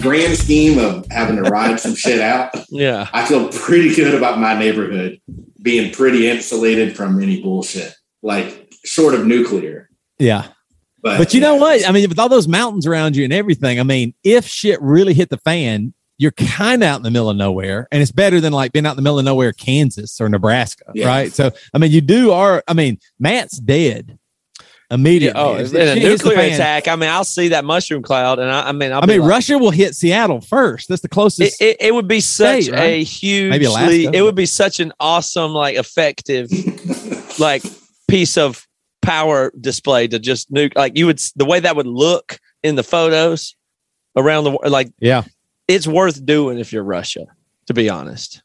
grand 0.00 0.36
scheme 0.36 0.78
of 0.78 1.06
having 1.10 1.36
to 1.36 1.42
ride 1.42 1.80
some 1.80 1.94
shit 1.94 2.20
out, 2.20 2.50
Yeah. 2.70 3.08
I 3.12 3.24
feel 3.26 3.48
pretty 3.48 3.94
good 3.94 4.14
about 4.14 4.38
my 4.38 4.58
neighborhood 4.58 5.20
being 5.60 5.92
pretty 5.92 6.28
insulated 6.28 6.96
from 6.96 7.20
any 7.22 7.42
bullshit, 7.42 7.92
like 8.22 8.72
short 8.84 9.14
of 9.14 9.26
nuclear. 9.26 9.88
Yeah. 10.18 10.48
But, 11.02 11.18
But 11.18 11.34
you 11.34 11.40
know 11.40 11.56
what? 11.56 11.86
I 11.88 11.92
mean, 11.92 12.08
with 12.08 12.18
all 12.18 12.28
those 12.28 12.48
mountains 12.48 12.86
around 12.86 13.16
you 13.16 13.24
and 13.24 13.32
everything, 13.32 13.80
I 13.80 13.82
mean, 13.82 14.14
if 14.22 14.46
shit 14.46 14.80
really 14.80 15.14
hit 15.14 15.30
the 15.30 15.38
fan, 15.38 15.92
you're 16.18 16.32
kind 16.32 16.82
of 16.82 16.88
out 16.88 16.96
in 16.96 17.02
the 17.02 17.10
middle 17.10 17.28
of 17.28 17.36
nowhere, 17.36 17.86
and 17.92 18.00
it's 18.00 18.12
better 18.12 18.40
than 18.40 18.52
like 18.52 18.72
being 18.72 18.86
out 18.86 18.92
in 18.92 18.96
the 18.96 19.02
middle 19.02 19.18
of 19.18 19.24
nowhere, 19.24 19.52
Kansas 19.52 20.20
or 20.20 20.28
Nebraska, 20.28 20.84
Yeah. 20.94 21.06
right? 21.08 21.32
So, 21.32 21.50
I 21.74 21.78
mean, 21.78 21.90
you 21.92 22.00
do 22.00 22.30
are. 22.32 22.62
I 22.66 22.72
mean, 22.74 22.98
Matt's 23.18 23.58
dead 23.58 24.18
immediately. 24.90 25.40
Oh, 25.40 25.54
If 25.56 25.72
in 25.74 25.80
a 25.80 25.94
shit 25.94 26.02
the 26.02 26.08
nuclear 26.08 26.36
fan- 26.36 26.52
attack. 26.54 26.88
I 26.88 26.96
mean, 26.96 27.08
I'll 27.08 27.24
see 27.24 27.48
that 27.48 27.64
mushroom 27.64 28.02
cloud, 28.02 28.38
and 28.38 28.50
I, 28.50 28.68
I 28.68 28.72
mean, 28.72 28.92
I'll 28.92 29.02
I 29.02 29.06
mean, 29.06 29.20
like- 29.20 29.28
Russia 29.30 29.58
will 29.58 29.70
hit 29.70 29.94
Seattle 29.94 30.40
first. 30.40 30.88
That's 30.88 31.02
the 31.02 31.08
closest. 31.08 31.60
it, 31.60 31.76
it 31.80 31.94
would 31.94 32.08
be 32.08 32.20
such 32.20 32.64
state, 32.64 32.72
right? 32.74 32.82
a 32.84 33.02
huge, 33.04 33.50
Maybe 33.50 33.64
Alaska. 33.64 34.10
it 34.14 34.22
would 34.22 34.34
be 34.34 34.46
such 34.46 34.80
an 34.80 34.92
awesome, 35.00 35.52
like 35.52 35.76
effective, 35.76 36.48
like 37.38 37.62
piece 38.08 38.36
of 38.38 38.66
power 39.02 39.52
display 39.60 40.08
to 40.08 40.18
just 40.18 40.52
nuke. 40.52 40.74
Like 40.76 40.96
you 40.96 41.06
would, 41.06 41.20
the 41.36 41.44
way 41.44 41.60
that 41.60 41.76
would 41.76 41.86
look 41.86 42.38
in 42.62 42.74
the 42.76 42.82
photos 42.82 43.54
around 44.16 44.44
the 44.44 44.50
world, 44.50 44.70
like 44.70 44.90
yeah, 45.00 45.22
it's 45.68 45.86
worth 45.86 46.24
doing 46.24 46.58
if 46.58 46.72
you're 46.72 46.82
Russia. 46.84 47.26
To 47.66 47.74
be 47.74 47.88
honest, 47.90 48.42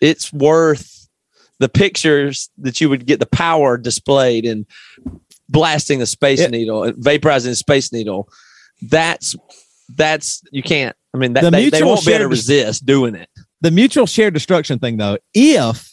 it's 0.00 0.32
worth 0.32 1.08
the 1.58 1.68
pictures 1.68 2.48
that 2.58 2.80
you 2.80 2.88
would 2.88 3.06
get 3.06 3.18
the 3.18 3.26
power 3.26 3.76
displayed 3.78 4.44
and 4.44 4.66
blasting 5.48 5.98
the 5.98 6.06
space 6.06 6.40
Yeah. 6.40 6.48
needle 6.48 6.84
and 6.84 6.94
vaporizing 6.96 7.44
the 7.46 7.56
space 7.56 7.92
needle. 7.92 8.28
That's 8.82 9.34
that's 9.96 10.42
you 10.50 10.62
can't. 10.62 10.96
I 11.14 11.18
mean, 11.18 11.32
that, 11.34 11.42
The 11.44 11.50
they, 11.50 11.70
they 11.70 11.82
won't 11.82 12.04
be 12.04 12.12
able 12.12 12.24
to 12.24 12.28
resist 12.28 12.84
doing 12.84 13.14
it. 13.14 13.28
the 13.62 13.70
mutual 13.70 14.06
shared 14.06 14.34
destruction 14.34 14.78
thing, 14.78 14.96
though, 14.98 15.16
if 15.32 15.90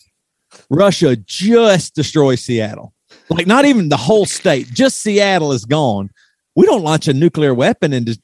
Russia 0.69 1.15
just 1.15 1.95
destroys 1.95 2.41
Seattle, 2.41 2.93
like 3.29 3.47
not 3.47 3.65
even 3.65 3.89
the 3.89 3.97
whole 3.97 4.25
state, 4.25 4.67
just 4.73 5.01
Seattle 5.01 5.51
is 5.53 5.63
gone, 5.65 6.09
we 6.55 6.65
don't 6.65 6.83
launch 6.83 7.07
a 7.07 7.13
nuclear 7.13 7.53
weapon 7.53 7.93
and 7.93 8.05
just 8.05 8.19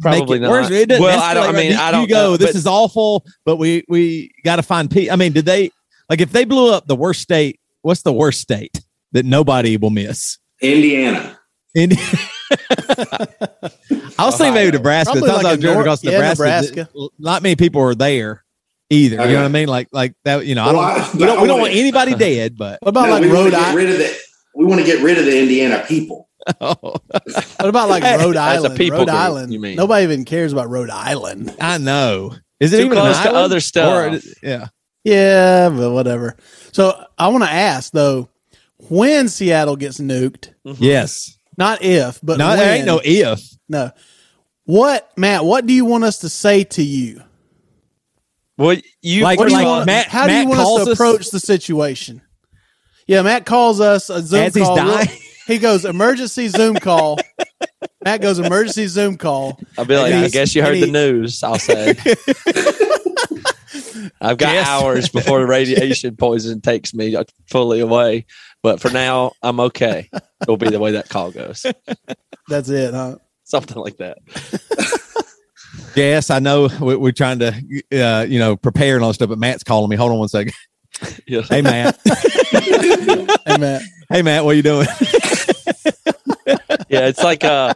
Probably 0.00 0.38
it 0.38 0.48
worse. 0.48 0.68
not. 0.70 0.72
It 0.72 0.88
Well, 1.00 1.20
I 1.20 1.32
don't. 1.34 1.48
I 1.48 1.52
mean, 1.52 1.72
You- 1.72 1.78
I 1.78 1.90
don't. 1.90 2.02
You 2.02 2.08
go. 2.08 2.14
know, 2.32 2.36
this 2.36 2.54
is 2.54 2.66
awful, 2.66 3.24
but 3.46 3.56
we 3.56 3.82
we 3.88 4.30
got 4.44 4.56
to 4.56 4.62
find 4.62 4.90
peace. 4.90 5.10
I 5.10 5.16
mean, 5.16 5.32
did 5.32 5.46
they 5.46 5.70
like 6.10 6.20
if 6.20 6.32
they 6.32 6.44
blew 6.44 6.70
up 6.72 6.86
the 6.86 6.96
worst 6.96 7.20
state? 7.22 7.60
What's 7.82 8.02
the 8.02 8.12
worst 8.12 8.40
state 8.40 8.78
that 9.12 9.24
nobody 9.24 9.76
will 9.76 9.90
miss? 9.90 10.38
Indiana. 10.60 11.38
Indiana. 11.74 12.02
I 14.18 14.24
was 14.24 14.36
thinking 14.38 14.54
maybe 14.54 14.70
Nebraska. 14.76 15.12
Probably 15.12 15.28
Sometimes 15.30 15.44
like 15.44 15.46
I 15.46 15.48
a 15.48 15.52
was 15.52 15.60
driving 15.60 15.74
nor- 15.74 15.80
across 15.82 16.04
yeah, 16.04 16.10
Nebraska. 16.12 16.42
Nebraska. 16.76 17.08
Not 17.18 17.42
many 17.42 17.56
people 17.56 17.82
are 17.82 17.94
there 17.94 18.44
either. 18.90 19.16
You 19.16 19.32
know 19.32 19.40
what 19.40 19.44
I 19.44 19.48
mean? 19.48 19.68
Like 19.68 19.88
like 19.92 20.14
that. 20.24 20.46
You 20.46 20.54
know, 20.54 20.64
I 20.64 20.72
don't. 20.72 20.84
I- 20.84 21.10
we 21.14 21.18
don't, 21.26 21.40
we 21.42 21.46
don't 21.48 21.60
want 21.60 21.70
wanna- 21.72 21.80
anybody 21.80 22.14
dead, 22.14 22.56
but 22.56 22.78
What 22.82 22.88
about 22.90 23.06
No, 23.06 23.12
like 23.12 23.22
we 23.22 23.28
want 23.28 23.38
Rhode 23.38 23.44
to 23.44 23.50
get 23.50 23.60
Island? 23.60 23.76
rid 23.76 23.90
of 23.90 23.98
the. 23.98 24.16
We 24.54 24.64
want 24.64 24.80
to 24.80 24.86
get 24.86 25.02
rid 25.02 25.18
of 25.18 25.26
the 25.26 25.38
Indiana 25.38 25.84
people. 25.86 26.28
oh, 26.60 26.74
What 26.80 27.58
about 27.60 27.88
like 27.90 28.02
Hey, 28.04 28.16
Rhode 28.16 28.36
Island? 28.36 28.76
people 28.76 29.00
Rhode 29.00 29.08
group, 29.08 29.16
Island. 29.18 29.52
you 29.52 29.60
mean. 29.60 29.76
Nobody 29.76 30.04
even 30.04 30.24
cares 30.24 30.52
about 30.52 30.70
Rhode 30.70 30.88
Island. 30.90 31.54
I 31.60 31.76
know. 31.78 32.34
Is 32.58 32.72
it 32.72 32.78
Too 32.78 32.86
even 32.86 32.96
an 32.96 33.04
close 33.04 33.20
to 33.22 33.32
other 33.34 33.60
stuff. 33.60 34.14
Or- 34.14 34.20
yeah. 34.42 34.68
Yeah, 35.04 35.68
but 35.68 35.92
whatever. 35.92 36.36
So 36.72 36.98
I 37.18 37.28
want 37.28 37.44
to 37.44 37.50
ask 37.50 37.92
though, 37.92 38.30
when 38.88 39.28
Seattle 39.28 39.76
gets 39.76 39.98
nuked, 39.98 40.52
mm-hmm. 40.66 40.82
Yes. 40.82 41.36
not 41.58 41.82
if, 41.82 42.20
but 42.22 42.38
No, 42.38 42.48
when, 42.48 42.58
there 42.58 42.76
ain't 42.76 42.86
no 42.86 43.00
if. 43.04 43.40
no. 43.68 43.90
What 44.64 45.10
Matt? 45.16 45.44
What 45.44 45.64
do 45.66 45.72
you 45.72 45.84
want 45.84 46.04
us 46.04 46.18
to 46.18 46.28
say 46.28 46.64
to 46.64 46.82
you? 46.82 47.22
Well, 48.58 48.76
you 49.02 49.22
Like- 49.22 49.38
What 49.38 49.46
do 49.48 49.52
you 49.54 49.58
like 49.58 49.66
want, 49.66 49.86
Matt- 49.86 50.08
how 50.08 50.26
do 50.26 50.32
you 50.34 50.48
want 50.48 50.58
us 50.60 50.64
calls 50.64 50.84
to 50.86 50.90
us- 50.92 50.98
approach 50.98 51.30
the 51.30 51.40
situation? 51.40 52.22
Yeah, 53.06 53.22
Matt 53.22 53.46
calls 53.46 53.80
us 53.80 54.10
a 54.10 54.20
Zoom 54.22 54.40
As 54.42 54.54
he's 54.54 54.64
call. 54.64 54.76
dying. 54.76 55.08
He 55.46 55.58
goes 55.58 55.84
emergency 55.84 56.48
Zoom 56.48 56.74
call. 56.74 57.18
Matt 58.04 58.20
goes 58.20 58.40
emergency 58.40 58.88
Zoom 58.88 59.16
call. 59.16 59.60
I'll 59.78 59.84
be 59.84 59.96
like, 59.96 60.12
I 60.12 60.26
guess 60.28 60.56
you 60.56 60.62
heard 60.62 60.74
and 60.74 60.82
the 60.82 60.86
he- 60.86 60.92
news. 60.92 61.40
I'll 61.44 61.58
say. 61.60 61.94
I've 64.20 64.38
got 64.38 64.54
Yes. 64.54 64.66
hours 64.68 65.08
before 65.08 65.40
the 65.40 65.46
radiation 65.46 66.16
poison 66.16 66.60
takes 66.60 66.94
me 66.94 67.16
fully 67.48 67.80
away, 67.80 68.26
but 68.66 68.80
for 68.80 68.90
now, 68.90 69.30
I'm 69.44 69.60
okay. 69.60 70.10
It'll 70.42 70.56
be 70.56 70.70
the 70.70 70.80
way 70.80 70.90
that 70.92 71.08
call 71.08 71.30
goes, 71.30 71.64
That's 72.48 72.68
it, 72.68 72.92
huh? 72.94 73.18
something 73.44 73.76
like 73.76 73.98
that. 73.98 74.18
Yes, 75.94 76.30
I 76.30 76.40
know 76.40 76.68
we- 76.80 76.96
we're 76.96 77.12
trying 77.12 77.38
to, 77.38 77.54
uh, 77.92 78.26
you 78.28 78.38
know, 78.38 78.56
prepare 78.56 78.96
and 78.96 79.04
all 79.04 79.10
that 79.10 79.14
stuff, 79.14 79.28
but 79.30 79.38
Matt's 79.38 79.62
calling 79.62 79.88
me. 79.88 79.96
Hold 79.96 80.10
on 80.12 80.18
one 80.18 80.28
second. 80.28 80.52
Yeah. 81.26 81.42
Hey, 81.42 81.60
Matt. 81.62 81.98
Hey, 82.04 83.56
Matt. 83.58 83.82
hey, 84.10 84.22
Matt, 84.22 84.44
what 84.44 84.52
are 84.52 84.56
you 84.56 84.62
doing? 84.62 84.86
yeah, 86.88 87.06
it's 87.08 87.22
like 87.22 87.44
uh 87.44 87.74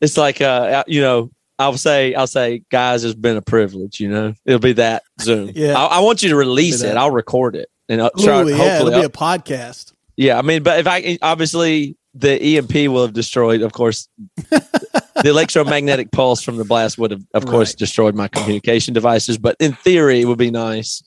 it's 0.00 0.16
like 0.16 0.40
uh 0.40 0.82
you 0.86 1.02
know, 1.02 1.30
I'll 1.58 1.76
say 1.76 2.14
I'll 2.14 2.26
say, 2.26 2.62
guys, 2.70 3.04
it's 3.04 3.14
been 3.14 3.36
a 3.36 3.42
privilege, 3.42 4.00
you 4.00 4.08
know. 4.08 4.34
It'll 4.46 4.58
be 4.58 4.72
that 4.74 5.02
Zoom. 5.20 5.52
Yeah. 5.54 5.74
I, 5.78 5.98
I 5.98 6.00
want 6.00 6.22
you 6.22 6.30
to 6.30 6.36
release 6.36 6.82
it. 6.82 6.96
I'll 6.96 7.10
record 7.10 7.56
it. 7.56 7.68
And 7.90 8.00
I'll 8.00 8.10
Ooh, 8.18 8.22
yeah, 8.24 8.56
hopefully 8.56 8.92
it'll 8.94 9.00
be 9.00 9.06
a 9.06 9.08
podcast. 9.10 9.92
Yeah, 10.16 10.38
I 10.38 10.42
mean, 10.42 10.62
but 10.62 10.80
if 10.80 10.86
I 10.86 11.18
obviously 11.22 11.96
the 12.14 12.56
EMP 12.58 12.74
will 12.92 13.02
have 13.02 13.12
destroyed, 13.12 13.62
of 13.62 13.72
course, 13.72 14.08
the 14.50 15.22
electromagnetic 15.24 16.10
pulse 16.12 16.42
from 16.42 16.56
the 16.56 16.64
blast 16.64 16.98
would 16.98 17.10
have, 17.12 17.22
of 17.34 17.46
course, 17.46 17.70
Right. 17.70 17.78
destroyed 17.78 18.14
my 18.14 18.28
communication 18.28 18.92
devices. 18.94 19.38
But 19.38 19.56
in 19.60 19.72
theory, 19.74 20.20
it 20.20 20.24
would 20.26 20.38
be 20.38 20.50
nice 20.50 21.02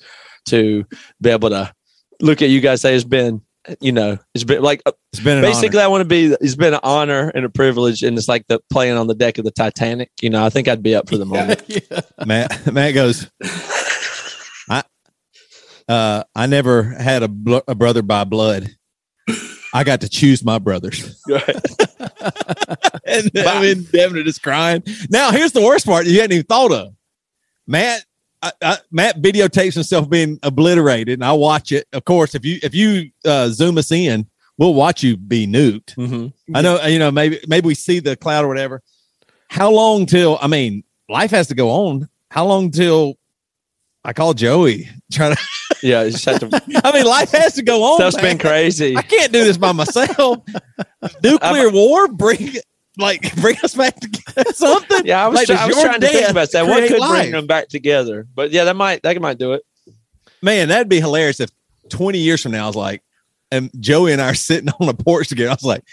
to 0.48 0.86
be 1.22 1.30
able 1.30 1.50
to 1.50 1.72
look 2.22 2.42
at 2.42 2.50
you 2.50 2.62
guys. 2.62 2.82
Say 2.82 2.96
it's 2.96 3.04
been, 3.04 3.42
you 3.82 3.92
know, 3.92 4.18
it's 4.34 4.44
been 4.46 4.62
like 4.62 4.82
It's 5.12 5.22
been 5.22 5.38
an 5.38 5.44
basically 5.44 5.80
I 5.82 5.88
want 5.88 6.02
to 6.02 6.06
be. 6.06 6.36
It's 6.42 6.56
been 6.56 6.74
an 6.74 6.80
honor 6.84 7.30
and 7.36 7.46
a 7.46 7.50
privilege, 7.50 8.02
and 8.02 8.18
it's 8.18 8.28
like 8.28 8.46
the 8.48 8.60
playing 8.72 8.98
on 8.98 9.08
the 9.08 9.16
deck 9.16 9.38
of 9.38 9.46
the 9.46 9.52
Titanic. 9.52 10.10
You 10.22 10.30
know, 10.30 10.44
I 10.44 10.50
think 10.50 10.68
I'd 10.68 10.82
be 10.84 10.96
up 10.96 11.10
for 11.10 11.18
the 11.18 11.26
moment. 11.36 11.64
yeah. 11.68 11.80
honor. 11.92 12.26
Matt. 12.26 12.74
Matt 12.74 12.94
goes. 12.94 13.30
I, 14.70 14.84
uh, 15.90 16.24
I 16.34 16.46
never 16.48 16.84
had 16.84 17.24
a, 17.24 17.28
bl- 17.28 17.58
a 17.68 17.76
brother 17.76 18.02
by 18.02 18.24
blood. 18.24 18.70
I 19.74 19.84
got 19.84 20.02
to 20.02 20.10
choose 20.10 20.44
my 20.44 20.60
brothers. 20.60 21.22
and 21.30 21.42
I 23.36 23.62
mean, 23.62 23.84
Devin 23.92 24.28
is 24.28 24.38
crying. 24.38 24.84
Now, 25.10 25.32
here's 25.32 25.52
the 25.52 25.62
worst 25.62 25.86
part 25.86 26.06
you 26.06 26.20
hadn't 26.20 26.34
even 26.34 26.46
thought 26.46 26.72
of. 26.72 26.94
Matt, 27.66 28.04
I, 28.42 28.52
I, 28.62 28.78
Matt 28.92 29.22
videotapes 29.22 29.74
himself 29.74 30.10
being 30.10 30.38
obliterated, 30.44 31.14
and 31.14 31.26
I 31.26 31.34
watch 31.34 31.72
it. 31.72 31.88
Of 31.94 32.06
course, 32.06 32.36
if 32.36 32.46
you 32.46 32.60
if 32.62 32.76
you 32.76 33.10
uh, 33.26 33.50
zoom 33.50 33.78
us 33.78 33.92
in, 33.92 34.28
we'll 34.58 34.74
watch 34.74 35.02
you 35.02 35.18
be 35.18 35.48
nuked. 35.48 35.94
hmm 35.96 36.28
I 36.54 36.62
know, 36.62 36.84
you 36.86 37.00
know, 37.00 37.12
maybe 37.12 37.40
maybe 37.48 37.68
we 37.68 37.76
see 37.76 38.00
the 38.00 38.16
cloud 38.16 38.46
or 38.46 38.50
whatever. 38.50 38.82
How 39.50 39.72
long 39.72 40.06
till? 40.06 40.38
I 40.42 40.48
mean, 40.48 40.84
life 41.10 41.32
has 41.32 41.48
to 41.48 41.56
go 41.56 41.70
on. 41.70 42.10
How 42.30 42.46
long 42.46 42.72
till? 42.72 43.16
I 44.06 44.14
call 44.14 44.34
Joey. 44.34 44.90
Try 45.12 45.34
to. 45.34 45.42
Yeah, 45.82 46.04
you 46.04 46.12
just 46.12 46.24
have 46.24 46.40
to. 46.40 46.82
I 46.86 46.94
mean, 46.94 47.06
life 47.06 47.32
has 47.32 47.56
to 47.56 47.62
go 47.62 47.84
on. 47.84 47.98
Stuff's 47.98 48.16
man. 48.16 48.24
been 48.24 48.38
crazy. 48.38 48.96
I 48.96 49.02
can't 49.02 49.34
do 49.34 49.44
this 49.44 49.58
by 49.58 49.74
myself. 49.74 50.38
Nuclear 51.24 51.70
war, 51.70 52.08
bring 52.08 52.56
like 52.98 53.36
bring 53.42 53.58
us 53.64 53.76
back 53.76 54.00
together. 54.00 54.54
Something. 54.54 55.06
Yeah, 55.06 55.26
I 55.26 55.28
was, 55.28 55.36
Like, 55.36 55.48
try- 55.48 55.58
I 55.58 55.68
was 55.68 55.82
trying 55.82 56.00
to 56.00 56.08
think 56.08 56.30
about 56.30 56.52
that. 56.52 56.66
What 56.66 56.88
could 56.88 57.00
life? 57.00 57.22
bring 57.24 57.32
them 57.32 57.48
back 57.48 57.68
together? 57.68 58.26
But 58.34 58.52
yeah, 58.52 58.64
that 58.64 58.78
might 58.78 59.04
that 59.04 59.20
might 59.22 59.38
do 59.38 59.54
it. 59.54 59.64
Man, 60.42 60.70
that'd 60.70 60.88
be 60.88 61.02
hilarious 61.02 61.42
if 61.42 61.50
20 61.90 62.18
years 62.18 62.42
from 62.42 62.54
now 62.54 62.64
I 62.64 62.68
was 62.68 62.78
like, 62.78 63.02
and 63.52 63.70
Joey 63.78 64.14
and 64.14 64.22
I 64.22 64.30
are 64.30 64.36
sitting 64.36 64.70
on 64.80 64.88
a 64.88 64.94
porch 64.94 65.28
together. 65.28 65.50
I 65.50 65.54
was 65.54 65.64
like, 65.64 65.84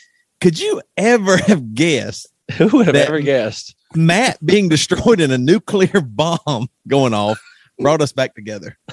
could 0.40 0.60
you 0.60 0.82
ever 0.96 1.36
have 1.36 1.74
guessed 1.74 2.28
Who 2.58 2.68
would 2.78 2.86
have 2.86 2.94
ever 2.94 3.20
guessed? 3.20 3.74
Matt 3.96 4.44
being 4.44 4.68
destroyed 4.68 5.20
in 5.20 5.32
a 5.32 5.38
nuclear 5.38 6.00
bomb 6.00 6.68
going 6.86 7.12
off 7.14 7.40
brought 7.80 8.00
us 8.00 8.12
back 8.12 8.34
together? 8.34 8.76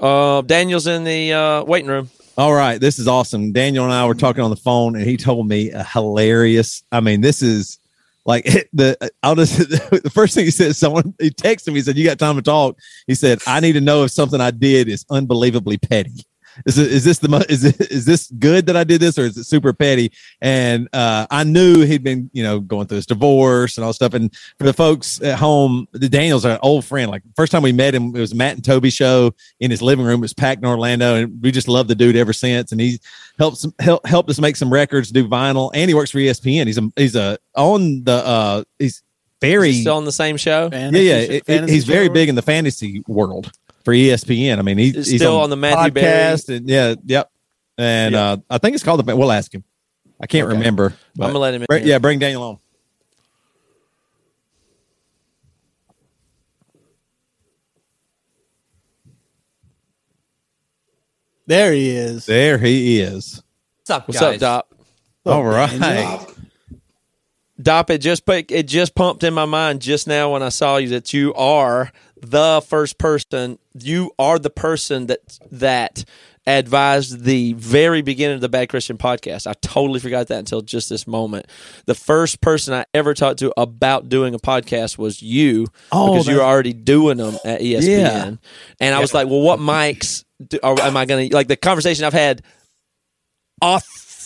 Uh, 0.00 0.42
Daniel's 0.42 0.86
in 0.86 1.04
the 1.04 1.32
uh, 1.32 1.64
waiting 1.64 1.88
room. 1.88 2.10
All 2.38 2.52
right, 2.52 2.78
this 2.78 2.98
is 2.98 3.08
awesome. 3.08 3.52
Daniel 3.52 3.84
and 3.84 3.92
I 3.92 4.06
were 4.06 4.14
talking 4.14 4.42
on 4.44 4.50
the 4.50 4.56
phone, 4.56 4.94
and 4.94 5.04
he 5.04 5.16
told 5.16 5.48
me 5.48 5.70
a 5.70 5.82
hilarious. 5.82 6.82
I 6.92 7.00
mean, 7.00 7.22
this 7.22 7.40
is 7.40 7.78
like 8.26 8.44
the. 8.72 9.10
I'll 9.22 9.34
just 9.34 9.56
the 9.68 10.10
first 10.12 10.34
thing 10.34 10.44
he 10.44 10.50
said. 10.50 10.76
Someone 10.76 11.14
he 11.18 11.30
texted 11.30 11.68
me. 11.68 11.74
He 11.74 11.82
said, 11.82 11.96
"You 11.96 12.04
got 12.04 12.18
time 12.18 12.36
to 12.36 12.42
talk?" 12.42 12.78
He 13.06 13.14
said, 13.14 13.40
"I 13.46 13.60
need 13.60 13.72
to 13.72 13.80
know 13.80 14.04
if 14.04 14.10
something 14.10 14.40
I 14.40 14.50
did 14.50 14.88
is 14.88 15.06
unbelievably 15.10 15.78
petty." 15.78 16.24
Is 16.64 16.78
it, 16.78 16.90
is 16.90 17.04
this 17.04 17.18
the 17.18 17.28
mo- 17.28 17.42
is 17.48 17.64
it, 17.64 17.80
is 17.90 18.04
this 18.04 18.30
good 18.38 18.66
that 18.66 18.76
I 18.76 18.84
did 18.84 19.00
this 19.00 19.18
or 19.18 19.22
is 19.22 19.36
it 19.36 19.44
super 19.44 19.72
petty? 19.72 20.12
And 20.40 20.88
uh, 20.92 21.26
I 21.30 21.44
knew 21.44 21.82
he'd 21.82 22.02
been 22.02 22.30
you 22.32 22.42
know 22.42 22.60
going 22.60 22.86
through 22.86 22.96
his 22.96 23.06
divorce 23.06 23.76
and 23.76 23.84
all 23.84 23.92
stuff. 23.92 24.14
And 24.14 24.34
for 24.58 24.64
the 24.64 24.72
folks 24.72 25.20
at 25.22 25.38
home, 25.38 25.86
the 25.92 26.08
Daniels 26.08 26.44
are 26.46 26.52
an 26.52 26.58
old 26.62 26.84
friend. 26.84 27.10
Like 27.10 27.22
first 27.36 27.52
time 27.52 27.62
we 27.62 27.72
met 27.72 27.94
him, 27.94 28.14
it 28.16 28.20
was 28.20 28.34
Matt 28.34 28.54
and 28.54 28.64
Toby 28.64 28.90
show 28.90 29.34
in 29.60 29.70
his 29.70 29.82
living 29.82 30.04
room. 30.04 30.20
It 30.20 30.22
was 30.22 30.34
packed 30.34 30.62
in 30.62 30.66
Orlando, 30.68 31.16
and 31.16 31.42
we 31.42 31.50
just 31.50 31.68
loved 31.68 31.90
the 31.90 31.94
dude 31.94 32.16
ever 32.16 32.32
since. 32.32 32.72
And 32.72 32.80
he 32.80 32.98
helps 33.38 33.66
help 33.80 34.06
helped 34.06 34.30
us 34.30 34.40
make 34.40 34.56
some 34.56 34.72
records, 34.72 35.10
do 35.10 35.28
vinyl, 35.28 35.70
and 35.74 35.88
he 35.90 35.94
works 35.94 36.10
for 36.10 36.18
ESPN. 36.18 36.66
He's 36.66 36.78
a 36.78 36.90
he's 36.96 37.16
a 37.16 37.38
on 37.54 38.04
the 38.04 38.12
uh 38.26 38.64
he's 38.78 39.02
very 39.42 39.74
still 39.74 39.96
on 39.96 40.04
the 40.06 40.12
same 40.12 40.36
show. 40.38 40.70
yeah 40.72 40.88
yeah. 40.90 41.16
it- 41.16 41.30
it- 41.30 41.46
Fantasy 41.46 41.72
he's 41.74 41.84
very 41.84 42.08
big 42.14 42.28
in 42.30 42.34
the 42.34 42.42
fantasy 42.42 43.02
world 43.06 43.52
for 43.86 43.92
ESPN. 43.92 44.58
I 44.58 44.62
mean, 44.62 44.78
he, 44.78 44.90
he's 44.90 45.14
still 45.14 45.40
on 45.40 45.48
the 45.48 45.54
Matthew 45.56 45.92
Berry. 45.92 46.34
podcast 46.36 46.54
and 46.56 46.68
yeah, 46.68 46.96
yep. 47.04 47.30
And 47.78 48.14
Yeah. 48.14 48.30
uh 48.32 48.36
I 48.50 48.58
think 48.58 48.74
it's 48.74 48.82
called 48.82 49.06
the. 49.06 49.14
We'll 49.16 49.30
ask 49.30 49.54
him. 49.54 49.62
I 50.20 50.26
can't 50.26 50.48
Okay. 50.48 50.56
remember. 50.56 50.92
I'm 51.20 51.28
gonna 51.28 51.38
let 51.38 51.54
him 51.54 51.62
in. 51.62 51.66
Bring- 51.68 51.86
yeah, 51.86 51.98
bring 51.98 52.18
Daniel 52.18 52.42
on. 52.42 52.58
There 61.46 61.72
he 61.72 61.90
is. 61.90 62.26
There 62.26 62.58
he 62.58 63.00
is. 63.00 63.42
What's 63.78 63.90
up, 63.90 64.08
What's 64.08 64.20
guys? 64.20 64.42
up, 64.42 64.68
Dopp? 65.24 65.32
All 65.32 65.44
right. 65.44 65.80
Wow. 65.80 66.26
Dopp, 67.60 67.90
it 67.90 67.98
just 67.98 68.24
it 68.28 68.64
just 68.64 68.94
pumped 68.94 69.22
in 69.24 69.32
my 69.32 69.44
mind 69.44 69.80
just 69.80 70.06
now 70.06 70.32
when 70.32 70.42
I 70.42 70.50
saw 70.50 70.76
you 70.76 70.88
that 70.88 71.12
you 71.12 71.32
are 71.34 71.90
the 72.30 72.62
first 72.66 72.98
person. 72.98 73.58
You 73.78 74.10
are 74.18 74.38
the 74.38 74.50
person 74.50 75.06
that 75.06 75.38
that 75.50 76.04
advised 76.48 77.24
the 77.24 77.54
very 77.54 78.02
beginning 78.02 78.36
of 78.36 78.40
the 78.40 78.48
Bad 78.48 78.68
Christian 78.68 78.96
podcast. 78.96 79.46
I 79.48 79.54
totally 79.54 79.98
forgot 79.98 80.28
that 80.28 80.38
until 80.38 80.60
just 80.60 80.88
this 80.88 81.04
moment. 81.06 81.46
The 81.86 81.94
first 81.94 82.40
person 82.40 82.72
I 82.72 82.84
ever 82.94 83.14
talked 83.14 83.40
to 83.40 83.52
about 83.60 84.08
doing 84.08 84.32
a 84.34 84.38
podcast 84.38 84.96
was 84.96 85.20
you 85.22 85.66
Oh, 85.90 86.12
because 86.12 86.28
you 86.28 86.34
that- 86.34 86.40
were 86.40 86.46
already 86.46 86.72
doing 86.72 87.16
them 87.16 87.36
at 87.44 87.60
ESPN. 87.60 87.88
Yeah. 87.88 88.30
And 88.80 88.94
I 88.94 89.00
was 89.00 89.12
like, 89.12 89.26
well, 89.26 89.40
what 89.40 89.58
mics 89.58 90.24
do, 90.46 90.58
or 90.62 90.80
am 90.80 90.96
I 90.96 91.04
going 91.04 91.28
to 91.30 91.34
like 91.34 91.48
the 91.48 91.56
conversation 91.56 92.04
I've 92.04 92.12
had 92.12 92.42
a 93.62 93.80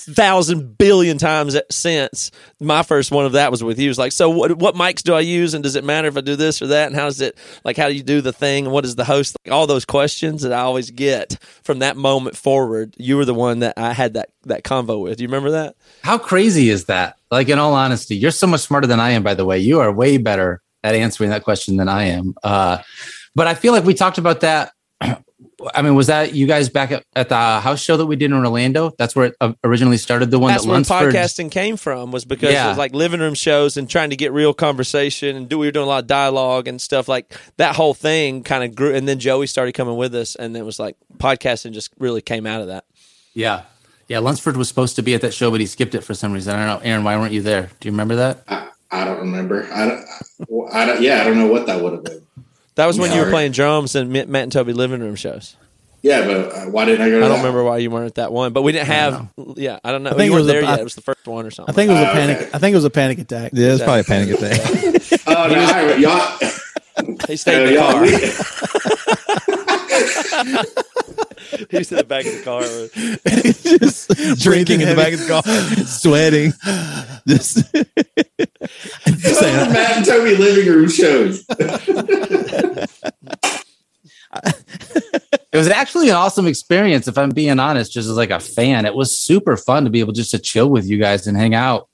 thousand 0.04 0.78
billion 0.78 1.18
times 1.18 1.56
since 1.70 2.30
my 2.60 2.82
first 2.82 3.10
one 3.10 3.26
of 3.26 3.32
that 3.32 3.50
was 3.50 3.62
with 3.62 3.78
you. 3.78 3.86
It 3.86 3.88
was 3.88 3.98
like, 3.98 4.12
so 4.12 4.30
what, 4.30 4.56
what 4.58 4.74
mics 4.74 5.02
do 5.02 5.14
I 5.14 5.20
use, 5.20 5.54
and 5.54 5.62
does 5.62 5.76
it 5.76 5.84
matter 5.84 6.08
if 6.08 6.16
I 6.16 6.20
do 6.20 6.36
this 6.36 6.60
or 6.62 6.68
that, 6.68 6.86
and 6.86 6.96
how 6.96 7.06
does 7.06 7.20
it 7.20 7.36
like 7.64 7.76
how 7.76 7.88
do 7.88 7.94
you 7.94 8.02
do 8.02 8.20
the 8.20 8.32
thing, 8.32 8.66
and 8.66 8.72
what 8.72 8.84
is 8.84 8.96
the 8.96 9.04
host? 9.04 9.36
Like, 9.44 9.52
all 9.52 9.66
those 9.66 9.84
questions 9.84 10.42
that 10.42 10.52
I 10.52 10.60
always 10.60 10.90
get 10.90 11.38
from 11.62 11.80
that 11.80 11.96
moment 11.96 12.36
forward. 12.36 12.94
You 12.98 13.16
were 13.16 13.24
the 13.24 13.34
one 13.34 13.60
that 13.60 13.74
I 13.76 13.92
had 13.92 14.14
that 14.14 14.30
that 14.44 14.64
convo 14.64 15.02
with. 15.02 15.18
Do 15.18 15.22
you 15.22 15.28
remember 15.28 15.50
that? 15.52 15.76
How 16.02 16.18
crazy 16.18 16.70
is 16.70 16.86
that? 16.86 17.18
Like, 17.30 17.48
in 17.48 17.58
all 17.58 17.74
honesty, 17.74 18.16
you're 18.16 18.30
so 18.30 18.46
much 18.46 18.60
smarter 18.60 18.86
than 18.86 19.00
I 19.00 19.10
am. 19.10 19.22
By 19.22 19.34
the 19.34 19.44
way, 19.44 19.58
you 19.58 19.80
are 19.80 19.92
way 19.92 20.18
better 20.18 20.62
at 20.82 20.94
answering 20.94 21.30
that 21.30 21.44
question 21.44 21.76
than 21.76 21.88
I 21.88 22.04
am. 22.04 22.34
Uh, 22.42 22.78
but 23.34 23.46
I 23.46 23.54
feel 23.54 23.72
like 23.72 23.84
we 23.84 23.94
talked 23.94 24.18
about 24.18 24.40
that. 24.40 24.72
I 25.74 25.82
mean, 25.82 25.94
was 25.94 26.06
that 26.06 26.34
you 26.34 26.46
guys 26.46 26.68
back 26.68 26.90
at, 26.90 27.04
at 27.14 27.28
the 27.28 27.36
house 27.36 27.80
show 27.80 27.96
that 27.96 28.06
we 28.06 28.16
did 28.16 28.26
in 28.26 28.32
Orlando? 28.32 28.94
That's 28.98 29.14
where 29.14 29.26
it 29.26 29.36
uh, 29.40 29.52
originally 29.64 29.96
started. 29.96 30.30
The 30.30 30.38
one 30.38 30.52
That's 30.52 30.64
that 30.64 30.68
where 30.68 30.76
Lunsford. 30.76 31.14
podcasting 31.14 31.50
came 31.50 31.76
from 31.76 32.12
was 32.12 32.24
because 32.24 32.54
it 32.54 32.68
was 32.68 32.78
like 32.78 32.94
living 32.94 33.20
room 33.20 33.34
shows 33.34 33.76
and 33.76 33.88
trying 33.88 34.10
to 34.10 34.16
get 34.16 34.32
real 34.32 34.54
conversation 34.54 35.36
and 35.36 35.48
do 35.48 35.58
we 35.58 35.66
were 35.66 35.72
doing 35.72 35.84
a 35.84 35.88
lot 35.88 36.02
of 36.02 36.06
dialogue 36.06 36.68
and 36.68 36.80
stuff 36.80 37.08
like 37.08 37.34
that 37.56 37.76
whole 37.76 37.94
thing 37.94 38.42
kind 38.42 38.64
of 38.64 38.74
grew 38.74 38.94
and 38.94 39.06
then 39.06 39.18
Joey 39.18 39.46
started 39.46 39.72
coming 39.72 39.96
with 39.96 40.14
us 40.14 40.34
and 40.34 40.56
it 40.56 40.64
was 40.64 40.78
like 40.78 40.96
podcasting 41.18 41.72
just 41.72 41.90
really 41.98 42.22
came 42.22 42.46
out 42.46 42.60
of 42.60 42.68
that. 42.68 42.84
Yeah, 43.34 43.62
yeah. 44.08 44.18
Lunsford 44.18 44.56
was 44.56 44.68
supposed 44.68 44.96
to 44.96 45.02
be 45.02 45.14
at 45.14 45.20
that 45.20 45.34
show, 45.34 45.50
but 45.50 45.60
he 45.60 45.66
skipped 45.66 45.94
it 45.94 46.02
for 46.02 46.14
some 46.14 46.32
reason. 46.32 46.54
I 46.54 46.66
don't 46.66 46.82
know, 46.82 46.88
Aaron. 46.88 47.04
Why 47.04 47.16
weren't 47.16 47.32
you 47.32 47.42
there? 47.42 47.70
Do 47.80 47.88
you 47.88 47.92
remember 47.92 48.16
that? 48.16 48.42
I, 48.48 48.70
I 48.90 49.04
don't 49.04 49.20
remember. 49.20 49.68
I 49.72 49.86
don't, 49.86 50.72
I 50.72 50.84
don't. 50.84 51.00
Yeah, 51.00 51.20
I 51.20 51.24
don't 51.24 51.38
know 51.38 51.46
what 51.46 51.66
that 51.66 51.80
would 51.80 51.92
have 51.92 52.04
been. 52.04 52.26
That 52.76 52.86
was 52.86 52.98
when 52.98 53.10
you 53.10 53.16
were 53.18 53.22
Sorry. 53.24 53.32
playing 53.32 53.52
drums 53.52 53.94
and 53.94 54.10
Matt 54.12 54.28
Matt 54.28 54.44
and 54.44 54.52
Toby 54.52 54.72
living 54.72 55.00
room 55.00 55.16
shows. 55.16 55.56
Yeah, 56.02 56.24
but 56.24 56.36
uh, 56.54 56.64
why 56.70 56.86
didn't 56.86 57.02
I 57.02 57.10
go? 57.10 57.18
To 57.20 57.26
I 57.26 57.28
don't 57.28 57.30
that? 57.38 57.44
remember 57.44 57.62
why 57.62 57.76
you 57.76 57.90
weren't 57.90 58.06
at 58.06 58.14
that 58.14 58.32
one, 58.32 58.54
but 58.54 58.62
we 58.62 58.72
didn't 58.72 58.86
have. 58.86 59.28
Yeah, 59.56 59.80
I 59.84 59.92
don't 59.92 60.02
know. 60.02 60.10
I 60.10 60.14
think 60.14 60.30
you 60.30 60.32
it 60.32 60.34
weren't 60.36 60.46
there 60.46 60.62
a- 60.62 60.66
I- 60.66 60.70
yet. 60.70 60.80
It 60.80 60.84
was 60.84 60.94
the 60.94 61.02
first 61.02 61.26
one 61.26 61.44
or 61.44 61.50
something. 61.50 61.72
I 61.72 61.76
think 61.76 61.90
it 61.90 61.92
was 61.94 62.02
a 62.02 62.06
panic. 62.12 62.36
okay. 62.38 62.50
I 62.54 62.58
think 62.58 62.72
it 62.72 62.76
was 62.76 62.84
a 62.86 62.90
panic 62.90 63.18
attack. 63.18 63.50
Yeah, 63.52 63.66
it 63.68 63.72
it's 63.74 63.82
probably 63.82 64.00
a 64.00 64.04
panic 64.04 64.30
attack. 64.38 64.60
Oh 65.26 65.46
no, 65.48 65.60
I, 65.60 65.94
y'all. 65.96 66.38
he 67.28 67.36
stayed 67.36 67.62
in 67.62 67.66
the 67.68 67.74
y'all 67.74 67.92
car. 67.92 68.02
we- 68.02 68.10
he 71.70 71.78
was 71.78 71.90
in 71.92 71.98
the 71.98 72.04
back 72.04 72.24
of 72.26 72.32
the 72.32 72.42
car. 72.42 72.62
just 73.78 74.08
drinking 74.40 74.80
in 74.80 74.88
the 74.88 74.94
back 74.94 75.12
of 75.12 75.20
the 75.20 75.26
car, 75.26 75.42
sweating. 75.86 76.52
Just, 77.26 77.72
just 79.20 79.40
saying, 79.40 79.72
Matt 79.72 79.96
and 79.98 80.06
Toby 80.06 80.36
living 80.36 80.72
room 80.72 80.88
shows. 80.88 81.44
It 85.52 85.56
was 85.56 85.68
actually 85.68 86.08
an 86.08 86.14
awesome 86.14 86.46
experience, 86.46 87.08
if 87.08 87.18
I'm 87.18 87.30
being 87.30 87.58
honest, 87.58 87.92
just 87.92 88.08
as 88.08 88.16
like 88.16 88.30
a 88.30 88.40
fan. 88.40 88.86
It 88.86 88.94
was 88.94 89.18
super 89.18 89.56
fun 89.56 89.84
to 89.84 89.90
be 89.90 90.00
able 90.00 90.12
just 90.12 90.30
to 90.30 90.38
chill 90.38 90.70
with 90.70 90.86
you 90.86 90.98
guys 90.98 91.26
and 91.26 91.36
hang 91.36 91.54
out. 91.54 91.88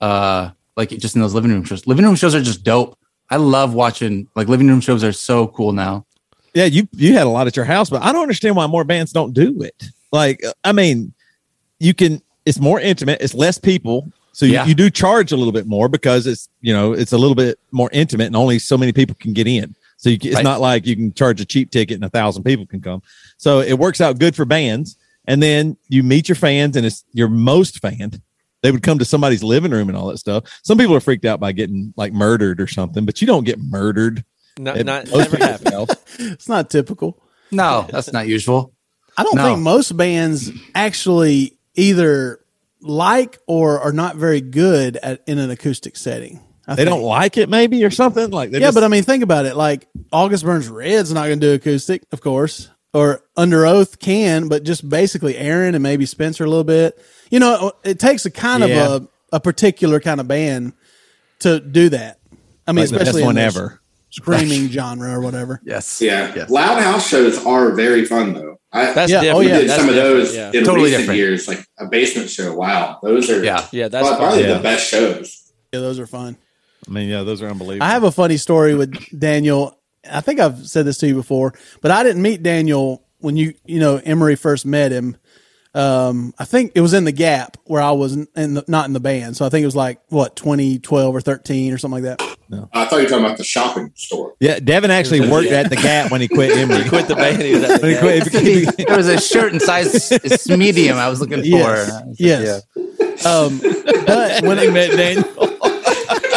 Uh 0.00 0.50
like 0.76 0.90
just 0.90 1.14
in 1.14 1.20
those 1.20 1.34
living 1.34 1.50
room 1.50 1.64
shows. 1.64 1.86
Living 1.86 2.04
room 2.04 2.14
shows 2.14 2.34
are 2.34 2.42
just 2.42 2.62
dope. 2.64 2.98
I 3.28 3.36
love 3.36 3.74
watching 3.74 4.28
like 4.34 4.48
living 4.48 4.68
room 4.68 4.80
shows 4.80 5.04
are 5.04 5.12
so 5.12 5.48
cool 5.48 5.72
now. 5.72 6.06
Yeah, 6.54 6.64
you 6.66 6.88
you 6.92 7.14
had 7.14 7.26
a 7.26 7.30
lot 7.30 7.46
at 7.46 7.56
your 7.56 7.64
house, 7.64 7.90
but 7.90 8.02
I 8.02 8.12
don't 8.12 8.22
understand 8.22 8.56
why 8.56 8.66
more 8.66 8.84
bands 8.84 9.12
don't 9.12 9.32
do 9.32 9.62
it. 9.62 9.84
Like, 10.12 10.44
uh, 10.44 10.52
I 10.64 10.72
mean, 10.72 11.12
you 11.78 11.94
can. 11.94 12.20
It's 12.46 12.58
more 12.58 12.80
intimate. 12.80 13.20
It's 13.20 13.34
less 13.34 13.58
people, 13.58 14.10
so 14.32 14.46
you, 14.46 14.54
Yeah. 14.54 14.66
you 14.66 14.74
do 14.74 14.88
charge 14.90 15.30
a 15.30 15.36
little 15.36 15.52
bit 15.52 15.66
more 15.66 15.88
because 15.88 16.26
it's 16.26 16.48
you 16.62 16.72
know 16.72 16.92
it's 16.92 17.12
a 17.12 17.18
little 17.18 17.34
bit 17.34 17.58
more 17.70 17.90
intimate, 17.92 18.26
and 18.26 18.36
only 18.36 18.58
so 18.58 18.76
many 18.78 18.92
people 18.92 19.14
can 19.20 19.32
get 19.32 19.46
in. 19.46 19.74
So 19.98 20.08
you, 20.08 20.18
it's 20.22 20.36
Right. 20.36 20.44
not 20.44 20.60
like 20.60 20.86
you 20.86 20.96
can 20.96 21.12
charge 21.12 21.40
a 21.40 21.44
cheap 21.44 21.70
ticket 21.70 21.94
and 21.96 22.04
a 22.04 22.08
thousand 22.08 22.42
people 22.44 22.64
can 22.66 22.80
come. 22.80 23.02
So 23.36 23.60
it 23.60 23.74
works 23.78 24.00
out 24.00 24.18
good 24.18 24.34
for 24.34 24.44
bands, 24.46 24.96
and 25.26 25.42
then 25.42 25.76
you 25.88 26.02
meet 26.02 26.28
your 26.28 26.36
fans, 26.36 26.76
and 26.76 26.86
it's 26.86 27.04
your 27.12 27.28
most 27.28 27.80
fan. 27.80 28.12
They 28.62 28.70
would 28.72 28.82
come 28.82 28.98
to 28.98 29.04
somebody's 29.04 29.42
living 29.42 29.70
room 29.70 29.88
and 29.88 29.96
all 29.96 30.08
that 30.08 30.18
stuff. 30.18 30.44
Some 30.64 30.76
people 30.78 30.94
are 30.94 31.00
freaked 31.00 31.24
out 31.24 31.40
by 31.40 31.52
getting 31.52 31.92
like 31.96 32.12
murdered 32.12 32.60
or 32.60 32.66
something, 32.66 33.04
but 33.06 33.20
you 33.20 33.26
don't 33.26 33.44
get 33.44 33.58
murdered. 33.60 34.24
Not, 34.58 34.76
at 34.76 34.86
not 34.86 35.10
most 35.10 35.32
never 35.32 35.36
happened. 35.44 35.90
It's 36.18 36.48
not 36.48 36.68
typical. 36.70 37.22
No, 37.50 37.86
that's 37.90 38.12
not 38.12 38.26
usual. 38.28 38.72
I 39.16 39.22
don't 39.22 39.36
No. 39.36 39.44
think 39.44 39.60
most 39.60 39.96
bands 39.96 40.50
actually 40.74 41.58
either 41.74 42.40
like 42.82 43.38
or 43.46 43.80
are 43.80 43.92
not 43.92 44.16
very 44.16 44.40
good 44.40 44.96
at 44.96 45.22
in 45.26 45.38
an 45.38 45.50
acoustic 45.50 45.96
setting. 45.96 46.40
I 46.66 46.74
They 46.74 46.84
think. 46.84 46.94
don't 46.96 47.02
like 47.04 47.36
it, 47.36 47.48
maybe 47.48 47.82
or 47.84 47.90
something 47.90 48.30
like. 48.30 48.50
Yeah, 48.52 48.70
but 48.70 48.84
I 48.84 48.88
mean, 48.88 49.02
think 49.02 49.22
about 49.22 49.46
it. 49.46 49.56
Like 49.56 49.88
August 50.12 50.44
Burns 50.44 50.68
Red's 50.68 51.12
not 51.12 51.26
going 51.26 51.40
to 51.40 51.46
do 51.46 51.52
acoustic, 51.54 52.02
of 52.12 52.20
course, 52.20 52.68
or 52.94 53.22
Underoath 53.36 53.98
can, 53.98 54.48
but 54.48 54.62
just 54.62 54.88
basically 54.88 55.36
Aaron 55.36 55.74
and 55.74 55.82
maybe 55.82 56.06
Spencer 56.06 56.44
a 56.44 56.48
little 56.48 56.64
bit. 56.64 56.98
You 57.30 57.40
know, 57.40 57.72
it 57.84 57.98
takes 57.98 58.24
a 58.26 58.30
kind 58.30 58.62
Yeah. 58.66 58.86
of 58.94 59.02
a, 59.32 59.36
a 59.36 59.40
particular 59.40 60.00
kind 60.00 60.20
of 60.20 60.28
band 60.28 60.74
to 61.40 61.58
do 61.60 61.88
that. 61.90 62.18
I 62.66 62.72
mean, 62.72 62.84
like 62.84 62.90
the 62.90 62.98
best 62.98 63.02
especially 63.08 63.22
in 63.22 63.26
one 63.26 63.34
the 63.36 63.42
ever. 63.42 63.80
Screaming 64.10 64.68
genre 64.68 65.12
or 65.12 65.20
whatever. 65.20 65.60
Yes. 65.64 66.00
Yeah, 66.02 66.32
Yes. 66.34 66.50
loud 66.50 66.82
house 66.82 67.08
shows 67.08 67.44
are 67.44 67.72
very 67.72 68.04
fun 68.04 68.34
though. 68.34 68.56
I 68.72 68.92
That's 68.92 69.10
Yeah, 69.10 69.20
different. 69.22 69.36
oh, 69.36 69.38
we 69.40 69.48
yeah, 69.48 69.58
did 69.58 69.68
That's 69.70 69.80
some 69.80 69.88
of 69.88 69.94
those 69.96 70.34
Yeah, 70.34 70.48
in 70.52 70.64
Totally 70.64 70.84
recent 70.84 71.00
different. 71.02 71.18
years, 71.18 71.48
like 71.48 71.64
a 71.78 71.86
basement 71.86 72.30
show. 72.30 72.54
Wow, 72.54 72.98
those 73.02 73.28
are 73.30 73.42
Yeah. 73.42 73.66
yeah, 73.72 73.88
that's 73.88 74.06
prob- 74.06 74.18
fine. 74.18 74.26
probably 74.28 74.44
Yeah. 74.44 74.54
the 74.54 74.60
best 74.62 74.88
shows. 74.88 75.52
Yeah, 75.72 75.80
those 75.80 75.98
are 75.98 76.06
fun. 76.06 76.36
I 76.86 76.90
mean, 76.90 77.08
yeah, 77.08 77.22
those 77.22 77.42
are 77.42 77.48
unbelievable. 77.48 77.84
I 77.86 77.90
have 77.90 78.04
a 78.04 78.10
funny 78.12 78.36
story 78.36 78.74
with 78.74 78.94
Daniel. 79.18 79.76
I 80.10 80.20
think 80.20 80.40
I've 80.40 80.66
said 80.66 80.86
this 80.86 80.98
to 80.98 81.06
you 81.08 81.14
before, 81.14 81.52
but 81.82 81.90
I 81.90 82.02
didn't 82.02 82.22
meet 82.22 82.42
Daniel 82.42 83.02
when 83.18 83.36
you, 83.36 83.54
you 83.66 83.78
know, 83.80 83.96
Emery 84.04 84.34
first 84.36 84.64
met 84.64 84.92
him. 84.92 85.16
Um, 85.72 86.34
I 86.38 86.44
think 86.44 86.72
it 86.74 86.80
was 86.80 86.94
in 86.94 87.04
the 87.04 87.12
gap 87.12 87.56
where 87.64 87.80
I 87.80 87.92
was 87.92 88.14
in 88.14 88.26
the, 88.54 88.64
not 88.66 88.86
in 88.86 88.92
the 88.92 88.98
band. 89.00 89.36
So 89.36 89.46
I 89.46 89.50
think 89.50 89.62
it 89.62 89.66
was 89.66 89.76
like 89.76 90.00
what, 90.08 90.34
2012 90.34 91.14
or 91.14 91.20
13 91.20 91.72
or 91.72 91.78
something 91.78 92.02
like 92.02 92.18
that. 92.18 92.36
No. 92.48 92.68
I 92.72 92.86
thought 92.86 92.96
you 92.96 93.02
were 93.04 93.08
talking 93.08 93.24
about 93.24 93.38
the 93.38 93.44
shopping 93.44 93.92
store. 93.94 94.34
yeah, 94.40 94.58
Devin 94.58 94.90
actually 94.90 95.30
worked 95.30 95.50
at 95.50 95.70
the 95.70 95.76
Gap 95.76 96.10
when 96.10 96.20
he 96.20 96.26
quit 96.26 96.56
Emery. 96.56 96.82
He 96.82 96.88
quit 96.88 97.06
the 97.06 97.14
band. 97.14 97.40
He 97.42 97.54
was 97.54 97.62
at 97.62 97.80
the 97.80 97.86
When 97.86 97.94
he 97.94 98.64
Gap. 98.64 98.74
quit, 98.74 98.86
there 98.88 98.96
was 98.96 99.06
a 99.08 99.20
shirt 99.20 99.52
in 99.52 99.60
size 99.60 100.48
medium 100.48 100.96
I 100.98 101.08
was 101.08 101.20
looking 101.20 101.42
for. 101.42 101.44
Yes. 101.46 102.16
Yes. 102.18 103.24
Um, 103.24 103.60
but 104.06 104.42
when 104.42 104.58
he 104.58 104.68
met 104.70 104.90
Daniel. 104.90 105.24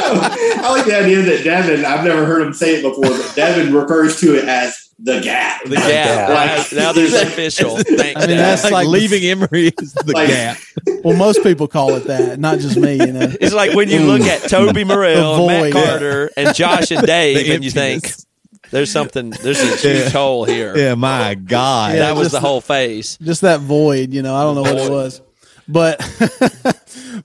I 0.06 0.70
like 0.70 0.86
the 0.86 0.96
idea 0.98 1.22
that 1.24 1.44
Devin. 1.44 1.84
I've 1.86 2.06
never 2.06 2.25
heard 2.25 2.44
him 2.44 2.54
say 2.54 2.75
it 2.75 2.84
before, 2.84 3.04
but 3.10 3.34
Devin 3.36 3.74
refers 3.74 4.20
to 4.20 4.38
it 4.38 4.46
as 4.46 4.83
the 5.00 5.20
gap. 5.22 5.64
The 5.66 5.76
Gap. 5.76 6.30
Like- 6.30 6.72
now, 6.72 6.80
now 6.84 6.92
there's 6.94 7.14
official. 7.14 7.78
Thanks, 7.78 8.22
I 8.22 8.28
mean, 8.28 8.38
Dad. 8.38 8.38
that's 8.38 8.64
like, 8.64 8.72
like- 8.74 8.88
leaving 8.88 9.24
Emery 9.24 9.72
is 9.82 9.94
the 9.94 10.14
Like- 10.14 10.28
Gap. 10.30 10.58
well, 11.04 11.18
most 11.18 11.44
people 11.44 11.68
call 11.68 11.92
it 11.96 12.06
that, 12.06 12.40
not 12.40 12.60
just 12.60 12.78
me, 12.78 12.94
you 12.96 13.12
know. 13.12 13.28
It's 13.42 13.54
like 13.54 13.74
when 13.74 13.90
you 13.90 14.00
mm. 14.00 14.08
look 14.08 14.22
at 14.22 14.50
Toby 14.50 14.84
Morrell, 14.84 15.36
and 15.36 15.48
Matt 15.48 15.62
void. 15.62 15.74
Carter, 15.74 16.32
and 16.38 16.56
Josh 16.56 16.92
and 16.92 17.06
Dave, 17.08 17.46
The 17.46 17.56
and 17.56 17.64
you 17.64 17.72
think. 17.72 18.12
There's 18.72 18.92
something. 18.92 19.30
There's 19.30 19.60
a 19.62 19.76
huge 19.78 19.84
Yeah. 19.84 20.10
hole 20.10 20.46
here. 20.46 20.76
Yeah, 20.76 20.96
my 20.96 21.36
God. 21.36 21.94
Yeah. 21.94 22.00
that 22.00 22.16
was 22.16 22.32
the 22.32 22.40
the- 22.40 22.48
whole 22.48 22.62
face. 22.62 23.18
just 23.22 23.42
that 23.42 23.60
void, 23.60 24.14
you 24.14 24.22
know. 24.22 24.36
I 24.36 24.44
don't 24.44 24.56
know 24.56 24.62
what 24.64 24.78
it 24.78 24.90
was, 24.92 25.22
but 25.68 26.02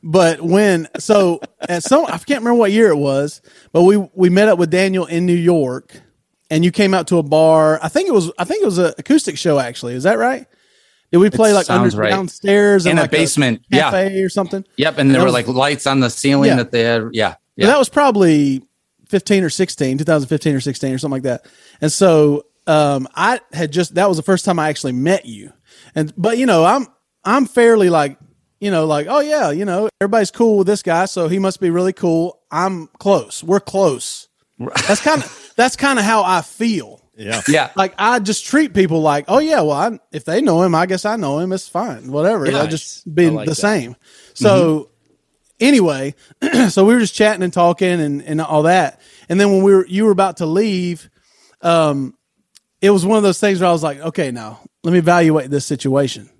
but 0.03 0.41
when 0.43 0.89
so 0.99 1.41
at 1.61 1.83
some 1.85 2.05
I 2.07 2.19
can't 2.19 2.41
remember 2.41 2.55
what 2.55 2.73
year 2.73 2.89
it 2.89 2.97
was, 2.97 3.41
but 3.73 3.83
we 3.85 3.97
we 4.15 4.29
met 4.31 4.49
up 4.49 4.59
with 4.59 4.71
Daniel 4.71 5.07
in 5.07 5.25
New 5.27 5.33
York, 5.35 6.01
and 6.51 6.65
you 6.65 6.71
came 6.71 6.95
out 6.95 7.09
to 7.09 7.19
a 7.19 7.23
bar. 7.23 7.79
I 7.83 7.89
think 7.89 8.09
it 8.09 8.13
was 8.13 8.31
I 8.39 8.45
think 8.45 8.63
it 8.63 8.67
was 8.67 8.79
an 8.79 8.93
acoustic 8.99 9.39
show. 9.39 9.59
Actually, 9.59 9.95
is 9.95 10.05
that 10.05 10.19
right? 10.19 10.47
Did 11.11 11.19
we 11.19 11.31
play 11.31 11.55
like 11.55 11.71
under 11.71 11.97
right. 11.97 12.11
downstairs 12.11 12.85
In 12.85 12.99
a 12.99 13.03
like 13.03 13.11
basement, 13.11 13.63
yeah. 13.71 13.91
cafe 13.91 14.21
or 14.21 14.29
something? 14.29 14.65
Yep, 14.77 14.99
and 14.99 15.11
there 15.11 15.21
were 15.21 15.27
was- 15.27 15.35
like 15.35 15.49
lights 15.49 15.87
on 15.87 16.01
the 16.01 16.11
ceiling 16.11 16.49
Yeah. 16.49 16.57
that 16.57 16.71
they 16.71 16.83
had. 16.83 17.09
Yeah, 17.13 17.37
yeah. 17.57 17.67
that 17.69 17.79
was 17.79 17.89
probably 17.89 18.63
15 19.09 19.43
or 19.43 19.51
16, 19.51 19.99
2015 19.99 20.55
or 20.55 20.61
16 20.61 20.95
or 20.95 20.99
something 20.99 21.13
like 21.15 21.23
that. 21.23 21.47
And 21.81 21.91
so 21.91 22.45
um, 22.67 23.09
I 23.15 23.41
had 23.55 23.73
just 23.73 23.95
that 23.95 24.07
was 24.07 24.19
the 24.19 24.23
first 24.23 24.45
time 24.45 24.59
I 24.59 24.69
actually 24.69 24.93
met 24.93 25.25
you. 25.25 25.53
And 25.95 26.13
but 26.17 26.37
you 26.37 26.45
know, 26.45 26.65
I'm 26.65 26.87
I'm 27.25 27.47
fairly 27.47 27.89
like, 27.89 28.19
you 28.61 28.71
know, 28.71 28.85
like, 28.85 29.07
oh 29.09 29.21
yeah, 29.21 29.51
you 29.51 29.65
know, 29.65 29.89
everybody's 30.03 30.31
cool 30.31 30.59
with 30.59 30.67
this 30.67 30.83
guy, 30.83 31.07
so 31.07 31.29
he 31.29 31.39
must 31.39 31.59
be 31.61 31.71
really 31.71 31.95
cool. 31.95 32.39
I'm 32.51 32.89
close. 32.99 33.43
We're 33.43 33.61
close. 33.61 34.29
That's 34.59 35.01
kind 35.01 35.23
of 35.23 35.48
that's 35.59 35.75
kind 35.75 35.99
of 35.99 36.05
how 36.05 36.23
I 36.23 36.41
feel. 36.41 37.03
Yeah. 37.17 37.43
yeah. 37.49 37.73
Like 37.75 37.95
I 37.99 38.21
just 38.21 38.47
treat 38.47 38.75
people 38.75 39.03
like, 39.03 39.25
oh 39.27 39.41
yeah, 39.41 39.61
well, 39.61 39.73
I, 39.73 39.99
if 40.13 40.25
they 40.25 40.41
know 40.41 40.63
him, 40.63 40.73
I 40.73 40.87
guess 40.87 41.05
I 41.05 41.17
know 41.17 41.41
him. 41.41 41.53
It's 41.53 41.69
fine, 41.69 42.13
whatever. 42.13 42.47
I 42.47 42.67
just 42.67 43.13
be 43.13 43.29
like 43.29 43.47
the 43.47 43.51
that. 43.51 43.57
same. 43.57 43.97
So 44.35 44.91
anyway, 45.59 46.15
so 46.69 46.85
we 46.85 46.95
were 46.95 47.01
just 47.01 47.17
chatting 47.17 47.43
and 47.43 47.53
talking 47.53 48.01
and, 48.01 48.23
and 48.23 48.41
all 48.41 48.63
that. 48.63 49.01
And 49.29 49.41
then 49.41 49.51
when 49.51 49.65
we 49.65 49.75
were 49.75 49.85
you 49.87 50.05
were 50.05 50.13
about 50.13 50.37
to 50.37 50.47
leave, 50.47 51.11
um, 51.61 52.17
it 52.81 52.91
was 52.91 53.05
one 53.05 53.17
of 53.17 53.25
those 53.25 53.41
things 53.41 53.59
where 53.59 53.69
I 53.69 53.73
was 53.73 53.83
like, 53.83 53.99
okay, 53.99 54.31
now 54.31 54.61
let 54.85 54.93
me 54.93 54.99
evaluate 54.99 55.51
this 55.51 55.67
situation. 55.67 56.31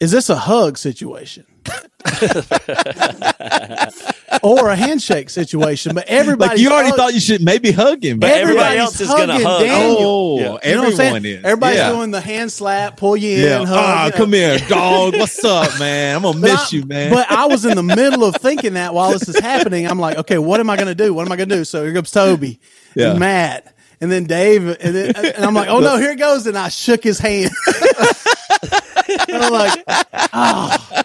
Is 0.00 0.10
this 0.10 0.30
a 0.30 0.36
hug 0.36 0.78
situation? 0.78 1.44
or 4.42 4.70
a 4.70 4.76
handshake 4.76 5.30
situation? 5.30 5.94
But 5.94 6.06
everybody 6.08 6.50
Like 6.50 6.58
you 6.58 6.70
already 6.70 6.92
thought 6.92 7.14
you 7.14 7.20
should 7.20 7.42
maybe 7.42 7.72
hug 7.72 8.02
him. 8.04 8.18
But 8.18 8.30
everybody 8.30 8.78
else 8.78 9.00
is 9.00 9.08
gonna 9.08 9.34
hug. 9.34 9.62
Daniel. 9.62 9.96
oh, 10.00 10.38
Yeah. 10.38 10.44
You 10.44 10.50
know 10.74 10.82
what 10.82 10.90
I'm 10.90 10.96
saying? 10.96 11.24
is. 11.24 11.44
Everybody's 11.44 11.78
yeah. 11.78 11.92
doing 11.92 12.10
the 12.10 12.20
hand 12.20 12.50
slap, 12.52 12.96
pull 12.96 13.16
you 13.16 13.38
Yeah. 13.38 13.60
in, 13.60 13.66
hug. 13.66 13.76
Ah, 13.78 14.04
you 14.06 14.10
know. 14.10 14.16
come 14.16 14.32
here, 14.32 14.58
dog. 14.68 15.14
What's 15.14 15.42
up, 15.44 15.78
man? 15.78 16.16
I'm 16.16 16.22
gonna 16.22 16.40
But 16.40 16.50
miss 16.50 16.72
I- 16.72 16.76
you, 16.76 16.84
man. 16.86 17.12
But 17.12 17.30
I 17.30 17.46
was 17.46 17.64
in 17.64 17.76
the 17.76 17.82
middle 17.82 18.24
of 18.24 18.36
thinking 18.36 18.74
that 18.74 18.94
while 18.94 19.12
this 19.12 19.28
is 19.28 19.38
happening. 19.38 19.86
I'm 19.86 19.98
like, 19.98 20.18
okay, 20.18 20.38
what 20.38 20.60
am 20.60 20.70
I 20.70 20.76
going 20.76 20.88
to 20.88 20.94
do? 20.94 21.14
What 21.14 21.26
am 21.26 21.32
I 21.32 21.36
going 21.36 21.48
to 21.48 21.56
do? 21.56 21.64
So 21.64 21.84
here 21.84 21.94
comes 21.94 22.10
Toby 22.10 22.60
and 22.96 23.18
Matt 23.18 23.74
and 24.00 24.10
then 24.10 24.24
Dave. 24.24 24.66
And, 24.66 24.94
then, 24.94 25.12
and 25.16 25.44
I'm 25.44 25.54
like, 25.54 25.68
oh 25.68 25.80
no, 25.80 25.96
here 25.96 26.12
it 26.12 26.18
goes. 26.18 26.46
And 26.46 26.56
I 26.58 26.68
shook 26.68 27.02
his 27.04 27.18
hand. 27.18 27.50
and 29.28 29.42
I'm 29.42 29.52
like, 29.52 29.84
oh. 30.32 31.02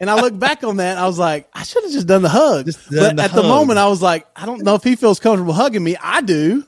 And 0.00 0.10
I 0.10 0.20
look 0.20 0.38
back 0.38 0.64
on 0.64 0.78
that. 0.78 0.98
I 0.98 1.06
was 1.06 1.18
like, 1.18 1.48
I 1.54 1.62
should 1.62 1.84
have 1.84 1.92
just 1.92 2.06
done 2.06 2.22
the 2.22 2.28
hug. 2.28 2.66
Just 2.66 2.90
done 2.90 3.16
but 3.16 3.16
the 3.16 3.22
at 3.22 3.32
the 3.32 3.42
moment, 3.42 3.78
I 3.78 3.88
was 3.88 4.02
like, 4.02 4.26
I 4.34 4.44
don't 4.46 4.62
know 4.62 4.74
if 4.74 4.82
he 4.82 4.96
feels 4.96 5.20
comfortable 5.20 5.52
hugging 5.52 5.84
me. 5.84 5.96
I 6.00 6.20
do, 6.22 6.64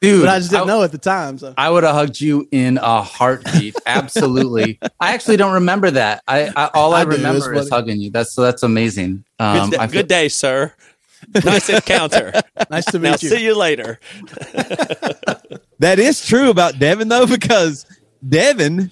Dude, 0.00 0.22
but 0.22 0.28
I 0.28 0.38
just 0.38 0.50
didn't 0.50 0.64
I- 0.64 0.66
know 0.66 0.82
at 0.82 0.92
the 0.92 0.98
time. 0.98 1.36
So 1.38 1.52
I 1.58 1.68
would 1.68 1.82
have 1.84 1.94
hugged 1.94 2.20
you 2.20 2.46
in 2.52 2.78
a 2.78 3.02
heartbeat. 3.02 3.74
Absolutely. 3.86 4.78
I 5.00 5.14
actually 5.14 5.36
don't 5.36 5.54
remember 5.54 5.90
that. 5.90 6.22
I, 6.28 6.52
I 6.56 6.70
all 6.74 6.94
I, 6.94 7.00
I 7.00 7.02
remember 7.02 7.52
is 7.54 7.68
funny. 7.68 7.82
hugging 7.82 8.00
you. 8.00 8.10
That's 8.10 8.32
so 8.34 8.42
that's 8.42 8.62
amazing. 8.62 9.24
Um, 9.38 9.70
Good, 9.70 9.78
I 9.80 9.86
good 9.86 10.08
day, 10.08 10.28
sir. 10.28 10.72
Nice 11.44 11.68
encounter. 11.68 12.32
nice 12.70 12.86
to 12.86 12.98
now 12.98 13.10
meet 13.12 13.22
you. 13.22 13.28
see 13.28 13.44
you 13.44 13.54
later. 13.54 14.00
that 15.78 15.98
is 15.98 16.24
true 16.26 16.50
about 16.50 16.78
Devin 16.78 17.08
though, 17.08 17.26
because 17.26 17.84
Devin 18.26 18.90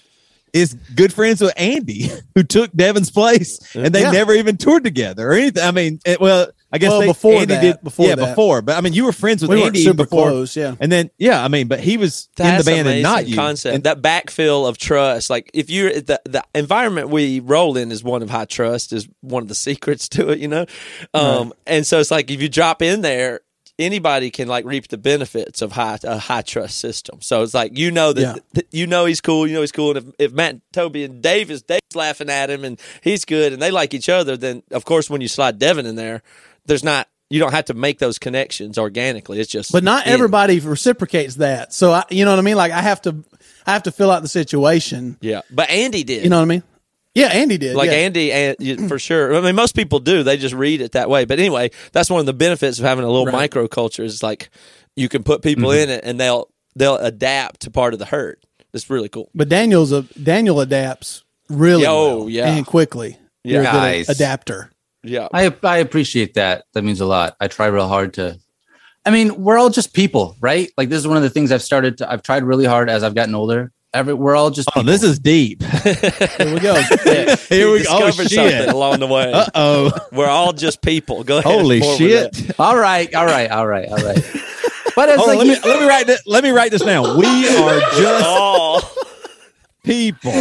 is 0.52 0.74
good 0.94 1.12
friends 1.12 1.40
with 1.40 1.52
Andy, 1.56 2.10
who 2.34 2.42
took 2.42 2.72
Devin's 2.72 3.10
place, 3.10 3.58
and 3.74 3.94
they 3.94 4.02
Yeah. 4.02 4.10
never 4.12 4.32
even 4.34 4.56
toured 4.56 4.84
together 4.84 5.28
or 5.30 5.32
anything. 5.34 5.62
I 5.62 5.70
mean, 5.70 6.00
it, 6.04 6.20
well, 6.20 6.48
I 6.70 6.76
guess 6.76 6.90
Well, 6.90 7.00
they, 7.00 7.06
before 7.06 7.32
Andy 7.32 7.46
that, 7.46 7.60
did 7.62 7.76
before 7.82 8.08
yeah, 8.08 8.14
that. 8.16 8.28
before. 8.30 8.60
But 8.60 8.76
I 8.76 8.82
mean, 8.82 8.92
you 8.92 9.06
were 9.06 9.12
friends 9.12 9.40
with 9.40 9.50
we 9.50 9.62
Andy 9.62 9.82
super 9.82 10.04
before, 10.04 10.28
close. 10.28 10.54
Yeah. 10.54 10.74
and 10.78 10.92
then 10.92 11.10
yeah, 11.16 11.42
I 11.42 11.48
mean, 11.48 11.66
but 11.66 11.80
he 11.80 11.96
was 11.96 12.28
in 12.38 12.58
the 12.58 12.64
band 12.64 12.86
and 12.88 13.02
not 13.02 13.26
you. 13.26 13.36
concept. 13.36 13.74
And- 13.74 13.84
that 13.84 14.02
backfill 14.02 14.68
of 14.68 14.76
trust. 14.76 15.30
Like 15.30 15.50
if 15.54 15.70
you're 15.70 15.90
the 15.92 16.20
the 16.26 16.44
environment 16.54 17.08
we 17.08 17.40
roll 17.40 17.76
in 17.78 17.90
is 17.90 18.04
one 18.04 18.22
of 18.22 18.28
high 18.28 18.44
trust 18.44 18.92
is 18.92 19.08
one 19.22 19.42
of 19.42 19.48
the 19.48 19.54
secrets 19.54 20.10
to 20.10 20.28
it, 20.28 20.40
you 20.40 20.48
know. 20.48 20.66
Um, 21.14 21.54
and 21.66 21.86
so 21.86 22.00
it's 22.00 22.10
like 22.10 22.30
if 22.30 22.42
you 22.42 22.50
drop 22.50 22.82
in 22.82 23.00
there, 23.00 23.40
anybody 23.78 24.30
can 24.30 24.49
like 24.49 24.64
reap 24.64 24.88
the 24.88 24.99
benefits 24.99 25.62
of 25.62 25.73
high 25.73 25.99
a 26.04 26.18
high 26.18 26.42
trust 26.42 26.78
system. 26.78 27.20
So 27.20 27.42
it's 27.42 27.54
like 27.54 27.76
you 27.78 27.90
know 27.90 28.12
that 28.12 28.20
Yeah. 28.20 28.35
that 28.54 28.66
you 28.73 28.87
know 28.87 29.04
he's 29.04 29.20
cool, 29.20 29.47
you 29.47 29.54
know 29.54 29.61
he's 29.61 29.73
cool, 29.73 29.97
and 29.97 30.08
if, 30.08 30.14
if 30.30 30.32
Matt, 30.32 30.50
and 30.52 30.61
Toby, 30.73 31.04
and 31.04 31.23
Dave 31.23 31.50
is 31.50 31.62
Dave's 31.62 31.94
laughing 31.94 32.28
at 32.30 32.50
him 32.50 32.64
and 32.64 32.80
he's 33.02 33.25
good 33.25 33.52
and 33.52 33.62
they 33.62 33.70
like 33.70 33.94
each 33.94 34.08
other, 34.08 34.37
then 34.37 34.62
of 34.73 34.85
course 34.85 35.08
when 35.08 35.20
you 35.20 35.28
slide 35.28 35.58
Devin 35.58 35.87
in 35.87 35.94
there, 35.97 36.23
there's 36.66 36.85
not. 36.85 37.08
You 37.30 37.38
don't 37.40 37.52
have 37.52 37.66
to 37.66 37.75
make 37.75 37.99
those 37.99 38.18
connections 38.18 38.78
organically. 38.78 39.38
It's 39.38 39.52
just, 39.52 39.70
but 39.70 39.85
not 39.85 40.06
in. 40.06 40.12
everybody 40.14 40.61
reciprocates 40.61 41.35
that. 41.35 41.75
So 41.75 41.92
I, 41.92 42.04
you 42.08 42.25
know 42.25 42.30
what 42.30 42.38
I 42.38 42.42
mean? 42.42 42.56
Like 42.56 42.73
I 42.73 42.80
have 42.80 43.02
to, 43.02 43.23
I 43.66 43.73
have 43.75 43.82
to 43.82 43.92
fill 43.92 44.11
out 44.11 44.23
the 44.23 44.28
situation. 44.28 45.18
Yeah, 45.20 45.42
but 45.50 45.68
Andy 45.68 46.04
did. 46.04 46.25
You 46.25 46.30
know 46.30 46.37
what 46.38 46.44
I 46.44 46.47
mean? 46.47 46.62
Yeah, 47.18 47.28
Andy 47.28 47.58
did. 47.58 47.76
like 47.76 47.90
yeah. 47.90 47.96
Andy, 47.96 48.32
and 48.32 48.88
for 48.88 48.98
sure. 48.98 49.34
I 49.37 49.40
mean, 49.40 49.54
most 49.54 49.75
people 49.75 49.98
do. 49.98 50.22
They 50.22 50.37
just 50.37 50.54
read 50.54 50.80
it 50.80 50.92
that 50.92 51.10
way. 51.10 51.25
But 51.25 51.38
anyway, 51.38 51.70
that's 51.92 52.10
one 52.10 52.20
of 52.20 52.26
the 52.26 52.32
benefits 52.32 52.78
of 52.78 52.84
having 52.84 53.04
a 53.04 53.10
little 53.10 53.26
Right. 53.26 53.50
microculture. 53.50 54.04
Is 54.04 54.22
like 54.22 54.50
you 54.96 55.08
can 55.08 55.22
put 55.22 55.42
people 55.42 55.70
Mm-hmm. 55.70 55.82
in 55.82 55.90
it, 55.90 56.04
and 56.04 56.18
they'll 56.20 56.48
they'll 56.76 56.96
adapt 56.96 57.60
to 57.62 57.70
part 57.70 57.92
of 57.92 57.98
the 57.98 58.06
herd. 58.06 58.38
It's 58.72 58.88
really 58.90 59.08
cool. 59.08 59.30
But 59.34 59.48
Daniel's 59.48 59.92
a 59.92 60.02
Daniel 60.22 60.60
adapts 60.60 61.25
really 61.48 61.87
Oh, 61.87 62.18
well 62.20 62.28
yeah. 62.28 62.48
and 62.54 62.66
quickly. 62.66 63.16
Yeah. 63.44 63.52
You're 63.52 63.62
a 63.62 63.64
good 63.72 63.72
Nice. 63.78 64.08
adapter. 64.08 64.70
Yeah, 65.04 65.28
I 65.32 65.54
I 65.62 65.78
appreciate 65.78 66.34
that. 66.34 66.64
That 66.75 66.82
means 66.84 67.00
a 67.00 67.06
lot. 67.06 67.37
I 67.40 67.48
try 67.48 67.66
real 67.66 67.88
hard 67.88 68.14
to. 68.14 68.38
I 69.06 69.10
mean, 69.10 69.42
we're 69.42 69.56
all 69.56 69.70
just 69.70 69.94
people, 69.94 70.37
right? 70.40 70.70
Like 70.76 70.88
this 70.90 70.98
is 70.98 71.06
one 71.08 71.16
of 71.16 71.22
the 71.22 71.30
things 71.30 71.50
I've 71.50 71.62
started 71.62 71.98
to. 71.98 72.10
I've 72.12 72.22
tried 72.22 72.42
really 72.44 72.66
hard 72.66 72.90
as 72.90 73.02
I've 73.02 73.14
gotten 73.14 73.34
older. 73.34 73.72
Every 73.95 74.12
we're 74.12 74.37
all 74.37 74.50
just. 74.50 74.68
oh, 74.76 74.83
this 74.83 75.02
is 75.02 75.18
deep. 75.18 75.62
Here 75.62 76.52
we 76.52 76.61
go. 76.61 76.75
Here 77.49 77.71
we 77.71 77.78
You 77.78 77.85
go. 77.85 77.90
Oh 77.90 78.07
discovered 78.07 78.30
shit. 78.30 78.33
something 78.33 78.68
along 78.68 79.00
the 79.00 79.07
way. 79.07 79.33
Uh 79.33 79.47
oh. 79.54 79.90
We're 80.12 80.28
all 80.28 80.52
just 80.52 80.83
people. 80.83 81.25
Go 81.25 81.38
ahead. 81.38 81.50
Holy 81.50 81.80
shit. 81.80 82.59
all 82.61 82.76
right, 82.76 83.12
all 83.14 83.25
right, 83.25 83.50
all 83.50 83.66
right, 83.66 83.88
all 83.88 83.97
right. 83.97 84.23
But 84.95 85.09
it's 85.11 85.18
Hold 85.18 85.30
on, 85.30 85.37
like 85.37 85.38
let 85.38 85.47
me 85.47 85.59
let 85.64 85.80
me 85.80 85.87
write 85.88 86.07
this. 86.07 86.23
Let 86.26 86.45
me 86.45 86.50
write 86.50 86.71
this 86.71 86.83
down. 86.83 87.16
We 87.16 87.26
are 87.26 87.80
just 87.80 88.25
Oh, 88.26 88.80
people. 89.85 90.33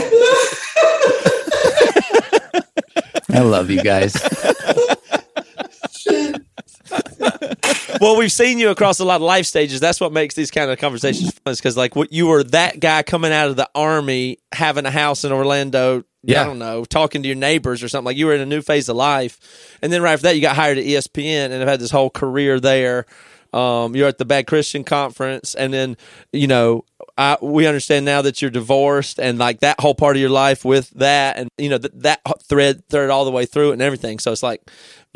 I 3.30 3.39
love 3.42 3.70
you 3.70 3.82
guys. 3.82 4.13
well, 8.01 8.17
we've 8.17 8.32
seen 8.32 8.60
you 8.60 8.70
across 8.70 9.00
a 9.00 9.06
lot 9.06 9.17
of 9.17 9.22
life 9.22 9.46
stages. 9.46 9.79
That's 9.79 10.00
what 10.00 10.12
makes 10.12 10.36
these 10.36 10.51
kind 10.51 10.70
of 10.72 10.79
conversations 10.79 11.34
fun. 11.34 11.51
Is 11.51 11.60
because 11.60 11.77
like 11.77 11.96
what 11.96 12.12
you 12.12 12.27
were 12.27 12.44
that 12.46 12.79
guy 12.79 13.03
coming 13.03 13.32
out 13.32 13.50
of 13.50 13.56
the 13.56 13.70
army, 13.75 14.39
having 14.53 14.86
a 14.86 14.91
house 14.91 15.24
in 15.24 15.32
Orlando. 15.32 16.03
Yeah. 16.24 16.41
I 16.41 16.46
don't 16.46 16.60
know, 16.60 16.84
talking 16.84 17.22
to 17.24 17.27
your 17.27 17.38
neighbors 17.38 17.82
or 17.82 17.88
something. 17.88 18.06
Like 18.06 18.17
you 18.17 18.25
were 18.25 18.34
in 18.34 18.41
a 18.41 18.46
new 18.46 18.62
phase 18.62 18.89
of 18.89 18.98
life, 18.98 19.77
and 19.82 19.94
then 19.94 20.01
right 20.01 20.12
after 20.12 20.24
that, 20.24 20.36
you 20.36 20.41
got 20.41 20.58
hired 20.58 20.77
at 20.77 20.84
ESPN 20.84 21.46
and 21.46 21.53
have 21.53 21.70
had 21.70 21.79
this 21.79 21.91
whole 21.91 22.10
career 22.10 22.60
there. 22.60 23.06
Um, 23.53 23.96
you're 23.96 24.10
at 24.10 24.17
the 24.17 24.25
Bad 24.25 24.46
Christian 24.46 24.84
Conference, 24.84 25.56
and 25.56 25.74
then 25.74 25.96
you 26.34 26.48
know 26.48 26.84
I, 27.17 27.38
we 27.41 27.65
understand 27.65 28.06
now 28.06 28.22
that 28.22 28.41
you're 28.41 28.51
divorced, 28.51 29.20
and 29.20 29.39
like 29.39 29.62
that 29.62 29.79
whole 29.79 29.96
part 29.96 30.15
of 30.15 30.20
your 30.20 30.29
life 30.29 30.65
with 30.65 30.89
that, 30.91 31.38
and 31.38 31.50
you 31.58 31.70
know 31.70 31.77
that 31.77 32.01
that 32.01 32.22
thread 32.44 32.88
thread 32.89 33.10
all 33.10 33.25
the 33.25 33.32
way 33.32 33.46
through 33.46 33.72
and 33.72 33.82
everything. 33.82 34.20
So 34.20 34.32
it's 34.32 34.44
like, 34.44 34.62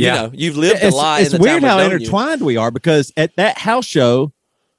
Yeah. 0.02 0.16
you 0.16 0.22
know, 0.22 0.32
you've 0.34 0.58
lived 0.58 0.84
it's, 0.84 0.94
a 0.94 0.98
lot. 0.98 1.22
it's 1.22 1.34
in 1.34 1.42
the 1.42 1.44
weird 1.48 1.62
time 1.62 1.70
how 1.70 1.78
we've 1.78 1.92
you. 1.92 1.98
intertwined 1.98 2.42
we 2.42 2.58
are 2.58 2.72
because 2.72 3.12
at 3.18 3.36
that 3.36 3.58
house 3.58 3.86
show, 3.86 4.32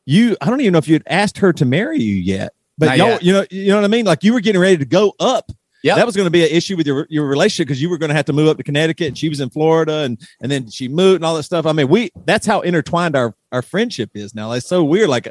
you 0.04 0.36
I 0.40 0.46
don't 0.46 0.60
even 0.60 0.72
know 0.72 0.78
if 0.78 0.88
you'd 0.88 1.04
asked 1.06 1.38
her 1.38 1.52
to 1.54 1.64
marry 1.64 2.00
you 2.00 2.16
yet, 2.16 2.54
but 2.78 2.86
Not 2.86 2.98
y'all, 2.98 3.08
yet. 3.08 3.22
you 3.22 3.32
know, 3.32 3.46
you 3.50 3.68
know 3.68 3.76
what 3.76 3.84
I 3.84 3.88
mean. 3.88 4.04
Like 4.04 4.24
you 4.24 4.32
were 4.32 4.40
getting 4.40 4.60
ready 4.60 4.78
to 4.78 4.84
go 4.84 5.14
up. 5.20 5.50
Yep. 5.84 5.96
That 5.96 6.06
was 6.06 6.14
going 6.14 6.26
to 6.26 6.30
be 6.30 6.44
an 6.44 6.50
issue 6.50 6.76
with 6.76 6.86
your 6.86 7.06
your 7.10 7.26
relationship 7.26 7.66
because 7.66 7.82
you 7.82 7.90
were 7.90 7.98
going 7.98 8.10
to 8.10 8.14
have 8.14 8.26
to 8.26 8.32
move 8.32 8.48
up 8.48 8.56
to 8.56 8.62
Connecticut 8.62 9.08
and 9.08 9.18
she 9.18 9.28
was 9.28 9.40
in 9.40 9.50
Florida 9.50 9.98
and 9.98 10.20
and 10.40 10.50
then 10.50 10.70
she 10.70 10.88
moved 10.88 11.16
and 11.16 11.24
all 11.24 11.34
that 11.34 11.42
stuff. 11.42 11.66
I 11.66 11.72
mean, 11.72 11.88
we 11.88 12.10
that's 12.24 12.46
how 12.46 12.60
intertwined 12.60 13.16
our 13.16 13.34
our 13.50 13.62
friendship 13.62 14.10
is 14.14 14.34
now. 14.34 14.52
It's 14.52 14.66
so 14.66 14.84
weird, 14.84 15.08
like 15.08 15.28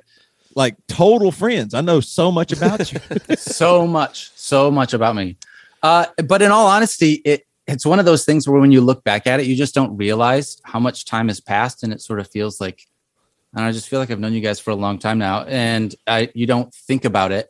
like 0.56 0.76
total 0.88 1.32
friends. 1.32 1.74
I 1.74 1.82
know 1.82 2.02
so 2.02 2.32
much 2.32 2.52
about 2.52 2.92
you. 2.92 3.00
so 3.38 3.88
much, 3.88 4.32
so 4.36 4.70
much 4.70 4.94
about 4.94 5.16
me. 5.16 5.38
Uh, 5.84 6.06
but 6.26 6.42
in 6.42 6.52
all 6.52 6.68
honesty, 6.68 7.22
it 7.26 7.48
it's 7.72 7.86
one 7.86 8.00
of 8.00 8.06
those 8.06 8.26
things 8.26 8.48
where 8.48 8.60
when 8.60 8.72
you 8.72 8.82
look 8.82 9.04
back 9.04 9.26
at 9.28 9.40
it, 9.40 9.46
you 9.46 9.56
just 9.56 9.74
don't 9.74 9.96
realize 9.96 10.62
how 10.64 10.80
much 10.80 11.06
time 11.06 11.30
has 11.30 11.40
passed, 11.40 11.84
and 11.84 11.94
it 11.94 12.02
sort 12.02 12.20
of 12.20 12.30
feels 12.30 12.60
like, 12.60 12.88
and 13.54 13.64
I 13.64 13.72
just 13.72 13.88
feel 13.88 14.00
like 14.00 14.12
I've 14.12 14.20
known 14.20 14.34
you 14.34 14.42
guys 14.42 14.60
for 14.60 14.72
a 14.72 14.76
long 14.76 15.00
time 15.00 15.18
now, 15.18 15.44
and 15.44 15.96
I 16.06 16.30
you 16.34 16.46
don't 16.46 16.74
think 16.74 17.06
about 17.06 17.32
it. 17.32 17.50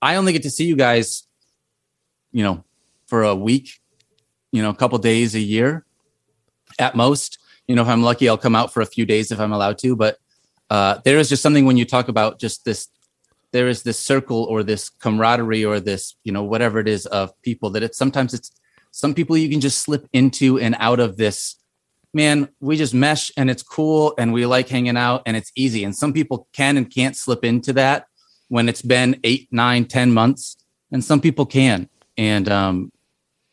I 0.00 0.16
only 0.16 0.32
get 0.32 0.42
to 0.42 0.50
see 0.50 0.64
you 0.64 0.76
guys, 0.76 1.24
you 2.32 2.42
know, 2.42 2.64
for 3.06 3.22
a 3.22 3.34
week, 3.34 3.80
you 4.50 4.62
know, 4.62 4.70
a 4.70 4.74
couple 4.74 4.98
days 4.98 5.34
a 5.34 5.40
year, 5.40 5.84
at 6.78 6.94
most. 6.94 7.38
You 7.68 7.76
know, 7.76 7.82
if 7.82 7.88
I'm 7.88 8.02
lucky, 8.02 8.28
I'll 8.28 8.38
come 8.38 8.56
out 8.56 8.72
for 8.72 8.80
a 8.80 8.86
few 8.86 9.06
days 9.06 9.30
if 9.30 9.40
I'm 9.40 9.52
allowed 9.52 9.78
to, 9.78 9.96
but 9.96 10.18
uh, 10.68 10.98
there 11.04 11.18
is 11.18 11.28
just 11.28 11.42
something 11.42 11.64
when 11.64 11.76
you 11.76 11.84
talk 11.84 12.08
about 12.08 12.38
just 12.38 12.64
this 12.64 12.88
there 13.52 13.68
is 13.68 13.82
this 13.82 13.98
circle 13.98 14.44
or 14.44 14.62
this 14.62 14.88
camaraderie 14.88 15.64
or 15.64 15.78
this 15.78 16.16
you 16.24 16.32
know 16.32 16.42
whatever 16.42 16.80
it 16.80 16.88
is 16.88 17.06
of 17.06 17.30
people 17.42 17.70
that 17.70 17.82
it's 17.82 17.98
sometimes 17.98 18.32
it's 18.34 18.50
some 18.92 19.14
people 19.14 19.36
you 19.36 19.48
can 19.48 19.60
just 19.60 19.78
slip 19.78 20.06
into 20.12 20.58
and 20.58 20.76
out 20.78 21.00
of 21.00 21.16
this 21.16 21.56
man 22.14 22.48
we 22.60 22.76
just 22.76 22.92
mesh 22.94 23.32
and 23.36 23.50
it's 23.50 23.62
cool 23.62 24.14
and 24.18 24.32
we 24.32 24.44
like 24.46 24.68
hanging 24.68 24.96
out 24.96 25.22
and 25.26 25.36
it's 25.36 25.50
easy. 25.56 25.82
And 25.82 25.96
some 25.96 26.12
people 26.12 26.46
can 26.52 26.76
and 26.76 26.88
can't 26.88 27.16
slip 27.16 27.44
into 27.44 27.72
that 27.72 28.06
when 28.48 28.68
it's 28.68 28.82
been 28.82 29.18
eight 29.24 29.48
nine 29.50 29.86
ten 29.86 30.12
months 30.12 30.56
and 30.92 31.02
some 31.02 31.20
people 31.20 31.46
can. 31.46 31.88
And 32.16 32.48
um 32.48 32.92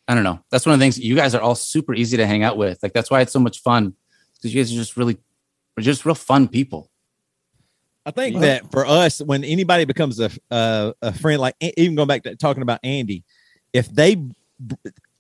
i 0.08 0.14
don't 0.14 0.24
know. 0.24 0.40
That's 0.52 0.66
one 0.66 0.74
of 0.74 0.80
the 0.80 0.84
things 0.84 1.00
you 1.00 1.16
guys 1.16 1.34
are 1.34 1.42
all 1.42 1.56
super 1.56 1.94
easy 1.96 2.18
to 2.18 2.28
hang 2.28 2.44
out 2.44 2.58
with. 2.58 2.84
Like 2.84 2.94
that's 2.94 3.10
why 3.10 3.22
it's 3.22 3.34
so 3.34 3.40
much 3.40 3.62
fun 3.62 3.96
because 4.36 4.54
you 4.54 4.62
guys 4.62 4.72
are 4.72 4.76
just 4.76 4.98
really 4.98 5.18
are 5.78 5.82
just 5.82 6.06
real 6.06 6.16
fun 6.16 6.48
people. 6.48 6.92
I 8.06 8.12
think 8.12 8.40
that 8.40 8.72
for 8.72 8.86
us, 8.86 9.22
when 9.22 9.44
anybody 9.44 9.86
becomes 9.86 10.20
a 10.20 10.32
a, 10.52 10.94
a 11.02 11.14
friend, 11.14 11.40
like 11.40 11.56
even 11.62 11.96
going 11.96 12.08
back 12.08 12.24
to 12.24 12.36
talking 12.36 12.64
about 12.64 12.80
Andy, 12.84 13.24
if 13.72 13.88
they 13.90 14.18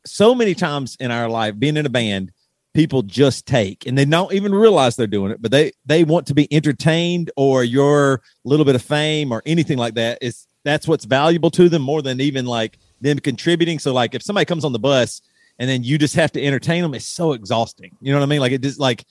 so 0.06 0.34
many 0.36 0.53
times 0.56 0.96
in 1.00 1.12
our 1.12 1.29
life 1.29 1.58
being 1.60 1.77
in 1.77 1.86
a 1.86 1.89
band, 1.89 2.32
people 2.74 3.01
just 3.01 3.46
take 3.46 3.86
and 3.88 3.98
they 3.98 4.06
don't 4.06 4.32
even 4.34 4.53
realize 4.53 4.96
they're 4.96 5.08
doing 5.08 5.32
it, 5.32 5.41
but 5.41 5.51
they 5.51 5.72
they 5.86 6.03
want 6.03 6.27
to 6.27 6.34
be 6.34 6.51
entertained 6.53 7.32
or 7.36 7.63
your 7.63 8.22
little 8.44 8.65
bit 8.65 8.75
of 8.75 8.82
fame 8.82 9.32
or 9.32 9.41
anything 9.46 9.77
like 9.77 9.96
that. 9.96 10.20
Is 10.22 10.46
that's 10.63 10.88
what's 10.88 11.06
valuable 11.06 11.50
to 11.51 11.70
them 11.70 11.82
more 11.82 12.01
than 12.01 12.22
even 12.22 12.46
like 12.46 12.77
them 13.01 13.20
contributing. 13.20 13.79
So 13.79 13.94
like 13.94 14.13
if 14.15 14.22
somebody 14.24 14.46
comes 14.46 14.65
on 14.65 14.72
the 14.74 14.79
bus 14.79 15.22
and 15.58 15.70
then 15.70 15.84
you 15.84 15.98
just 15.98 16.15
have 16.15 16.32
to 16.34 16.44
entertain 16.46 16.82
them, 16.84 16.94
it's 16.94 17.06
so 17.08 17.34
exhausting. 17.34 17.96
You 18.01 18.13
know 18.13 18.20
what 18.20 18.25
I 18.25 18.29
mean? 18.29 18.39
Like 18.39 18.51
it 18.51 18.62
just 18.62 18.79
like 18.79 19.03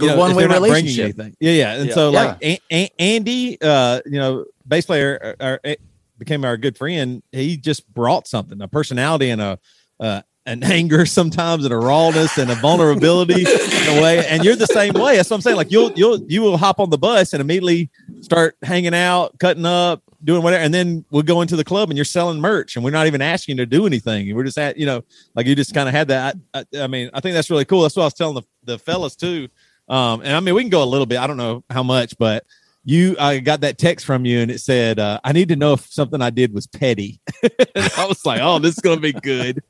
you 0.00 0.08
know, 0.08 0.16
not 0.16 0.34
bringing 0.34 0.50
relationship. 0.52 1.04
anything. 1.04 1.36
Yeah, 1.38 1.52
yeah. 1.52 1.74
And 1.74 1.88
Yeah. 1.88 1.94
so 1.94 2.10
Yeah. 2.10 2.22
like 2.24 2.38
a- 2.42 2.60
A- 2.72 2.90
Andy, 2.98 3.58
uh, 3.62 4.00
you 4.04 4.18
know, 4.18 4.44
bass 4.66 4.86
player, 4.86 5.36
uh, 5.38 5.58
uh, 5.64 5.74
became 6.18 6.44
our 6.44 6.56
good 6.56 6.76
friend. 6.76 7.22
He 7.30 7.56
just 7.56 7.88
brought 7.94 8.26
something, 8.26 8.60
a 8.60 8.66
personality 8.66 9.30
and 9.30 9.40
a 9.40 9.58
uh, 10.00 10.22
an 10.46 10.62
anger 10.64 11.06
sometimes, 11.06 11.64
and 11.64 11.72
a 11.72 11.76
rawness 11.76 12.38
and 12.38 12.50
a 12.50 12.54
vulnerability 12.56 13.42
in 13.42 13.98
a 13.98 14.02
way. 14.02 14.26
And 14.26 14.44
you're 14.44 14.56
the 14.56 14.66
same 14.66 14.94
way. 14.94 15.16
That's 15.16 15.30
what 15.30 15.36
I'm 15.36 15.42
saying. 15.42 15.56
Like 15.56 15.70
you'll 15.70 15.92
you'll 15.92 16.22
you 16.24 16.42
will 16.42 16.56
hop 16.56 16.80
on 16.80 16.90
the 16.90 16.98
bus 16.98 17.32
and 17.32 17.40
immediately 17.40 17.90
start 18.20 18.56
hanging 18.62 18.94
out, 18.94 19.38
cutting 19.38 19.66
up, 19.66 20.02
doing 20.22 20.42
whatever, 20.42 20.62
and 20.62 20.72
then 20.72 21.04
we'll 21.10 21.22
go 21.22 21.42
into 21.42 21.56
the 21.56 21.64
club 21.64 21.90
and 21.90 21.96
you're 21.96 22.04
selling 22.04 22.40
merch, 22.40 22.76
and 22.76 22.84
we're 22.84 22.90
not 22.90 23.06
even 23.06 23.22
asking 23.22 23.56
you 23.56 23.64
to 23.64 23.66
do 23.66 23.86
anything. 23.86 24.34
We're 24.34 24.44
just 24.44 24.58
at 24.58 24.76
you 24.76 24.86
know, 24.86 25.04
like 25.34 25.46
you 25.46 25.54
just 25.54 25.74
kind 25.74 25.88
of 25.88 25.94
had 25.94 26.08
that. 26.08 26.36
I, 26.52 26.64
I, 26.78 26.86
mean, 26.86 27.10
I 27.12 27.20
think 27.20 27.34
that's 27.34 27.50
really 27.50 27.64
cool. 27.64 27.82
That's 27.82 27.96
what 27.96 28.02
I 28.02 28.06
was 28.06 28.14
telling 28.14 28.34
the 28.34 28.42
the 28.64 28.78
fellas 28.78 29.16
too. 29.16 29.48
Um, 29.88 30.20
and 30.22 30.32
I 30.32 30.40
mean, 30.40 30.54
we 30.54 30.62
can 30.62 30.70
go 30.70 30.82
a 30.82 30.86
little 30.86 31.06
bit. 31.06 31.18
I 31.18 31.26
don't 31.26 31.36
know 31.36 31.62
how 31.68 31.82
much, 31.82 32.16
but 32.18 32.44
you, 32.84 33.16
I 33.18 33.38
got 33.38 33.60
that 33.62 33.78
text 33.78 34.04
from 34.04 34.24
you, 34.24 34.40
and 34.40 34.50
it 34.50 34.60
said, 34.60 34.98
uh, 34.98 35.20
"I 35.24 35.32
need 35.32 35.48
to 35.48 35.56
know 35.56 35.74
if 35.74 35.86
something 35.90 36.20
I 36.20 36.30
did 36.30 36.52
was 36.52 36.66
petty." 36.66 37.20
I 37.42 38.06
was 38.08 38.24
like, 38.24 38.40
"Oh, 38.42 38.58
this 38.58 38.76
is 38.76 38.80
gonna 38.80 39.00
be 39.00 39.12
good." 39.12 39.62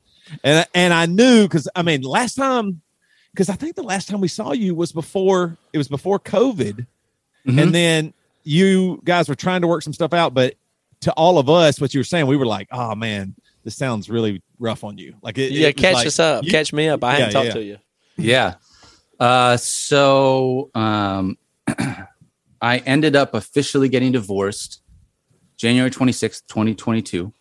And 0.43 0.59
I- 0.59 0.65
and 0.73 0.93
I 0.93 1.05
knew 1.05 1.43
because 1.43 1.67
I 1.75 1.81
mean, 1.83 2.01
last 2.01 2.35
time, 2.35 2.81
because 3.31 3.49
I 3.49 3.53
think 3.55 3.75
the 3.75 3.83
last 3.83 4.07
time 4.09 4.21
we 4.21 4.27
saw 4.27 4.51
you 4.53 4.73
was 4.75 4.91
before 4.91 5.57
it 5.73 5.77
was 5.77 5.87
before 5.87 6.19
COVID, 6.19 6.85
Mhm. 7.47 7.61
and 7.61 7.75
then 7.75 8.13
you 8.43 9.01
guys 9.03 9.27
were 9.29 9.35
trying 9.35 9.61
to 9.61 9.67
work 9.67 9.81
some 9.83 9.93
stuff 9.93 10.13
out. 10.13 10.33
But 10.33 10.55
to 11.01 11.11
all 11.13 11.37
of 11.37 11.49
us, 11.49 11.79
what 11.81 11.93
you 11.93 11.99
were 11.99 12.03
saying, 12.05 12.27
we 12.27 12.37
were 12.37 12.45
like, 12.45 12.67
"Oh 12.71 12.95
man, 12.95 13.35
this 13.63 13.75
sounds 13.75 14.09
really 14.09 14.41
rough 14.59 14.83
on 14.83 14.97
you." 14.97 15.15
Like, 15.21 15.37
it, 15.37 15.51
Yeah, 15.51 15.67
it 15.67 15.77
catch 15.77 15.93
like- 15.95 16.07
us 16.07 16.19
up, 16.19 16.43
you- 16.45 16.51
catch 16.51 16.71
me 16.73 16.87
up. 16.87 17.03
I 17.03 17.11
Yeah, 17.13 17.17
hadn't 17.19 17.33
talked 17.33 17.45
yeah. 17.47 17.53
to 17.53 17.63
you. 17.63 17.77
Yeah. 18.17 18.53
Uh, 19.19 19.57
so 19.57 20.69
um, 20.75 21.37
I 22.61 22.77
ended 22.79 23.15
up 23.15 23.33
officially 23.33 23.89
getting 23.89 24.11
divorced 24.13 24.81
January 25.57 25.91
26th, 25.91 26.41
2022. 26.47 27.31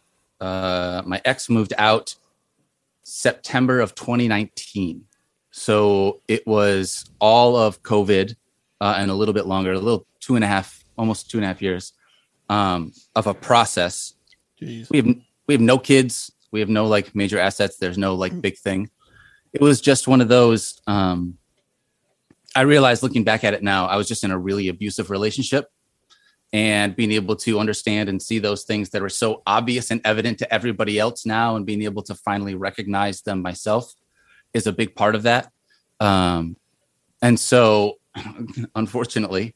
Uh, 0.40 1.02
my 1.06 1.20
ex 1.24 1.48
moved 1.48 1.72
out 1.78 2.14
September 3.04 3.80
of 3.80 3.94
2019. 3.94 5.04
So 5.50 6.20
it 6.26 6.46
was 6.46 7.08
all 7.20 7.56
of 7.56 7.82
COVID 7.82 8.34
uh, 8.80 8.94
and 8.98 9.10
a 9.10 9.14
little 9.14 9.34
bit 9.34 9.46
longer, 9.46 9.72
a 9.72 9.78
little 9.78 10.06
two 10.20 10.34
and 10.34 10.44
a 10.44 10.48
half, 10.48 10.82
almost 10.98 11.30
two 11.30 11.38
and 11.38 11.44
a 11.44 11.48
half 11.48 11.62
years 11.62 11.92
um, 12.48 12.92
of 13.14 13.26
a 13.26 13.34
process. 13.34 14.14
Jeez. 14.60 14.90
we 14.90 14.98
have 14.98 15.06
we 15.46 15.54
have 15.54 15.60
no 15.60 15.78
kids. 15.78 16.32
We 16.50 16.60
have 16.60 16.68
no 16.68 16.86
like 16.86 17.14
major 17.14 17.38
assets. 17.38 17.76
There's 17.76 17.98
no 17.98 18.14
like 18.14 18.40
big 18.40 18.58
thing. 18.58 18.90
It 19.52 19.60
was 19.60 19.80
just 19.80 20.08
one 20.08 20.20
of 20.20 20.28
those 20.28 20.80
um 20.88 21.38
i 22.56 22.62
realized 22.62 23.02
looking 23.02 23.24
back 23.24 23.44
at 23.44 23.54
it 23.54 23.62
now 23.62 23.86
i 23.86 23.96
was 23.96 24.06
just 24.06 24.24
in 24.24 24.30
a 24.30 24.38
really 24.38 24.68
abusive 24.68 25.10
relationship 25.10 25.66
and 26.52 26.94
being 26.94 27.12
able 27.12 27.34
to 27.36 27.58
understand 27.58 28.08
and 28.08 28.22
see 28.22 28.38
those 28.38 28.64
things 28.64 28.90
that 28.90 29.02
are 29.02 29.08
so 29.08 29.42
obvious 29.46 29.90
and 29.90 30.00
evident 30.04 30.38
to 30.38 30.54
everybody 30.54 30.98
else 30.98 31.26
now 31.26 31.56
and 31.56 31.66
being 31.66 31.82
able 31.82 32.02
to 32.02 32.14
finally 32.14 32.54
recognize 32.54 33.22
them 33.22 33.42
myself 33.42 33.92
is 34.52 34.66
a 34.66 34.72
big 34.72 34.94
part 34.94 35.14
of 35.14 35.24
that. 35.24 35.50
Um 36.00 36.56
and 37.22 37.38
so 37.38 37.98
unfortunately 38.74 39.54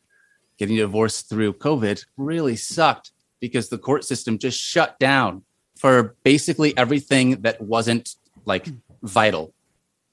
getting 0.59 0.77
divorced 0.77 1.29
through 1.29 1.53
covid 1.53 2.05
really 2.17 2.57
sucked 2.57 3.13
because 3.41 3.69
the 3.69 3.79
court 3.79 4.05
system 4.05 4.39
just 4.39 4.59
shut 4.59 4.99
down 4.99 5.43
for 5.79 6.17
basically 6.25 6.77
everything 6.77 7.41
that 7.43 7.61
wasn't 7.61 8.17
like 8.45 8.69
vital. 9.03 9.55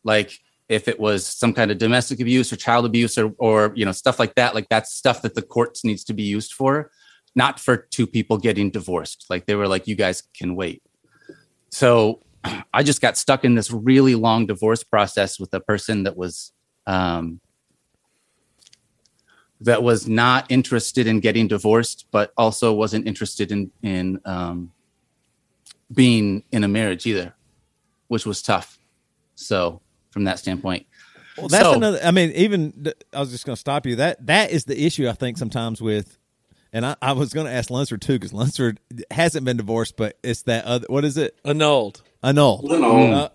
Like 0.03 0.39
if 0.67 0.87
it 0.87 0.99
was 0.99 1.25
some 1.25 1.53
kind 1.53 1.71
of 1.71 1.77
domestic 1.77 2.19
abuse 2.19 2.51
or 2.51 2.55
child 2.55 2.85
abuse 2.85 3.17
or 3.17 3.33
or 3.37 3.71
you 3.75 3.85
know 3.85 3.91
stuff 3.91 4.19
like 4.19 4.35
that 4.35 4.55
like 4.55 4.67
that's 4.69 4.93
stuff 4.93 5.21
that 5.21 5.35
the 5.35 5.41
courts 5.41 5.83
needs 5.83 6.03
to 6.03 6.13
be 6.13 6.23
used 6.23 6.53
for 6.53 6.91
not 7.35 7.59
for 7.59 7.77
two 7.77 8.07
people 8.07 8.37
getting 8.37 8.69
divorced 8.69 9.25
like 9.29 9.45
they 9.45 9.55
were 9.55 9.67
like 9.67 9.87
you 9.87 9.95
guys 9.95 10.23
can 10.37 10.55
wait 10.55 10.81
so 11.69 12.21
i 12.73 12.83
just 12.83 13.01
got 13.01 13.17
stuck 13.17 13.43
in 13.43 13.55
this 13.55 13.71
really 13.71 14.15
long 14.15 14.45
divorce 14.45 14.83
process 14.83 15.39
with 15.39 15.53
a 15.53 15.59
person 15.59 16.03
that 16.03 16.17
was 16.17 16.51
um 16.87 17.39
that 19.61 19.83
was 19.83 20.07
not 20.07 20.45
interested 20.49 21.07
in 21.07 21.19
getting 21.19 21.47
divorced, 21.47 22.07
but 22.11 22.31
also 22.37 22.73
wasn't 22.73 23.07
interested 23.07 23.51
in 23.51 23.71
in 23.81 24.19
um, 24.25 24.71
being 25.91 26.43
in 26.51 26.63
a 26.63 26.67
marriage 26.67 27.05
either, 27.05 27.33
which 28.07 28.25
was 28.25 28.41
tough. 28.41 28.77
So 29.35 29.81
from 30.15 30.23
that 30.23 30.39
standpoint, 30.39 30.87
Well, 31.37 31.49
that's 31.49 31.63
So- 31.65 31.73
another. 31.73 31.99
I 32.01 32.11
mean, 32.11 32.31
even 32.31 32.91
I 33.13 33.19
was 33.19 33.29
just 33.29 33.45
going 33.45 33.55
to 33.55 33.59
stop 33.59 33.85
you. 33.85 33.97
That 33.97 34.25
that 34.27 34.49
is 34.51 34.63
the 34.63 34.85
issue 34.85 35.07
I 35.09 35.11
think 35.11 35.37
sometimes 35.37 35.81
with, 35.81 36.17
and 36.71 36.85
I, 36.85 36.95
I 37.01 37.11
was 37.11 37.33
going 37.33 37.45
to 37.47 37.51
ask 37.51 37.69
Lunsford 37.69 38.01
too 38.01 38.13
because 38.13 38.31
Lunsford 38.33 38.79
hasn't 39.11 39.43
been 39.45 39.57
divorced, 39.57 39.97
but 39.97 40.17
it's 40.23 40.43
that 40.43 40.63
other. 40.63 40.85
What 40.89 41.03
is 41.03 41.17
it? 41.17 41.37
Annulled. 41.43 42.01
Annulled. 42.23 42.71
Annulled. 42.71 43.13
Uh, 43.13 43.29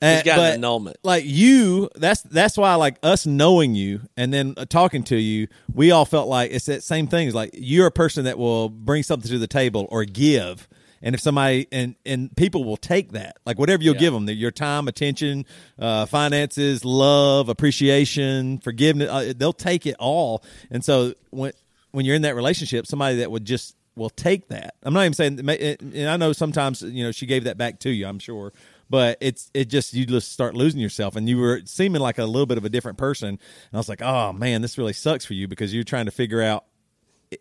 He's 0.00 0.20
uh, 0.20 0.22
got 0.24 0.36
but 0.36 0.48
an 0.54 0.54
annulment. 0.64 0.96
like 1.04 1.24
you, 1.26 1.88
that's 1.96 2.22
that's 2.22 2.56
why 2.56 2.74
like 2.76 2.96
us 3.02 3.26
knowing 3.26 3.74
you 3.74 4.00
and 4.16 4.32
then 4.32 4.54
uh, 4.56 4.64
talking 4.66 5.02
to 5.04 5.16
you, 5.16 5.48
we 5.74 5.90
all 5.90 6.04
felt 6.06 6.28
like 6.28 6.50
it's 6.52 6.66
that 6.66 6.82
same 6.82 7.06
thing. 7.06 7.28
It's 7.28 7.34
like 7.34 7.50
you're 7.54 7.86
a 7.86 7.90
person 7.92 8.24
that 8.24 8.38
will 8.38 8.68
bring 8.70 9.02
something 9.02 9.30
to 9.30 9.38
the 9.38 9.46
table 9.46 9.86
or 9.90 10.04
give. 10.06 10.66
And 11.06 11.14
if 11.14 11.20
somebody 11.20 11.68
and 11.70 11.94
and 12.04 12.34
people 12.36 12.64
will 12.64 12.76
take 12.76 13.12
that, 13.12 13.36
like 13.46 13.60
whatever 13.60 13.80
you'll 13.80 13.94
Yeah. 13.94 14.00
give 14.00 14.12
them, 14.12 14.28
your 14.28 14.50
time, 14.50 14.88
attention, 14.88 15.46
uh, 15.78 16.04
finances, 16.06 16.84
love, 16.84 17.48
appreciation, 17.48 18.58
forgiveness, 18.58 19.08
uh, 19.08 19.32
they'll 19.36 19.52
take 19.52 19.86
it 19.86 19.94
all. 20.00 20.42
And 20.68 20.84
so 20.84 21.14
when 21.30 21.52
when 21.92 22.04
you're 22.06 22.16
in 22.16 22.22
that 22.22 22.34
relationship, 22.34 22.88
somebody 22.88 23.18
that 23.18 23.30
would 23.30 23.44
just 23.44 23.76
will 23.94 24.10
take 24.10 24.48
that. 24.48 24.74
I'm 24.82 24.92
not 24.92 25.02
even 25.02 25.14
saying, 25.14 25.48
and 25.48 26.08
I 26.10 26.16
know 26.16 26.32
sometimes 26.32 26.82
you 26.82 27.04
know 27.04 27.12
she 27.12 27.24
gave 27.26 27.44
that 27.44 27.56
back 27.56 27.78
to 27.80 27.90
you. 27.90 28.04
I'm 28.08 28.18
sure, 28.18 28.52
but 28.90 29.16
it's 29.20 29.48
it 29.54 29.66
just 29.66 29.94
you 29.94 30.06
just 30.06 30.32
start 30.32 30.56
losing 30.56 30.80
yourself, 30.80 31.14
and 31.14 31.28
you 31.28 31.38
were 31.38 31.60
seeming 31.66 32.02
like 32.02 32.18
a 32.18 32.24
little 32.24 32.46
bit 32.46 32.58
of 32.58 32.64
a 32.64 32.68
different 32.68 32.98
person. 32.98 33.28
And 33.28 33.38
I 33.72 33.76
was 33.76 33.88
like, 33.88 34.02
oh 34.02 34.32
man, 34.32 34.60
this 34.60 34.76
really 34.76 34.92
sucks 34.92 35.24
for 35.24 35.34
you 35.34 35.46
because 35.46 35.72
you're 35.72 35.84
trying 35.84 36.06
to 36.06 36.10
figure 36.10 36.42
out. 36.42 36.64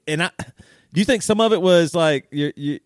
And 0.08 0.21
I, 0.21 0.30
do 0.93 1.01
you 1.01 1.06
think 1.06 1.23
some 1.23 1.41
of 1.41 1.51
it 1.51 1.62
was 1.62 1.95
like 1.95 2.28
you, 2.32 2.54
you 2.56 2.80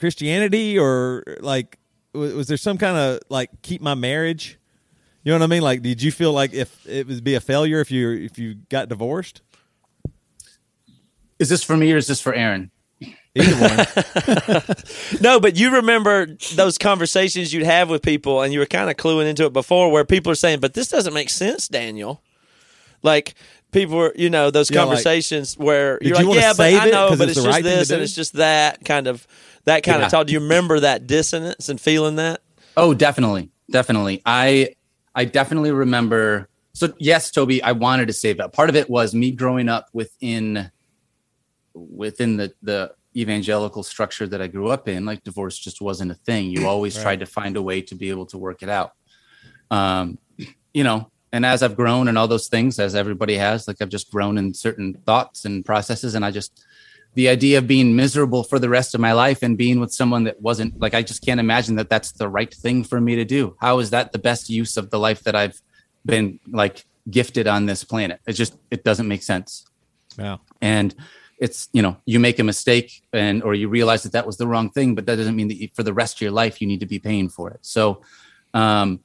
Christianity 0.00 0.78
or 0.78 1.22
like 1.40 1.78
was, 2.12 2.34
was 2.34 2.48
there 2.48 2.56
some 2.56 2.78
kind 2.78 2.96
of 2.96 3.20
like 3.28 3.50
keep 3.62 3.80
my 3.80 3.94
marriage? 3.94 4.58
You 5.22 5.32
know 5.32 5.38
what 5.38 5.44
I 5.44 5.48
mean? 5.48 5.62
Like, 5.62 5.82
did 5.82 6.02
you 6.02 6.10
feel 6.10 6.32
like 6.32 6.54
if 6.54 6.86
it 6.86 7.06
would 7.06 7.22
be 7.22 7.34
a 7.34 7.40
failure 7.40 7.80
if 7.80 7.90
you 7.90 8.10
if 8.10 8.38
you 8.38 8.54
got 8.68 8.88
divorced? 8.88 9.42
is 11.40 11.48
this 11.48 11.64
for 11.64 11.76
me 11.76 11.92
or 11.92 11.96
is 11.96 12.06
this 12.06 12.20
for 12.20 12.34
Aaron? 12.34 12.70
Either 13.34 13.56
one. 13.56 14.66
No, 15.20 15.40
but 15.40 15.56
you 15.56 15.74
remember 15.74 16.36
those 16.54 16.78
conversations 16.78 17.52
you'd 17.52 17.64
have 17.64 17.88
with 17.90 18.02
people, 18.02 18.42
and 18.42 18.52
you 18.52 18.58
were 18.58 18.66
kind 18.66 18.90
of 18.90 18.96
cluing 18.96 19.26
into 19.26 19.44
it 19.46 19.52
before, 19.52 19.90
where 19.90 20.04
people 20.04 20.30
are 20.32 20.36
saying, 20.36 20.60
"But 20.60 20.74
this 20.74 20.88
doesn't 20.88 21.14
make 21.14 21.30
sense, 21.30 21.68
Daniel." 21.68 22.22
Like 23.02 23.34
people 23.72 23.96
were, 23.96 24.12
you 24.16 24.30
know, 24.30 24.50
those 24.50 24.70
Yeah, 24.70 24.80
like, 24.80 24.88
conversations 24.88 25.56
where 25.56 25.98
you're 26.02 26.16
like, 26.16 26.26
wanna 26.26 26.40
"Yeah, 26.40 26.52
but 26.56 26.56
save 26.56 26.82
I 26.82 26.86
it 26.86 26.92
but 26.92 27.12
it's 27.12 27.22
it's, 27.22 27.34
just 27.34 27.46
right 27.46 27.64
this 27.64 27.90
and 27.90 28.02
it's 28.02 28.14
just 28.14 28.32
that 28.34 28.84
kind 28.84 29.06
of 29.06 29.26
that 29.64 29.82
kind 29.82 30.00
Yeah. 30.00 30.06
of 30.06 30.10
talk." 30.10 30.26
Do 30.26 30.32
you 30.32 30.40
remember 30.40 30.80
that 30.80 31.06
dissonance 31.06 31.68
and 31.68 31.80
feeling 31.80 32.16
that? 32.16 32.42
Oh, 32.76 32.94
definitely, 32.94 33.50
definitely. 33.70 34.22
I 34.26 34.74
I 35.14 35.24
definitely 35.24 35.72
remember 35.72 36.48
so 36.74 36.92
yes, 36.98 37.30
Toby, 37.30 37.62
I 37.62 37.72
wanted 37.72 38.06
to 38.06 38.12
save 38.12 38.38
that. 38.38 38.52
Part 38.52 38.70
of 38.70 38.76
it 38.76 38.88
was 38.88 39.12
me 39.14 39.32
growing 39.32 39.68
up 39.68 39.88
within 39.92 40.70
within 41.74 42.36
the 42.36 42.52
the 42.62 42.92
evangelical 43.16 43.82
structure 43.82 44.26
that 44.28 44.40
I 44.40 44.46
grew 44.46 44.68
up 44.68 44.88
in. 44.88 45.04
Like 45.04 45.24
divorce 45.24 45.58
just 45.58 45.80
wasn't 45.80 46.12
a 46.12 46.14
thing. 46.14 46.50
You 46.50 46.66
always 46.66 46.94
Right. 46.96 47.02
tried 47.02 47.20
to 47.20 47.26
find 47.26 47.56
a 47.56 47.62
way 47.62 47.82
to 47.82 47.94
be 47.94 48.10
able 48.10 48.26
to 48.26 48.38
work 48.38 48.62
it 48.62 48.68
out. 48.68 48.92
Um, 49.70 50.18
you 50.72 50.84
know, 50.84 51.10
and 51.32 51.46
as 51.46 51.62
I've 51.62 51.76
grown 51.76 52.08
and 52.08 52.18
all 52.18 52.28
those 52.28 52.48
things, 52.48 52.78
as 52.78 52.94
everybody 52.94 53.36
has, 53.36 53.68
like 53.68 53.76
I've 53.80 53.88
just 53.88 54.10
grown 54.10 54.36
in 54.38 54.52
certain 54.54 54.94
thoughts 55.06 55.44
and 55.44 55.64
processes, 55.64 56.14
and 56.14 56.24
I 56.24 56.30
just 56.30 56.64
the 57.14 57.28
idea 57.28 57.58
of 57.58 57.66
being 57.66 57.96
miserable 57.96 58.44
for 58.44 58.58
the 58.58 58.68
rest 58.68 58.94
of 58.94 59.00
my 59.00 59.12
life 59.12 59.42
and 59.42 59.58
being 59.58 59.80
with 59.80 59.92
someone 59.92 60.24
that 60.24 60.40
wasn't 60.40 60.78
like 60.80 60.94
I 60.94 61.02
just 61.02 61.24
can't 61.24 61.40
imagine 61.40 61.76
that 61.76 61.88
that's 61.88 62.12
the 62.12 62.28
right 62.28 62.52
thing 62.52 62.84
for 62.84 63.00
me 63.00 63.16
to 63.16 63.24
do. 63.24 63.56
How 63.60 63.78
is 63.80 63.90
that 63.90 64.12
the 64.12 64.18
best 64.18 64.48
use 64.48 64.76
of 64.76 64.90
the 64.90 64.98
life 64.98 65.22
that 65.24 65.34
I've 65.34 65.60
been 66.06 66.38
like 66.50 66.84
gifted 67.10 67.46
on 67.46 67.66
this 67.66 67.84
planet? 67.84 68.20
It 68.26 68.34
just 68.34 68.56
it 68.70 68.84
doesn't 68.84 69.08
make 69.08 69.22
sense. 69.22 69.66
Yeah. 70.18 70.38
And 70.60 70.94
it's 71.38 71.68
you 71.72 71.82
know 71.82 71.96
you 72.04 72.20
make 72.20 72.38
a 72.38 72.44
mistake 72.44 73.02
and 73.12 73.42
or 73.42 73.54
you 73.54 73.68
realize 73.68 74.02
that 74.04 74.12
that 74.12 74.26
was 74.26 74.36
the 74.36 74.46
wrong 74.46 74.70
thing, 74.70 74.94
but 74.94 75.06
that 75.06 75.16
doesn't 75.16 75.34
mean 75.34 75.48
that 75.48 75.56
you, 75.56 75.68
for 75.74 75.82
the 75.82 75.94
rest 75.94 76.18
of 76.18 76.20
your 76.20 76.32
life 76.32 76.60
you 76.60 76.66
need 76.66 76.80
to 76.80 76.86
be 76.86 76.98
paying 76.98 77.28
for 77.28 77.50
it. 77.50 77.60
So 77.62 78.02
um 78.54 79.00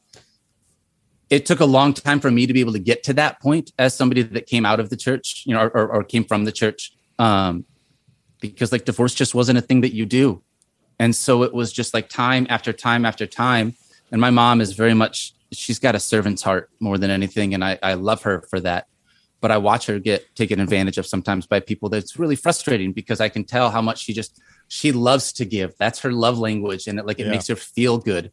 it 1.29 1.45
took 1.45 1.59
a 1.59 1.65
long 1.65 1.93
time 1.93 2.19
for 2.19 2.29
me 2.29 2.45
to 2.45 2.53
be 2.53 2.59
able 2.59 2.73
to 2.73 2.79
get 2.79 3.03
to 3.03 3.13
that 3.13 3.41
point 3.41 3.71
as 3.79 3.95
somebody 3.95 4.21
that 4.21 4.45
came 4.45 4.65
out 4.65 4.79
of 4.79 4.89
the 4.89 4.97
church, 4.97 5.43
you 5.45 5.53
know, 5.53 5.61
or, 5.61 5.69
or, 5.69 5.87
or 5.95 6.03
came 6.03 6.23
from 6.23 6.45
the 6.45 6.51
church. 6.51 6.93
Um, 7.17 7.65
because 8.41 8.71
like 8.71 8.85
divorce 8.85 9.15
just 9.15 9.33
wasn't 9.33 9.57
a 9.57 9.61
thing 9.61 9.81
that 9.81 9.93
you 9.93 10.05
do. 10.05 10.43
And 10.99 11.15
so 11.15 11.43
it 11.43 11.53
was 11.53 11.73
just 11.73 11.93
like 11.93 12.09
time 12.09 12.45
after 12.49 12.71
time 12.71 13.05
after 13.05 13.25
time. 13.25 13.73
And 14.11 14.21
my 14.21 14.29
mom 14.29 14.61
is 14.61 14.73
very 14.73 14.93
much, 14.93 15.33
she's 15.51 15.79
got 15.79 15.95
a 15.95 15.99
servant's 15.99 16.43
heart 16.43 16.69
more 16.79 16.97
than 16.97 17.09
anything. 17.09 17.53
And 17.53 17.63
I, 17.63 17.79
I 17.81 17.95
love 17.95 18.21
her 18.23 18.41
for 18.49 18.59
that. 18.59 18.87
But 19.41 19.51
I 19.51 19.57
watch 19.57 19.87
her 19.87 19.99
get 19.99 20.35
taken 20.35 20.59
advantage 20.59 20.97
of 20.97 21.05
sometimes 21.05 21.45
by 21.47 21.59
people 21.59 21.89
that's 21.89 22.17
really 22.17 22.35
frustrating 22.35 22.93
because 22.93 23.19
I 23.19 23.29
can 23.29 23.43
tell 23.43 23.69
how 23.71 23.81
much 23.81 24.03
she 24.03 24.13
just, 24.13 24.41
she 24.67 24.91
loves 24.91 25.33
to 25.33 25.45
give. 25.45 25.73
That's 25.77 25.99
her 25.99 26.11
love 26.11 26.37
language. 26.37 26.87
And 26.87 26.97
it 26.99 27.05
like, 27.05 27.19
it 27.19 27.25
Yeah. 27.25 27.31
makes 27.31 27.47
her 27.47 27.55
feel 27.55 27.97
good. 27.97 28.31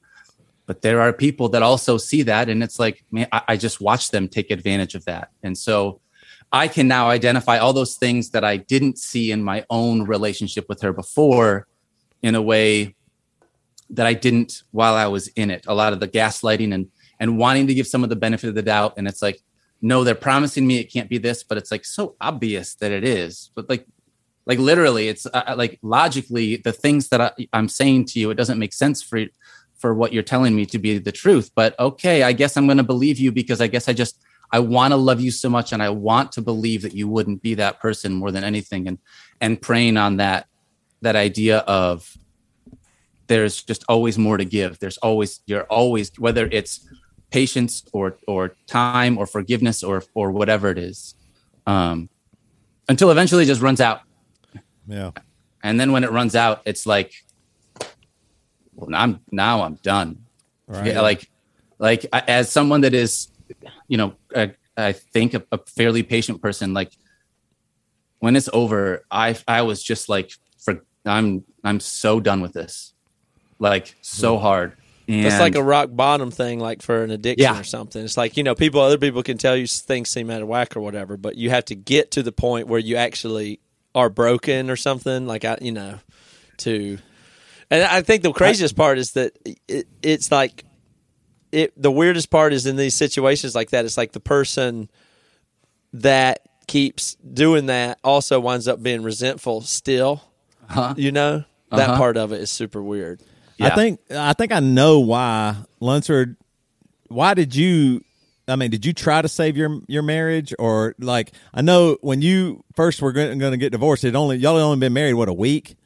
But 0.67 0.83
there 0.83 1.01
are 1.01 1.13
people 1.13 1.49
that 1.51 1.63
also 1.63 1.99
see 1.99 2.23
that. 2.23 2.49
And 2.49 2.63
it's 2.63 2.79
like, 2.79 3.05
man, 3.11 3.29
I, 3.33 3.43
I 3.49 3.57
just 3.57 3.81
watch 3.81 4.11
them 4.11 4.29
take 4.29 4.51
advantage 4.51 4.95
of 4.95 5.05
that. 5.07 5.31
And 5.43 5.57
so, 5.57 6.01
I 6.53 6.69
can 6.69 6.87
now 6.87 7.09
identify 7.09 7.59
all 7.59 7.73
those 7.73 7.97
things 7.97 8.31
that 8.31 8.45
I 8.45 8.59
didn't 8.59 8.99
see 8.99 9.33
in 9.33 9.43
my 9.43 9.65
own 9.71 10.03
relationship 10.03 10.67
with 10.69 10.83
her 10.83 10.93
before 10.93 11.67
in 12.23 12.35
a 12.35 12.43
way 12.43 12.95
that 13.91 14.07
I 14.07 14.13
didn't 14.13 14.63
while 14.71 14.95
I 14.95 15.07
was 15.07 15.29
in 15.29 15.51
it. 15.51 15.65
A 15.67 15.75
lot 15.75 15.95
of 15.95 16.01
the 16.01 16.09
gaslighting 16.09 16.75
and 16.75 16.89
and 17.19 17.39
wanting 17.39 17.69
to 17.69 17.75
give 17.75 17.87
some 17.87 18.03
of 18.03 18.11
the 18.11 18.17
benefit 18.17 18.49
of 18.49 18.55
the 18.55 18.63
doubt 18.63 18.95
and 18.97 19.07
it's 19.07 19.23
like 19.23 19.41
no 19.81 20.03
they're 20.03 20.15
promising 20.15 20.67
me 20.67 20.79
it 20.79 20.93
can't 20.93 21.09
be 21.09 21.19
this 21.19 21.45
but 21.45 21.57
it's 21.57 21.71
like 21.71 21.85
so 21.85 22.17
obvious 22.21 22.75
that 22.77 22.93
it 22.93 23.05
is. 23.05 23.51
But 23.55 23.69
like 23.71 23.87
like 24.45 24.59
literally 24.59 25.09
it's 25.09 25.27
uh, 25.27 25.55
like 25.57 25.79
logically 25.83 26.57
the 26.57 26.73
things 26.73 27.09
that 27.09 27.21
I, 27.21 27.49
I'm 27.53 27.69
saying 27.69 28.07
to 28.07 28.19
you 28.21 28.31
it 28.31 28.35
doesn't 28.35 28.59
make 28.59 28.75
sense 28.75 29.03
for 29.03 29.25
for 29.83 29.93
what 29.93 30.13
you're 30.13 30.23
telling 30.23 30.55
me 30.57 30.65
to 30.65 30.79
be 30.79 30.97
the 30.99 31.13
truth 31.13 31.51
but 31.55 31.79
okay 31.79 32.23
I 32.23 32.33
guess 32.33 32.57
I'm 32.57 32.67
going 32.67 32.79
to 32.79 32.85
believe 32.95 33.19
you 33.19 33.31
because 33.33 33.61
I 33.61 33.67
guess 33.67 33.89
I 33.89 33.93
just 33.93 34.15
I 34.53 34.59
want 34.61 34.93
to 34.93 34.97
love 34.97 35.21
you 35.21 35.31
so 35.31 35.49
much 35.51 35.73
and 35.73 35.83
I 35.83 35.91
want 35.91 36.33
to 36.33 36.41
believe 36.43 36.83
that 36.83 36.95
you 36.95 37.09
wouldn't 37.09 37.43
be 37.43 37.55
that 37.55 37.81
person 37.81 38.13
more 38.15 38.31
than 38.31 38.45
anything 38.45 38.87
and 38.89 38.99
and 39.41 39.61
praying 39.61 39.97
on 39.97 40.17
that 40.19 40.47
that 41.03 41.17
idea 41.17 41.59
of 41.83 42.17
there's 43.27 43.63
just 43.63 43.83
always 43.89 44.17
more 44.19 44.37
to 44.37 44.45
give 44.45 44.79
there's 44.79 44.99
always 44.99 45.41
you're 45.47 45.65
always 45.65 46.13
whether 46.19 46.47
it's 46.53 46.89
patience 47.31 47.83
or 47.93 48.17
or 48.29 48.55
time 48.67 49.19
or 49.19 49.27
forgiveness 49.27 49.83
or 49.83 50.05
or 50.15 50.31
whatever 50.31 50.71
it 50.71 50.79
is 50.79 51.15
um 51.67 52.09
until 52.89 53.11
eventually 53.11 53.43
it 53.45 53.47
just 53.47 53.63
runs 53.63 53.81
out 53.81 54.01
Yeah. 54.87 55.11
and 55.65 55.81
then 55.81 55.93
when 55.93 56.05
it 56.05 56.11
runs 56.11 56.35
out 56.37 56.63
it's 56.71 56.85
like 56.87 57.11
i'm 58.93 59.21
now 59.31 59.63
i'm 59.63 59.75
done 59.77 60.19
Right. 60.67 60.87
yeah, 60.87 61.01
like 61.01 61.29
like 61.79 62.07
as 62.13 62.51
someone 62.51 62.83
that 62.83 62.95
is 62.95 63.29
you 63.89 63.99
know 63.99 64.15
I, 64.35 64.55
I 64.77 64.93
think 64.93 65.35
a, 65.35 65.43
a 65.53 65.59
fairly 65.59 66.03
patient 66.03 66.41
person 66.41 66.73
like 66.73 66.93
when 68.21 68.37
it's 68.37 68.49
over 68.53 69.05
i 69.11 69.37
i 69.47 69.63
was 69.63 69.83
just 69.83 70.09
like 70.09 70.33
for 70.59 70.83
i'm 71.05 71.45
i'm 71.65 71.81
so 71.81 72.21
done 72.21 72.41
with 72.41 72.53
this 72.53 72.95
like 73.59 73.95
so 74.01 74.37
hmm. 74.37 74.43
hard 74.43 74.77
and 75.09 75.27
It's 75.27 75.41
like 75.41 75.57
a 75.57 75.63
rock 75.63 75.89
bottom 75.93 76.31
thing, 76.31 76.61
like 76.61 76.81
for 76.81 77.03
an 77.03 77.11
addiction 77.11 77.43
Yeah. 77.43 77.61
or 77.61 77.65
something. 77.65 78.03
It's 78.05 78.17
like 78.17 78.37
you 78.37 78.45
know, 78.45 78.55
people, 78.55 78.81
other 78.81 78.99
people 78.99 79.23
can 79.23 79.37
tell 79.37 79.57
you 79.57 79.67
things 79.67 80.11
seem 80.11 80.31
out 80.31 80.43
of 80.43 80.49
whack 80.49 80.77
or 80.77 80.81
whatever, 80.81 81.17
but 81.17 81.37
you 81.37 81.51
have 81.51 81.65
to 81.67 81.75
get 81.75 82.13
to 82.13 82.23
the 82.23 82.33
point 82.33 82.69
where 82.69 82.79
you 82.79 82.97
actually 82.97 83.61
are 83.95 84.09
broken 84.09 84.71
or 84.71 84.77
something. 84.77 85.27
Like 85.27 85.45
I, 85.45 85.59
you 85.61 85.73
know, 85.73 85.99
to, 86.59 86.99
and 87.73 87.83
I 87.85 88.03
think 88.03 88.23
the 88.23 88.33
craziest 88.33 88.77
part 88.77 88.99
is 88.99 89.13
that 89.13 89.33
it, 89.67 89.87
it's 90.03 90.31
like, 90.31 90.65
it. 91.51 91.73
The 91.81 91.91
weirdest 91.91 92.31
part 92.31 92.53
is 92.53 92.67
in 92.67 92.77
these 92.77 92.95
situations 92.95 93.55
like 93.55 93.71
that. 93.71 93.85
It's 93.85 93.97
like 93.97 94.13
the 94.13 94.21
person 94.21 94.89
that 95.95 96.41
keeps 96.67 97.15
doing 97.17 97.67
that 97.67 97.99
also 98.05 98.41
winds 98.41 98.69
up 98.69 98.83
being 98.83 99.03
resentful 99.03 99.61
still. 99.63 100.23
Uh-huh. 100.69 100.95
You 100.97 101.13
know, 101.13 101.45
that 101.71 101.89
Uh-huh. 101.91 101.99
part 101.99 102.17
of 102.17 102.33
it 102.33 102.41
is 102.41 102.51
super 102.51 102.83
weird. 102.83 103.21
I 103.61 103.71
think 103.71 104.01
I 104.11 104.33
think 104.33 104.51
I 104.53 104.61
know 104.61 105.01
why 105.01 105.57
Lunsford. 105.81 106.37
Why 107.09 107.35
did 107.35 107.55
you? 107.55 108.03
I 108.49 108.57
mean, 108.57 108.71
did 108.71 108.85
you 108.85 108.93
try 108.93 109.23
to 109.23 109.29
save 109.29 109.57
your 109.57 109.81
your 109.87 110.03
marriage, 110.03 110.53
or 110.59 110.95
like 110.99 111.33
I 111.55 111.63
know 111.63 111.97
when 112.01 112.23
you 112.23 112.65
first 112.75 113.01
were 113.01 113.13
going 113.13 113.39
to 113.39 113.57
get 113.57 113.71
divorced, 113.71 114.03
it 114.05 114.17
only 114.17 114.39
y'all 114.39 114.57
had 114.57 114.63
only 114.63 114.79
been 114.79 114.93
married 114.93 115.15
what 115.15 115.29
a 115.29 115.33
week 115.33 115.77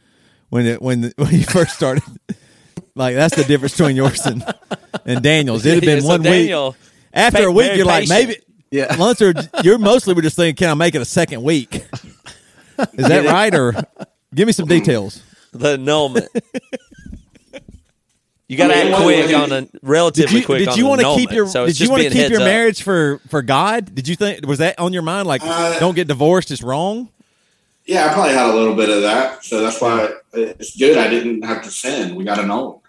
when 0.48 0.66
it 0.66 0.82
when 0.82 1.12
when 1.16 1.32
you 1.32 1.44
first 1.44 1.74
started. 1.76 2.02
like 2.94 3.14
that's 3.14 3.36
the 3.36 3.44
difference 3.44 3.76
between 3.76 3.96
yours 3.96 4.24
and, 4.26 4.44
and 5.04 5.22
Daniel's. 5.22 5.64
It 5.66 5.74
had 5.74 5.82
been 5.84 6.00
So 6.02 6.08
one 6.08 6.22
Daniel, 6.22 6.70
week. 6.70 6.78
After 7.12 7.42
pa- 7.42 7.48
a 7.48 7.50
week, 7.52 7.76
you're 7.76 7.86
like 7.86 8.08
maybe. 8.08 8.36
Yeah. 8.70 8.96
Lunsford, 8.98 9.48
you're 9.62 9.78
mostly 9.78 10.12
were 10.14 10.22
just 10.22 10.36
thinking, 10.36 10.56
can 10.56 10.70
I 10.70 10.74
make 10.74 10.94
it 10.96 11.00
a 11.00 11.04
second 11.06 11.42
week? 11.42 11.74
Is 12.94 13.06
that 13.08 13.24
right, 13.24 13.54
or 13.54 13.72
give 14.34 14.46
me 14.46 14.52
some 14.52 14.66
details? 14.66 15.22
the 15.52 15.74
annulment. 15.74 16.26
You 18.48 18.56
got 18.56 18.68
to 18.68 18.76
act 18.76 19.02
quick 19.02 19.34
on 19.34 19.50
a 19.50 19.68
relatively 19.82 20.34
Did 20.34 20.40
you, 20.40 20.46
quick. 20.46 20.58
did 20.60 20.68
on 20.68 20.78
you 20.78 20.86
want 20.86 21.00
to 21.00 21.14
keep 21.16 21.32
your 21.32 21.46
So 21.48 21.66
did 21.66 21.80
you 21.80 21.90
want 21.90 22.02
to 22.02 22.08
keep 22.10 22.14
your 22.18 22.28
heads 22.28 22.38
up. 22.40 22.44
marriage 22.44 22.82
for 22.82 23.18
for 23.28 23.42
God? 23.42 23.92
Did 23.94 24.06
you 24.06 24.14
think 24.14 24.46
was 24.46 24.58
that 24.58 24.78
on 24.78 24.92
your 24.92 25.02
mind? 25.02 25.26
Like, 25.26 25.42
Uh, 25.44 25.78
don't 25.80 25.94
get 25.96 26.06
divorced 26.06 26.50
It's 26.52 26.62
wrong. 26.62 27.08
Yeah, 27.86 28.06
I 28.06 28.12
probably 28.12 28.34
had 28.34 28.50
a 28.50 28.54
little 28.54 28.74
bit 28.74 28.90
of 28.90 29.02
that, 29.02 29.44
so 29.44 29.62
that's 29.62 29.80
why 29.80 30.10
it's 30.32 30.76
good. 30.76 30.98
I 30.98 31.08
didn't 31.08 31.42
have 31.42 31.62
to 31.62 31.70
sin. 31.70 32.16
We 32.16 32.24
got 32.24 32.38
annulled. 32.38 32.82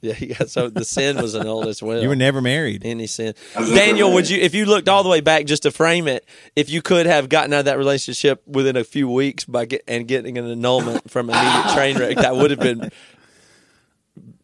Yeah, 0.00 0.14
yeah. 0.20 0.44
So 0.46 0.68
the 0.68 0.84
sin 0.84 1.16
was 1.20 1.34
annulled 1.34 1.66
as 1.66 1.82
well. 1.82 2.00
You 2.00 2.08
were 2.08 2.16
never 2.16 2.40
married. 2.40 2.84
any 2.84 3.08
sin. 3.08 3.34
I 3.56 3.60
was 3.60 3.70
never 3.70 3.80
Daniel, 3.80 4.12
would 4.12 4.30
you, 4.30 4.38
if 4.38 4.54
you 4.54 4.64
looked 4.64 4.88
all 4.88 5.02
the 5.02 5.08
way 5.08 5.20
back 5.20 5.44
just 5.46 5.64
to 5.64 5.72
frame 5.72 6.06
it, 6.06 6.24
if 6.54 6.70
you 6.70 6.82
could 6.82 7.06
have 7.06 7.28
gotten 7.28 7.52
out 7.52 7.60
of 7.60 7.64
that 7.64 7.78
relationship 7.78 8.46
within 8.46 8.76
a 8.76 8.84
few 8.84 9.08
weeks 9.08 9.44
by 9.44 9.64
get, 9.64 9.82
and 9.88 10.06
getting 10.06 10.38
an 10.38 10.46
annulment 10.46 11.10
from 11.10 11.30
an 11.30 11.36
immediate 11.36 11.74
train 11.74 11.98
wreck, 11.98 12.16
that 12.18 12.36
would 12.36 12.52
have 12.52 12.60
been, 12.60 12.90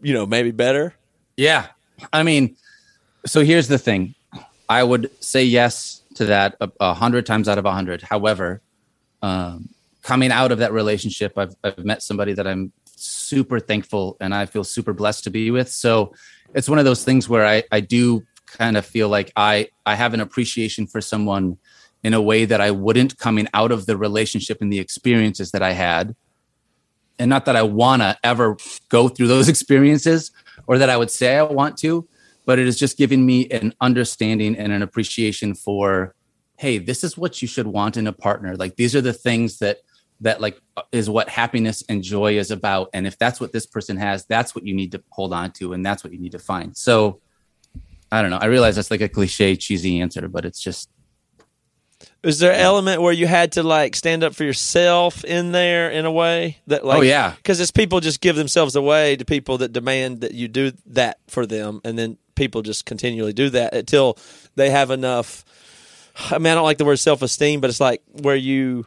you 0.02 0.12
know, 0.12 0.26
maybe 0.26 0.50
better. 0.50 0.94
Yeah. 1.37 1.68
I 2.12 2.24
mean, 2.24 2.57
so 3.24 3.44
here's 3.44 3.68
the 3.68 3.78
thing. 3.78 4.14
I 4.68 4.83
would 4.83 5.11
say 5.22 5.44
yes 5.44 6.02
to 6.14 6.24
that 6.26 6.57
a, 6.61 6.70
a 6.80 6.94
hundred 6.94 7.26
times 7.26 7.48
out 7.48 7.59
of 7.59 7.64
a 7.64 7.72
hundred. 7.72 8.02
However, 8.02 8.61
um, 9.22 9.68
coming 10.04 10.30
out 10.30 10.52
of 10.52 10.58
that 10.58 10.72
relationship, 10.72 11.36
I've, 11.36 11.54
I've 11.64 11.84
met 11.84 12.02
somebody 12.02 12.34
that 12.34 12.46
I'm 12.46 12.72
super 12.84 13.58
thankful 13.58 14.18
and 14.20 14.34
I 14.34 14.44
feel 14.46 14.62
super 14.62 14.92
blessed 14.92 15.24
to 15.24 15.30
be 15.30 15.50
with. 15.50 15.70
So 15.70 16.14
it's 16.54 16.68
one 16.68 16.78
of 16.78 16.84
those 16.84 17.02
things 17.02 17.26
where 17.28 17.44
I, 17.44 17.64
I 17.72 17.80
do 17.80 18.22
kind 18.46 18.76
of 18.76 18.84
feel 18.84 19.08
like 19.08 19.32
I, 19.34 19.70
I 19.86 19.94
have 19.94 20.12
an 20.12 20.20
appreciation 20.20 20.86
for 20.86 21.00
someone 21.00 21.56
in 22.04 22.12
a 22.12 22.20
way 22.20 22.44
that 22.44 22.60
I 22.60 22.70
wouldn't 22.70 23.18
coming 23.18 23.48
out 23.54 23.72
of 23.72 23.86
the 23.86 23.96
relationship 23.96 24.60
and 24.60 24.70
the 24.70 24.78
experiences 24.78 25.52
that 25.52 25.62
I 25.62 25.72
had. 25.72 26.14
And 27.18 27.30
not 27.30 27.46
that 27.46 27.56
I 27.56 27.62
want 27.62 28.02
to 28.02 28.18
ever 28.22 28.58
go 28.90 29.08
through 29.08 29.28
those 29.28 29.48
experiences 29.54 30.32
or 30.66 30.76
that 30.78 30.90
I 30.90 30.98
would 30.98 31.10
say 31.10 31.38
I 31.38 31.42
want 31.44 31.78
to, 31.78 32.06
but 32.44 32.58
it 32.58 32.66
is 32.66 32.78
just 32.78 32.98
giving 32.98 33.24
me 33.24 33.48
an 33.48 33.72
understanding 33.80 34.54
and 34.54 34.70
an 34.70 34.82
appreciation 34.82 35.54
for, 35.54 36.14
hey, 36.58 36.76
this 36.76 37.04
is 37.04 37.16
what 37.16 37.40
you 37.40 37.48
should 37.48 37.66
want 37.66 37.96
in 37.96 38.06
a 38.06 38.12
partner. 38.12 38.54
Like 38.54 38.76
these 38.76 38.94
are 38.94 39.00
the 39.00 39.14
things 39.14 39.58
that 39.60 39.78
that 40.20 40.40
like 40.40 40.61
is 40.92 41.11
what 41.11 41.29
happiness 41.29 41.85
and 41.88 42.03
joy 42.03 42.38
is 42.38 42.50
about. 42.50 42.90
And 42.94 43.07
if 43.07 43.18
that's 43.18 43.40
what 43.40 43.53
this 43.53 43.66
person 43.66 43.96
has, 43.96 44.24
that's 44.27 44.55
what 44.55 44.66
you 44.66 44.74
need 44.74 44.92
to 44.92 45.03
hold 45.11 45.33
on 45.33 45.53
to, 45.53 45.72
and 45.72 45.85
that's 45.85 46.05
what 46.05 46.12
you 46.12 46.18
need 46.18 46.33
to 46.33 46.38
find. 46.38 46.77
So 46.77 47.20
I 48.11 48.22
don't 48.22 48.31
know. 48.31 48.38
I 48.38 48.46
realize 48.46 48.77
that's 48.77 48.90
like 48.90 49.00
a 49.00 49.09
cliche, 49.09 49.57
cheesy 49.57 50.00
answer, 50.00 50.29
but 50.29 50.44
it's 50.44 50.61
just 50.61 50.88
Is 52.22 52.38
there 52.38 52.53
an 52.53 52.61
element 52.61 53.03
where 53.03 53.12
you 53.12 53.27
had 53.27 53.53
to 53.53 53.62
like 53.62 53.96
stand 53.96 54.22
up 54.22 54.35
for 54.35 54.44
yourself 54.44 55.24
in 55.24 55.53
there 55.53 55.90
in 55.90 56.05
a 56.05 56.12
way 56.12 56.59
that 56.68 56.83
oh, 56.85 56.88
like 56.88 56.98
Oh, 56.98 57.03
yeah. 57.03 57.35
because 57.37 57.59
it's 57.61 57.72
people 57.72 58.00
just 58.00 58.20
give 58.20 58.37
themselves 58.37 58.77
away 58.77 59.16
to 59.16 59.24
people 59.24 59.59
that 59.59 59.72
demand 59.72 60.20
that 60.20 60.33
you 60.33 60.46
do 60.46 60.72
that 60.87 61.18
for 61.27 61.44
them 61.44 61.81
and 61.85 61.98
then 61.98 62.16
people 62.37 62.62
just 62.62 62.85
continually 62.85 63.33
do 63.33 63.50
that 63.50 63.74
until 63.74 64.16
they 64.55 64.70
have 64.70 64.90
enough. 64.90 65.44
I 66.31 66.38
mean, 66.38 66.53
I 66.53 66.55
don't 66.55 66.64
like 66.64 66.79
the 66.79 66.85
word 66.85 66.98
self 66.98 67.20
esteem, 67.22 67.61
but 67.61 67.68
it's 67.70 67.81
like 67.81 68.03
where 68.22 68.37
you 68.37 68.87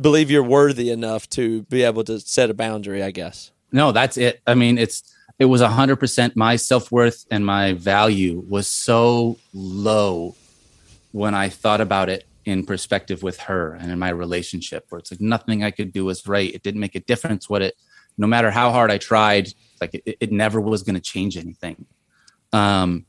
believe 0.00 0.30
you're 0.30 0.42
worthy 0.42 0.90
enough 0.90 1.28
to 1.30 1.62
be 1.64 1.82
able 1.82 2.04
to 2.04 2.20
set 2.20 2.50
a 2.50 2.54
boundary. 2.54 3.02
I 3.02 3.10
guess. 3.10 3.50
No, 3.72 3.92
that's 3.92 4.16
it. 4.16 4.40
I 4.46 4.54
mean, 4.54 4.78
it's 4.78 5.02
it 5.38 5.46
was 5.46 5.60
hundred 5.60 5.96
percent 5.96 6.36
my 6.36 6.56
self 6.56 6.92
worth 6.92 7.26
and 7.30 7.44
my 7.44 7.72
value 7.72 8.44
was 8.48 8.68
so 8.68 9.38
low 9.52 10.36
when 11.12 11.34
I 11.34 11.48
thought 11.48 11.80
about 11.80 12.08
it 12.08 12.26
in 12.44 12.64
perspective 12.64 13.22
with 13.22 13.38
her 13.40 13.74
and 13.74 13.90
in 13.90 13.98
my 13.98 14.08
relationship, 14.08 14.86
where 14.88 14.98
it's 14.98 15.10
like 15.10 15.20
nothing 15.20 15.62
I 15.62 15.70
could 15.70 15.92
do 15.92 16.04
was 16.04 16.26
right. 16.26 16.52
It 16.52 16.62
didn't 16.62 16.80
make 16.80 16.94
a 16.94 17.00
difference 17.00 17.48
what 17.48 17.62
it, 17.62 17.74
no 18.18 18.26
matter 18.26 18.50
how 18.50 18.72
hard 18.72 18.90
I 18.90 18.98
tried, 18.98 19.52
like 19.80 19.94
it, 19.94 20.16
it 20.20 20.32
never 20.32 20.60
was 20.60 20.82
going 20.82 20.94
to 20.94 21.00
change 21.00 21.36
anything. 21.36 21.86
Um, 22.52 23.06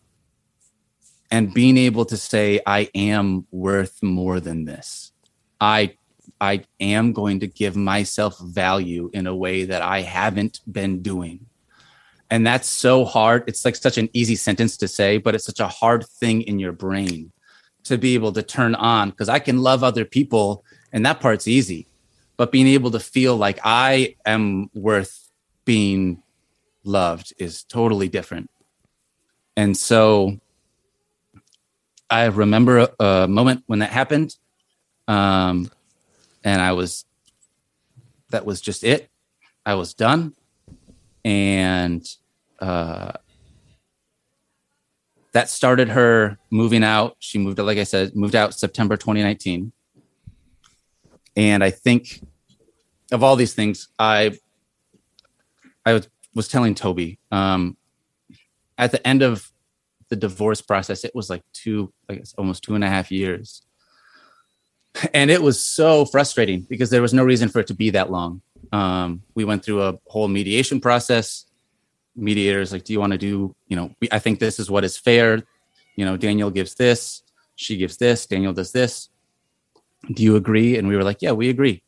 and 1.31 1.53
being 1.53 1.77
able 1.77 2.05
to 2.05 2.17
say 2.17 2.61
I 2.65 2.89
am 2.93 3.47
worth 3.51 4.03
more 4.03 4.39
than 4.39 4.65
this. 4.65 5.11
I 5.59 5.95
I 6.43 6.65
am 6.81 7.13
going 7.13 7.39
to 7.39 7.47
give 7.47 7.77
myself 7.77 8.37
value 8.37 9.09
in 9.13 9.27
a 9.27 9.35
way 9.35 9.63
that 9.63 9.81
I 9.81 10.01
haven't 10.01 10.59
been 10.69 11.01
doing. 11.01 11.45
And 12.29 12.45
that's 12.45 12.67
so 12.67 13.05
hard. 13.05 13.45
It's 13.47 13.63
like 13.63 13.77
such 13.77 13.97
an 13.97 14.09
easy 14.11 14.35
sentence 14.35 14.75
to 14.77 14.89
say, 14.89 15.19
but 15.19 15.35
it's 15.35 15.45
such 15.45 15.61
a 15.61 15.69
hard 15.69 16.05
thing 16.05 16.41
in 16.41 16.59
your 16.59 16.73
brain 16.73 17.31
to 17.85 17.97
be 17.97 18.15
able 18.15 18.33
to 18.33 18.43
turn 18.43 18.75
on 18.75 19.11
because 19.11 19.29
I 19.29 19.39
can 19.39 19.59
love 19.59 19.85
other 19.85 20.03
people 20.03 20.65
and 20.91 21.05
that 21.05 21.21
part's 21.21 21.47
easy. 21.47 21.87
But 22.35 22.51
being 22.51 22.67
able 22.67 22.91
to 22.91 22.99
feel 22.99 23.37
like 23.37 23.59
I 23.63 24.15
am 24.25 24.69
worth 24.73 25.29
being 25.63 26.23
loved 26.83 27.33
is 27.37 27.63
totally 27.63 28.09
different. 28.09 28.49
And 29.55 29.77
so 29.77 30.41
I 32.09 32.25
remember 32.25 32.79
a, 32.79 33.05
a 33.05 33.27
moment 33.29 33.63
when 33.67 33.79
that 33.79 33.91
happened. 33.91 34.35
Um, 35.07 35.71
and 36.43 36.61
I 36.61 36.73
was, 36.73 37.05
that 38.31 38.45
was 38.45 38.61
just 38.61 38.83
it. 38.83 39.09
I 39.65 39.75
was 39.75 39.93
done. 39.93 40.33
And 41.23 42.05
uh, 42.59 43.13
that 45.33 45.49
started 45.49 45.89
her 45.89 46.37
moving 46.49 46.83
out. 46.83 47.15
She 47.19 47.37
moved, 47.39 47.59
like 47.59 47.77
I 47.77 47.83
said, 47.83 48.15
moved 48.15 48.35
out 48.35 48.53
September 48.53 48.97
2019. 48.97 49.71
And 51.35 51.63
I 51.63 51.71
think 51.71 52.21
of 53.11 53.23
all 53.23 53.35
these 53.35 53.53
things, 53.53 53.87
I 53.97 54.37
I 55.85 55.93
was, 55.93 56.07
was 56.33 56.47
telling 56.47 56.75
Toby 56.75 57.19
um, 57.31 57.77
at 58.77 58.91
the 58.91 59.05
end 59.05 59.21
of 59.21 59.51
the 60.09 60.15
divorce 60.15 60.61
process, 60.61 61.03
it 61.03 61.13
was 61.15 61.29
like 61.29 61.41
two, 61.53 61.91
guess 62.09 62.33
almost 62.37 62.63
two 62.63 62.75
and 62.75 62.83
a 62.83 62.87
half 62.87 63.11
years. 63.11 63.63
And 65.13 65.31
it 65.31 65.41
was 65.41 65.59
so 65.59 66.05
frustrating 66.05 66.61
because 66.69 66.89
there 66.89 67.01
was 67.01 67.13
no 67.13 67.23
reason 67.23 67.49
for 67.49 67.59
it 67.59 67.67
to 67.67 67.73
be 67.73 67.89
that 67.91 68.11
long. 68.11 68.41
Um, 68.71 69.23
we 69.35 69.43
went 69.43 69.63
through 69.63 69.83
a 69.83 69.99
whole 70.07 70.27
mediation 70.27 70.79
process. 70.79 71.45
Mediators 72.15 72.71
like 72.71 72.83
do 72.83 72.93
you 72.93 72.99
want 72.99 73.11
to 73.11 73.17
do 73.17 73.55
you 73.67 73.75
know 73.75 73.91
i 74.11 74.19
think 74.19 74.39
this 74.39 74.59
is 74.59 74.69
what 74.69 74.83
is 74.83 74.97
fair. 74.97 75.41
You 75.95 76.05
know 76.05 76.15
daniel 76.15 76.51
gives 76.51 76.75
this 76.75 77.23
she 77.55 77.75
gives 77.75 77.97
this 77.97 78.27
daniel 78.27 78.53
does 78.53 78.71
this. 78.71 79.09
Do 80.13 80.21
you 80.21 80.35
agree? 80.35 80.77
And 80.77 80.87
we 80.87 80.95
were 80.95 81.03
like 81.03 81.23
yeah 81.23 81.31
we 81.31 81.49
agree. 81.49 81.81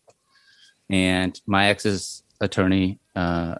And 0.89 1.39
my 1.46 1.68
ex's 1.68 2.24
attorney 2.41 3.00
uh, 3.15 3.56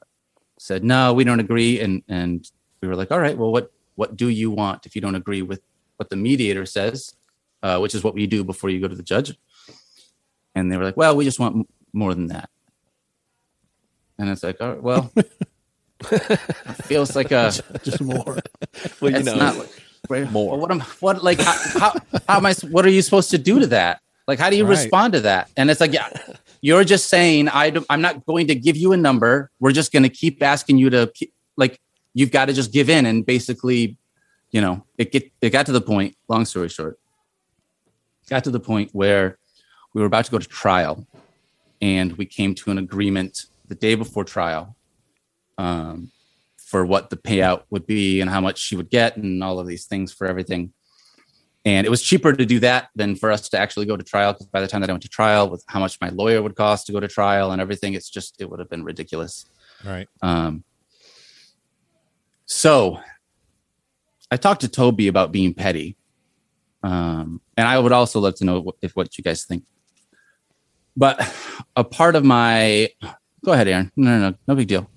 said 0.58 0.84
no 0.84 1.14
we 1.14 1.24
don't 1.24 1.40
agree. 1.40 1.80
And 1.82 2.02
and 2.08 2.50
we 2.82 2.88
were 2.88 2.96
like 2.96 3.12
all 3.12 3.20
right 3.20 3.38
well 3.38 3.52
what 3.52 3.72
what 3.94 4.18
do 4.18 4.30
you 4.30 4.50
want 4.50 4.88
if 4.88 4.96
you 4.96 5.02
don't 5.02 5.16
agree 5.16 5.44
with 5.44 5.62
what 5.98 6.10
the 6.10 6.16
mediator 6.16 6.66
says 6.66 7.16
uh, 7.65 7.78
which 7.82 7.95
is 7.95 8.04
what 8.06 8.13
we 8.13 8.28
do 8.36 8.43
before 8.51 8.69
you 8.69 8.80
go 8.84 8.88
to 8.88 8.95
the 9.01 9.08
judge 9.13 9.30
and 10.56 10.63
they 10.71 10.78
were 10.78 10.84
like 10.89 10.97
well 11.01 11.13
we 11.17 11.23
just 11.30 11.39
want 11.39 11.54
m- 11.56 11.67
more 11.93 12.13
than 12.13 12.28
that 12.28 12.47
and 14.19 14.30
it's 14.30 14.43
like 14.43 14.58
all 14.62 14.69
right 14.73 14.84
well 14.89 15.04
feels 16.84 17.15
like 17.15 17.32
a 17.32 17.51
Just 17.84 18.01
more. 18.01 18.38
Well, 19.01 19.12
you 19.12 19.17
it's 19.17 19.25
know, 19.25 19.36
not 19.38 19.56
like, 20.10 20.30
more. 20.32 20.51
Well, 20.51 20.60
what 20.60 20.71
am 20.71 20.82
what 20.99 21.23
like 21.23 21.39
how, 21.39 21.56
how 21.80 21.89
how 22.28 22.38
am 22.38 22.45
I? 22.45 22.54
What 22.69 22.86
are 22.86 22.89
you 22.89 23.01
supposed 23.01 23.32
to 23.32 23.38
do 23.38 23.60
to 23.60 23.67
that? 23.67 24.01
Like, 24.28 24.39
how 24.39 24.49
do 24.49 24.56
you 24.56 24.63
Right. 24.65 24.78
respond 24.78 25.13
to 25.13 25.21
that? 25.21 25.49
And 25.58 25.69
it's 25.71 25.80
like, 25.82 25.93
yeah, 25.93 26.10
you're 26.62 26.84
just 26.84 27.08
saying 27.10 27.47
I 27.49 27.69
do, 27.71 27.86
I'm 27.89 28.01
not 28.01 28.25
going 28.25 28.47
to 28.47 28.56
give 28.56 28.75
you 28.78 28.91
a 28.93 28.97
number. 28.97 29.49
We're 29.60 29.71
just 29.71 29.91
going 29.91 30.04
to 30.04 30.10
keep 30.10 30.41
asking 30.43 30.78
you 30.78 30.89
to 30.91 31.12
keep, 31.13 31.34
like 31.58 31.80
you've 32.13 32.32
got 32.32 32.45
to 32.45 32.54
just 32.54 32.71
give 32.73 32.89
in 32.89 33.06
and 33.06 33.25
basically, 33.25 33.97
you 34.51 34.62
know, 34.62 34.84
it 34.97 35.12
get 35.12 35.32
it 35.41 35.49
got 35.51 35.65
to 35.67 35.71
the 35.71 35.82
point. 35.82 36.15
Long 36.28 36.45
story 36.45 36.69
short, 36.69 36.99
got 38.30 38.44
to 38.46 38.52
the 38.52 38.60
point 38.60 38.90
where 38.94 39.38
we 39.94 40.02
were 40.02 40.08
about 40.08 40.26
to 40.26 40.32
go 40.32 40.40
to 40.40 40.48
trial, 40.48 41.08
and 41.82 42.14
we 42.14 42.26
came 42.26 42.56
to 42.56 42.72
an 42.72 42.78
agreement 42.78 43.46
the 43.68 43.76
day 43.76 43.96
before 43.96 44.24
trial 44.24 44.76
um, 45.58 46.12
for 46.58 46.86
what 46.86 47.10
the 47.10 47.18
payout 47.18 47.64
would 47.70 47.86
be 47.86 48.22
and 48.22 48.30
how 48.30 48.42
much 48.42 48.58
she 48.60 48.76
would 48.76 48.90
get 48.90 49.18
and 49.18 49.44
all 49.44 49.60
of 49.60 49.68
these 49.68 49.86
things 49.86 50.12
for 50.12 50.28
everything. 50.28 50.74
And 51.64 51.88
it 51.88 51.90
was 51.90 52.04
cheaper 52.04 52.32
to 52.32 52.46
do 52.46 52.60
that 52.60 52.90
than 52.96 53.16
for 53.16 53.32
us 53.32 53.50
to 53.50 53.58
actually 53.58 53.88
go 53.88 53.98
to 53.98 54.04
trial. 54.04 54.34
Because 54.34 54.46
by 54.48 54.62
the 54.62 54.68
time 54.68 54.82
that 54.82 54.90
I 54.90 54.94
went 54.94 55.02
to 55.04 55.10
trial, 55.10 55.50
with 55.50 55.64
how 55.68 55.80
much 55.80 56.00
my 56.00 56.10
lawyer 56.10 56.42
would 56.42 56.56
cost 56.56 56.86
to 56.88 56.92
go 56.92 57.00
to 57.00 57.08
trial 57.08 57.52
and 57.52 57.60
everything, 57.60 57.96
it's 57.96 58.10
just 58.10 58.40
it 58.40 58.50
would 58.50 58.60
have 58.60 58.70
been 58.70 58.84
ridiculous. 58.84 59.46
Right. 59.84 60.08
Um, 60.22 60.64
so 62.46 63.00
I 64.30 64.38
talked 64.38 64.62
to 64.62 64.68
Toby 64.68 65.08
about 65.08 65.32
being 65.32 65.56
petty. 65.56 65.98
Um, 66.86 67.41
and 67.58 67.67
I 67.67 67.80
would 67.80 67.91
also 67.91 68.19
love 68.19 68.36
to 68.36 68.45
know 68.45 68.60
what, 68.60 68.76
if 68.82 68.95
what 68.95 69.17
you 69.17 69.24
guys 69.24 69.43
think. 69.45 69.63
But 70.95 71.19
a 71.76 71.84
part 71.84 72.15
of 72.15 72.24
my 72.24 72.89
go 73.43 73.52
ahead, 73.54 73.67
Aaron. 73.67 73.91
No, 73.95 74.17
no, 74.19 74.30
no, 74.30 74.36
no 74.48 74.56
big 74.56 74.67
deal. 74.67 74.89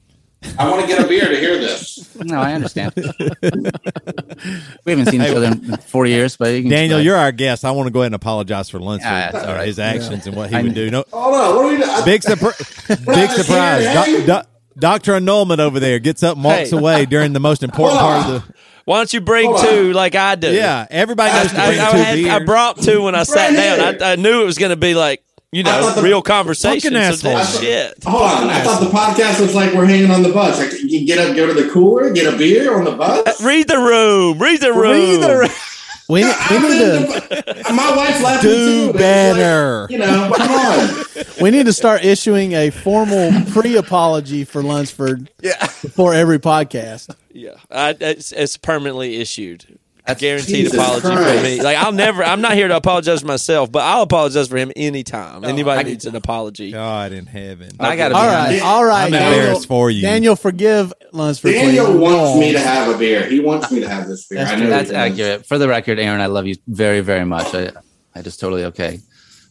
I 0.56 0.70
want 0.70 0.82
to 0.82 0.86
get 0.86 1.04
a 1.04 1.08
beer 1.08 1.28
to 1.28 1.36
hear 1.36 1.58
this. 1.58 2.14
No, 2.16 2.38
I 2.40 2.52
understand. 2.52 2.92
we 2.94 4.92
haven't 4.92 5.06
seen 5.06 5.20
each 5.22 5.30
other 5.34 5.46
in 5.46 5.76
four 5.78 6.06
years, 6.06 6.36
but 6.36 6.48
you 6.54 6.62
can 6.62 6.70
Daniel, 6.70 7.00
you're 7.00 7.16
our 7.16 7.32
guest. 7.32 7.64
I 7.64 7.70
want 7.72 7.88
to 7.88 7.92
go 7.92 8.00
ahead 8.00 8.08
and 8.08 8.14
apologize 8.14 8.68
for 8.70 8.78
Lunsford, 8.78 9.10
Yeah, 9.10 9.32
that's 9.32 9.44
all 9.46 9.54
right. 9.54 9.66
his 9.66 9.78
actions 9.80 10.26
and 10.28 10.36
what 10.36 10.50
he 10.50 10.56
I- 10.56 10.62
would 10.62 10.74
do. 10.74 10.90
No, 10.90 11.04
Hold 11.12 11.34
on. 11.34 11.56
What 11.56 11.64
are 11.64 11.68
we 11.68 11.76
doing? 11.78 12.04
big 12.04 12.22
surprise! 12.32 12.56
big 12.88 13.30
surprise! 13.30 13.84
Hey. 13.86 13.94
Doc- 13.94 14.26
doc- 14.26 14.48
Doctor 14.78 15.14
Annulment 15.16 15.60
over 15.60 15.80
there 15.80 15.98
gets 15.98 16.22
up, 16.22 16.36
and 16.36 16.44
walks 16.44 16.70
Hey. 16.70 16.76
away 16.78 17.04
during 17.06 17.32
the 17.32 17.40
most 17.40 17.62
important 17.64 17.98
part 18.00 18.26
of 18.26 18.32
the. 18.46 18.54
Why 18.88 18.96
don't 19.00 19.12
you 19.12 19.20
bring 19.20 19.46
Hold 19.46 19.58
on. 19.60 19.66
two 19.66 19.92
like 19.92 20.14
I 20.14 20.34
do? 20.34 20.50
Yeah, 20.50 20.86
everybody 20.90 21.30
knows 21.30 21.52
to 21.52 21.60
I, 21.60 21.66
bring 21.66 21.78
I, 21.80 21.90
two 21.90 22.24
had. 22.24 22.42
I 22.42 22.44
brought 22.46 22.80
two 22.80 23.02
when 23.02 23.14
I 23.14 23.24
sat 23.24 23.52
down. 23.52 24.02
I, 24.02 24.12
I 24.12 24.16
knew 24.16 24.40
it 24.40 24.46
was 24.46 24.56
going 24.56 24.70
to 24.70 24.76
be 24.76 24.94
like 24.94 25.22
you 25.52 25.62
know 25.62 25.90
the- 25.94 26.00
real 26.02 26.22
conversation. 26.22 26.92
So 26.94 26.98
asshole. 26.98 27.32
that 27.34 27.60
shit. 27.60 28.02
Hold 28.04 28.22
on. 28.22 28.48
I 28.48 28.62
thought 28.62 28.80
the 28.80 28.88
podcast 28.88 29.40
was 29.42 29.54
like 29.54 29.74
we're 29.74 29.84
hanging 29.84 30.10
on 30.10 30.22
the 30.22 30.32
bus. 30.32 30.58
Like 30.58 30.72
you 30.82 30.88
can 30.88 31.04
get 31.06 31.18
up, 31.18 31.36
go 31.36 31.46
to 31.46 31.52
the 31.52 31.70
cooler, 31.70 32.10
get 32.10 32.32
a 32.32 32.36
beer 32.38 32.74
on 32.76 32.84
the 32.84 32.92
bus. 32.92 33.42
Read 33.42 33.68
the 33.68 33.76
room. 33.78 34.38
Read 34.38 34.60
the 34.62 34.72
room. 34.72 34.90
Read 34.92 35.20
the- 35.22 35.67
We, 36.08 36.24
we 36.24 36.58
need 36.58 36.78
to 36.78 37.64
My 37.74 37.94
wife 37.96 38.22
left 38.22 38.42
me 38.44 38.50
Do 38.50 38.92
too. 38.92 38.98
Better. 38.98 39.82
Like, 39.82 39.90
you 39.90 39.98
know, 39.98 40.32
come 40.34 40.50
on. 40.50 41.04
we 41.42 41.50
need 41.50 41.66
to 41.66 41.72
start 41.72 42.02
issuing 42.04 42.52
a 42.52 42.70
formal 42.70 43.30
pre 43.52 43.76
apology 43.76 44.44
for 44.44 44.62
Lunsford 44.62 45.30
Yeah. 45.42 45.58
before 45.82 46.14
every 46.14 46.38
podcast. 46.38 47.14
Yeah, 47.32 47.56
I, 47.70 47.94
it's, 48.00 48.32
it's 48.32 48.56
permanently 48.56 49.16
issued. 49.16 49.78
A 50.08 50.12
That's- 50.12 50.20
guaranteed 50.22 50.54
Jesus 50.56 50.72
apology 50.74 51.02
for 51.02 51.16
Christ. 51.16 51.42
me. 51.42 51.60
Like 51.60 51.76
I'll 51.76 51.92
never. 51.92 52.24
I'm 52.24 52.40
not 52.40 52.54
here 52.54 52.66
to 52.66 52.76
apologize 52.76 53.20
for 53.20 53.26
myself, 53.26 53.70
but 53.70 53.82
I'll 53.82 54.00
apologize 54.00 54.48
for 54.48 54.56
him 54.56 54.72
anytime. 54.74 55.44
Anybody 55.44 55.80
I- 55.80 55.82
needs 55.82 56.06
an 56.06 56.16
apology. 56.16 56.70
God 56.72 57.12
in 57.12 57.26
heaven. 57.26 57.72
I 57.78 57.94
gotta 57.94 58.14
All 58.14 58.22
be 58.22 58.26
right, 58.26 58.46
honest. 58.48 58.64
all 58.64 58.84
right. 58.86 59.04
I'm 59.04 59.12
Daniel, 59.12 59.32
embarrassed 59.40 59.68
for 59.68 59.90
you. 59.90 60.00
Daniel, 60.00 60.34
forgive 60.34 60.94
Lunsford. 61.12 61.52
Daniel 61.52 61.86
please. 61.86 61.98
wants 61.98 62.40
me 62.40 62.52
to 62.52 62.58
have 62.58 62.94
a 62.94 62.96
beer. 62.98 63.26
He 63.28 63.40
wants 63.40 63.70
me 63.70 63.80
to 63.80 63.88
have 63.88 64.08
this 64.08 64.26
beer. 64.26 64.38
That's 64.38 64.52
I 64.52 64.56
know 64.56 64.70
That's 64.70 64.90
accurate. 64.90 65.44
For 65.44 65.58
the 65.58 65.68
record, 65.68 65.98
Aaron, 65.98 66.22
I 66.22 66.26
love 66.26 66.46
you 66.46 66.56
very, 66.66 67.00
very 67.00 67.26
much. 67.26 67.54
I, 67.54 67.70
I 68.14 68.22
just 68.22 68.40
totally 68.40 68.64
okay. 68.64 69.00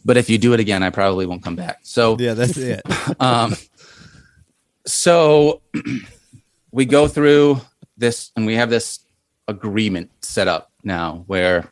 But 0.04 0.17
if 0.17 0.28
you 0.28 0.39
do 0.39 0.54
it 0.54 0.60
again, 0.60 0.82
I 0.82 0.89
probably 0.89 1.28
won't 1.28 1.43
come 1.43 1.56
back. 1.56 1.80
So, 1.84 2.17
Yeah, 2.20 2.34
that's 2.34 2.58
it. 2.58 2.82
um, 3.22 3.54
so 4.88 5.62
we 6.72 6.86
go 6.86 7.08
through 7.08 7.62
this, 7.98 8.32
and 8.36 8.46
we 8.48 8.56
have 8.56 8.70
this 8.72 9.00
agreement 9.48 10.12
set 10.22 10.48
up 10.48 10.72
now 10.84 11.24
where, 11.28 11.72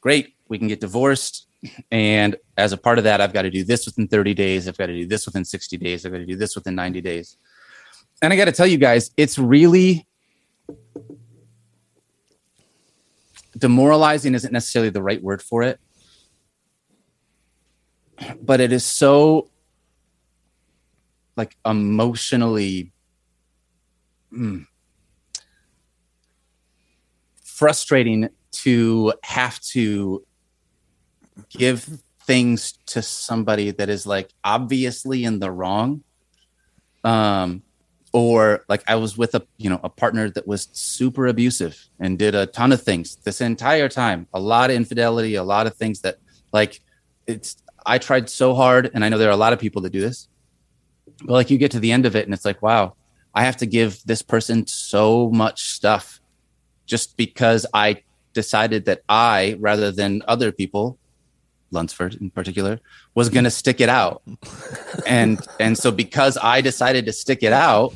great, 0.00 0.34
we 0.48 0.58
can 0.58 0.68
get 0.68 0.80
divorced, 0.80 1.46
and 1.90 2.36
as 2.56 2.72
a 2.72 2.76
part 2.76 2.98
of 2.98 3.04
that, 3.04 3.20
I've 3.20 3.32
got 3.32 3.42
to 3.42 3.50
do 3.50 3.64
this 3.64 3.86
within 3.86 4.08
30 4.08 4.34
days. 4.34 4.68
I've 4.68 4.76
got 4.76 4.86
to 4.86 4.94
do 4.94 5.06
this 5.06 5.26
within 5.26 5.44
60 5.44 5.76
days. 5.78 6.04
I've 6.04 6.12
got 6.12 6.18
to 6.18 6.26
do 6.26 6.36
this 6.36 6.54
within 6.54 6.74
90 6.74 7.00
days. 7.00 7.36
And 8.20 8.32
I 8.32 8.36
got 8.36 8.44
to 8.46 8.52
tell 8.52 8.66
you 8.66 8.78
guys, 8.78 9.10
it's 9.16 9.38
really 9.38 10.06
demoralizing 13.56 14.34
isn't 14.34 14.52
necessarily 14.52 14.90
the 14.90 15.02
right 15.02 15.22
word 15.22 15.40
for 15.40 15.62
it 15.62 15.78
but 18.40 18.60
it 18.60 18.72
is 18.72 18.84
so 18.84 19.48
like 21.36 21.56
emotionally 21.64 22.92
mm. 24.32 24.66
Frustrating 27.54 28.28
to 28.50 29.12
have 29.22 29.60
to 29.60 30.24
give 31.50 32.02
things 32.26 32.72
to 32.86 33.00
somebody 33.00 33.70
that 33.70 33.88
is 33.88 34.06
like 34.06 34.30
obviously 34.42 35.24
in 35.24 35.38
the 35.38 35.50
wrong. 35.50 36.02
Um 37.04 37.62
or 38.12 38.64
like 38.68 38.80
i 38.86 38.94
was 38.94 39.18
with 39.18 39.34
a 39.34 39.42
you 39.56 39.68
know 39.68 39.80
a 39.82 39.88
partner 39.88 40.30
that 40.30 40.46
was 40.46 40.68
super 40.72 41.26
abusive 41.26 41.76
and 41.98 42.16
did 42.16 42.32
a 42.32 42.46
ton 42.46 42.70
of 42.70 42.80
things 42.80 43.16
this 43.24 43.40
entire 43.40 43.88
time. 43.88 44.26
A 44.32 44.40
lot 44.40 44.70
of 44.70 44.76
infidelity 44.76 45.34
a 45.34 45.42
lot 45.42 45.66
of 45.66 45.74
things 45.74 46.00
that 46.00 46.18
like 46.52 46.80
it's 47.26 47.56
i 47.84 47.98
tried 47.98 48.30
so 48.30 48.54
hard 48.54 48.90
and 48.94 49.04
i 49.04 49.08
know 49.08 49.18
there 49.18 49.28
are 49.28 49.40
a 49.40 49.44
lot 49.46 49.52
of 49.52 49.58
people 49.58 49.82
that 49.82 49.92
do 49.92 50.00
this 50.00 50.28
but 51.24 51.34
like 51.34 51.50
you 51.50 51.58
get 51.58 51.72
to 51.72 51.80
the 51.80 51.92
end 51.92 52.06
of 52.06 52.16
it 52.16 52.24
and 52.24 52.32
it's 52.32 52.44
like 52.44 52.62
wow 52.62 52.94
i 53.34 53.42
have 53.44 53.56
to 53.56 53.66
give 53.66 54.00
this 54.04 54.22
person 54.22 54.66
so 54.66 55.28
much 55.30 55.70
stuff 55.70 56.20
just 56.86 57.16
because 57.16 57.66
i 57.74 58.02
decided 58.32 58.84
that 58.84 59.02
i 59.08 59.56
rather 59.60 59.90
than 59.90 60.22
other 60.26 60.52
people 60.52 60.98
lunsford 61.74 62.14
in 62.14 62.30
particular 62.30 62.80
was 63.14 63.28
going 63.28 63.44
to 63.44 63.50
stick 63.50 63.80
it 63.80 63.88
out. 63.88 64.22
And 65.06 65.44
and 65.60 65.76
so 65.76 65.90
because 65.90 66.38
i 66.40 66.60
decided 66.62 67.04
to 67.06 67.12
stick 67.12 67.42
it 67.42 67.52
out 67.52 67.92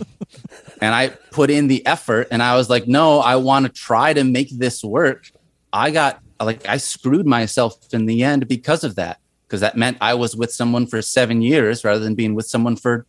and 0.83 0.94
i 0.94 1.09
put 1.31 1.48
in 1.48 1.68
the 1.68 1.87
effort 1.87 2.29
and 2.31 2.42
i 2.42 2.55
was 2.57 2.68
like 2.68 2.87
no 2.87 3.20
i 3.20 3.37
want 3.37 3.64
to 3.66 3.72
try 3.72 4.12
to 4.12 4.24
make 4.24 4.51
this 4.51 4.85
work 4.85 5.31
i 5.72 5.90
got 5.90 6.20
like 6.40 6.68
i 6.68 6.77
screwed 6.77 7.24
myself 7.24 7.77
in 7.92 8.05
the 8.05 8.24
end 8.24 8.46
because 8.46 8.85
of 8.85 8.96
that 8.96 9.20
because 9.46 9.61
that 9.61 9.77
meant 9.77 9.96
i 10.01 10.12
was 10.12 10.37
with 10.37 10.53
someone 10.53 10.87
for 10.87 11.01
seven 11.01 11.40
years 11.40 11.85
rather 11.85 12.01
than 12.01 12.14
being 12.14 12.35
with 12.35 12.46
someone 12.46 12.77
for 12.77 13.07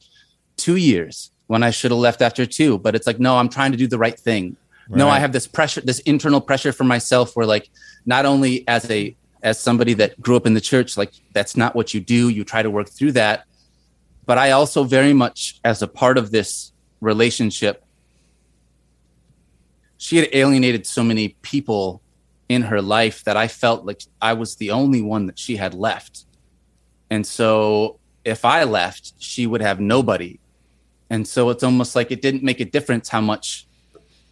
two 0.56 0.78
years 0.78 1.32
when 1.48 1.62
i 1.64 1.72
should 1.72 1.92
have 1.92 2.00
left 2.00 2.22
after 2.22 2.46
two. 2.46 2.78
But 2.78 2.96
it's 2.96 3.08
like 3.08 3.20
no 3.20 3.38
i'm 3.38 3.50
trying 3.50 3.72
to 3.72 3.78
do 3.78 3.88
the 3.88 3.98
right 3.98 4.18
thing 4.18 4.56
no 4.98 5.08
i 5.08 5.20
have 5.20 5.32
this 5.32 5.48
pressure 5.48 5.82
this 5.82 6.00
internal 6.00 6.42
pressure 6.42 6.72
for 6.72 6.84
myself 6.84 7.36
where 7.36 7.46
like 7.46 7.70
not 8.06 8.26
only 8.26 8.68
as 8.68 8.90
a 8.90 9.16
as 9.42 9.60
somebody 9.60 9.94
that 9.94 10.20
grew 10.20 10.36
up 10.36 10.46
in 10.46 10.54
the 10.54 10.62
church 10.62 10.98
like 10.98 11.14
that's 11.34 11.56
not 11.56 11.76
what 11.76 11.94
you 11.94 12.00
do 12.00 12.30
you 12.30 12.44
try 12.44 12.62
to 12.62 12.70
work 12.70 12.90
through 12.90 13.12
that. 13.12 13.46
But 14.26 14.38
i 14.38 14.52
also 14.52 14.84
very 14.84 15.14
much 15.14 15.60
as 15.64 15.82
a 15.82 15.88
part 15.88 16.18
of 16.18 16.32
this 16.32 16.72
relationship 17.02 17.84
she 19.98 20.18
had 20.18 20.30
alienated 20.34 20.86
so 20.86 21.04
many 21.04 21.30
people 21.42 22.02
in 22.48 22.64
her 22.64 22.82
life 22.82 23.24
that 23.24 23.38
i 23.38 23.48
felt 23.48 23.86
like 23.86 24.02
i 24.22 24.34
was 24.34 24.56
the 24.56 24.72
only 24.72 25.02
one 25.02 25.28
that 25.28 25.40
she 25.40 25.56
had 25.56 25.74
left. 25.74 26.26
And 27.10 27.26
so 27.26 28.00
if 28.24 28.46
i 28.46 28.64
left 28.64 29.14
she 29.20 29.48
would 29.48 29.62
have 29.62 29.80
nobody. 29.80 30.40
And 31.12 31.28
so 31.28 31.50
it's 31.50 31.64
almost 31.64 31.96
like 31.96 32.12
it 32.12 32.22
didn't 32.22 32.44
make 32.44 32.60
a 32.60 32.66
difference 32.66 33.10
how 33.10 33.22
much 33.22 33.66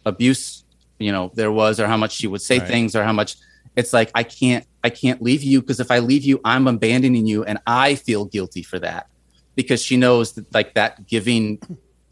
abuse 0.08 0.64
you 0.98 1.12
know 1.12 1.30
there 1.34 1.52
was 1.52 1.78
or 1.80 1.86
how 1.86 1.96
much 1.96 2.12
she 2.12 2.26
would 2.26 2.42
say 2.42 2.58
Right. 2.58 2.68
things 2.68 2.96
or 2.96 3.04
how 3.04 3.12
much 3.12 3.36
it's 3.76 3.92
like 3.92 4.10
i 4.14 4.22
can't 4.24 4.64
i 4.82 4.90
can't 4.90 5.22
leave 5.22 5.42
you 5.42 5.60
because 5.60 5.78
if 5.80 5.90
i 5.90 5.98
leave 6.00 6.24
you 6.24 6.40
i'm 6.44 6.66
abandoning 6.66 7.26
you 7.26 7.44
and 7.44 7.58
i 7.66 7.94
feel 7.94 8.24
guilty 8.24 8.62
for 8.62 8.78
that 8.80 9.06
because 9.54 9.80
she 9.82 9.96
knows 9.96 10.32
that 10.32 10.52
like 10.52 10.74
that 10.74 11.06
giving 11.06 11.60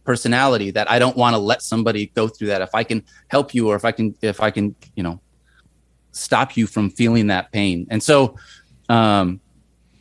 personality 0.05 0.71
that 0.71 0.89
i 0.91 0.99
don't 1.01 1.17
want 1.17 1.35
to 1.35 1.39
let 1.39 1.63
somebody 1.63 2.07
go 2.15 2.29
through 2.29 2.47
that 2.49 2.63
if 2.63 2.73
i 2.75 2.85
can 2.85 3.03
help 3.29 3.55
you 3.55 3.69
or 3.69 3.75
if 3.75 3.85
i 3.85 3.91
can 3.91 4.15
if 4.23 4.41
i 4.41 4.51
can 4.51 4.77
you 4.95 5.03
know 5.03 5.21
stop 6.13 6.57
you 6.57 6.67
from 6.67 6.89
feeling 6.91 7.27
that 7.27 7.51
pain 7.53 7.87
and 7.91 8.03
so 8.03 8.37
um 8.89 9.41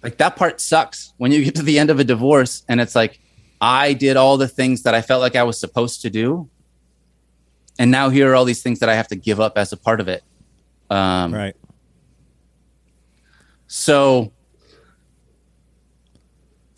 like 0.03 0.17
that 0.17 0.36
part 0.36 0.62
sucks 0.62 1.13
when 1.17 1.31
you 1.31 1.43
get 1.43 1.55
to 1.55 1.63
the 1.63 1.79
end 1.79 1.89
of 1.89 1.99
a 1.99 2.03
divorce 2.03 2.63
and 2.69 2.79
it's 2.79 2.95
like 2.95 3.19
i 3.60 3.93
did 3.93 4.15
all 4.15 4.38
the 4.38 4.47
things 4.47 4.84
that 4.84 4.93
i 4.93 5.01
felt 5.01 5.21
like 5.21 5.36
i 5.36 5.43
was 5.43 5.60
supposed 5.60 6.01
to 6.01 6.10
do 6.12 6.47
and 7.79 7.91
now 7.91 8.09
here 8.09 8.31
are 8.31 8.35
all 8.35 8.45
these 8.45 8.61
things 8.61 8.79
that 8.79 8.89
i 8.89 8.95
have 8.95 9.07
to 9.07 9.15
give 9.15 9.39
up 9.39 9.57
as 9.57 9.71
a 9.71 9.77
part 9.77 9.99
of 9.99 10.07
it 10.07 10.23
um 10.89 11.33
Right. 11.33 11.55
so 13.67 14.31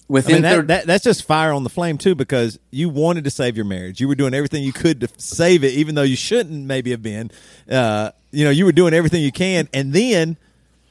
I 0.10 0.14
within 0.14 0.36
mean, 0.36 0.42
that, 0.44 0.68
that, 0.68 0.86
that's 0.88 1.04
just 1.04 1.24
fire 1.24 1.52
on 1.52 1.64
the 1.64 1.70
flame 1.70 1.98
too, 1.98 2.16
because 2.16 2.58
you 2.72 2.88
wanted 2.90 3.26
to 3.26 3.30
save 3.30 3.58
your 3.58 3.66
marriage. 3.66 4.00
You 4.00 4.08
were 4.08 4.16
doing 4.16 4.34
everything 4.34 4.64
you 4.64 4.72
could 4.72 5.02
to 5.02 5.10
save 5.18 5.66
it, 5.66 5.74
even 5.74 5.96
though 5.96 6.04
you 6.04 6.16
shouldn't 6.16 6.66
maybe 6.66 6.92
have 6.92 7.04
been. 7.04 7.30
Uh, 7.70 8.12
you 8.32 8.46
know, 8.46 8.50
you 8.52 8.64
were 8.66 8.72
doing 8.72 8.94
everything 8.94 9.22
you 9.22 9.34
can, 9.34 9.68
and 9.74 9.92
then 9.92 10.38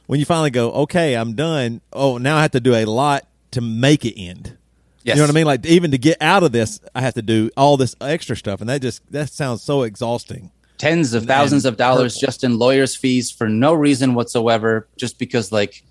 when 0.05 0.19
you 0.19 0.25
finally 0.25 0.51
go, 0.51 0.71
okay, 0.71 1.15
I'm 1.15 1.33
done. 1.33 1.81
Oh, 1.91 2.17
now 2.17 2.37
I 2.37 2.41
have 2.43 2.51
to 2.51 2.59
do 2.59 2.75
a 2.75 2.85
lot 2.85 3.27
to 3.51 3.61
make 3.61 4.05
it 4.05 4.19
end. 4.19 4.56
Yes. 5.07 5.15
You 5.15 5.21
know 5.21 5.27
what 5.27 5.31
I 5.31 5.33
mean? 5.33 5.45
Like 5.45 5.65
even 5.65 5.91
to 5.91 5.97
get 5.97 6.17
out 6.21 6.43
of 6.43 6.51
this, 6.51 6.79
I 6.93 7.01
have 7.01 7.15
to 7.15 7.21
do 7.21 7.49
all 7.57 7.77
this 7.77 7.95
extra 8.01 8.35
stuff, 8.35 8.61
and 8.61 8.69
that 8.69 8.81
just 8.81 9.01
that 9.11 9.29
sounds 9.31 9.63
so 9.63 9.83
exhausting. 9.83 10.51
tens 10.77 11.13
of 11.15 11.25
thousands 11.25 11.65
of 11.65 11.75
dollars 11.77 12.15
just 12.17 12.43
in 12.43 12.59
lawyers 12.59 12.95
fees 12.95 13.31
for 13.31 13.49
no 13.49 13.73
reason 13.73 14.13
whatsoever 14.13 14.87
just 14.95 15.17
because 15.17 15.51
like 15.51 15.83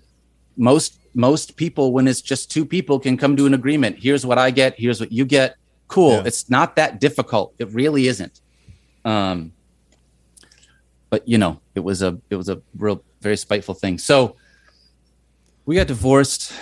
most 0.55 0.99
most 1.13 1.57
people 1.57 1.91
when 1.91 2.07
it's 2.07 2.21
just 2.21 2.49
two 2.49 2.63
people 2.65 2.97
can 2.99 3.17
come 3.17 3.35
to 3.35 3.45
an 3.45 3.53
agreement 3.53 3.97
here's 3.99 4.25
what 4.25 4.37
i 4.37 4.49
get 4.49 4.79
here's 4.79 4.99
what 5.01 5.11
you 5.11 5.25
get 5.25 5.55
cool 5.89 6.11
Yeah. 6.11 6.23
it's 6.29 6.49
not 6.49 6.75
that 6.77 7.01
difficult 7.01 7.53
it 7.59 7.67
really 7.73 8.07
isn't 8.07 8.39
um 9.03 9.51
but 11.09 11.27
you 11.27 11.37
know 11.37 11.59
it 11.75 11.81
was 11.81 12.01
a 12.01 12.17
it 12.29 12.35
was 12.37 12.47
a 12.49 12.61
real 12.77 13.03
very 13.21 13.35
spiteful 13.37 13.73
thing 13.75 13.97
so 13.97 14.35
we 15.65 15.75
got 15.75 15.87
divorced 15.87 16.53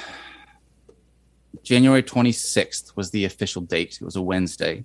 january 1.63 2.04
26th 2.04 2.96
was 2.96 3.12
the 3.12 3.26
official 3.26 3.62
date 3.62 3.98
it 4.02 4.06
was 4.06 4.15
a 4.15 4.22
wednesday 4.22 4.84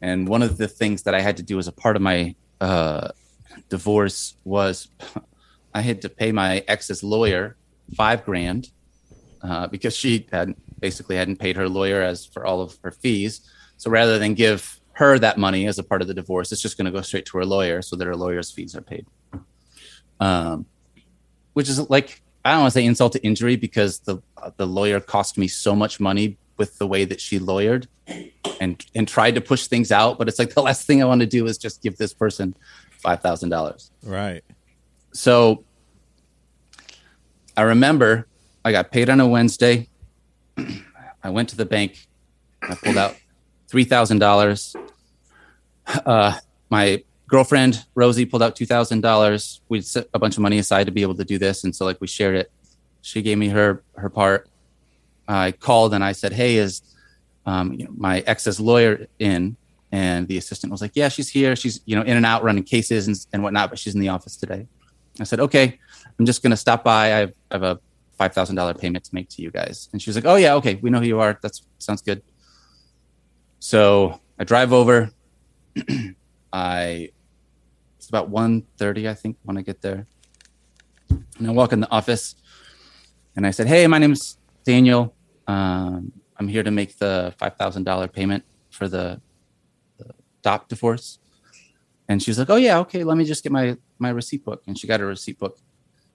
and 0.00 0.28
one 0.28 0.42
of 0.42 0.58
the 0.58 0.68
things 0.68 1.02
that 1.02 1.14
I 1.14 1.20
had 1.20 1.36
to 1.38 1.42
do 1.42 1.58
as 1.58 1.68
a 1.68 1.72
part 1.72 1.96
of 1.96 2.02
my 2.02 2.34
uh, 2.60 3.08
divorce 3.68 4.34
was 4.44 4.88
I 5.74 5.80
had 5.80 6.02
to 6.02 6.08
pay 6.08 6.32
my 6.32 6.64
ex's 6.68 7.02
lawyer 7.02 7.56
five 7.94 8.24
grand 8.24 8.70
uh, 9.42 9.66
because 9.66 9.96
she 9.96 10.26
had 10.30 10.54
basically 10.80 11.16
hadn't 11.16 11.36
paid 11.36 11.56
her 11.56 11.68
lawyer 11.68 12.02
as 12.02 12.26
for 12.26 12.46
all 12.46 12.60
of 12.60 12.78
her 12.82 12.90
fees. 12.90 13.40
So 13.76 13.90
rather 13.90 14.18
than 14.18 14.34
give 14.34 14.80
her 14.92 15.18
that 15.18 15.38
money 15.38 15.66
as 15.66 15.78
a 15.78 15.82
part 15.82 16.02
of 16.02 16.08
the 16.08 16.14
divorce, 16.14 16.50
it's 16.52 16.62
just 16.62 16.76
going 16.76 16.86
to 16.86 16.90
go 16.90 17.02
straight 17.02 17.26
to 17.26 17.38
her 17.38 17.44
lawyer 17.44 17.82
so 17.82 17.96
that 17.96 18.06
her 18.06 18.16
lawyer's 18.16 18.50
fees 18.50 18.74
are 18.74 18.80
paid. 18.80 19.06
Um, 20.20 20.66
which 21.52 21.68
is 21.68 21.88
like 21.90 22.22
I 22.44 22.52
don't 22.52 22.60
want 22.60 22.72
to 22.72 22.78
say 22.78 22.86
insult 22.86 23.12
to 23.12 23.22
injury 23.22 23.56
because 23.56 24.00
the 24.00 24.22
the 24.56 24.66
lawyer 24.66 25.00
cost 25.00 25.36
me 25.36 25.48
so 25.48 25.74
much 25.74 26.00
money 26.00 26.38
with 26.56 26.78
the 26.78 26.86
way 26.86 27.04
that 27.04 27.20
she 27.20 27.38
lawyered 27.38 27.86
and 28.60 28.84
and 28.94 29.06
tried 29.08 29.34
to 29.34 29.40
push 29.40 29.66
things 29.66 29.92
out. 29.92 30.18
But 30.18 30.28
it's 30.28 30.38
like 30.38 30.54
the 30.54 30.62
last 30.62 30.86
thing 30.86 31.02
I 31.02 31.06
want 31.06 31.20
to 31.20 31.26
do 31.26 31.46
is 31.46 31.58
just 31.58 31.82
give 31.82 31.96
this 31.96 32.14
person 32.14 32.54
five 32.90 33.20
thousand 33.20 33.50
dollars. 33.50 33.90
Right. 34.02 34.44
So 35.12 35.64
I 37.56 37.62
remember 37.62 38.26
I 38.64 38.72
got 38.72 38.90
paid 38.90 39.10
on 39.10 39.20
a 39.20 39.26
Wednesday. 39.26 39.88
I 41.22 41.30
went 41.30 41.48
to 41.50 41.56
the 41.56 41.66
bank. 41.66 42.06
I 42.62 42.74
pulled 42.74 42.96
out 42.96 43.16
three 43.68 43.84
thousand 43.84 44.18
dollars. 44.18 44.74
Uh, 45.86 46.38
my 46.70 47.02
girlfriend 47.28 47.84
Rosie 47.94 48.26
pulled 48.26 48.42
out 48.42 48.56
two 48.56 48.66
thousand 48.66 49.02
dollars. 49.02 49.60
We 49.68 49.80
set 49.82 50.08
a 50.12 50.18
bunch 50.18 50.36
of 50.36 50.42
money 50.42 50.58
aside 50.58 50.84
to 50.84 50.90
be 50.90 51.02
able 51.02 51.14
to 51.14 51.24
do 51.24 51.38
this, 51.38 51.62
and 51.62 51.76
so 51.76 51.84
like 51.84 52.00
we 52.00 52.08
shared 52.08 52.34
it. 52.34 52.50
She 53.02 53.22
gave 53.22 53.38
me 53.38 53.48
her 53.48 53.84
her 53.96 54.08
part. 54.08 54.48
I 55.28 55.52
called 55.52 55.94
and 55.94 56.02
I 56.02 56.12
said, 56.12 56.32
"Hey, 56.32 56.56
is 56.56 56.82
um, 57.46 57.74
you 57.74 57.84
know, 57.84 57.92
my 57.96 58.20
ex's 58.20 58.58
lawyer 58.58 59.06
in?" 59.18 59.56
And 59.92 60.26
the 60.26 60.36
assistant 60.38 60.70
was 60.70 60.80
like, 60.80 60.92
"Yeah, 60.94 61.08
she's 61.08 61.28
here. 61.28 61.54
She's 61.54 61.80
you 61.84 61.94
know 61.94 62.02
in 62.02 62.16
and 62.16 62.26
out 62.26 62.42
running 62.42 62.64
cases 62.64 63.06
and, 63.06 63.16
and 63.32 63.42
whatnot, 63.42 63.70
but 63.70 63.78
she's 63.78 63.94
in 63.94 64.00
the 64.00 64.08
office 64.08 64.36
today." 64.36 64.66
I 65.20 65.24
said, 65.24 65.40
"Okay, 65.40 65.78
I'm 66.18 66.26
just 66.26 66.42
gonna 66.42 66.56
stop 66.56 66.82
by. 66.82 67.06
I 67.06 67.18
have, 67.18 67.32
I 67.50 67.54
have 67.54 67.62
a 67.62 67.80
five 68.16 68.32
thousand 68.32 68.56
dollar 68.56 68.74
payment 68.74 69.04
to 69.04 69.14
make 69.14 69.28
to 69.30 69.42
you 69.42 69.50
guys." 69.50 69.88
And 69.92 70.00
she 70.00 70.08
was 70.08 70.16
like, 70.16 70.24
"Oh 70.26 70.36
yeah, 70.36 70.54
okay, 70.54 70.76
we 70.76 70.88
know 70.90 71.00
who 71.00 71.06
you 71.06 71.20
are. 71.20 71.38
That 71.42 71.52
sounds 71.78 72.02
good." 72.02 72.22
So 73.60 74.18
I 74.38 74.44
drive 74.44 74.72
over. 74.72 75.10
I 76.52 77.10
it's 77.98 78.08
about 78.08 78.30
1.30, 78.30 79.10
I 79.10 79.14
think, 79.14 79.36
when 79.42 79.58
I 79.58 79.62
get 79.62 79.82
there. 79.82 80.06
And 81.10 81.48
I 81.48 81.50
walk 81.50 81.72
in 81.72 81.80
the 81.80 81.90
office 81.90 82.36
and 83.34 83.44
I 83.44 83.50
said, 83.50 83.66
Hey, 83.66 83.86
my 83.88 83.98
name's 83.98 84.38
Daniel. 84.64 85.14
Um, 85.48 86.12
I'm 86.36 86.46
here 86.46 86.62
to 86.62 86.70
make 86.70 86.98
the 86.98 87.34
$5,000 87.40 88.12
payment 88.12 88.44
for 88.70 88.86
the, 88.86 89.20
the 89.98 90.14
Dopp 90.44 90.68
divorce. 90.68 91.18
And 92.08 92.22
she 92.22 92.30
was 92.30 92.38
like, 92.38 92.50
Oh, 92.50 92.56
yeah, 92.56 92.78
okay, 92.78 93.02
let 93.02 93.16
me 93.16 93.24
just 93.24 93.42
get 93.42 93.50
my, 93.50 93.76
my 93.98 94.10
receipt 94.10 94.44
book. 94.44 94.62
And 94.68 94.78
she 94.78 94.86
got 94.86 95.00
her 95.00 95.06
receipt 95.06 95.38
book. 95.38 95.58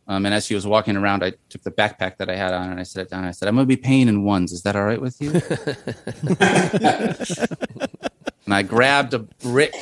Um, 0.08 0.26
and 0.26 0.34
as 0.34 0.46
she 0.46 0.56
was 0.56 0.66
walking 0.66 0.96
around, 0.96 1.24
I 1.24 1.34
took 1.50 1.64
the 1.64 1.72
backpack 1.72 2.18
that 2.18 2.30
I 2.30 2.36
had 2.36 2.54
on 2.54 2.72
and 2.72 2.80
I 2.80 2.84
set 2.84 3.04
it 3.04 3.10
down. 3.10 3.26
I 3.26 3.32
said, 3.32 3.50
I'm 3.50 3.56
going 3.56 3.68
to 3.68 3.76
be 3.76 3.82
paying 3.82 4.08
in 4.08 4.24
ones. 4.24 4.52
Is 4.52 4.64
that 4.64 4.76
all 4.76 4.84
right 4.84 5.02
with 5.02 5.22
you? 5.22 5.32
and 8.46 8.54
I 8.54 8.64
grabbed 8.64 9.14
a 9.14 9.20
brick, 9.20 9.74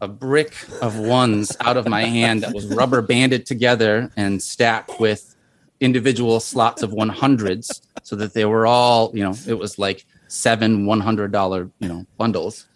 a 0.00 0.08
brick 0.08 0.54
of 0.80 0.98
ones 0.98 1.56
out 1.60 1.76
of 1.76 1.86
my 1.88 2.04
hand 2.04 2.42
that 2.42 2.54
was 2.54 2.66
rubber 2.66 3.02
banded 3.02 3.46
together 3.46 4.10
and 4.16 4.42
stacked 4.42 4.98
with 4.98 5.36
individual 5.80 6.40
slots 6.40 6.82
of 6.82 6.90
100s 6.90 7.80
so 8.02 8.16
that 8.16 8.34
they 8.34 8.44
were 8.44 8.66
all, 8.66 9.10
you 9.14 9.22
know, 9.22 9.34
it 9.46 9.54
was 9.54 9.78
like 9.78 10.04
seven 10.28 10.86
$100, 10.86 11.70
you 11.80 11.88
know, 11.88 12.06
bundles. 12.16 12.66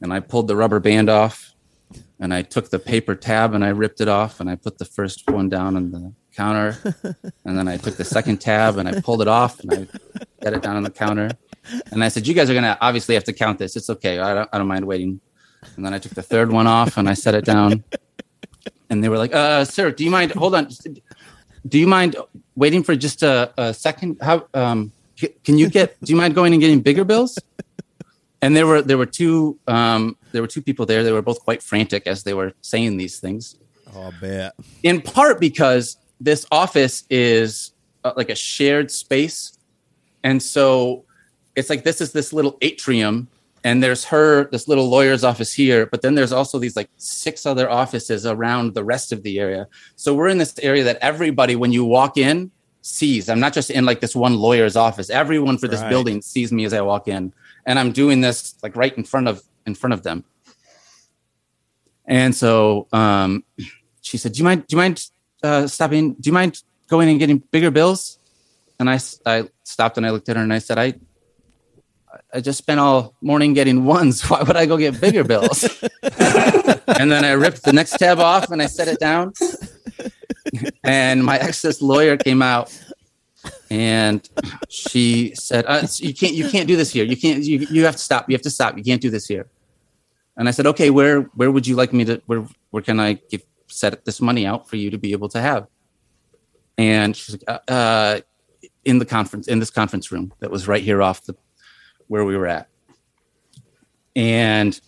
And 0.00 0.12
I 0.12 0.20
pulled 0.20 0.48
the 0.48 0.56
rubber 0.56 0.80
band 0.80 1.08
off 1.08 1.54
and 2.20 2.34
I 2.34 2.42
took 2.42 2.70
the 2.70 2.78
paper 2.78 3.14
tab 3.14 3.54
and 3.54 3.64
I 3.64 3.68
ripped 3.68 4.00
it 4.00 4.08
off 4.08 4.40
and 4.40 4.50
I 4.50 4.54
put 4.54 4.78
the 4.78 4.84
first 4.84 5.28
one 5.30 5.48
down 5.48 5.76
on 5.76 5.90
the 5.90 6.12
counter. 6.34 6.76
and 7.44 7.58
then 7.58 7.68
I 7.68 7.76
took 7.76 7.96
the 7.96 8.04
second 8.04 8.38
tab 8.40 8.78
and 8.78 8.88
I 8.88 9.00
pulled 9.00 9.22
it 9.22 9.28
off 9.28 9.60
and 9.60 9.72
I 9.72 9.86
set 10.42 10.52
it 10.52 10.62
down 10.62 10.76
on 10.76 10.82
the 10.82 10.90
counter. 10.90 11.30
And 11.90 12.02
I 12.02 12.08
said, 12.08 12.26
You 12.26 12.34
guys 12.34 12.48
are 12.48 12.54
going 12.54 12.64
to 12.64 12.78
obviously 12.80 13.14
have 13.14 13.24
to 13.24 13.32
count 13.32 13.58
this. 13.58 13.76
It's 13.76 13.90
okay. 13.90 14.18
I 14.18 14.34
don't, 14.34 14.48
I 14.52 14.58
don't 14.58 14.68
mind 14.68 14.86
waiting. 14.86 15.20
And 15.76 15.84
then 15.84 15.94
I 15.94 15.98
took 15.98 16.14
the 16.14 16.22
third 16.22 16.50
one 16.50 16.66
off 16.66 16.96
and 16.96 17.08
I 17.08 17.14
set 17.14 17.34
it 17.34 17.44
down. 17.44 17.84
And 18.90 19.02
they 19.02 19.08
were 19.08 19.18
like, 19.18 19.34
uh, 19.34 19.64
Sir, 19.64 19.90
do 19.90 20.04
you 20.04 20.10
mind? 20.10 20.32
Hold 20.32 20.54
on. 20.54 20.68
Do 21.66 21.78
you 21.78 21.86
mind 21.86 22.16
waiting 22.56 22.82
for 22.82 22.96
just 22.96 23.22
a, 23.22 23.52
a 23.58 23.74
second? 23.74 24.18
How, 24.22 24.46
um, 24.54 24.92
can 25.44 25.58
you 25.58 25.68
get, 25.68 26.00
do 26.02 26.12
you 26.12 26.16
mind 26.16 26.34
going 26.34 26.52
and 26.52 26.60
getting 26.60 26.80
bigger 26.80 27.04
bills? 27.04 27.38
and 28.42 28.56
there 28.56 28.66
were 28.66 28.82
there 28.82 28.98
were 28.98 29.06
two 29.06 29.58
um, 29.66 30.16
there 30.32 30.42
were 30.42 30.48
two 30.48 30.62
people 30.62 30.86
there. 30.86 31.02
They 31.02 31.12
were 31.12 31.22
both 31.22 31.40
quite 31.40 31.62
frantic 31.62 32.06
as 32.06 32.22
they 32.22 32.34
were 32.34 32.52
saying 32.60 32.96
these 32.96 33.18
things. 33.18 33.56
Oh, 33.94 34.12
bet. 34.20 34.54
In 34.82 35.00
part 35.00 35.40
because 35.40 35.96
this 36.20 36.46
office 36.52 37.04
is 37.10 37.72
uh, 38.04 38.12
like 38.16 38.30
a 38.30 38.34
shared 38.34 38.90
space, 38.90 39.58
and 40.22 40.42
so 40.42 41.04
it's 41.56 41.70
like 41.70 41.84
this 41.84 42.00
is 42.00 42.12
this 42.12 42.32
little 42.32 42.56
atrium, 42.60 43.28
and 43.68 43.82
there's 43.82 44.04
her 44.06 44.48
this 44.50 44.66
little 44.66 44.88
lawyer's 44.88 45.24
office 45.24 45.52
here, 45.52 45.84
but 45.92 46.00
then 46.00 46.14
there's 46.14 46.32
also 46.32 46.58
these 46.58 46.74
like 46.80 46.88
six 46.96 47.44
other 47.44 47.68
offices 47.82 48.24
around 48.24 48.72
the 48.72 48.82
rest 48.82 49.12
of 49.12 49.22
the 49.26 49.38
area. 49.38 49.68
So 49.96 50.14
we're 50.14 50.28
in 50.28 50.38
this 50.38 50.58
area 50.60 50.84
that 50.84 50.98
everybody, 51.02 51.54
when 51.54 51.72
you 51.76 51.84
walk 51.84 52.16
in, 52.16 52.50
sees. 52.80 53.28
I'm 53.28 53.40
not 53.40 53.52
just 53.52 53.70
in 53.70 53.84
like 53.84 54.00
this 54.00 54.16
one 54.16 54.34
lawyer's 54.46 54.76
office. 54.76 55.10
Everyone 55.10 55.58
for 55.58 55.68
this 55.68 55.82
Right. 55.82 55.90
building 55.90 56.22
sees 56.22 56.50
me 56.50 56.64
as 56.64 56.72
I 56.72 56.80
walk 56.80 57.08
in 57.08 57.32
and 57.66 57.78
I'm 57.78 57.92
doing 57.92 58.22
this 58.22 58.54
like 58.62 58.74
right 58.74 58.94
in 58.96 59.04
front 59.04 59.28
of 59.28 59.42
in 59.66 59.74
front 59.74 59.92
of 59.92 60.02
them. 60.02 60.24
And 62.06 62.34
so 62.34 62.88
um, 62.92 63.44
she 64.00 64.16
said, 64.16 64.32
"Do 64.32 64.38
you 64.38 64.44
mind? 64.44 64.66
Do 64.66 64.76
you 64.76 64.78
mind 64.78 64.96
uh, 65.42 65.66
stopping? 65.66 66.14
Do 66.14 66.26
you 66.30 66.32
mind 66.32 66.62
going 66.88 67.10
and 67.10 67.18
getting 67.18 67.38
bigger 67.50 67.70
bills?" 67.70 68.18
And 68.80 68.88
I, 68.88 68.98
I 69.26 69.36
stopped 69.64 69.98
and 69.98 70.06
I 70.06 70.10
looked 70.10 70.28
at 70.30 70.36
her 70.36 70.42
and 70.42 70.54
I 70.54 70.60
said, 70.60 70.78
"I 70.78 70.94
I 72.32 72.40
just 72.40 72.58
spent 72.58 72.78
all 72.80 73.14
morning 73.20 73.54
getting 73.54 73.84
ones. 73.84 74.22
Why 74.28 74.42
would 74.42 74.56
I 74.56 74.66
go 74.66 74.76
get 74.76 75.00
bigger 75.00 75.24
bills?" 75.24 75.64
and 76.02 77.10
then 77.10 77.24
I 77.24 77.32
ripped 77.32 77.64
the 77.64 77.72
next 77.72 77.98
tab 77.98 78.18
off 78.18 78.50
and 78.50 78.62
I 78.62 78.66
set 78.66 78.88
it 78.88 79.00
down. 79.00 79.32
And 80.82 81.24
my 81.24 81.38
ex's 81.38 81.82
lawyer 81.82 82.16
came 82.16 82.40
out 82.42 82.72
and 83.70 84.28
she 84.68 85.34
said, 85.34 85.64
uh, 85.66 85.86
"You 85.96 86.14
can't, 86.14 86.34
you 86.34 86.48
can't 86.48 86.66
do 86.66 86.76
this 86.76 86.90
here. 86.92 87.04
You 87.04 87.16
can't. 87.16 87.44
You, 87.44 87.66
you 87.70 87.84
have 87.84 87.96
to 87.96 88.02
stop. 88.02 88.28
You 88.28 88.34
have 88.34 88.42
to 88.42 88.50
stop. 88.50 88.76
You 88.76 88.84
can't 88.84 89.00
do 89.00 89.10
this 89.10 89.26
here." 89.26 89.46
And 90.36 90.48
I 90.48 90.52
said, 90.52 90.66
"Okay, 90.66 90.90
where 90.90 91.22
where 91.34 91.50
would 91.50 91.66
you 91.66 91.76
like 91.76 91.92
me 91.92 92.04
to? 92.04 92.22
Where 92.26 92.46
where 92.70 92.82
can 92.82 93.00
I 93.00 93.14
give 93.14 93.42
set 93.66 94.04
this 94.04 94.20
money 94.20 94.46
out 94.46 94.68
for 94.68 94.76
you 94.76 94.90
to 94.90 94.98
be 94.98 95.12
able 95.12 95.28
to 95.30 95.40
have?" 95.40 95.66
And 96.76 97.16
she's 97.16 97.34
like, 97.34 97.44
uh, 97.68 97.70
uh, 97.70 98.20
"In 98.84 98.98
the 98.98 99.06
conference, 99.06 99.48
in 99.48 99.58
this 99.58 99.70
conference 99.70 100.10
room 100.10 100.32
that 100.40 100.50
was 100.50 100.66
right 100.66 100.82
here 100.82 101.02
off 101.02 101.24
the 101.24 101.36
where 102.08 102.24
we 102.24 102.36
were 102.36 102.46
at." 102.46 102.68
And 104.16 104.78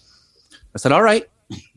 I 0.74 0.78
said, 0.78 0.92
"All 0.92 1.02
right." 1.02 1.26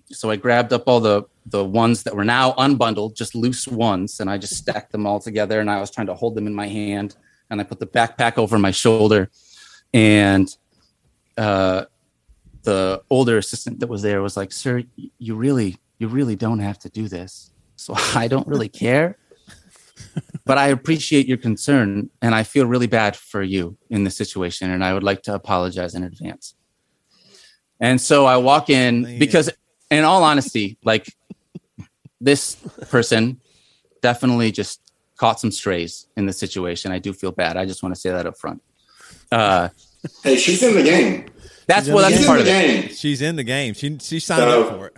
So 0.07 0.29
I 0.29 0.35
grabbed 0.35 0.73
up 0.73 0.83
all 0.87 0.99
the 0.99 1.23
the 1.45 1.63
ones 1.63 2.03
that 2.03 2.15
were 2.15 2.23
now 2.23 2.53
unbundled, 2.53 3.15
just 3.15 3.35
loose 3.35 3.67
ones, 3.67 4.19
and 4.19 4.29
I 4.29 4.37
just 4.37 4.55
stacked 4.55 4.91
them 4.91 5.05
all 5.05 5.19
together. 5.19 5.59
And 5.59 5.69
I 5.69 5.79
was 5.79 5.91
trying 5.91 6.07
to 6.07 6.13
hold 6.13 6.35
them 6.35 6.47
in 6.47 6.53
my 6.53 6.67
hand, 6.67 7.15
and 7.49 7.59
I 7.59 7.63
put 7.63 7.79
the 7.79 7.87
backpack 7.87 8.37
over 8.37 8.57
my 8.57 8.71
shoulder, 8.71 9.29
and 9.93 10.55
uh, 11.37 11.85
the 12.63 13.03
older 13.09 13.37
assistant 13.37 13.79
that 13.79 13.87
was 13.87 14.01
there 14.01 14.21
was 14.21 14.37
like, 14.37 14.51
"Sir, 14.51 14.83
you 15.17 15.35
really, 15.35 15.77
you 15.99 16.07
really 16.07 16.35
don't 16.35 16.59
have 16.59 16.79
to 16.79 16.89
do 16.89 17.07
this. 17.07 17.51
So 17.75 17.93
I 18.15 18.27
don't 18.27 18.47
really 18.47 18.69
care." 18.69 19.17
But 20.45 20.57
I 20.57 20.67
appreciate 20.67 21.25
your 21.27 21.37
concern, 21.37 22.09
and 22.21 22.35
I 22.35 22.43
feel 22.43 22.65
really 22.65 22.87
bad 22.87 23.15
for 23.15 23.41
you 23.41 23.77
in 23.89 24.03
this 24.03 24.17
situation, 24.17 24.69
and 24.71 24.83
I 24.83 24.93
would 24.93 25.03
like 25.03 25.21
to 25.23 25.33
apologize 25.33 25.95
in 25.95 26.03
advance. 26.03 26.55
And 27.79 27.99
so 27.99 28.25
I 28.25 28.37
walk 28.37 28.69
in 28.69 29.03
Man. 29.03 29.19
because, 29.19 29.49
in 29.89 30.03
all 30.03 30.23
honesty, 30.23 30.77
like 30.83 31.07
this 32.19 32.55
person 32.89 33.39
definitely 34.01 34.51
just 34.51 34.81
caught 35.17 35.39
some 35.39 35.51
strays 35.51 36.07
in 36.17 36.25
the 36.25 36.33
situation. 36.33 36.91
I 36.91 36.99
do 36.99 37.13
feel 37.13 37.31
bad. 37.31 37.55
I 37.57 37.65
just 37.65 37.81
want 37.83 37.95
to 37.95 38.01
say 38.01 38.09
that 38.09 38.25
up 38.25 38.37
front. 38.37 38.61
Uh, 39.31 39.69
Hey, 40.21 40.35
she's 40.35 40.61
in 40.61 40.75
the 40.75 40.83
game. 40.83 41.27
that's 41.65 41.83
She's 41.85 41.87
in 41.87 41.93
well, 41.95 42.03
the 42.03 42.09
that's 42.09 42.17
She's 42.17 42.27
part 42.27 42.39
of 42.41 42.45
the 42.45 42.51
it. 42.51 42.81
game. 42.87 42.89
She's 42.93 43.21
in 43.21 43.37
the 43.37 43.43
game. 43.45 43.73
She 43.73 43.97
she 43.99 44.19
signed 44.19 44.41
So- 44.41 44.63
up 44.67 44.77
for 44.77 44.87
it. 44.87 44.97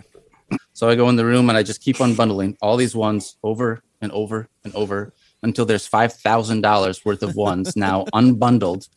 So 0.72 0.88
I 0.88 0.96
go 0.96 1.08
in 1.08 1.14
the 1.16 1.24
room 1.24 1.48
and 1.48 1.56
I 1.56 1.62
just 1.62 1.80
keep 1.80 1.96
unbundling 1.98 2.56
all 2.60 2.76
these 2.76 2.94
ones 2.96 3.36
over 3.44 3.82
and 4.06 4.12
over 4.12 4.48
and 4.64 4.74
over 4.74 5.12
until 5.42 5.66
there's 5.66 5.86
five 5.86 6.12
thousand 6.12 6.60
dollars 6.60 7.04
worth 7.04 7.22
of 7.22 7.34
ones 7.34 7.76
now 7.88 8.04
unbundled, 8.14 8.88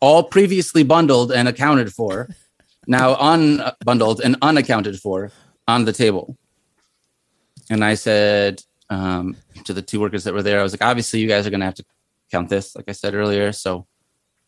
all 0.00 0.22
previously 0.22 0.84
bundled 0.84 1.32
and 1.32 1.48
accounted 1.48 1.92
for, 1.92 2.28
now 2.86 3.14
unbundled 3.16 4.20
and 4.20 4.36
unaccounted 4.42 5.00
for 5.00 5.32
on 5.66 5.84
the 5.84 5.92
table. 5.92 6.36
And 7.70 7.84
I 7.84 7.94
said 7.94 8.62
um, 8.90 9.36
to 9.64 9.72
the 9.72 9.82
two 9.82 10.00
workers 10.00 10.24
that 10.24 10.34
were 10.34 10.42
there, 10.42 10.60
I 10.60 10.62
was 10.62 10.72
like, 10.72 10.82
obviously 10.82 11.20
you 11.20 11.28
guys 11.28 11.46
are 11.46 11.50
going 11.50 11.60
to 11.60 11.66
have 11.66 11.74
to 11.74 11.84
count 12.30 12.48
this, 12.48 12.76
like 12.76 12.88
I 12.88 12.92
said 12.92 13.14
earlier. 13.14 13.52
So 13.52 13.86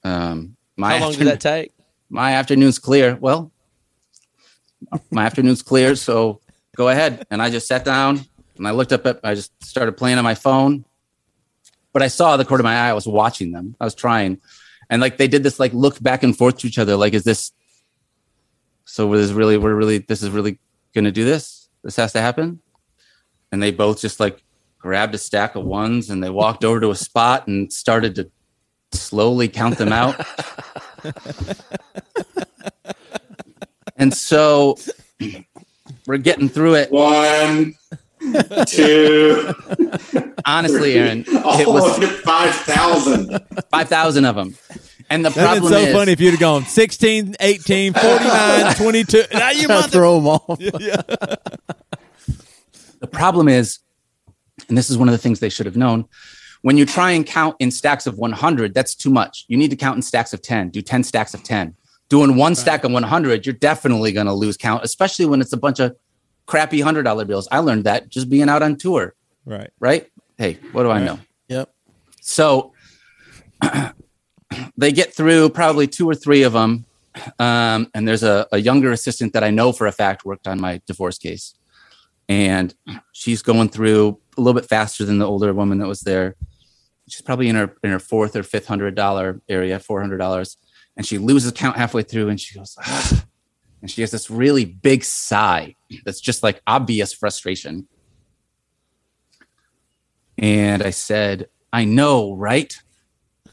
um, 0.04 0.56
my 0.76 0.98
How 0.98 1.04
long 1.06 1.12
did 1.12 1.26
that 1.26 1.40
take? 1.40 1.72
my 2.10 2.32
afternoon's 2.32 2.78
clear. 2.78 3.16
Well, 3.20 3.52
my 5.10 5.24
afternoon's 5.24 5.62
clear, 5.62 5.94
so 5.94 6.40
go 6.76 6.88
ahead. 6.88 7.24
And 7.30 7.40
I 7.40 7.50
just 7.50 7.68
sat 7.68 7.84
down 7.84 8.20
and 8.60 8.68
I 8.68 8.72
looked 8.72 8.92
up 8.92 9.06
at, 9.06 9.20
I 9.24 9.34
just 9.34 9.52
started 9.64 9.96
playing 9.96 10.18
on 10.18 10.24
my 10.24 10.34
phone. 10.34 10.84
But 11.94 12.02
I 12.02 12.08
saw 12.08 12.36
the 12.36 12.44
corner 12.44 12.60
of 12.60 12.64
my 12.64 12.76
eye, 12.76 12.90
I 12.90 12.92
was 12.92 13.06
watching 13.06 13.52
them. 13.52 13.74
I 13.80 13.84
was 13.84 13.94
trying. 13.94 14.38
And 14.90 15.00
like 15.00 15.16
they 15.16 15.28
did 15.28 15.42
this 15.42 15.58
like 15.58 15.72
look 15.72 16.00
back 16.00 16.22
and 16.22 16.36
forth 16.36 16.58
to 16.58 16.66
each 16.66 16.78
other, 16.78 16.94
like, 16.94 17.14
is 17.14 17.24
this 17.24 17.52
so 18.84 19.06
we're 19.06 19.16
this 19.16 19.30
really 19.30 19.56
we're 19.56 19.74
really 19.74 19.98
this 19.98 20.22
is 20.22 20.28
really 20.28 20.58
gonna 20.94 21.10
do 21.10 21.24
this? 21.24 21.68
This 21.82 21.96
has 21.96 22.12
to 22.12 22.20
happen? 22.20 22.60
And 23.50 23.62
they 23.62 23.70
both 23.70 24.00
just 24.00 24.20
like 24.20 24.42
grabbed 24.78 25.14
a 25.14 25.18
stack 25.18 25.54
of 25.54 25.64
ones 25.64 26.10
and 26.10 26.22
they 26.22 26.30
walked 26.30 26.62
over 26.62 26.80
to 26.80 26.90
a 26.90 26.96
spot 26.96 27.46
and 27.46 27.72
started 27.72 28.14
to 28.16 28.30
slowly 28.92 29.48
count 29.48 29.78
them 29.78 29.92
out. 29.92 30.20
and 33.96 34.12
so 34.12 34.76
we're 36.06 36.18
getting 36.18 36.48
through 36.48 36.74
it. 36.74 36.92
One, 36.92 37.74
two, 38.66 39.54
Honestly, 40.46 40.94
Aaron, 40.94 41.24
it 41.26 41.68
was 41.68 41.98
of 42.02 42.10
5,000. 42.20 43.40
5,000 43.70 44.24
of 44.24 44.36
them. 44.36 44.54
And 45.08 45.24
the 45.24 45.30
That'd 45.30 45.62
problem 45.62 45.72
so 45.72 45.78
is, 45.78 45.92
funny 45.92 46.12
if 46.12 46.20
you'd 46.20 46.32
have 46.32 46.40
gone 46.40 46.64
16, 46.64 47.36
18, 47.40 47.92
49, 47.94 48.74
22. 48.76 49.22
Now 49.32 49.50
you 49.50 49.66
Try 49.66 49.82
to 49.82 49.88
throw 49.88 50.16
them 50.16 50.28
off. 50.28 50.46
the 52.98 53.08
problem 53.10 53.48
is, 53.48 53.80
and 54.68 54.78
this 54.78 54.88
is 54.90 54.96
one 54.96 55.08
of 55.08 55.12
the 55.12 55.18
things 55.18 55.40
they 55.40 55.48
should 55.48 55.66
have 55.66 55.76
known, 55.76 56.06
when 56.62 56.76
you 56.76 56.86
try 56.86 57.10
and 57.12 57.26
count 57.26 57.56
in 57.58 57.70
stacks 57.70 58.06
of 58.06 58.18
100, 58.18 58.74
that's 58.74 58.94
too 58.94 59.10
much. 59.10 59.46
You 59.48 59.56
need 59.56 59.70
to 59.70 59.76
count 59.76 59.96
in 59.96 60.02
stacks 60.02 60.32
of 60.32 60.42
10, 60.42 60.70
do 60.70 60.82
10 60.82 61.02
stacks 61.04 61.34
of 61.34 61.42
10. 61.42 61.74
Doing 62.08 62.36
one 62.36 62.54
stack 62.54 62.84
of 62.84 62.92
100, 62.92 63.46
you're 63.46 63.52
definitely 63.54 64.12
going 64.12 64.26
to 64.26 64.32
lose 64.32 64.56
count, 64.56 64.84
especially 64.84 65.26
when 65.26 65.40
it's 65.40 65.52
a 65.52 65.56
bunch 65.56 65.80
of 65.80 65.96
crappy 66.50 66.80
$100 66.80 67.26
bills. 67.28 67.46
I 67.52 67.60
learned 67.60 67.84
that 67.84 68.08
just 68.08 68.28
being 68.28 68.48
out 68.48 68.60
on 68.60 68.76
tour, 68.76 69.14
Right. 69.44 69.70
right? 69.78 70.08
Hey, 70.36 70.58
what 70.72 70.82
do 70.82 70.90
I 70.90 71.00
know? 71.00 71.20
Yep. 71.48 71.72
So 72.20 72.72
they 74.76 74.90
get 74.90 75.14
through 75.14 75.50
probably 75.50 75.86
two 75.86 76.08
or 76.10 76.14
three 76.16 76.42
of 76.42 76.52
them. 76.52 76.86
Um, 77.38 77.88
and 77.94 78.06
there's 78.06 78.24
a, 78.24 78.48
a 78.50 78.58
younger 78.58 78.90
assistant 78.90 79.32
that 79.34 79.44
I 79.44 79.50
know 79.50 79.70
for 79.70 79.86
a 79.86 79.92
fact 79.92 80.24
worked 80.24 80.48
on 80.48 80.60
my 80.60 80.80
divorce 80.86 81.18
case. 81.18 81.54
And 82.28 82.74
she's 83.12 83.42
going 83.42 83.68
through 83.68 84.18
a 84.36 84.40
little 84.40 84.60
bit 84.60 84.68
faster 84.68 85.04
than 85.04 85.18
the 85.18 85.26
older 85.28 85.52
woman 85.54 85.78
that 85.78 85.86
was 85.86 86.00
there. 86.00 86.34
She's 87.08 87.22
probably 87.22 87.48
in 87.48 87.54
her 87.56 87.76
in 87.84 87.90
her 87.90 87.98
fourth 88.00 88.34
or 88.34 88.42
fifth 88.42 88.66
hundred 88.66 88.94
dollar 88.96 89.40
area, 89.48 89.78
four 89.80 90.00
hundred 90.00 90.18
dollars, 90.18 90.56
and 90.96 91.04
she 91.04 91.18
loses 91.18 91.50
count 91.50 91.76
halfway 91.76 92.04
through, 92.04 92.28
and 92.28 92.40
she 92.40 92.56
goes, 92.56 92.76
"Ah." 92.78 93.24
and 93.82 93.90
she 93.90 94.00
has 94.02 94.12
this 94.12 94.30
really 94.30 94.64
big 94.64 95.02
sigh 95.02 95.74
that's 96.04 96.20
just 96.20 96.42
like 96.42 96.60
obvious 96.66 97.12
frustration. 97.12 97.86
And 100.38 100.82
I 100.82 100.90
said, 100.90 101.48
I 101.72 101.84
know, 101.84 102.34
right? 102.34 102.74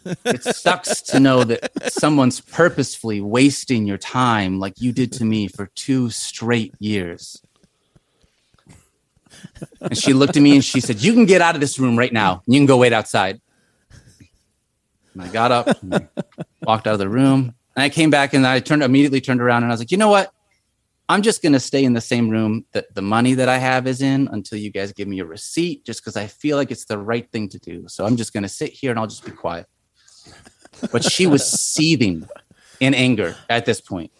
It 0.23 0.41
sucks 0.41 1.01
to 1.01 1.19
know 1.19 1.43
that 1.43 1.91
someone's 1.91 2.39
purposefully 2.39 3.19
wasting 3.19 3.85
your 3.85 3.97
time 3.97 4.57
like 4.57 4.79
you 4.79 4.93
did 4.93 5.11
to 5.13 5.25
me 5.25 5.49
for 5.49 5.65
two 5.75 6.09
straight 6.09 6.73
years. 6.79 7.41
And 9.81 9.97
she 9.97 10.13
looked 10.13 10.37
at 10.37 10.41
me 10.41 10.53
and 10.53 10.63
she 10.63 10.79
said, 10.79 11.01
You 11.01 11.13
can 11.13 11.25
get 11.25 11.41
out 11.41 11.55
of 11.55 11.61
this 11.61 11.77
room 11.77 11.97
right 11.97 12.13
now. 12.13 12.41
You 12.47 12.57
can 12.57 12.65
go 12.65 12.77
wait 12.77 12.93
outside. 12.93 13.41
And 15.13 15.23
I 15.23 15.27
got 15.27 15.51
up 15.51 15.81
and 15.81 16.07
walked 16.61 16.87
out 16.87 16.93
of 16.93 16.99
the 16.99 17.09
room. 17.09 17.53
And 17.75 17.83
I 17.83 17.89
came 17.89 18.09
back 18.09 18.33
and 18.33 18.47
I 18.47 18.59
turned 18.59 18.83
immediately 18.83 19.19
turned 19.19 19.41
around 19.41 19.63
and 19.63 19.71
I 19.71 19.73
was 19.73 19.81
like, 19.81 19.91
you 19.91 19.97
know 19.97 20.09
what? 20.09 20.31
I'm 21.09 21.21
just 21.21 21.41
going 21.41 21.53
to 21.53 21.59
stay 21.59 21.85
in 21.85 21.93
the 21.93 22.01
same 22.01 22.29
room 22.29 22.65
that 22.73 22.93
the 22.93 23.01
money 23.01 23.33
that 23.35 23.47
I 23.47 23.57
have 23.57 23.87
is 23.87 24.01
in 24.01 24.27
until 24.29 24.57
you 24.57 24.69
guys 24.69 24.91
give 24.91 25.07
me 25.07 25.19
a 25.19 25.25
receipt, 25.25 25.85
just 25.85 26.01
because 26.01 26.17
I 26.17 26.27
feel 26.27 26.57
like 26.57 26.69
it's 26.69 26.85
the 26.85 26.97
right 26.97 27.29
thing 27.31 27.47
to 27.49 27.59
do. 27.59 27.87
So 27.87 28.05
I'm 28.05 28.17
just 28.17 28.33
going 28.33 28.43
to 28.43 28.49
sit 28.49 28.73
here 28.73 28.91
and 28.91 28.99
I'll 28.99 29.07
just 29.07 29.25
be 29.25 29.31
quiet. 29.31 29.67
But 30.91 31.03
she 31.03 31.25
was 31.25 31.49
seething 31.49 32.27
in 32.79 32.93
anger 32.93 33.35
at 33.49 33.65
this 33.65 33.79
point. 33.79 34.11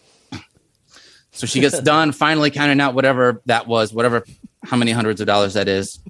So 1.30 1.46
she 1.46 1.60
gets 1.60 1.78
done 1.80 2.12
finally 2.12 2.50
counting 2.50 2.80
out 2.80 2.94
whatever 2.94 3.42
that 3.46 3.66
was, 3.66 3.92
whatever, 3.92 4.24
how 4.64 4.76
many 4.76 4.90
hundreds 4.90 5.20
of 5.20 5.26
dollars 5.26 5.54
that 5.54 5.68
is. 5.68 6.00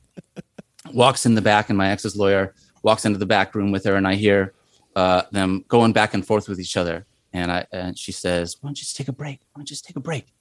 Walks 0.92 1.26
in 1.26 1.34
the 1.34 1.42
back, 1.42 1.68
and 1.68 1.76
my 1.76 1.90
ex's 1.90 2.16
lawyer 2.16 2.54
walks 2.82 3.04
into 3.04 3.18
the 3.18 3.26
back 3.26 3.54
room 3.54 3.70
with 3.70 3.84
her, 3.84 3.94
and 3.94 4.08
I 4.08 4.14
hear 4.14 4.54
uh, 4.96 5.22
them 5.32 5.64
going 5.68 5.92
back 5.92 6.14
and 6.14 6.26
forth 6.26 6.48
with 6.48 6.58
each 6.58 6.78
other. 6.78 7.04
And 7.34 7.52
I 7.52 7.66
and 7.72 7.98
she 7.98 8.10
says, 8.10 8.56
"Why 8.60 8.68
don't 8.68 8.78
you 8.78 8.84
just 8.84 8.96
take 8.96 9.08
a 9.08 9.12
break? 9.12 9.40
Why 9.52 9.60
don't 9.60 9.68
you 9.68 9.74
just 9.74 9.84
take 9.84 9.96
a 9.96 10.00
break?" 10.00 10.32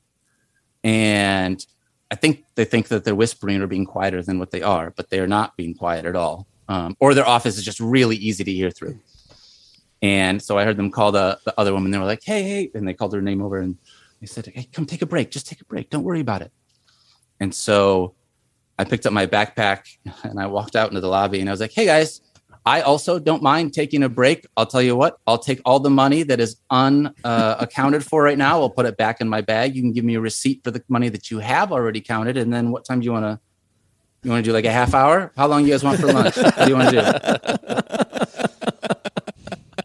And 0.83 1.65
I 2.09 2.15
think 2.15 2.45
they 2.55 2.65
think 2.65 2.87
that 2.87 3.03
they're 3.03 3.15
whispering 3.15 3.61
or 3.61 3.67
being 3.67 3.85
quieter 3.85 4.21
than 4.21 4.39
what 4.39 4.51
they 4.51 4.61
are, 4.61 4.91
but 4.91 5.09
they're 5.09 5.27
not 5.27 5.57
being 5.57 5.73
quiet 5.73 6.05
at 6.05 6.15
all. 6.15 6.47
Um, 6.69 6.95
or 6.99 7.13
their 7.13 7.27
office 7.27 7.57
is 7.57 7.63
just 7.63 7.79
really 7.79 8.15
easy 8.15 8.43
to 8.43 8.51
hear 8.51 8.71
through. 8.71 8.99
And 10.01 10.41
so 10.41 10.57
I 10.57 10.63
heard 10.63 10.77
them 10.77 10.91
call 10.91 11.11
the, 11.11 11.39
the 11.43 11.53
other 11.59 11.73
woman. 11.73 11.91
They 11.91 11.97
were 11.97 12.05
like, 12.05 12.23
"Hey, 12.23 12.43
hey!" 12.43 12.71
And 12.73 12.87
they 12.87 12.93
called 12.93 13.13
her 13.13 13.21
name 13.21 13.41
over, 13.41 13.59
and 13.59 13.77
they 14.19 14.27
said, 14.27 14.45
"Hey, 14.45 14.67
come 14.71 14.85
take 14.85 15.01
a 15.01 15.07
break. 15.07 15.31
Just 15.31 15.47
take 15.47 15.61
a 15.61 15.65
break. 15.65 15.89
Don't 15.89 16.03
worry 16.03 16.19
about 16.19 16.41
it." 16.41 16.51
And 17.39 17.53
so 17.53 18.13
I 18.77 18.83
picked 18.83 19.05
up 19.05 19.13
my 19.13 19.25
backpack 19.25 19.97
and 20.23 20.39
I 20.39 20.47
walked 20.47 20.75
out 20.75 20.89
into 20.89 21.01
the 21.01 21.07
lobby, 21.07 21.39
and 21.39 21.49
I 21.49 21.53
was 21.53 21.61
like, 21.61 21.73
"Hey, 21.73 21.85
guys." 21.85 22.21
I 22.67 22.81
also 22.81 23.17
don't 23.17 23.41
mind 23.41 23.73
taking 23.73 24.03
a 24.03 24.09
break. 24.09 24.45
I'll 24.57 24.65
tell 24.65 24.81
you 24.81 24.93
what, 24.93 25.19
I'll 25.25 25.37
take 25.37 25.61
all 25.63 25.79
the 25.79 25.89
money 25.89 26.23
that 26.23 26.41
is 26.41 26.57
unaccounted 26.69 28.01
uh, 28.01 28.03
for 28.03 28.21
right 28.21 28.37
now. 28.37 28.59
I'll 28.59 28.69
put 28.69 28.85
it 28.85 28.97
back 28.97 29.21
in 29.21 29.29
my 29.29 29.39
bag. 29.39 29.73
You 29.73 29.81
can 29.81 29.93
give 29.93 30.03
me 30.03 30.15
a 30.15 30.19
receipt 30.19 30.65
for 30.65 30.71
the 30.71 30.83
money 30.89 31.07
that 31.07 31.31
you 31.31 31.39
have 31.39 31.71
already 31.71 32.01
counted. 32.01 32.35
And 32.35 32.53
then 32.53 32.71
what 32.71 32.83
time 32.83 32.99
do 32.99 33.05
you 33.05 33.13
want 33.13 33.23
to? 33.23 33.39
You 34.23 34.31
want 34.31 34.43
to 34.43 34.49
do 34.49 34.53
like 34.53 34.65
a 34.65 34.71
half 34.71 34.93
hour? 34.93 35.31
How 35.37 35.47
long 35.47 35.61
do 35.61 35.69
you 35.69 35.73
guys 35.73 35.85
want 35.85 35.97
for 35.97 36.07
lunch? 36.07 36.35
what 36.35 36.57
do 36.57 36.67
you 36.67 36.75
want 36.75 36.89
to 36.89 37.81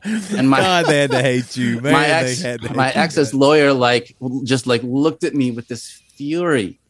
do? 0.02 0.36
And 0.36 0.50
my 0.50 0.58
God, 0.58 0.86
they 0.86 1.02
had 1.02 1.12
to 1.12 1.22
hate 1.22 1.56
you. 1.56 1.80
Man, 1.82 1.92
my 1.92 2.06
ex, 2.06 2.44
my 2.74 2.90
ex's 2.90 3.32
lawyer 3.32 3.72
like 3.72 4.16
just 4.42 4.66
like 4.66 4.82
looked 4.82 5.22
at 5.22 5.36
me 5.36 5.52
with 5.52 5.68
this 5.68 5.88
fury 6.16 6.80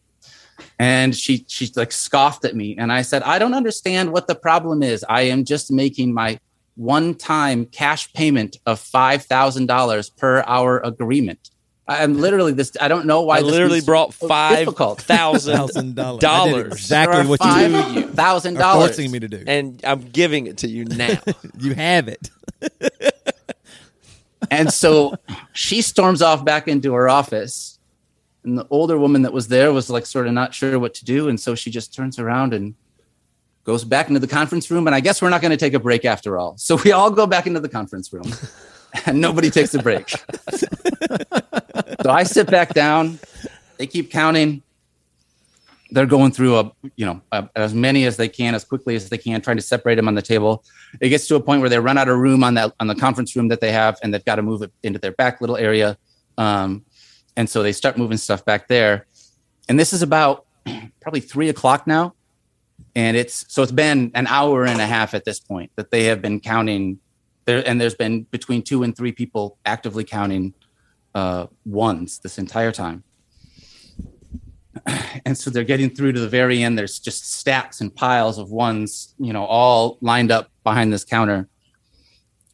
and 0.83 1.15
she 1.15 1.45
she 1.47 1.71
like 1.77 1.93
scoffed 1.93 2.45
at 2.45 2.57
me. 2.57 2.77
And 2.77 2.93
i 2.93 3.03
said 3.03 3.23
i 3.23 3.39
don't 3.39 3.55
understand 3.55 4.13
what 4.13 4.27
the 4.27 4.35
problem 4.35 4.83
is. 4.83 5.05
I 5.09 5.23
am 5.23 5.45
just 5.45 5.71
making 5.71 6.13
my 6.13 6.41
one 6.75 7.15
time 7.15 7.67
cash 7.67 8.13
payment 8.15 8.57
of 8.67 8.81
$5000 8.81 10.17
per 10.17 10.43
hour 10.47 10.81
agreement. 10.81 11.51
I'm 11.87 12.19
literally 12.19 12.53
this 12.53 12.73
i 12.81 12.89
don't 12.89 13.07
know 13.07 13.23
why 13.23 13.39
i 13.39 13.41
literally 13.41 13.81
brought 13.81 14.15
five 14.35 14.75
thousand 14.75 15.95
dollars. 15.95 16.73
Exactly 16.73 17.27
what 17.27 17.41
you 17.45 18.09
thousand 18.09 18.55
dollars 18.55 18.89
forcing 18.89 19.11
me 19.13 19.21
to 19.21 19.29
do. 19.29 19.45
And 19.47 19.81
i'm 19.85 20.01
giving 20.01 20.47
it 20.47 20.59
to 20.59 20.69
you 20.69 20.85
now. 20.85 21.19
You 21.59 21.75
have 21.75 22.09
it. 22.09 22.31
And 24.51 24.71
so 24.71 25.15
she 25.55 25.81
storms 25.81 26.21
off 26.21 26.45
back 26.45 26.69
into 26.69 26.93
her 26.93 27.09
office 27.09 27.72
and 28.45 28.59
the 28.59 28.67
older 28.71 28.99
woman 28.99 29.23
that 29.23 29.33
was 29.33 29.49
there 29.49 29.73
was 29.73 29.89
like 29.89 30.07
sort 30.07 30.27
of 30.27 30.33
not 30.33 30.55
sure 30.55 30.79
what 30.79 30.95
to 30.95 31.05
do 31.05 31.29
and 31.29 31.39
so 31.39 31.55
she 31.55 31.71
just 31.71 31.95
turns 31.95 32.19
around 32.19 32.53
and 32.55 32.75
goes 33.65 33.85
back 33.85 34.09
into 34.09 34.19
the 34.19 34.27
conference 34.27 34.71
room 34.71 34.87
and 34.87 34.95
i 34.95 35.01
guess 35.01 35.23
we're 35.23 35.31
not 35.31 35.41
going 35.41 35.51
to 35.51 35.57
take 35.57 35.75
a 35.75 35.79
break 35.79 36.05
after 36.05 36.39
all. 36.39 36.57
So 36.59 36.77
we 36.85 36.93
all 36.93 37.11
go 37.11 37.27
back 37.27 37.47
into 37.47 37.61
the 37.61 37.69
conference 37.69 38.13
room 38.13 38.33
and 39.07 39.21
nobody 39.21 39.51
takes 39.51 39.75
a 39.75 39.83
break. 39.83 40.09
So 42.03 42.11
i 42.11 42.25
sit 42.25 42.51
back 42.51 42.75
down. 42.75 43.19
They 43.79 43.87
keep 43.87 44.11
counting. 44.11 44.63
They're 45.91 46.07
going 46.07 46.33
through 46.33 46.59
a 46.59 46.73
you 46.97 47.07
know 47.07 47.21
a, 47.31 47.49
as 47.55 47.75
many 47.75 48.07
as 48.07 48.17
they 48.17 48.29
can 48.29 48.55
as 48.55 48.65
quickly 48.65 48.97
as 48.97 49.09
they 49.09 49.19
can 49.19 49.41
trying 49.41 49.57
to 49.59 49.63
separate 49.63 49.97
them 49.97 50.09
on 50.09 50.15
the 50.15 50.23
table. 50.23 50.65
It 51.01 51.11
gets 51.11 51.27
to 51.29 51.37
a 51.37 51.41
point 51.41 51.61
where 51.61 51.71
they 51.71 51.79
run 51.79 51.99
out 51.99 52.09
of 52.09 52.19
room 52.19 52.43
on 52.43 52.55
that 52.55 52.73
on 52.81 52.87
the 52.87 52.95
conference 52.95 53.37
room 53.37 53.49
that 53.49 53.61
they 53.61 53.73
have 53.73 53.99
and 54.03 54.13
they've 54.13 54.25
got 54.25 54.37
to 54.37 54.43
move 54.43 54.63
it 54.63 54.73
into 54.83 54.99
their 54.99 55.13
back 55.13 55.41
little 55.41 55.57
area. 55.57 55.97
Um, 56.39 56.85
and 57.37 57.49
so 57.49 57.63
they 57.63 57.73
start 57.73 57.97
moving 57.97 58.19
stuff 58.19 58.45
back 58.45 58.69
there. 58.69 59.07
And 59.69 59.79
this 59.79 59.93
is 59.93 60.03
about 60.03 60.47
probably 61.01 61.21
three 61.21 61.49
o'clock 61.49 61.87
now. 61.87 62.15
And 62.95 63.17
it's 63.17 63.47
so 63.49 63.63
it's 63.63 63.73
been 63.73 64.11
an 64.15 64.27
hour 64.27 64.67
and 64.67 64.81
a 64.81 64.87
half 64.87 65.15
at 65.15 65.25
this 65.25 65.41
point 65.41 65.71
that 65.77 65.91
they 65.91 66.05
have 66.05 66.21
been 66.21 66.41
counting 66.41 66.99
there, 67.45 67.67
and 67.67 67.81
there's 67.81 67.95
been 67.95 68.25
between 68.25 68.63
two 68.63 68.83
and 68.83 68.97
three 68.97 69.13
people 69.13 69.59
actively 69.65 70.05
counting 70.05 70.55
uh, 71.15 71.47
ones 71.65 72.19
this 72.19 72.39
entire 72.39 72.73
time. 72.73 73.05
And 75.25 75.39
so 75.39 75.51
they're 75.51 75.63
getting 75.63 75.91
through 75.91 76.13
to 76.13 76.21
the 76.21 76.29
very 76.29 76.63
end. 76.65 76.77
There's 76.77 76.99
just 76.99 77.35
stacks 77.35 77.81
and 77.81 77.95
piles 77.95 78.39
of 78.39 78.51
ones, 78.51 79.15
you 79.19 79.33
know, 79.33 79.45
all 79.45 79.99
lined 80.01 80.33
up 80.33 80.51
behind 80.65 80.93
this 80.93 81.05
counter. 81.05 81.49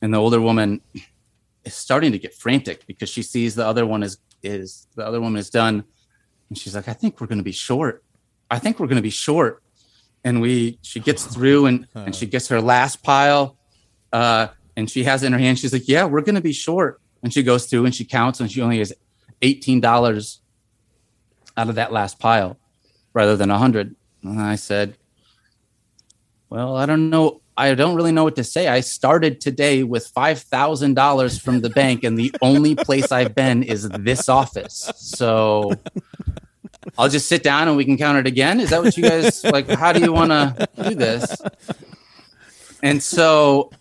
And 0.02 0.12
the 0.12 0.18
older 0.18 0.40
woman 0.40 0.82
is 1.64 1.74
starting 1.74 2.12
to 2.12 2.18
get 2.18 2.34
frantic 2.34 2.86
because 2.86 3.08
she 3.08 3.22
sees 3.22 3.54
the 3.54 3.64
other 3.64 3.86
one 3.86 4.02
is 4.02 4.18
is 4.42 4.86
the 4.94 5.06
other 5.06 5.20
woman 5.20 5.38
is 5.38 5.50
done. 5.50 5.84
And 6.48 6.56
she's 6.56 6.74
like 6.74 6.88
i 6.88 6.92
think 6.92 7.20
we're 7.20 7.26
going 7.26 7.38
to 7.38 7.44
be 7.44 7.52
short. 7.52 8.04
I 8.50 8.58
think 8.58 8.78
we're 8.78 8.86
going 8.86 8.96
to 8.96 9.02
be 9.02 9.10
short. 9.10 9.62
And 10.24 10.40
we 10.40 10.78
she 10.82 11.00
gets 11.00 11.24
through 11.24 11.66
and 11.66 11.86
and 11.94 12.14
she 12.14 12.26
gets 12.26 12.48
her 12.48 12.60
last 12.60 13.02
pile 13.02 13.56
uh 14.12 14.48
and 14.76 14.90
she 14.90 15.04
has 15.04 15.22
it 15.22 15.26
in 15.26 15.32
her 15.32 15.38
hand. 15.38 15.58
She's 15.58 15.72
like 15.72 15.88
yeah 15.88 16.04
we're 16.04 16.22
going 16.22 16.34
to 16.34 16.40
be 16.40 16.52
short. 16.52 17.00
And 17.22 17.32
she 17.32 17.42
goes 17.42 17.66
through 17.66 17.84
and 17.84 17.94
she 17.94 18.04
counts 18.04 18.40
and 18.40 18.50
she 18.50 18.62
only 18.62 18.78
has 18.78 18.92
$18 19.42 20.38
out 21.56 21.68
of 21.68 21.74
that 21.74 21.92
last 21.92 22.18
pile 22.18 22.56
rather 23.12 23.36
than 23.36 23.50
100 23.50 23.96
and 24.22 24.40
i 24.40 24.54
said 24.54 24.96
well 26.50 26.76
i 26.76 26.86
don't 26.86 27.10
know 27.10 27.40
I 27.58 27.74
don't 27.74 27.96
really 27.96 28.12
know 28.12 28.22
what 28.22 28.36
to 28.36 28.44
say. 28.44 28.68
I 28.68 28.78
started 28.78 29.40
today 29.40 29.82
with 29.82 30.14
$5,000 30.14 31.40
from 31.40 31.60
the 31.60 31.70
bank, 31.70 32.04
and 32.04 32.16
the 32.16 32.32
only 32.40 32.76
place 32.76 33.10
I've 33.10 33.34
been 33.34 33.64
is 33.64 33.88
this 33.88 34.28
office. 34.28 34.92
So 34.94 35.72
I'll 36.96 37.08
just 37.08 37.28
sit 37.28 37.42
down 37.42 37.66
and 37.66 37.76
we 37.76 37.84
can 37.84 37.98
count 37.98 38.16
it 38.16 38.28
again. 38.28 38.60
Is 38.60 38.70
that 38.70 38.80
what 38.80 38.96
you 38.96 39.02
guys 39.02 39.42
like? 39.42 39.68
How 39.68 39.92
do 39.92 39.98
you 40.00 40.12
want 40.12 40.30
to 40.30 40.68
do 40.84 40.94
this? 40.94 41.36
And 42.80 43.02
so 43.02 43.72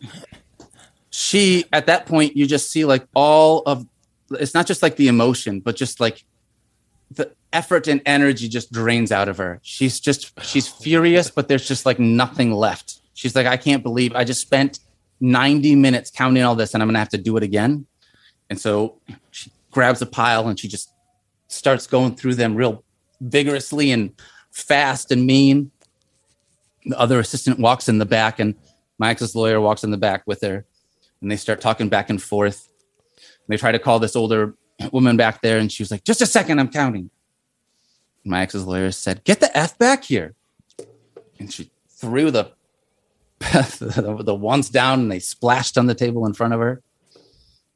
she, 1.12 1.66
at 1.72 1.86
that 1.86 2.08
point, 2.08 2.36
you 2.36 2.48
just 2.48 2.72
see 2.72 2.84
like 2.84 3.06
all 3.14 3.62
of 3.68 3.86
it's 4.32 4.56
not 4.56 4.66
just 4.66 4.82
like 4.82 4.96
the 4.96 5.08
emotion, 5.08 5.60
but 5.60 5.76
just 5.76 6.00
like 6.00 6.24
the 7.12 7.32
effort 7.54 7.88
and 7.88 8.02
energy 8.08 8.50
just 8.50 8.72
drains 8.72 9.12
out 9.12 9.30
of 9.30 9.38
her. 9.38 9.60
She's 9.62 10.00
just, 10.00 10.34
she's 10.44 10.68
furious, 10.68 11.30
but 11.30 11.48
there's 11.48 11.68
just 11.68 11.86
like 11.86 12.00
nothing 12.00 12.52
left 12.52 13.02
She's 13.18 13.36
like, 13.36 13.48
I 13.48 13.58
can't 13.58 13.82
believe 13.82 14.16
I 14.16 14.24
just 14.24 14.42
spent 14.42 14.78
90 15.22 15.76
minutes 15.76 16.12
counting 16.12 16.44
all 16.44 16.54
this 16.54 16.76
and 16.76 16.84
I'm 16.84 16.88
going 16.88 16.94
to 16.94 17.00
have 17.00 17.10
to 17.10 17.18
do 17.18 17.36
it 17.36 17.42
again. 17.42 17.88
And 18.52 18.60
so 18.60 19.02
she 19.32 19.52
grabs 19.72 20.04
a 20.04 20.06
pile 20.06 20.48
and 20.48 20.60
she 20.60 20.68
just 20.68 20.94
starts 21.48 21.88
going 21.88 22.16
through 22.16 22.36
them 22.36 22.54
real 22.54 22.84
vigorously 23.20 23.90
and 23.90 24.14
fast 24.52 25.12
and 25.12 25.26
mean. 25.26 25.72
The 26.86 27.00
other 27.00 27.20
assistant 27.20 27.58
walks 27.58 27.90
in 27.90 27.98
the 27.98 28.06
back 28.06 28.38
and 28.38 28.54
my 29.00 29.10
ex's 29.10 29.34
lawyer 29.34 29.60
walks 29.60 29.84
in 29.84 29.90
the 29.90 29.98
back 29.98 30.22
with 30.28 30.42
her 30.42 30.64
and 31.20 31.32
they 31.32 31.38
start 31.38 31.60
talking 31.60 31.90
back 31.90 32.12
and 32.12 32.22
forth. 32.22 32.70
And 33.16 33.48
they 33.48 33.58
try 33.58 33.72
to 33.72 33.80
call 33.80 33.98
this 33.98 34.16
older 34.16 34.54
woman 34.92 35.18
back 35.18 35.42
there 35.42 35.58
and 35.58 35.72
she 35.72 35.82
was 35.82 35.90
like, 35.90 36.04
just 36.04 36.22
a 36.22 36.28
second, 36.28 36.60
I'm 36.60 36.70
counting. 36.70 37.10
my 38.24 38.44
ex's 38.44 38.68
lawyer 38.68 38.92
said, 38.92 39.24
get 39.24 39.40
the 39.40 39.58
F 39.58 39.76
back 39.80 40.04
here. 40.04 40.36
And 41.40 41.52
she 41.52 41.72
threw 41.90 42.30
the 42.30 42.52
the, 43.52 44.22
the 44.26 44.36
ones 44.36 44.70
down 44.70 45.02
and 45.02 45.12
they 45.12 45.20
splashed 45.20 45.78
on 45.78 45.86
the 45.86 45.94
table 45.94 46.26
in 46.26 46.34
front 46.34 46.54
of 46.54 46.60
her. 46.60 46.82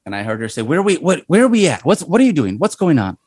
And 0.05 0.16
I 0.16 0.24
heard 0.24 0.39
her 0.41 0.49
say, 0.49 0.64
"Where 0.64 0.80
are 0.80 0.84
we? 0.84 0.97
What? 0.97 1.24
Where 1.28 1.43
are 1.43 1.47
we 1.47 1.68
at? 1.68 1.86
What's? 1.86 2.01
What 2.01 2.20
are 2.20 2.24
you 2.24 2.34
doing? 2.34 2.57
What's 2.57 2.76
going 2.76 2.97
on?" 2.97 3.18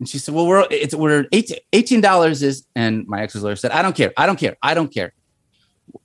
And 0.00 0.08
she 0.08 0.18
said, 0.18 0.34
"Well, 0.34 0.48
we're 0.48 0.66
it's 0.68 0.94
we're 0.94 1.26
eighteen 1.30 2.00
dollars 2.00 2.42
is." 2.42 2.66
And 2.74 3.06
my 3.06 3.22
ex 3.22 3.36
lawyer 3.36 3.54
said, 3.54 3.70
"I 3.70 3.82
don't 3.82 3.94
care. 3.94 4.12
I 4.16 4.26
don't 4.26 4.38
care. 4.38 4.56
I 4.62 4.74
don't 4.74 4.92
care." 4.92 5.12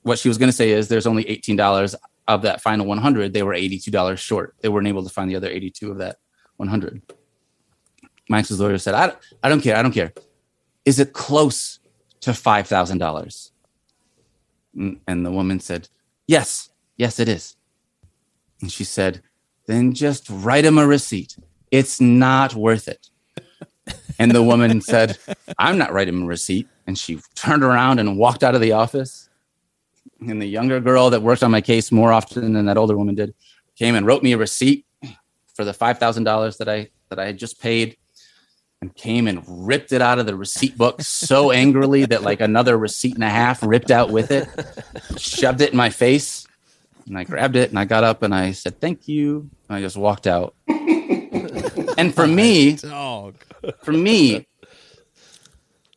What 0.02 0.20
she 0.20 0.28
was 0.28 0.38
going 0.38 0.48
to 0.50 0.56
say 0.56 0.70
is, 0.70 0.86
"There's 0.86 1.06
only 1.06 1.28
eighteen 1.28 1.56
dollars 1.56 1.96
of 2.28 2.42
that 2.42 2.60
final 2.60 2.86
one 2.86 2.98
hundred. 2.98 3.32
They 3.32 3.42
were 3.42 3.54
eighty-two 3.54 3.90
dollars 3.90 4.20
short. 4.20 4.54
They 4.60 4.68
weren't 4.68 4.86
able 4.86 5.02
to 5.02 5.08
find 5.08 5.28
the 5.28 5.34
other 5.34 5.48
eighty-two 5.48 5.90
of 5.90 5.98
that 5.98 6.18
one 6.58 6.68
hundred. 6.68 7.02
My 8.28 8.44
lawyer 8.48 8.78
said, 8.78 8.94
"I 8.94 9.12
I 9.42 9.48
don't 9.48 9.62
care. 9.62 9.76
I 9.76 9.82
don't 9.82 9.92
care. 9.92 10.12
Is 10.84 11.00
it 11.00 11.12
close 11.12 11.80
to 12.20 12.32
five 12.32 12.68
thousand 12.68 12.98
dollars?" 12.98 13.47
Mm, 14.76 15.00
and 15.06 15.24
the 15.24 15.30
woman 15.30 15.60
said, 15.60 15.88
Yes, 16.26 16.70
yes, 16.96 17.18
it 17.18 17.28
is. 17.28 17.56
And 18.60 18.70
she 18.70 18.84
said, 18.84 19.22
Then 19.66 19.94
just 19.94 20.28
write 20.30 20.64
him 20.64 20.78
a 20.78 20.86
receipt. 20.86 21.36
It's 21.70 22.00
not 22.00 22.54
worth 22.54 22.88
it. 22.88 23.08
And 24.20 24.32
the 24.32 24.42
woman 24.42 24.80
said, 24.80 25.16
I'm 25.58 25.78
not 25.78 25.92
writing 25.92 26.14
him 26.14 26.22
a 26.24 26.26
receipt. 26.26 26.66
And 26.88 26.98
she 26.98 27.20
turned 27.36 27.62
around 27.62 28.00
and 28.00 28.18
walked 28.18 28.42
out 28.42 28.56
of 28.56 28.60
the 28.60 28.72
office. 28.72 29.28
And 30.20 30.42
the 30.42 30.46
younger 30.46 30.80
girl 30.80 31.10
that 31.10 31.22
worked 31.22 31.44
on 31.44 31.52
my 31.52 31.60
case 31.60 31.92
more 31.92 32.12
often 32.12 32.52
than 32.52 32.66
that 32.66 32.76
older 32.76 32.96
woman 32.96 33.14
did 33.14 33.32
came 33.76 33.94
and 33.94 34.04
wrote 34.04 34.24
me 34.24 34.32
a 34.32 34.36
receipt 34.36 34.84
for 35.54 35.64
the 35.64 35.72
$5,000 35.72 36.56
that 36.58 36.68
I 36.68 36.88
that 37.10 37.18
I 37.18 37.26
had 37.26 37.38
just 37.38 37.60
paid. 37.60 37.96
And 38.80 38.94
came 38.94 39.26
and 39.26 39.42
ripped 39.46 39.92
it 39.92 40.00
out 40.00 40.18
of 40.18 40.26
the 40.26 40.36
receipt 40.36 40.78
book 40.78 41.00
so 41.02 41.50
angrily 41.50 42.04
that 42.04 42.22
like 42.22 42.40
another 42.40 42.78
receipt 42.78 43.14
and 43.14 43.24
a 43.24 43.28
half 43.28 43.62
ripped 43.62 43.90
out 43.90 44.10
with 44.10 44.30
it, 44.30 44.48
shoved 45.16 45.60
it 45.60 45.70
in 45.70 45.76
my 45.76 45.90
face. 45.90 46.46
And 47.06 47.18
I 47.18 47.24
grabbed 47.24 47.56
it 47.56 47.70
and 47.70 47.78
I 47.78 47.86
got 47.86 48.04
up 48.04 48.22
and 48.22 48.34
I 48.34 48.52
said, 48.52 48.80
Thank 48.80 49.08
you. 49.08 49.50
And 49.68 49.76
I 49.76 49.80
just 49.80 49.96
walked 49.96 50.26
out. 50.26 50.54
and 50.68 52.14
for 52.14 52.26
me, 52.26 52.72
Dog. 52.76 53.36
for 53.82 53.92
me, 53.92 54.46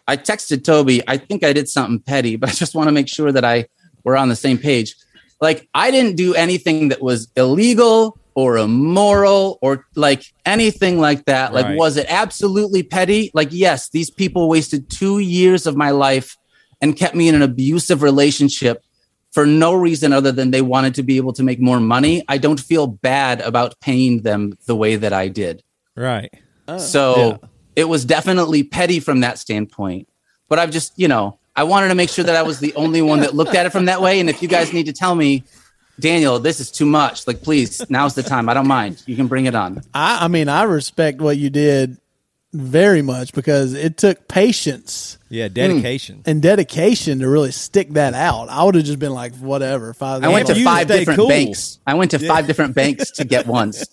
I 0.07 0.17
texted 0.17 0.63
Toby. 0.63 1.03
I 1.07 1.17
think 1.17 1.43
I 1.43 1.53
did 1.53 1.69
something 1.69 1.99
petty, 1.99 2.35
but 2.35 2.49
I 2.49 2.53
just 2.53 2.73
want 2.73 2.87
to 2.87 2.91
make 2.91 3.07
sure 3.07 3.31
that 3.31 3.45
I 3.45 3.67
we're 4.03 4.15
on 4.15 4.29
the 4.29 4.35
same 4.35 4.57
page. 4.57 4.95
Like 5.39 5.67
I 5.73 5.91
didn't 5.91 6.15
do 6.15 6.33
anything 6.33 6.89
that 6.89 7.01
was 7.01 7.27
illegal 7.35 8.17
or 8.33 8.57
immoral 8.57 9.59
or 9.61 9.85
like 9.95 10.23
anything 10.45 10.99
like 10.99 11.25
that. 11.25 11.53
Like 11.53 11.77
was 11.77 11.97
it 11.97 12.05
absolutely 12.09 12.83
petty? 12.83 13.31
Like 13.33 13.49
yes, 13.51 13.89
these 13.89 14.09
people 14.09 14.49
wasted 14.49 14.89
2 14.89 15.19
years 15.19 15.67
of 15.67 15.75
my 15.75 15.91
life 15.91 16.37
and 16.81 16.95
kept 16.95 17.15
me 17.15 17.27
in 17.27 17.35
an 17.35 17.41
abusive 17.41 18.01
relationship 18.01 18.83
for 19.31 19.45
no 19.45 19.73
reason 19.73 20.11
other 20.11 20.31
than 20.31 20.51
they 20.51 20.61
wanted 20.61 20.95
to 20.95 21.03
be 21.03 21.17
able 21.17 21.33
to 21.33 21.43
make 21.43 21.59
more 21.59 21.79
money. 21.79 22.23
I 22.27 22.37
don't 22.37 22.59
feel 22.59 22.87
bad 22.87 23.41
about 23.41 23.79
paying 23.79 24.23
them 24.23 24.57
the 24.65 24.75
way 24.75 24.97
that 24.97 25.13
I 25.13 25.29
did. 25.29 25.63
Right. 25.95 26.33
Uh, 26.67 26.77
so 26.77 27.39
it 27.75 27.85
was 27.85 28.05
definitely 28.05 28.63
petty 28.63 28.99
from 28.99 29.21
that 29.21 29.37
standpoint. 29.37 30.07
But 30.49 30.59
I've 30.59 30.71
just, 30.71 30.93
you 30.97 31.07
know, 31.07 31.39
I 31.55 31.63
wanted 31.63 31.89
to 31.89 31.95
make 31.95 32.09
sure 32.09 32.25
that 32.25 32.35
I 32.35 32.41
was 32.41 32.59
the 32.59 32.73
only 32.75 33.01
one 33.01 33.21
that 33.21 33.33
looked 33.33 33.55
at 33.55 33.65
it 33.65 33.71
from 33.71 33.85
that 33.85 34.01
way. 34.01 34.19
And 34.19 34.29
if 34.29 34.41
you 34.41 34.47
guys 34.47 34.73
need 34.73 34.85
to 34.87 34.93
tell 34.93 35.15
me, 35.15 35.43
Daniel, 36.01 36.39
this 36.39 36.59
is 36.59 36.69
too 36.71 36.85
much, 36.85 37.27
like, 37.27 37.41
please, 37.41 37.81
now's 37.89 38.15
the 38.15 38.23
time. 38.23 38.49
I 38.49 38.53
don't 38.53 38.67
mind. 38.67 39.01
You 39.05 39.15
can 39.15 39.27
bring 39.27 39.45
it 39.45 39.55
on. 39.55 39.81
I, 39.93 40.25
I 40.25 40.27
mean, 40.27 40.49
I 40.49 40.63
respect 40.63 41.21
what 41.21 41.37
you 41.37 41.49
did 41.49 41.97
very 42.53 43.01
much 43.01 43.31
because 43.33 43.73
it 43.73 43.95
took 43.95 44.27
patience 44.27 45.17
Yeah, 45.29 45.47
hmm. 45.47 45.53
dedication. 45.53 46.23
and 46.25 46.41
dedication 46.41 47.19
to 47.19 47.29
really 47.29 47.51
stick 47.51 47.91
that 47.91 48.13
out. 48.13 48.49
I 48.49 48.63
would 48.63 48.75
have 48.75 48.83
just 48.83 48.99
been 48.99 49.13
like, 49.13 49.33
whatever. 49.35 49.91
If 49.91 50.01
I, 50.01 50.17
I 50.17 50.27
went 50.27 50.47
to 50.47 50.61
five 50.63 50.87
different 50.87 51.17
cool. 51.19 51.29
banks. 51.29 51.79
I 51.87 51.93
went 51.93 52.11
to 52.11 52.19
five 52.19 52.47
different 52.47 52.75
banks 52.75 53.11
to 53.11 53.23
get 53.23 53.47
ones. 53.59 53.85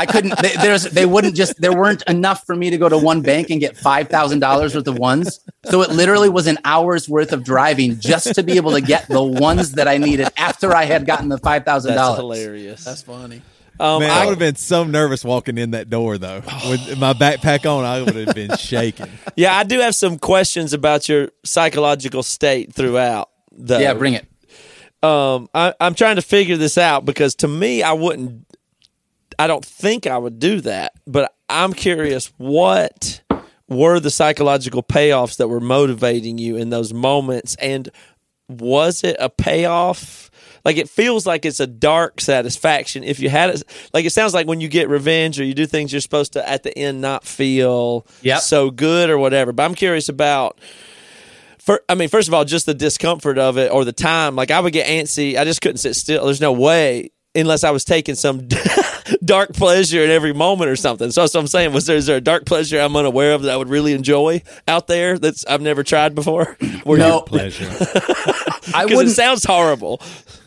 I 0.00 0.06
couldn't. 0.06 0.38
They, 0.40 0.56
there's. 0.56 0.84
They 0.84 1.04
wouldn't 1.04 1.34
just. 1.36 1.60
There 1.60 1.76
weren't 1.76 2.02
enough 2.08 2.46
for 2.46 2.56
me 2.56 2.70
to 2.70 2.78
go 2.78 2.88
to 2.88 2.96
one 2.96 3.20
bank 3.20 3.50
and 3.50 3.60
get 3.60 3.76
five 3.76 4.08
thousand 4.08 4.38
dollars 4.40 4.74
worth 4.74 4.86
of 4.86 4.98
ones. 4.98 5.40
So 5.66 5.82
it 5.82 5.90
literally 5.90 6.30
was 6.30 6.46
an 6.46 6.58
hour's 6.64 7.08
worth 7.08 7.32
of 7.32 7.44
driving 7.44 8.00
just 8.00 8.34
to 8.34 8.42
be 8.42 8.56
able 8.56 8.72
to 8.72 8.80
get 8.80 9.06
the 9.08 9.22
ones 9.22 9.72
that 9.72 9.86
I 9.88 9.98
needed 9.98 10.28
after 10.38 10.74
I 10.74 10.84
had 10.84 11.04
gotten 11.04 11.28
the 11.28 11.36
five 11.38 11.64
thousand 11.66 11.94
dollars. 11.96 12.18
hilarious. 12.18 12.84
That's 12.84 13.02
funny. 13.02 13.42
um, 13.78 14.00
Man, 14.00 14.10
I, 14.10 14.22
I, 14.22 14.24
would 14.24 14.30
have 14.30 14.38
been 14.38 14.56
so 14.56 14.84
nervous 14.84 15.22
walking 15.24 15.58
in 15.58 15.72
that 15.72 15.90
door 15.90 16.16
though. 16.16 16.42
With 16.68 16.98
my 16.98 17.12
backpack 17.12 17.70
on, 17.70 17.84
I 17.84 18.00
would 18.02 18.14
have 18.14 18.34
been 18.34 18.56
shaking. 18.58 19.08
yeah, 19.36 19.54
I 19.54 19.64
do 19.64 19.80
have 19.80 19.94
some 19.94 20.18
questions 20.18 20.72
about 20.72 21.08
your 21.08 21.30
psychological 21.44 22.22
state 22.22 22.72
throughout. 22.72 23.28
Though. 23.52 23.78
Yeah, 23.78 23.92
bring 23.94 24.14
it. 24.14 24.26
um, 25.02 25.48
I, 25.54 25.74
I'm 25.80 25.94
trying 25.94 26.16
to 26.16 26.22
figure 26.22 26.56
this 26.56 26.78
out 26.78 27.04
because 27.04 27.34
to 27.36 27.48
me, 27.48 27.82
I 27.82 27.92
wouldn't. 27.92 28.46
I 29.40 29.46
don't 29.46 29.64
think 29.64 30.06
I 30.06 30.18
would 30.18 30.38
do 30.38 30.60
that, 30.62 30.92
but 31.06 31.34
I'm 31.48 31.72
curious 31.72 32.32
what 32.36 33.22
were 33.68 34.00
the 34.00 34.10
psychological 34.10 34.82
payoffs 34.82 35.36
that 35.38 35.48
were 35.48 35.60
motivating 35.60 36.38
you 36.38 36.56
in 36.56 36.70
those 36.70 36.92
moments, 36.92 37.54
and 37.56 37.88
was 38.48 39.04
it 39.04 39.16
a 39.18 39.28
payoff? 39.30 40.30
Like 40.64 40.76
it 40.76 40.90
feels 40.90 41.24
like 41.26 41.46
it's 41.46 41.60
a 41.60 41.66
dark 41.66 42.20
satisfaction 42.20 43.02
if 43.02 43.18
you 43.18 43.30
had 43.30 43.48
it. 43.50 43.62
Like 43.94 44.04
it 44.04 44.10
sounds 44.10 44.34
like 44.34 44.46
when 44.46 44.60
you 44.60 44.68
get 44.68 44.90
revenge 44.90 45.40
or 45.40 45.44
you 45.44 45.54
do 45.54 45.64
things 45.66 45.90
you're 45.90 46.00
supposed 46.02 46.34
to 46.34 46.46
at 46.46 46.64
the 46.64 46.76
end 46.78 47.00
not 47.00 47.24
feel 47.24 48.06
Yep. 48.20 48.40
so 48.40 48.70
good 48.70 49.08
or 49.08 49.16
whatever. 49.16 49.52
But 49.52 49.62
I'm 49.64 49.74
curious 49.74 50.10
about 50.10 50.58
for, 51.58 51.82
I 51.88 51.94
mean, 51.94 52.08
first 52.10 52.28
of 52.28 52.34
all, 52.34 52.44
just 52.44 52.66
the 52.66 52.74
discomfort 52.74 53.38
of 53.38 53.56
it 53.56 53.72
or 53.72 53.86
the 53.86 53.92
time. 53.92 54.36
Like 54.36 54.50
I 54.50 54.60
would 54.60 54.74
get 54.74 54.86
antsy. 54.86 55.38
I 55.38 55.44
just 55.44 55.62
couldn't 55.62 55.78
sit 55.78 55.94
still. 55.96 56.26
There's 56.26 56.40
no 56.42 56.52
way 56.52 57.10
unless 57.34 57.64
I 57.64 57.70
was 57.70 57.84
taking 57.84 58.16
some 58.16 58.46
dark 59.24 59.52
pleasure 59.52 60.02
in 60.04 60.10
every 60.10 60.32
moment 60.32 60.70
or 60.70 60.76
something. 60.76 61.10
So 61.10 61.20
that's 61.22 61.34
what 61.34 61.40
I'm 61.40 61.46
saying. 61.46 61.72
Was 61.72 61.86
there 61.86 61.96
is 61.96 62.06
there 62.06 62.16
a 62.16 62.20
dark 62.20 62.44
pleasure 62.46 62.78
I'm 62.80 62.94
unaware 62.96 63.32
of 63.34 63.42
that 63.42 63.52
I 63.52 63.56
would 63.56 63.68
really 63.68 63.92
enjoy 63.92 64.42
out 64.68 64.86
there 64.86 65.18
that's 65.18 65.44
I've 65.46 65.60
never 65.62 65.82
tried 65.82 66.14
before? 66.14 66.56
Where 66.84 66.98
No, 66.98 67.20
Pleasure. 67.22 67.66
I 67.70 68.84
because 68.84 68.90
it 68.90 68.96
wouldn't. 68.96 69.16
sounds 69.16 69.44
horrible. 69.44 70.00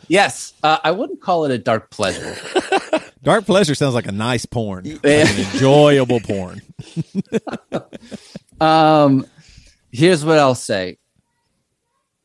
yes, 0.07 0.53
uh, 0.63 0.77
I 0.83 0.91
wouldn't 0.91 1.21
call 1.21 1.45
it 1.45 1.51
a 1.51 1.57
dark 1.57 1.89
pleasure. 1.89 2.35
Dark 3.23 3.45
pleasure 3.45 3.73
sounds 3.73 3.93
like 3.93 4.05
a 4.05 4.11
nice 4.11 4.45
porn, 4.45 4.83
like 5.03 5.05
an 5.05 5.39
enjoyable 5.53 6.19
porn. 6.19 6.61
Um, 8.59 9.25
here's 9.93 10.25
what 10.25 10.37
I'll 10.39 10.55
say. 10.55 10.97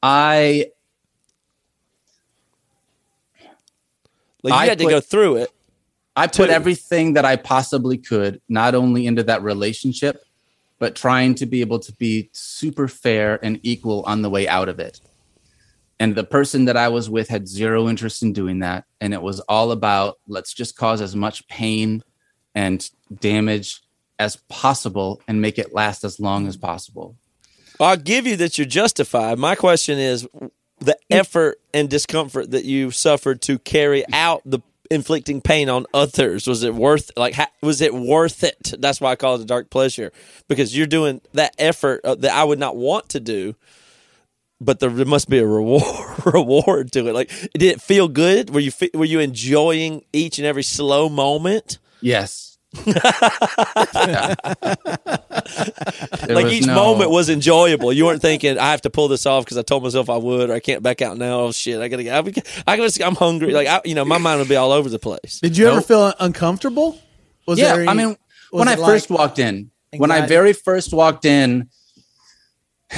I 0.02 0.66
Like 4.42 4.52
you 4.52 4.58
I 4.58 4.66
had 4.66 4.78
to 4.78 4.84
put- 4.86 4.90
go 4.90 5.00
through 5.00 5.36
it. 5.36 5.50
I 6.18 6.26
put 6.26 6.50
everything 6.50 7.12
that 7.12 7.24
I 7.24 7.36
possibly 7.36 7.96
could, 7.96 8.40
not 8.48 8.74
only 8.74 9.06
into 9.06 9.22
that 9.22 9.42
relationship, 9.42 10.24
but 10.80 10.96
trying 10.96 11.36
to 11.36 11.46
be 11.46 11.60
able 11.60 11.78
to 11.78 11.92
be 11.92 12.28
super 12.32 12.88
fair 12.88 13.38
and 13.40 13.60
equal 13.62 14.02
on 14.02 14.22
the 14.22 14.30
way 14.30 14.48
out 14.48 14.68
of 14.68 14.80
it. 14.80 15.00
And 16.00 16.16
the 16.16 16.24
person 16.24 16.64
that 16.64 16.76
I 16.76 16.88
was 16.88 17.08
with 17.08 17.28
had 17.28 17.46
zero 17.46 17.88
interest 17.88 18.22
in 18.22 18.32
doing 18.32 18.58
that. 18.60 18.84
And 19.00 19.14
it 19.14 19.22
was 19.22 19.38
all 19.40 19.70
about 19.70 20.18
let's 20.26 20.52
just 20.52 20.76
cause 20.76 21.00
as 21.00 21.14
much 21.14 21.46
pain 21.46 22.02
and 22.52 22.88
damage 23.20 23.80
as 24.18 24.36
possible 24.48 25.22
and 25.28 25.40
make 25.40 25.56
it 25.56 25.72
last 25.72 26.02
as 26.02 26.18
long 26.18 26.48
as 26.48 26.56
possible. 26.56 27.16
I'll 27.78 27.96
give 27.96 28.26
you 28.26 28.34
that 28.36 28.58
you're 28.58 28.66
justified. 28.66 29.38
My 29.38 29.54
question 29.54 29.98
is 29.98 30.26
the 30.80 30.96
hmm. 31.10 31.14
effort 31.16 31.60
and 31.72 31.88
discomfort 31.88 32.50
that 32.50 32.64
you 32.64 32.90
suffered 32.90 33.40
to 33.42 33.60
carry 33.60 34.04
out 34.12 34.42
the 34.44 34.60
inflicting 34.90 35.40
pain 35.40 35.68
on 35.68 35.86
others? 35.94 36.46
Was 36.46 36.62
it 36.62 36.74
worth 36.74 37.10
like 37.16 37.34
ha- 37.34 37.50
was 37.62 37.80
it 37.80 37.94
worth 37.94 38.44
it? 38.44 38.74
That's 38.78 39.00
why 39.00 39.12
i 39.12 39.16
call 39.16 39.36
it 39.36 39.42
a 39.42 39.44
dark 39.44 39.70
pleasure 39.70 40.12
because 40.48 40.76
you're 40.76 40.86
doing 40.86 41.20
that 41.34 41.54
effort 41.58 42.00
uh, 42.04 42.14
that 42.16 42.32
i 42.32 42.44
would 42.44 42.58
not 42.58 42.76
want 42.76 43.08
to 43.10 43.20
do 43.20 43.54
but 44.60 44.80
there, 44.80 44.90
there 44.90 45.06
must 45.06 45.28
be 45.28 45.38
a 45.38 45.46
reward 45.46 46.26
reward 46.34 46.92
to 46.92 47.06
it. 47.08 47.12
Like 47.12 47.30
did 47.52 47.62
it 47.62 47.80
feel 47.80 48.08
good? 48.08 48.50
Were 48.50 48.60
you 48.60 48.72
were 48.94 49.04
you 49.04 49.20
enjoying 49.20 50.04
each 50.12 50.38
and 50.38 50.46
every 50.46 50.62
slow 50.62 51.08
moment? 51.08 51.78
Yes. 52.00 52.47
There 52.74 52.94
like 56.36 56.52
each 56.52 56.66
no- 56.66 56.74
moment 56.74 57.10
was 57.10 57.30
enjoyable. 57.30 57.92
You 57.92 58.06
weren't 58.06 58.22
thinking 58.22 58.58
I 58.58 58.70
have 58.70 58.82
to 58.82 58.90
pull 58.90 59.08
this 59.08 59.26
off 59.26 59.44
because 59.44 59.58
I 59.58 59.62
told 59.62 59.82
myself 59.82 60.10
I 60.10 60.16
would, 60.16 60.50
or 60.50 60.54
I 60.54 60.60
can't 60.60 60.82
back 60.82 61.02
out 61.02 61.16
now. 61.16 61.40
Oh 61.40 61.52
shit, 61.52 61.80
I 61.80 61.88
gotta 61.88 62.02
get. 62.02 62.14
I, 62.14 62.18
I 62.72 62.76
gotta, 62.76 63.06
I'm 63.06 63.14
hungry. 63.14 63.52
Like 63.52 63.68
I, 63.68 63.80
you 63.84 63.94
know, 63.94 64.04
my 64.04 64.18
mind 64.18 64.40
would 64.40 64.48
be 64.48 64.56
all 64.56 64.72
over 64.72 64.88
the 64.88 64.98
place. 64.98 65.40
Did 65.40 65.56
you 65.56 65.68
ever 65.68 65.80
feel 65.80 66.12
uncomfortable? 66.20 66.98
Was 67.46 67.58
yeah, 67.58 67.74
any- 67.74 67.88
I 67.88 67.94
mean, 67.94 68.16
when 68.50 68.68
I 68.68 68.74
it 68.74 68.78
first 68.78 69.10
walked 69.10 69.38
in, 69.38 69.70
when 69.96 70.10
I 70.10 70.26
very 70.26 70.52
first 70.52 70.92
walked 70.92 71.24
in, 71.24 71.68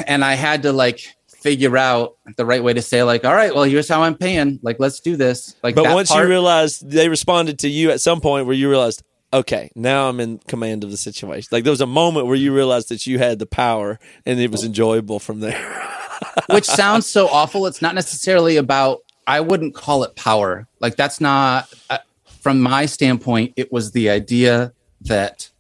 and 0.07 0.25
I 0.25 0.35
had 0.35 0.63
to 0.65 0.73
like 0.73 1.01
figure 1.29 1.77
out 1.79 2.17
the 2.37 2.45
right 2.45 2.63
way 2.63 2.75
to 2.75 2.83
say, 2.83 3.03
like, 3.03 3.25
all 3.25 3.35
right, 3.35 3.55
well, 3.55 3.65
here's 3.65 3.89
how 3.89 4.03
I'm 4.03 4.17
paying. 4.17 4.59
Like, 4.63 4.77
let's 4.79 5.01
do 5.01 5.17
this. 5.17 5.57
Like, 5.63 5.75
But 5.75 5.85
that 5.85 5.95
once 5.95 6.11
part- 6.11 6.25
you 6.25 6.29
realized 6.29 6.91
they 6.91 7.09
responded 7.09 7.61
to 7.61 7.69
you 7.69 7.91
at 7.91 8.01
some 8.01 8.21
point 8.21 8.47
where 8.47 8.55
you 8.55 8.69
realized, 8.69 9.03
okay, 9.33 9.71
now 9.75 10.09
I'm 10.09 10.21
in 10.21 10.39
command 10.39 10.85
of 10.85 10.91
the 10.91 10.97
situation. 10.97 11.49
Like 11.53 11.65
there 11.65 11.71
was 11.73 11.81
a 11.81 11.87
moment 11.87 12.27
where 12.27 12.37
you 12.37 12.55
realized 12.55 12.89
that 12.89 13.07
you 13.07 13.19
had 13.19 13.39
the 13.39 13.47
power, 13.47 13.99
and 14.27 14.41
it 14.41 14.51
was 14.51 14.65
enjoyable 14.65 15.19
from 15.19 15.41
there. 15.41 15.89
which 16.51 16.65
sounds 16.65 17.07
so 17.07 17.29
awful. 17.29 17.67
It's 17.67 17.83
not 17.83 17.95
necessarily 17.95 18.57
about. 18.57 19.01
I 19.27 19.41
wouldn't 19.41 19.75
call 19.75 20.03
it 20.05 20.17
power. 20.17 20.67
Like 20.81 20.97
that's 20.97 21.21
not. 21.21 21.73
Uh, 21.89 21.99
from 22.41 22.61
my 22.61 22.87
standpoint, 22.87 23.53
it 23.57 23.71
was 23.71 23.93
the 23.93 24.09
idea 24.09 24.73
that 25.03 25.51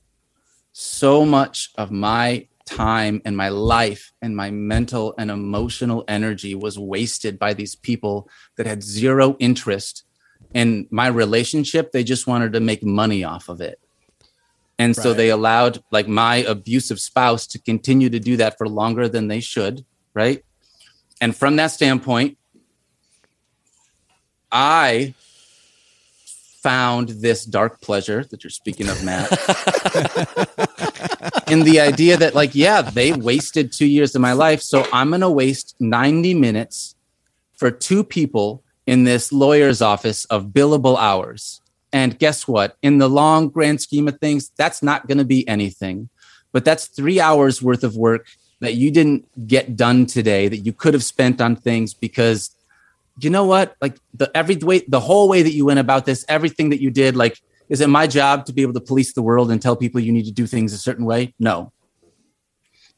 so 0.72 1.26
much 1.26 1.70
of 1.76 1.90
my 1.90 2.46
time 2.64 3.20
and 3.24 3.36
my 3.36 3.48
life 3.48 4.12
and 4.22 4.34
my 4.36 4.50
mental 4.50 5.14
and 5.18 5.30
emotional 5.30 6.04
energy 6.08 6.54
was 6.54 6.78
wasted 6.78 7.38
by 7.38 7.52
these 7.52 7.74
people 7.74 8.28
that 8.56 8.66
had 8.66 8.82
zero 8.82 9.36
interest 9.40 10.04
in 10.54 10.86
my 10.90 11.06
relationship. 11.06 11.92
They 11.92 12.04
just 12.04 12.26
wanted 12.26 12.52
to 12.54 12.60
make 12.60 12.82
money 12.82 13.24
off 13.24 13.48
of 13.48 13.60
it. 13.60 13.78
And 14.78 14.96
so 14.96 15.12
they 15.12 15.28
allowed 15.28 15.84
like 15.90 16.08
my 16.08 16.36
abusive 16.36 17.00
spouse 17.00 17.46
to 17.48 17.58
continue 17.58 18.08
to 18.08 18.18
do 18.18 18.38
that 18.38 18.56
for 18.56 18.66
longer 18.66 19.08
than 19.08 19.28
they 19.28 19.40
should, 19.40 19.84
right? 20.14 20.42
And 21.20 21.36
from 21.36 21.56
that 21.56 21.66
standpoint, 21.66 22.38
I 24.50 25.14
found 26.62 27.10
this 27.10 27.44
dark 27.44 27.82
pleasure 27.82 28.24
that 28.24 28.42
you're 28.42 28.50
speaking 28.50 28.88
of, 28.88 29.04
Matt, 29.04 29.30
in 31.48 31.60
the 31.60 31.80
idea 31.80 32.16
that, 32.16 32.34
like, 32.34 32.54
yeah, 32.54 32.80
they 32.80 33.12
wasted 33.12 33.72
two 33.72 33.86
years 33.86 34.14
of 34.14 34.22
my 34.22 34.32
life. 34.32 34.62
So 34.62 34.86
I'm 34.92 35.10
going 35.10 35.20
to 35.20 35.30
waste 35.30 35.76
90 35.78 36.34
minutes 36.34 36.94
for 37.52 37.70
two 37.70 38.02
people 38.02 38.64
in 38.90 39.04
this 39.04 39.32
lawyer's 39.32 39.80
office 39.80 40.24
of 40.26 40.46
billable 40.46 40.98
hours. 40.98 41.60
And 41.92 42.18
guess 42.18 42.48
what? 42.48 42.76
In 42.82 42.98
the 42.98 43.08
long 43.08 43.48
grand 43.48 43.80
scheme 43.80 44.08
of 44.08 44.18
things, 44.18 44.50
that's 44.56 44.82
not 44.82 45.06
going 45.06 45.18
to 45.18 45.24
be 45.36 45.46
anything. 45.56 46.08
but 46.52 46.64
that's 46.64 46.86
three 46.86 47.20
hours 47.20 47.62
worth 47.62 47.84
of 47.84 47.96
work 47.96 48.26
that 48.60 48.74
you 48.74 48.90
didn't 48.90 49.24
get 49.46 49.76
done 49.76 50.06
today 50.06 50.48
that 50.48 50.58
you 50.58 50.72
could 50.72 50.94
have 50.94 51.04
spent 51.04 51.40
on 51.40 51.56
things 51.56 51.94
because 51.94 52.50
you 53.20 53.30
know 53.30 53.44
what 53.44 53.76
like 53.80 53.96
the 54.14 54.30
every 54.34 54.56
way 54.56 54.82
the 54.88 55.00
whole 55.00 55.28
way 55.28 55.42
that 55.42 55.52
you 55.52 55.64
went 55.66 55.78
about 55.78 56.06
this 56.06 56.24
everything 56.28 56.70
that 56.70 56.80
you 56.80 56.90
did 56.90 57.16
like 57.16 57.40
is 57.68 57.80
it 57.80 57.88
my 57.88 58.06
job 58.06 58.44
to 58.46 58.52
be 58.52 58.62
able 58.62 58.72
to 58.72 58.80
police 58.80 59.12
the 59.12 59.22
world 59.22 59.50
and 59.50 59.60
tell 59.60 59.76
people 59.76 60.00
you 60.00 60.12
need 60.12 60.24
to 60.24 60.32
do 60.32 60.46
things 60.46 60.72
a 60.72 60.78
certain 60.78 61.04
way 61.04 61.34
no 61.38 61.72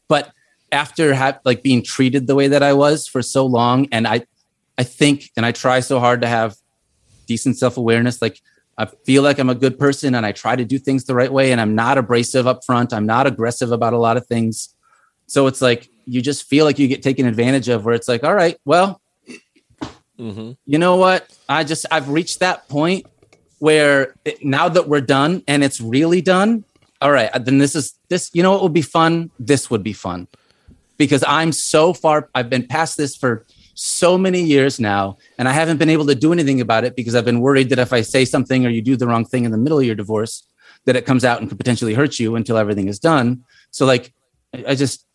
but 0.08 0.32
after 0.70 1.14
ha- 1.14 1.40
like 1.44 1.62
being 1.62 1.82
treated 1.82 2.26
the 2.26 2.34
way 2.34 2.48
that 2.48 2.62
i 2.62 2.72
was 2.72 3.06
for 3.06 3.22
so 3.22 3.44
long 3.44 3.86
and 3.92 4.06
i 4.06 4.24
i 4.82 4.84
think 5.00 5.16
and 5.36 5.44
i 5.48 5.52
try 5.64 5.78
so 5.80 5.96
hard 6.06 6.20
to 6.24 6.28
have 6.36 6.50
decent 7.32 7.54
self-awareness 7.62 8.16
like 8.26 8.36
i 8.82 8.84
feel 9.06 9.22
like 9.26 9.38
i'm 9.40 9.52
a 9.56 9.60
good 9.64 9.76
person 9.84 10.10
and 10.16 10.24
i 10.28 10.32
try 10.44 10.54
to 10.62 10.64
do 10.72 10.78
things 10.86 11.04
the 11.04 11.14
right 11.20 11.32
way 11.38 11.46
and 11.52 11.60
i'm 11.62 11.74
not 11.84 11.94
abrasive 12.02 12.46
up 12.52 12.60
front. 12.68 12.88
I'm 12.96 13.06
not 13.16 13.24
aggressive 13.32 13.70
about 13.78 13.92
a 13.98 13.98
lot 14.06 14.16
of 14.20 14.24
things. 14.26 14.54
So 15.34 15.46
it's 15.50 15.62
like 15.68 15.82
you 16.14 16.20
just 16.30 16.40
feel 16.52 16.64
like 16.68 16.78
you 16.80 16.88
get 16.94 17.00
taken 17.10 17.24
advantage 17.32 17.68
of 17.74 17.78
where 17.84 17.94
it's 17.98 18.08
like 18.12 18.22
all 18.28 18.34
right 18.44 18.56
well 18.72 18.90
Mhm. 20.18 20.56
you 20.72 20.78
know 20.84 20.96
what? 21.04 21.20
I 21.48 21.64
just 21.72 21.86
i've 21.94 22.08
reached 22.18 22.38
that 22.40 22.58
point 22.68 23.06
where 23.66 24.14
it, 24.24 24.36
now 24.44 24.66
that 24.74 24.84
we're 24.90 25.06
done 25.18 25.32
and 25.46 25.62
it's 25.66 25.80
really 25.80 26.20
done 26.36 26.50
all 27.00 27.12
right 27.18 27.30
then 27.46 27.58
this 27.58 27.74
is 27.80 27.86
this 28.12 28.30
you 28.36 28.42
know 28.44 28.52
what 28.52 28.62
would 28.64 28.72
be 28.82 28.88
fun? 28.98 29.30
This 29.38 29.70
would 29.70 29.84
be 29.90 29.96
fun. 30.06 30.20
Because 31.02 31.22
i'm 31.38 31.52
so 31.52 31.82
far 32.02 32.16
i've 32.36 32.50
been 32.54 32.66
past 32.76 32.92
this 32.96 33.12
for 33.22 33.32
so 33.74 34.18
many 34.18 34.42
years 34.42 34.78
now 34.78 35.16
and 35.38 35.48
i 35.48 35.52
haven't 35.52 35.78
been 35.78 35.88
able 35.88 36.06
to 36.06 36.14
do 36.14 36.32
anything 36.32 36.60
about 36.60 36.84
it 36.84 36.94
because 36.94 37.14
i've 37.14 37.24
been 37.24 37.40
worried 37.40 37.68
that 37.70 37.78
if 37.78 37.92
i 37.92 38.00
say 38.00 38.24
something 38.24 38.66
or 38.66 38.68
you 38.68 38.82
do 38.82 38.96
the 38.96 39.06
wrong 39.06 39.24
thing 39.24 39.44
in 39.44 39.50
the 39.50 39.56
middle 39.58 39.78
of 39.78 39.84
your 39.84 39.94
divorce 39.94 40.46
that 40.84 40.96
it 40.96 41.06
comes 41.06 41.24
out 41.24 41.40
and 41.40 41.48
could 41.48 41.58
potentially 41.58 41.94
hurt 41.94 42.18
you 42.18 42.36
until 42.36 42.56
everything 42.56 42.88
is 42.88 42.98
done 42.98 43.42
so 43.70 43.86
like 43.86 44.12
i 44.66 44.74
just 44.74 45.06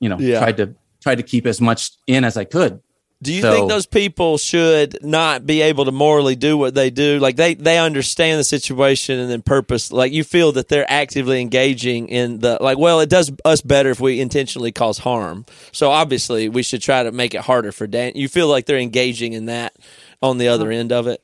you 0.00 0.08
know 0.08 0.18
Yeah. 0.18 0.40
tried 0.40 0.56
to 0.58 0.74
tried 1.00 1.16
to 1.16 1.22
keep 1.22 1.46
as 1.46 1.60
much 1.60 1.90
in 2.06 2.24
as 2.24 2.36
i 2.36 2.44
could 2.44 2.80
Do 3.22 3.34
you 3.34 3.42
So- 3.42 3.52
think 3.52 3.68
those 3.68 3.84
people 3.86 4.38
should 4.38 4.96
not 5.02 5.44
be 5.44 5.60
able 5.60 5.84
to 5.84 5.92
morally 5.92 6.36
do 6.36 6.56
what 6.56 6.74
they 6.74 6.88
do? 6.88 7.18
Like 7.18 7.36
they 7.36 7.52
they 7.54 7.78
understand 7.78 8.40
the 8.40 8.44
situation 8.44 9.18
and 9.18 9.30
then 9.30 9.42
purpose. 9.42 9.92
Like 9.92 10.12
you 10.12 10.24
feel 10.24 10.52
that 10.52 10.68
they're 10.68 10.90
actively 10.90 11.40
engaging 11.40 12.08
in 12.08 12.38
the 12.38 12.56
like. 12.62 12.78
Well, 12.78 13.00
it 13.00 13.10
does 13.10 13.30
us 13.44 13.60
better 13.60 13.90
if 13.90 14.00
we 14.00 14.20
intentionally 14.20 14.72
cause 14.72 14.98
harm. 14.98 15.44
So 15.70 15.90
obviously, 15.90 16.48
we 16.48 16.62
should 16.62 16.80
try 16.80 17.02
to 17.02 17.12
make 17.12 17.34
it 17.34 17.42
harder 17.42 17.72
for 17.72 17.86
Dan. 17.86 18.12
You 18.14 18.26
feel 18.28 18.48
like 18.48 18.64
they're 18.64 18.78
engaging 18.78 19.34
in 19.34 19.46
that 19.46 19.76
on 20.22 20.38
the 20.38 20.48
other 20.48 20.70
end 20.70 20.90
of 20.90 21.06
it. 21.06 21.22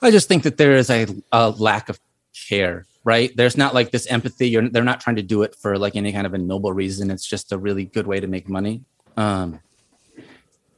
I 0.00 0.10
just 0.12 0.28
think 0.28 0.44
that 0.44 0.56
there 0.56 0.76
is 0.76 0.88
a, 0.90 1.06
a 1.32 1.50
lack 1.50 1.88
of 1.88 1.98
care, 2.48 2.84
right? 3.04 3.34
There's 3.36 3.56
not 3.56 3.74
like 3.74 3.90
this 3.90 4.06
empathy. 4.06 4.50
You're, 4.50 4.68
they're 4.68 4.84
not 4.84 5.00
trying 5.00 5.16
to 5.16 5.22
do 5.22 5.42
it 5.42 5.54
for 5.56 5.78
like 5.78 5.96
any 5.96 6.12
kind 6.12 6.26
of 6.26 6.34
a 6.34 6.38
noble 6.38 6.72
reason. 6.72 7.10
It's 7.10 7.26
just 7.26 7.52
a 7.52 7.58
really 7.58 7.86
good 7.86 8.06
way 8.06 8.20
to 8.20 8.26
make 8.26 8.48
money. 8.48 8.82
Um, 9.16 9.60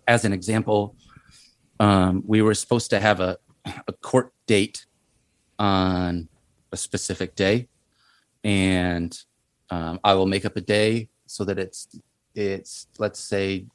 as 0.06 0.24
an 0.24 0.32
example, 0.32 0.96
um, 1.80 2.22
we 2.26 2.42
were 2.42 2.54
supposed 2.54 2.90
to 2.90 3.00
have 3.00 3.20
a, 3.20 3.38
a 3.88 3.92
court 3.92 4.32
date 4.46 4.86
on 5.58 6.28
a 6.72 6.76
specific 6.76 7.34
day, 7.34 7.68
and 8.44 9.18
um, 9.70 10.00
I 10.04 10.14
will 10.14 10.26
make 10.26 10.44
up 10.44 10.56
a 10.56 10.60
day 10.60 11.08
so 11.26 11.44
that 11.44 11.58
it's 11.58 11.88
it's 12.34 12.86
let's 12.98 13.18
say 13.18 13.66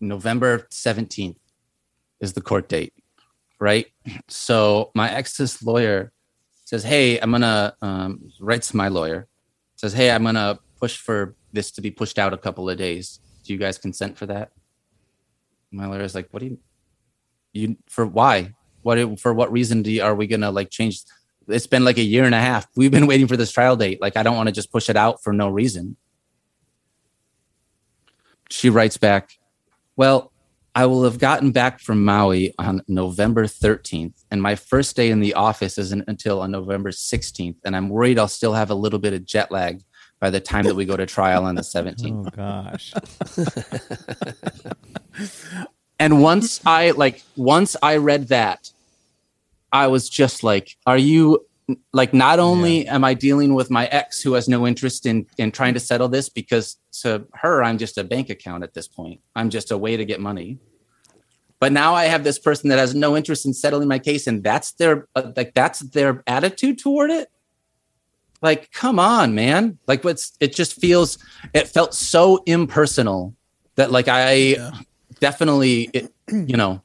November 0.00 0.66
seventeenth 0.70 1.38
is 2.20 2.32
the 2.32 2.40
court 2.40 2.68
date, 2.68 2.92
right? 3.60 3.86
So 4.28 4.90
my 4.94 5.10
ex's 5.10 5.62
lawyer 5.62 6.12
says, 6.64 6.84
"Hey, 6.84 7.18
I'm 7.18 7.30
gonna 7.30 7.74
um, 7.80 8.30
writes 8.40 8.74
my 8.74 8.88
lawyer 8.88 9.28
says, 9.76 9.92
"Hey, 9.92 10.10
I'm 10.10 10.22
gonna 10.22 10.58
push 10.78 10.96
for 10.96 11.34
this 11.52 11.70
to 11.72 11.80
be 11.80 11.90
pushed 11.90 12.18
out 12.18 12.32
a 12.32 12.38
couple 12.38 12.70
of 12.70 12.78
days. 12.78 13.18
Do 13.44 13.52
you 13.52 13.58
guys 13.58 13.78
consent 13.78 14.16
for 14.16 14.26
that?" 14.26 14.52
My 15.72 15.86
lawyer's 15.86 16.14
like, 16.14 16.28
"What 16.30 16.40
do 16.40 16.46
you 16.46 16.58
you 17.52 17.76
for 17.88 18.06
why? 18.06 18.54
What 18.82 19.20
for 19.20 19.32
what 19.32 19.50
reason 19.50 19.82
do 19.82 19.90
you, 19.90 20.02
are 20.02 20.14
we 20.14 20.26
gonna 20.26 20.50
like 20.50 20.70
change?" 20.70 21.02
It's 21.48 21.66
been 21.66 21.84
like 21.84 21.98
a 21.98 22.02
year 22.02 22.24
and 22.24 22.34
a 22.34 22.40
half. 22.40 22.66
We've 22.76 22.90
been 22.90 23.06
waiting 23.06 23.26
for 23.26 23.36
this 23.36 23.52
trial 23.52 23.76
date. 23.76 24.00
Like, 24.00 24.16
I 24.16 24.22
don't 24.22 24.36
want 24.36 24.48
to 24.48 24.52
just 24.52 24.70
push 24.70 24.88
it 24.88 24.96
out 24.96 25.22
for 25.22 25.32
no 25.32 25.48
reason. 25.48 25.96
She 28.50 28.70
writes 28.70 28.96
back, 28.96 29.38
Well, 29.96 30.32
I 30.74 30.86
will 30.86 31.04
have 31.04 31.18
gotten 31.18 31.52
back 31.52 31.80
from 31.80 32.04
Maui 32.04 32.54
on 32.58 32.82
November 32.88 33.44
13th, 33.44 34.24
and 34.30 34.40
my 34.40 34.54
first 34.54 34.96
day 34.96 35.10
in 35.10 35.20
the 35.20 35.34
office 35.34 35.76
isn't 35.78 36.04
until 36.08 36.40
on 36.40 36.50
November 36.50 36.90
16th. 36.90 37.56
And 37.64 37.76
I'm 37.76 37.88
worried 37.88 38.18
I'll 38.18 38.28
still 38.28 38.54
have 38.54 38.70
a 38.70 38.74
little 38.74 38.98
bit 38.98 39.12
of 39.12 39.24
jet 39.24 39.50
lag 39.50 39.82
by 40.22 40.30
the 40.30 40.40
time 40.40 40.64
that 40.64 40.76
we 40.76 40.86
go 40.86 40.96
to 40.96 41.04
trial 41.04 41.44
on 41.44 41.56
the 41.56 41.62
17th. 41.74 42.26
Oh 42.26 42.30
gosh. 42.30 42.94
And 46.02 46.20
once 46.20 46.60
I 46.66 46.90
like 46.90 47.22
once 47.36 47.76
I 47.80 47.98
read 47.98 48.26
that, 48.28 48.72
I 49.72 49.86
was 49.86 50.08
just 50.08 50.42
like, 50.42 50.76
are 50.84 50.98
you 50.98 51.46
like 51.92 52.12
not 52.12 52.40
only 52.40 52.88
am 52.88 53.04
I 53.04 53.14
dealing 53.14 53.54
with 53.54 53.70
my 53.70 53.86
ex 53.86 54.20
who 54.20 54.32
has 54.32 54.48
no 54.48 54.66
interest 54.66 55.06
in 55.06 55.26
in 55.38 55.52
trying 55.52 55.74
to 55.74 55.80
settle 55.80 56.08
this 56.08 56.28
because 56.28 56.76
to 57.02 57.24
her 57.34 57.62
I'm 57.62 57.78
just 57.78 57.98
a 57.98 58.02
bank 58.02 58.30
account 58.30 58.64
at 58.64 58.74
this 58.74 58.88
point. 58.88 59.20
I'm 59.36 59.48
just 59.48 59.70
a 59.70 59.78
way 59.78 59.96
to 59.96 60.04
get 60.04 60.20
money. 60.20 60.58
But 61.60 61.70
now 61.70 61.94
I 61.94 62.06
have 62.06 62.24
this 62.24 62.40
person 62.40 62.68
that 62.70 62.80
has 62.80 62.96
no 62.96 63.16
interest 63.16 63.46
in 63.46 63.54
settling 63.54 63.86
my 63.86 64.00
case 64.00 64.26
and 64.26 64.42
that's 64.42 64.72
their 64.72 65.06
uh, 65.14 65.30
like 65.36 65.54
that's 65.54 65.78
their 65.78 66.24
attitude 66.26 66.80
toward 66.80 67.12
it. 67.12 67.28
Like 68.42 68.70
come 68.72 68.98
on, 68.98 69.34
man. 69.34 69.78
Like 69.86 70.04
what's 70.04 70.32
it 70.40 70.54
just 70.54 70.80
feels 70.80 71.18
it 71.54 71.68
felt 71.68 71.94
so 71.94 72.42
impersonal 72.46 73.34
that 73.76 73.90
like 73.92 74.08
I 74.08 74.32
Yeah. 74.32 74.70
definitely 75.20 75.88
it, 75.92 76.12
you 76.30 76.56
know 76.56 76.82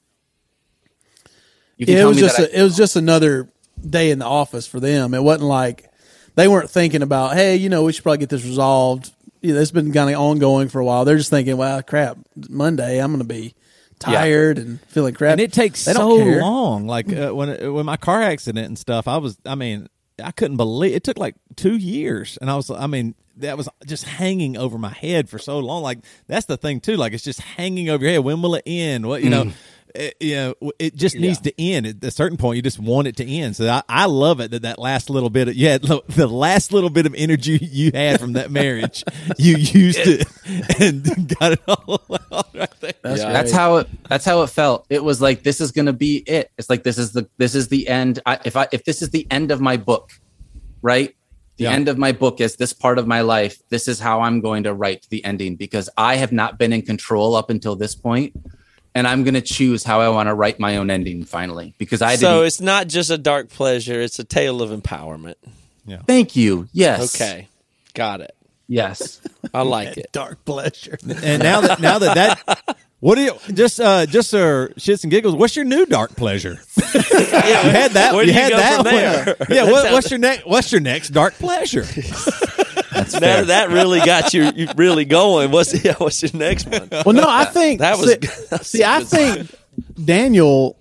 you 1.77 1.85
can 1.85 1.95
Yeah, 1.95 2.03
it 2.03 2.05
was 2.05 2.17
me 2.17 2.21
just 2.23 2.37
that 2.37 2.51
a, 2.51 2.59
it 2.59 2.63
was 2.63 2.77
just 2.77 2.95
another 2.95 3.49
day 3.87 4.11
in 4.11 4.19
the 4.19 4.25
office 4.25 4.67
for 4.67 4.79
them. 4.79 5.13
It 5.13 5.21
wasn't 5.23 5.49
like 5.49 5.89
they 6.35 6.47
weren't 6.47 6.69
thinking 6.69 7.01
about, 7.01 7.35
hey, 7.35 7.55
you 7.55 7.69
know, 7.69 7.83
we 7.83 7.93
should 7.93 8.03
probably 8.03 8.19
get 8.19 8.29
this 8.29 8.43
resolved. 8.43 9.11
You 9.41 9.53
know, 9.53 9.59
it's 9.59 9.71
been 9.71 9.91
kind 9.91 10.13
of 10.13 10.19
ongoing 10.19 10.67
for 10.69 10.79
a 10.79 10.85
while. 10.85 11.05
They're 11.05 11.17
just 11.17 11.29
thinking, 11.29 11.57
well, 11.57 11.81
crap, 11.83 12.17
Monday 12.49 12.99
I'm 12.99 13.11
going 13.11 13.19
to 13.19 13.33
be 13.33 13.53
tired 13.99 14.57
and 14.57 14.79
feeling 14.87 15.13
crap. 15.13 15.33
and 15.33 15.41
it 15.41 15.51
takes 15.53 15.85
They 15.85 15.93
so 15.93 15.99
don't 15.99 16.25
care. 16.25 16.41
long. 16.41 16.87
Like 16.87 17.11
uh, 17.13 17.31
when 17.31 17.73
when 17.73 17.85
my 17.85 17.97
car 17.97 18.21
accident 18.21 18.67
and 18.67 18.77
stuff, 18.77 19.07
I 19.07 19.17
was. 19.17 19.37
I 19.45 19.55
mean, 19.55 19.87
I 20.23 20.31
couldn't 20.31 20.57
believe 20.57 20.95
it 20.95 21.03
took 21.03 21.17
like 21.17 21.35
two 21.55 21.75
years, 21.75 22.37
and 22.41 22.49
I 22.49 22.55
was. 22.55 22.69
I 22.71 22.87
mean, 22.87 23.15
that 23.37 23.57
was 23.57 23.69
just 23.85 24.05
hanging 24.05 24.57
over 24.57 24.77
my 24.77 24.89
head 24.89 25.29
for 25.29 25.39
so 25.39 25.59
long. 25.59 25.83
Like 25.83 25.99
that's 26.27 26.45
the 26.45 26.57
thing 26.57 26.79
too. 26.79 26.97
Like 26.97 27.13
it's 27.13 27.23
just 27.23 27.41
hanging 27.41 27.89
over 27.89 28.03
your 28.03 28.13
head. 28.13 28.23
When 28.23 28.41
will 28.41 28.55
it 28.55 28.63
end? 28.65 29.05
What 29.05 29.23
you 29.23 29.29
know. 29.29 29.45
Mm. 29.45 29.53
It, 29.95 30.15
you 30.19 30.35
know, 30.35 30.55
it 30.79 30.95
just 30.95 31.15
needs 31.15 31.39
to 31.41 31.61
end. 31.61 31.85
At 31.87 32.03
a 32.03 32.11
certain 32.11 32.37
point, 32.37 32.57
you 32.57 32.61
just 32.61 32.79
want 32.79 33.07
it 33.07 33.15
to 33.17 33.25
end. 33.25 33.55
So 33.55 33.67
I, 33.67 33.81
I 33.87 34.05
love 34.05 34.39
it 34.39 34.51
that 34.51 34.61
that 34.63 34.79
last 34.79 35.09
little 35.09 35.29
bit 35.29 35.47
of 35.47 35.55
yeah, 35.55 35.77
look, 35.83 36.07
the 36.07 36.27
last 36.27 36.71
little 36.73 36.89
bit 36.89 37.05
of 37.05 37.15
energy 37.15 37.57
you 37.61 37.91
had 37.93 38.19
from 38.19 38.33
that 38.33 38.51
marriage, 38.51 39.03
you 39.37 39.55
used 39.57 39.99
it 40.03 40.27
and 40.79 41.35
got 41.39 41.53
it 41.53 41.61
all 41.67 42.01
out 42.31 42.47
right 42.55 42.79
there. 42.81 42.93
That's 43.03 43.21
Yeah. 43.21 43.33
that's 43.33 43.51
how 43.51 43.77
it 43.77 43.87
that's 44.09 44.25
how 44.25 44.41
it 44.43 44.47
felt 44.47 44.85
it 44.89 45.03
was 45.03 45.21
like 45.21 45.43
this 45.43 45.59
is 45.61 45.71
gonna 45.71 45.93
be 45.93 46.17
it 46.27 46.51
it's 46.57 46.69
like 46.69 46.83
this 46.83 46.97
is 46.97 47.11
the 47.13 47.27
this 47.37 47.55
is 47.55 47.67
the 47.69 47.87
end 47.87 48.19
I, 48.25 48.39
if 48.45 48.55
i 48.55 48.67
if 48.71 48.83
this 48.85 49.01
is 49.01 49.09
the 49.09 49.25
end 49.31 49.51
of 49.51 49.59
my 49.61 49.77
book 49.77 50.11
right 50.81 51.15
the 51.57 51.65
Yeah. 51.65 51.71
end 51.71 51.87
of 51.87 51.97
my 51.97 52.11
book 52.11 52.39
is 52.41 52.55
this 52.57 52.73
part 52.73 52.99
of 52.99 53.07
my 53.07 53.21
life 53.21 53.57
this 53.69 53.87
is 53.87 53.99
how 53.99 54.21
i'm 54.21 54.41
going 54.41 54.63
to 54.63 54.73
write 54.73 55.07
the 55.09 55.23
ending 55.25 55.55
because 55.55 55.89
i 55.97 56.15
have 56.15 56.31
not 56.31 56.57
been 56.57 56.71
in 56.73 56.81
control 56.81 57.35
up 57.35 57.49
until 57.49 57.75
this 57.75 57.95
point 57.95 58.33
and 58.97 59.07
i'm 59.07 59.23
going 59.23 59.33
to 59.35 59.41
choose 59.41 59.83
how 59.83 60.01
i 60.01 60.09
want 60.09 60.27
to 60.27 60.33
write 60.33 60.59
my 60.59 60.77
own 60.77 60.89
ending 60.89 61.23
finally 61.23 61.73
because 61.77 62.01
i 62.01 62.15
so 62.15 62.27
didn't 62.35 62.47
it's 62.47 62.61
not 62.61 62.87
just 62.87 63.09
a 63.11 63.17
dark 63.17 63.49
pleasure; 63.49 64.01
it's 64.01 64.19
a 64.19 64.23
tale 64.23 64.61
of 64.61 64.69
empowerment. 64.71 65.35
thank 66.07 66.35
you 66.35 66.67
yes 66.73 67.15
Okay, 67.15 67.47
got 67.93 68.21
it. 68.21 68.35
yes 68.67 69.21
I 69.53 69.61
like 69.61 69.95
it. 69.97 70.11
dark 70.11 70.43
pleasure. 70.43 70.97
And 71.23 71.41
now 71.41 71.61
that 71.61 71.79
now 71.79 71.99
that 71.99 72.15
that 72.15 72.77
what 72.99 73.15
do 73.15 73.21
you 73.21 73.33
just 73.53 73.79
uh 73.79 74.05
just 74.05 74.33
uh 74.33 74.67
shits 74.75 75.03
and 75.03 75.11
giggles? 75.11 75.35
What's 75.35 75.55
your 75.55 75.63
new 75.65 75.85
dark 75.85 76.15
pleasure? 76.17 76.59
Yeah, 76.93 77.01
You 77.63 77.69
had 77.71 77.91
that. 77.91 78.13
Where 78.13 78.23
you 78.25 78.33
do 78.33 78.37
you 78.37 78.41
had 78.43 78.49
go 78.51 78.57
that 78.57 78.75
from 78.75 78.85
one. 78.85 78.95
there? 78.95 79.35
Yeah. 79.49 79.71
What, 79.71 79.91
what's 79.93 80.09
your 80.11 80.19
next? 80.19 80.45
What's 80.45 80.71
your 80.71 80.81
next 80.81 81.09
dark 81.09 81.35
pleasure? 81.35 81.85
that's 82.97 83.13
Now 83.13 83.19
fair. 83.19 83.45
that 83.45 83.69
really 83.69 83.99
got 83.99 84.33
you, 84.33 84.51
you 84.55 84.67
really 84.75 85.05
going. 85.05 85.51
What's 85.51 85.83
yeah, 85.85 85.95
what's 85.97 86.21
your 86.21 86.31
next 86.33 86.67
one? 86.67 86.89
Well, 86.91 87.13
no, 87.13 87.25
I 87.27 87.45
think 87.45 87.79
That 87.79 87.97
was 87.97 88.11
see, 88.11 88.15
that 88.49 88.59
was 88.59 88.67
see, 88.67 88.83
I 88.83 89.03
think 89.03 89.53
Daniel. 90.03 90.77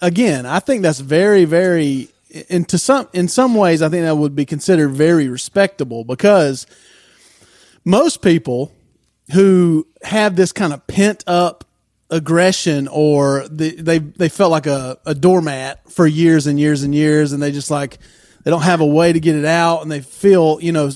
Again, 0.00 0.46
I 0.46 0.60
think 0.60 0.82
that's 0.82 1.00
very, 1.00 1.44
very, 1.44 2.08
into 2.48 2.78
some 2.78 3.08
in 3.12 3.26
some 3.26 3.54
ways, 3.54 3.82
I 3.82 3.88
think 3.88 4.04
that 4.04 4.16
would 4.16 4.36
be 4.36 4.44
considered 4.44 4.90
very 4.90 5.28
respectable 5.28 6.04
because 6.04 6.66
most 7.84 8.22
people 8.22 8.70
who 9.32 9.86
have 10.02 10.36
this 10.36 10.52
kind 10.52 10.72
of 10.72 10.86
pent 10.86 11.24
up 11.26 11.64
aggression 12.10 12.86
or 12.88 13.48
the, 13.48 13.74
they 13.76 13.98
they 13.98 14.28
felt 14.28 14.50
like 14.50 14.66
a, 14.66 14.98
a 15.06 15.14
doormat 15.14 15.90
for 15.90 16.06
years 16.06 16.46
and 16.46 16.60
years 16.60 16.82
and 16.82 16.94
years, 16.94 17.32
and 17.32 17.42
they 17.42 17.50
just 17.50 17.70
like 17.70 17.98
they 18.44 18.50
don't 18.50 18.62
have 18.62 18.80
a 18.80 18.86
way 18.86 19.12
to 19.12 19.20
get 19.20 19.34
it 19.36 19.44
out, 19.44 19.82
and 19.82 19.90
they 19.90 20.00
feel 20.00 20.58
you 20.60 20.72
know. 20.72 20.90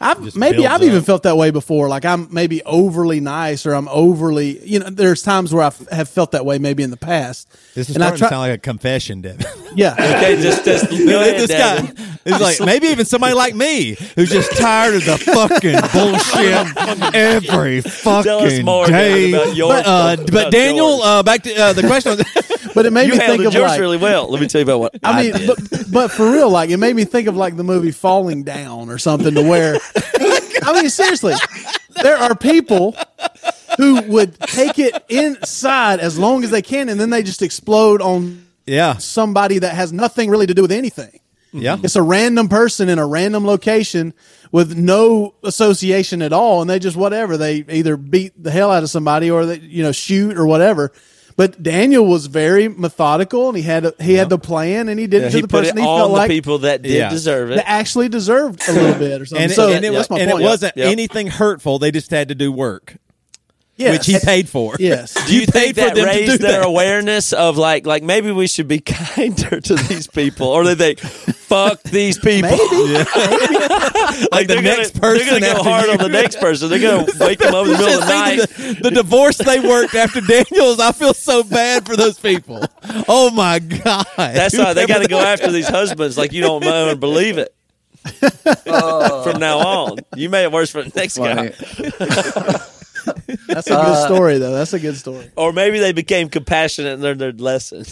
I've, 0.00 0.36
maybe 0.36 0.64
I've 0.64 0.82
even 0.84 1.02
felt 1.02 1.24
that 1.24 1.36
way 1.36 1.50
before. 1.50 1.88
Like 1.88 2.04
I'm 2.04 2.32
maybe 2.32 2.62
overly 2.62 3.18
nice, 3.18 3.66
or 3.66 3.72
I'm 3.72 3.88
overly, 3.88 4.64
you 4.64 4.78
know. 4.78 4.90
There's 4.90 5.22
times 5.22 5.52
where 5.52 5.64
I 5.64 5.72
have 5.92 6.08
felt 6.08 6.30
that 6.32 6.46
way, 6.46 6.58
maybe 6.58 6.84
in 6.84 6.90
the 6.90 6.96
past. 6.96 7.50
This 7.74 7.90
is 7.90 7.96
and 7.96 8.04
I 8.04 8.08
starting 8.14 8.18
try- 8.20 8.28
to 8.28 8.32
sound 8.34 8.40
like 8.42 8.58
a 8.58 8.62
confession, 8.62 9.22
Devin. 9.22 9.44
Yeah, 9.74 9.94
Okay, 9.98 10.40
just, 10.40 10.64
just 10.64 10.88
go 10.90 10.96
ahead, 11.20 11.40
this 11.40 11.50
guy 11.50 11.80
Devin. 11.80 11.96
is 12.26 12.40
like 12.40 12.60
maybe 12.60 12.86
even 12.88 13.06
somebody 13.06 13.34
like 13.34 13.56
me 13.56 13.96
who's 14.14 14.30
just 14.30 14.56
tired 14.56 14.94
of 14.94 15.04
the 15.04 15.18
fucking 15.18 15.80
bullshit 15.92 17.14
every 17.16 17.80
fucking 17.80 18.22
Tell 18.22 18.40
us 18.44 18.60
more, 18.62 18.86
day. 18.86 19.32
Devin, 19.32 19.34
about 19.46 19.56
your- 19.56 19.68
but 19.70 19.86
uh, 19.86 20.16
but 20.30 20.52
Daniel, 20.52 21.02
uh, 21.02 21.22
back 21.24 21.42
to 21.42 21.54
uh, 21.56 21.72
the 21.72 21.82
question. 21.82 22.18
Was- 22.78 22.84
but 22.84 22.86
it 22.86 22.92
made 22.92 23.06
You 23.06 23.12
me 23.12 23.18
think 23.18 23.28
handled 23.28 23.46
of 23.48 23.54
yours 23.54 23.70
like, 23.70 23.80
really 23.80 23.96
well. 23.96 24.30
Let 24.30 24.40
me 24.40 24.46
tell 24.48 24.60
you 24.60 24.64
about 24.64 24.80
what 24.80 24.96
I 25.04 25.22
mean, 25.22 25.32
did. 25.32 25.46
but, 25.46 25.92
but 25.92 26.10
for 26.10 26.30
real, 26.30 26.50
like 26.50 26.70
it 26.70 26.76
made 26.78 26.96
me 26.96 27.04
think 27.04 27.28
of 27.28 27.36
like 27.36 27.56
the 27.56 27.64
movie 27.64 27.90
Falling 27.90 28.42
Down 28.44 28.88
or 28.90 28.98
something 28.98 29.34
to 29.34 29.42
where, 29.42 29.76
I 30.62 30.72
mean, 30.74 30.88
seriously, 30.90 31.34
there 32.02 32.16
are 32.16 32.34
people 32.34 32.96
who 33.76 34.00
would 34.02 34.38
take 34.40 34.78
it 34.78 35.02
inside 35.08 36.00
as 36.00 36.18
long 36.18 36.42
as 36.44 36.50
they 36.50 36.62
can, 36.62 36.88
and 36.88 36.98
then 36.98 37.10
they 37.10 37.22
just 37.22 37.42
explode 37.42 38.00
on 38.02 38.46
yeah, 38.66 38.96
somebody 38.98 39.58
that 39.60 39.74
has 39.74 39.92
nothing 39.92 40.30
really 40.30 40.46
to 40.46 40.54
do 40.54 40.62
with 40.62 40.72
anything. 40.72 41.20
yeah. 41.52 41.78
It's 41.82 41.96
a 41.96 42.02
random 42.02 42.48
person 42.48 42.88
in 42.90 42.98
a 42.98 43.06
random 43.06 43.46
location 43.46 44.12
with 44.52 44.76
no 44.76 45.34
association 45.42 46.20
at 46.22 46.32
all, 46.32 46.60
and 46.60 46.68
they 46.68 46.78
just 46.78 46.96
whatever 46.96 47.36
they 47.36 47.64
either 47.68 47.96
beat 47.96 48.32
the 48.42 48.50
hell 48.50 48.70
out 48.70 48.82
of 48.82 48.90
somebody 48.90 49.30
or 49.30 49.46
they 49.46 49.58
you 49.60 49.82
know 49.82 49.92
shoot 49.92 50.36
or 50.36 50.46
whatever. 50.46 50.92
But 51.38 51.62
Daniel 51.62 52.04
was 52.04 52.26
very 52.26 52.66
methodical, 52.66 53.46
and 53.48 53.56
he 53.56 53.62
had 53.62 53.84
a, 53.84 53.94
he 54.00 54.14
had 54.14 54.28
the 54.28 54.38
plan, 54.38 54.88
and 54.88 54.98
he 54.98 55.06
did 55.06 55.22
it 55.22 55.30
to 55.30 55.36
he 55.36 55.40
the 55.42 55.46
put 55.48 55.60
person 55.62 55.78
it 55.78 55.82
he 55.82 55.86
felt 55.86 56.10
the 56.10 56.12
like 56.16 56.28
people 56.28 56.58
that 56.58 56.82
did 56.82 56.90
Yeah. 56.92 57.10
deserve 57.10 57.52
it. 57.52 57.56
that 57.56 57.68
actually 57.70 58.08
deserved 58.08 58.60
a 58.68 58.72
little 58.72 58.94
bit 58.98 59.20
or 59.22 59.24
something. 59.24 59.44
And, 59.44 59.52
so 59.52 59.72
and 59.72 59.84
it, 59.84 59.92
that's 59.92 60.10
my 60.10 60.18
and 60.18 60.30
point. 60.32 60.42
it 60.42 60.44
wasn't 60.44 60.76
Yep. 60.76 60.88
anything 60.90 61.28
hurtful. 61.28 61.78
They 61.78 61.92
just 61.92 62.10
had 62.10 62.26
to 62.30 62.34
do 62.34 62.50
work, 62.50 62.96
Yes. 63.78 63.92
which 63.92 64.06
he 64.06 64.18
paid 64.18 64.48
for. 64.48 64.74
Yes. 64.80 65.14
Do 65.26 65.36
you, 65.38 65.46
think 65.46 65.76
for 65.76 65.82
that 65.82 65.94
raised 65.96 66.42
their 66.42 66.60
that. 66.60 66.66
awareness 66.66 67.32
of 67.32 67.56
like 67.56 67.86
like 67.86 68.02
maybe 68.02 68.32
we 68.32 68.48
should 68.48 68.66
be 68.66 68.80
kinder 68.84 69.60
to 69.60 69.74
these 69.76 70.08
people, 70.08 70.48
or 70.48 70.64
they 70.64 70.74
think 70.74 70.98
fuck 70.98 71.80
these 71.84 72.18
people? 72.18 72.50
Maybe. 72.50 72.58
like 74.32 74.48
the 74.48 74.60
next 74.62 74.98
gonna, 74.98 75.00
person 75.00 75.40
they're 75.40 75.40
gonna 75.40 75.40
go 75.40 75.58
after 75.60 75.70
hard 75.70 75.86
you. 75.86 75.92
on 75.92 75.98
the 75.98 76.08
next 76.08 76.40
person. 76.40 76.68
They're 76.70 76.80
gonna 76.80 77.06
wake 77.20 77.38
them 77.38 77.54
up 77.54 77.66
in 77.66 77.72
the 77.72 77.78
middle 77.78 77.94
of 77.94 78.00
the 78.00 78.06
night. 78.08 78.36
Just 78.36 78.52
think 78.52 78.70
of 78.70 78.82
The, 78.82 78.90
the 78.90 78.90
divorce 78.90 79.38
they 79.38 79.60
worked 79.60 79.94
after 79.94 80.20
Daniels, 80.22 80.80
I 80.80 80.90
feel 80.90 81.14
so 81.14 81.44
bad 81.44 81.86
for 81.86 81.96
those 81.96 82.18
people. 82.18 82.64
Oh 83.06 83.30
my 83.30 83.60
god! 83.60 84.06
That's 84.16 84.58
why 84.58 84.74
they 84.74 84.86
got 84.88 85.02
to 85.02 85.08
go 85.08 85.20
after 85.20 85.52
these 85.52 85.68
husbands 85.68 86.18
like 86.18 86.32
you 86.32 86.42
don't 86.42 86.64
know 86.64 86.88
and 86.90 86.98
believe 86.98 87.38
it. 87.38 87.54
From 88.02 89.38
now 89.38 89.58
on, 89.58 89.98
you 90.16 90.30
made 90.30 90.44
it 90.44 90.52
worse 90.52 90.70
for 90.70 90.82
the 90.82 90.90
next 90.96 91.16
Funny. 91.16 91.50
guy, 91.50 92.64
That's 93.46 93.66
a 93.66 93.70
good 93.70 93.76
uh, 93.76 94.06
story, 94.06 94.38
though. 94.38 94.52
That's 94.52 94.72
a 94.72 94.78
good 94.78 94.96
story. 94.96 95.30
or 95.36 95.52
maybe 95.52 95.78
they 95.78 95.92
became 95.92 96.28
compassionate 96.28 96.94
and 96.94 97.02
learned 97.02 97.20
their 97.20 97.32
lesson. 97.32 97.84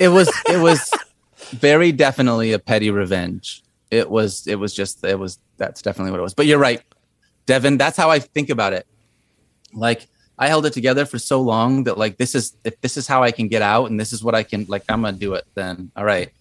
it 0.00 0.08
was 0.08 0.28
it 0.48 0.60
was 0.60 0.90
very 1.50 1.92
definitely 1.92 2.52
a 2.52 2.58
petty 2.58 2.90
revenge. 2.90 3.62
It 3.90 4.10
was 4.10 4.46
it 4.46 4.56
was 4.56 4.74
just 4.74 5.04
it 5.04 5.18
was 5.18 5.38
that's 5.56 5.82
definitely 5.82 6.10
what 6.10 6.20
it 6.20 6.24
was. 6.24 6.34
But 6.34 6.46
you're 6.46 6.58
right, 6.58 6.82
Devin. 7.46 7.78
That's 7.78 7.96
how 7.96 8.10
I 8.10 8.18
think 8.18 8.50
about 8.50 8.72
it. 8.72 8.86
Like 9.72 10.06
I 10.38 10.48
held 10.48 10.66
it 10.66 10.72
together 10.72 11.06
for 11.06 11.18
so 11.18 11.40
long 11.40 11.84
that 11.84 11.96
like 11.96 12.16
this 12.16 12.34
is 12.34 12.56
if 12.64 12.80
this 12.80 12.96
is 12.96 13.06
how 13.06 13.22
I 13.22 13.30
can 13.30 13.48
get 13.48 13.62
out 13.62 13.90
and 13.90 13.98
this 13.98 14.12
is 14.12 14.24
what 14.24 14.34
I 14.34 14.42
can 14.42 14.66
like 14.68 14.82
I'm 14.88 15.02
gonna 15.02 15.16
do 15.16 15.34
it. 15.34 15.44
Then 15.54 15.92
all 15.96 16.04
right, 16.04 16.32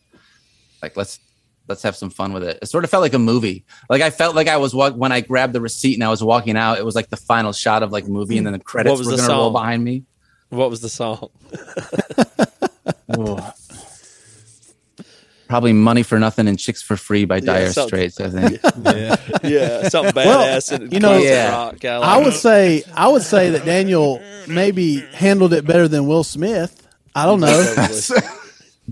like 0.81 0.97
let's 0.97 1.19
let's 1.67 1.83
have 1.83 1.95
some 1.95 2.09
fun 2.09 2.33
with 2.33 2.43
it. 2.43 2.59
It 2.61 2.65
sort 2.67 2.83
of 2.83 2.89
felt 2.89 3.01
like 3.01 3.13
a 3.13 3.19
movie. 3.19 3.65
Like 3.89 4.01
I 4.01 4.09
felt 4.09 4.35
like 4.35 4.47
I 4.47 4.57
was 4.57 4.73
walk 4.75 4.95
when 4.95 5.11
I 5.11 5.21
grabbed 5.21 5.53
the 5.53 5.61
receipt 5.61 5.93
and 5.95 6.03
I 6.03 6.09
was 6.09 6.23
walking 6.23 6.57
out. 6.57 6.77
It 6.77 6.85
was 6.85 6.95
like 6.95 7.09
the 7.09 7.17
final 7.17 7.53
shot 7.53 7.83
of 7.83 7.91
like 7.91 8.07
movie 8.07 8.37
and 8.37 8.45
then 8.45 8.53
the 8.53 8.59
credits 8.59 8.97
was 8.99 9.07
were 9.07 9.15
the 9.15 9.21
gonna 9.21 9.33
roll 9.33 9.51
behind 9.51 9.83
me. 9.83 10.03
What 10.49 10.69
was 10.69 10.81
the 10.81 10.89
song? 10.89 11.29
Probably 15.47 15.73
money 15.73 16.01
for 16.03 16.17
nothing 16.19 16.47
and 16.47 16.57
chicks 16.57 16.81
for 16.81 16.95
free 16.97 17.25
by 17.25 17.39
Dire 17.39 17.71
something- 17.71 18.09
Straits. 18.09 18.19
I 18.19 18.29
think. 18.47 18.59
Yeah. 18.83 19.15
Yeah, 19.43 19.89
something 19.89 20.15
Well, 20.15 20.57
badass. 20.57 20.71
and 20.71 20.91
you 20.91 20.99
know- 20.99 21.17
Yeah. 21.17 21.51
rock, 21.51 21.79
kinda 21.79 21.97
I 22.05 22.15
like- 22.15 22.25
would 22.25 22.33
say 22.33 22.83
I 22.95 23.07
would 23.09 23.21
say 23.21 23.51
that 23.51 23.65
Daniel 23.65 24.19
maybe 24.47 24.97
handled 25.13 25.53
it 25.53 25.65
better 25.65 25.87
than 25.87 26.07
Will 26.07 26.23
Smith. 26.23 26.87
I 27.13 27.25
don't 27.25 27.39
know. 27.41 27.75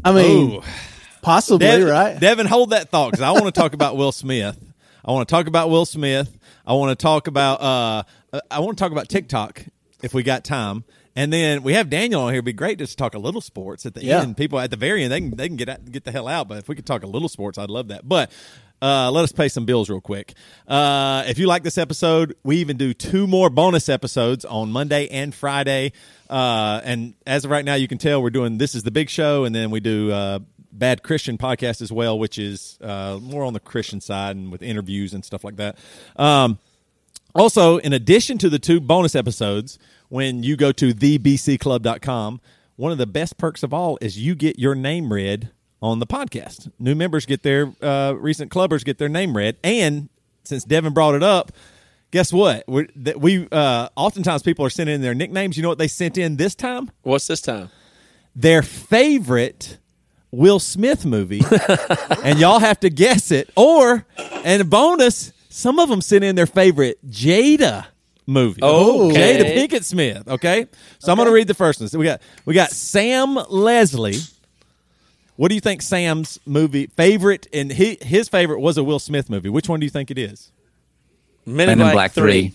I 0.05 0.11
mean, 0.11 0.51
Ooh. 0.57 0.61
Possibly 1.21 1.67
Devin, 1.67 1.87
right. 1.87 2.19
Devin, 2.19 2.47
hold 2.47 2.71
that 2.71 2.89
thought 2.89 3.11
because 3.11 3.21
I 3.21 3.31
want 3.31 3.45
to 3.45 3.51
talk 3.51 3.73
about 3.73 3.97
Will 3.97 4.11
Smith. 4.11 4.57
I 5.03 5.11
want 5.11 5.27
to 5.27 5.31
talk 5.33 5.47
about 5.47 5.69
Will 5.69 5.85
Smith. 5.85 6.37
I 6.65 6.73
want 6.73 6.97
to 6.97 7.01
talk 7.01 7.27
about. 7.27 7.61
Uh, 7.61 8.03
uh, 8.33 8.41
I 8.49 8.59
want 8.59 8.77
to 8.77 8.81
talk 8.83 8.91
about 8.91 9.09
TikTok 9.09 9.65
if 10.03 10.13
we 10.13 10.23
got 10.23 10.43
time. 10.43 10.83
And 11.15 11.33
then 11.33 11.63
we 11.63 11.73
have 11.73 11.89
Daniel 11.89 12.21
on 12.21 12.27
here. 12.29 12.35
It'd 12.37 12.45
be 12.45 12.53
great 12.53 12.77
just 12.77 12.93
to 12.93 12.97
talk 12.97 13.15
a 13.15 13.19
little 13.19 13.41
sports 13.41 13.85
at 13.85 13.93
the 13.95 14.03
Yeah. 14.05 14.21
end. 14.21 14.37
People 14.37 14.59
at 14.59 14.69
the 14.71 14.77
very 14.77 15.03
end, 15.03 15.11
they 15.11 15.19
can 15.19 15.35
they 15.35 15.47
can 15.47 15.57
get 15.57 15.67
out, 15.67 15.83
get 15.91 16.05
the 16.05 16.11
hell 16.11 16.27
out. 16.27 16.47
But 16.47 16.59
if 16.59 16.69
we 16.69 16.75
could 16.75 16.85
talk 16.85 17.03
a 17.03 17.07
little 17.07 17.27
sports, 17.27 17.57
I'd 17.57 17.69
love 17.69 17.89
that. 17.89 18.07
But 18.07 18.31
uh, 18.81 19.11
let 19.11 19.23
us 19.23 19.31
pay 19.33 19.49
some 19.49 19.65
bills 19.65 19.89
real 19.89 19.99
quick. 20.01 20.33
Uh, 20.67 21.23
if 21.27 21.37
you 21.37 21.47
like 21.47 21.63
this 21.63 21.77
episode, 21.77 22.35
we 22.43 22.57
even 22.57 22.77
do 22.77 22.93
two 22.93 23.27
more 23.27 23.49
bonus 23.49 23.89
episodes 23.89 24.45
on 24.45 24.71
Monday 24.71 25.07
and 25.09 25.35
Friday. 25.35 25.91
Uh, 26.29 26.79
and 26.83 27.13
as 27.27 27.43
of 27.43 27.51
right 27.51 27.65
now, 27.65 27.75
you 27.75 27.87
can 27.89 27.97
tell 27.97 28.23
we're 28.23 28.29
doing 28.29 28.57
this 28.57 28.73
is 28.73 28.83
the 28.83 28.89
big 28.91 29.09
show, 29.09 29.43
and 29.43 29.53
then 29.53 29.69
we 29.69 29.81
do 29.81 30.11
uh, 30.11 30.39
Bad 30.71 31.03
Christian 31.03 31.37
podcast 31.37 31.81
as 31.81 31.91
well, 31.91 32.17
which 32.17 32.37
is 32.37 32.77
uh, 32.81 33.19
more 33.21 33.43
on 33.43 33.53
the 33.53 33.59
Christian 33.59 34.01
side 34.01 34.35
and 34.35 34.51
with 34.51 34.61
interviews 34.61 35.13
and 35.13 35.23
stuff 35.23 35.43
like 35.43 35.57
that. 35.57 35.77
Um, 36.15 36.59
also, 37.33 37.77
in 37.77 37.93
addition 37.93 38.37
to 38.39 38.49
the 38.49 38.59
two 38.59 38.79
bonus 38.79 39.15
episodes, 39.15 39.79
when 40.09 40.43
you 40.43 40.55
go 40.55 40.71
to 40.73 40.93
thebcclub.com, 40.93 42.41
one 42.75 42.91
of 42.91 42.97
the 42.97 43.07
best 43.07 43.37
perks 43.37 43.63
of 43.63 43.73
all 43.73 43.97
is 44.01 44.17
you 44.17 44.35
get 44.35 44.59
your 44.59 44.75
name 44.75 45.13
read 45.13 45.51
on 45.81 45.99
the 45.99 46.07
podcast. 46.07 46.71
New 46.79 46.95
members 46.95 47.25
get 47.25 47.43
their 47.43 47.73
uh, 47.81 48.13
recent 48.17 48.51
clubbers 48.51 48.83
get 48.83 48.97
their 48.97 49.09
name 49.09 49.35
read, 49.35 49.57
and 49.63 50.09
since 50.43 50.63
Devin 50.63 50.93
brought 50.93 51.15
it 51.15 51.23
up, 51.23 51.51
guess 52.11 52.33
what? 52.33 52.63
We're, 52.67 52.87
that 52.97 53.19
we 53.19 53.47
uh, 53.51 53.89
oftentimes 53.95 54.43
people 54.43 54.65
are 54.65 54.69
sending 54.69 54.95
in 54.95 55.01
their 55.01 55.13
nicknames. 55.13 55.57
You 55.57 55.63
know 55.63 55.69
what 55.69 55.77
they 55.77 55.87
sent 55.87 56.17
in 56.17 56.37
this 56.37 56.55
time? 56.55 56.91
What's 57.03 57.27
this 57.27 57.41
time? 57.41 57.69
Their 58.35 58.61
favorite 58.61 59.77
Will 60.31 60.59
Smith 60.59 61.05
movie, 61.05 61.41
and 62.23 62.39
y'all 62.39 62.59
have 62.59 62.79
to 62.81 62.89
guess 62.89 63.31
it. 63.31 63.49
Or, 63.55 64.05
and 64.17 64.61
a 64.61 64.65
bonus, 64.65 65.33
some 65.49 65.77
of 65.79 65.89
them 65.89 66.01
sent 66.01 66.23
in 66.23 66.35
their 66.35 66.45
favorite 66.45 66.97
Jada 67.09 67.87
movie. 68.25 68.61
Oh, 68.63 69.09
okay. 69.11 69.37
Jada 69.37 69.55
Pinkett 69.55 69.83
Smith. 69.83 70.27
Okay, 70.27 70.67
so 70.99 71.11
I'm 71.11 71.17
going 71.17 71.27
to 71.27 71.33
read 71.33 71.47
the 71.47 71.53
first 71.53 71.79
one. 71.79 71.89
So 71.89 71.99
we 71.99 72.05
got 72.05 72.21
we 72.45 72.53
got 72.53 72.71
Sam 72.71 73.37
Leslie. 73.49 74.19
What 75.35 75.49
do 75.49 75.55
you 75.55 75.61
think 75.61 75.81
Sam's 75.81 76.39
movie 76.45 76.87
favorite 76.87 77.47
and 77.51 77.71
he, 77.71 77.97
his 78.01 78.29
favorite 78.29 78.59
was 78.59 78.77
a 78.77 78.83
Will 78.83 78.99
Smith 78.99 79.29
movie? 79.29 79.49
Which 79.49 79.67
one 79.67 79.79
do 79.79 79.85
you 79.85 79.89
think 79.89 80.11
it 80.11 80.17
is? 80.17 80.51
Men, 81.45 81.67
Men 81.67 81.81
in 81.81 81.91
Black 81.91 82.11
Three. 82.11 82.53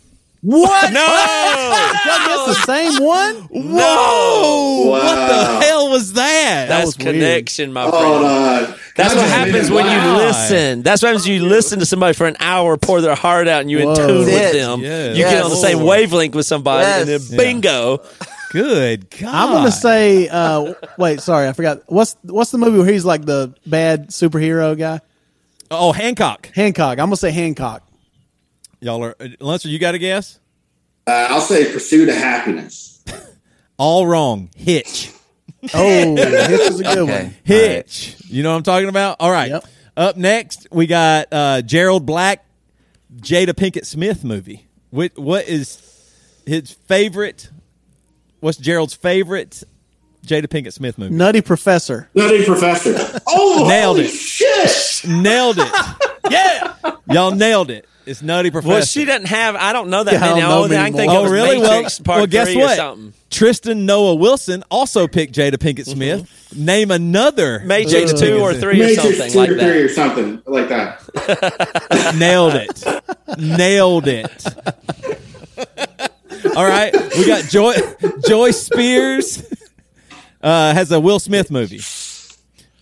What? 0.49 0.93
No, 0.93 1.01
That's 2.07 2.47
the 2.47 2.55
same 2.67 3.03
one. 3.03 3.35
Whoa! 3.51 4.87
What 4.91 5.03
the 5.29 5.67
hell 5.67 5.91
was 5.91 6.13
that? 6.13 6.67
that's 6.69 6.87
was 6.87 6.99
weird. 6.99 7.15
connection, 7.15 7.73
my 7.73 7.91
friend. 7.91 8.05
Hold 8.05 8.25
on. 8.25 8.75
That's 8.95 9.15
what 9.15 9.29
happens 9.29 9.71
when 9.73 9.87
it- 9.87 9.93
you 9.93 10.13
listen. 10.17 10.83
That's 10.83 11.03
what 11.03 11.09
happens 11.09 11.27
when 11.27 11.35
you 11.43 11.47
listen 11.47 11.81
to 11.81 11.87
somebody 11.87 12.15
for 12.15 12.27
an 12.29 12.37
hour, 12.39 12.77
pour 12.77 13.01
their 13.01 13.17
heart 13.17 13.49
out, 13.49 13.63
and 13.63 13.71
you're 13.71 13.81
in 13.91 13.97
tune 13.97 14.19
with 14.21 14.29
it. 14.29 14.53
them. 14.53 14.81
Yes. 14.83 15.17
You 15.17 15.25
get 15.25 15.43
on 15.43 15.51
the 15.51 15.57
same 15.57 15.83
wavelength 15.83 16.35
with 16.37 16.47
somebody, 16.47 16.87
and 16.87 17.09
then 17.09 17.37
bingo. 17.37 18.01
Good 18.53 19.11
God! 19.11 19.35
I'm 19.35 19.53
gonna 19.53 19.73
say. 19.73 20.29
Uh, 20.29 20.75
wait, 20.97 21.21
sorry, 21.21 21.49
I 21.49 21.53
forgot. 21.55 21.83
What's 21.87 22.17
what's 22.23 22.53
the 22.53 22.59
movie 22.59 22.79
where 22.79 22.87
he's 22.91 23.05
like 23.05 23.25
the 23.25 23.53
bad 23.67 24.11
superhero 24.11 24.79
guy? 24.79 25.01
oh 25.73 25.91
Hancock. 25.93 26.51
Hancock. 26.55 26.93
I'm 27.01 27.07
gonna 27.07 27.17
say 27.17 27.33
Hancock. 27.33 27.83
Y'all 28.81 29.03
are 29.05 29.17
Lancer. 29.41 29.69
You 29.69 29.79
got 29.79 29.95
a 29.95 29.99
guess? 29.99 30.39
Uh, 31.07 31.29
I'll 31.31 31.41
say 31.41 31.73
pursuit 31.73 32.09
of 32.09 32.15
happiness. 32.17 33.03
All 33.79 34.07
wrong. 34.07 34.51
Hitch. 34.57 35.13
Oh, 35.75 36.17
Hitch 36.17 36.61
is 36.61 36.81
a 36.81 36.83
good 36.85 36.99
Okay. 36.99 37.23
one. 37.25 37.35
Hitch. 37.45 38.17
You 38.27 38.43
know 38.43 38.51
what 38.53 38.57
I'm 38.59 38.63
talking 38.63 38.89
about? 38.89 39.17
All 39.21 39.31
right. 39.31 39.51
Yep. 39.51 39.65
Up 39.97 40.17
next, 40.17 40.67
we 40.71 40.87
got 40.87 41.29
uh, 41.33 41.63
Gerald 41.63 42.05
Black, 42.07 42.45
Jada 43.17 43.51
Pinkett 43.51 43.87
Smith 43.87 44.25
movie. 44.25 44.67
What, 44.91 45.19
what 45.19 45.49
is 45.49 45.81
his 46.47 46.71
favorite? 46.73 47.51
What's 48.41 48.59
Gerald's 48.59 48.95
favorite 48.95 49.63
Jada 50.27 50.47
Pinkett 50.47 50.73
Smith 50.75 50.99
movie? 50.99 51.15
Nutty 51.15 51.41
Professor. 51.41 52.09
Nutty 52.15 52.45
Professor. 52.45 53.21
Oh, 53.27 53.65
Nailed 53.69 53.97
holy 53.97 54.09
it. 54.09 54.11
shit. 54.11 55.09
Nailed 55.11 55.59
it. 55.59 55.73
Yeah. 56.29 56.75
Y'all 57.09 57.31
nailed 57.31 57.71
it. 57.71 57.87
It's 58.07 58.23
Nutty 58.23 58.51
Professor. 58.53 58.69
Well, 58.73 58.83
she 58.85 59.05
doesn't 59.05 59.27
have. 59.27 59.57
I 59.57 59.73
don't 59.73 59.91
know 59.91 60.05
that 60.05 60.13
Yeah, 60.15 60.25
I 60.25 60.29
don't 60.29 60.39
know 60.39 60.61
Oh, 60.61 60.65
I 60.65 60.69
many 60.69 60.91
can 60.91 60.97
think 60.97 61.11
more. 61.11 61.17
of 61.17 61.21
Oh, 61.21 61.23
was 61.25 61.33
really? 61.33 61.59
Well, 61.59 61.73
Matrix 61.77 61.99
Part 61.99 62.19
well, 62.19 62.27
guess 62.29 62.47
three 62.49 62.57
what? 62.59 62.77
something. 62.77 63.13
Tristan 63.31 63.85
Noah 63.85 64.15
Wilson 64.15 64.63
also 64.71 65.09
picked 65.09 65.35
Jada 65.35 65.55
Pinkett 65.57 65.87
Smith. 65.87 66.53
Name 66.57 66.93
another 66.93 67.61
Matrix 67.65 68.13
Jada 68.13 68.21
two 68.21 68.39
or 68.39 68.51
Smith. 68.53 68.63
three 68.63 68.83
or 68.83 68.95
something 68.95 69.31
two 69.33 69.39
like 69.39 69.51
or 69.51 69.55
three 69.59 69.65
that. 69.65 69.77
or 69.77 69.89
something 69.89 70.43
like 70.47 70.69
that. 70.69 72.15
Nailed 72.17 72.55
it. 72.55 73.39
Nailed 73.39 74.07
it. 74.07 74.47
All 76.57 76.65
right, 76.65 76.93
we 77.17 77.27
got 77.27 77.45
Joy 77.45 77.75
Joy 78.27 78.51
Spears 78.53 79.43
uh, 80.43 80.73
has 80.75 80.93
a 80.93 81.01
Will 81.01 81.19
Smith 81.19 81.51
movie. 81.51 81.81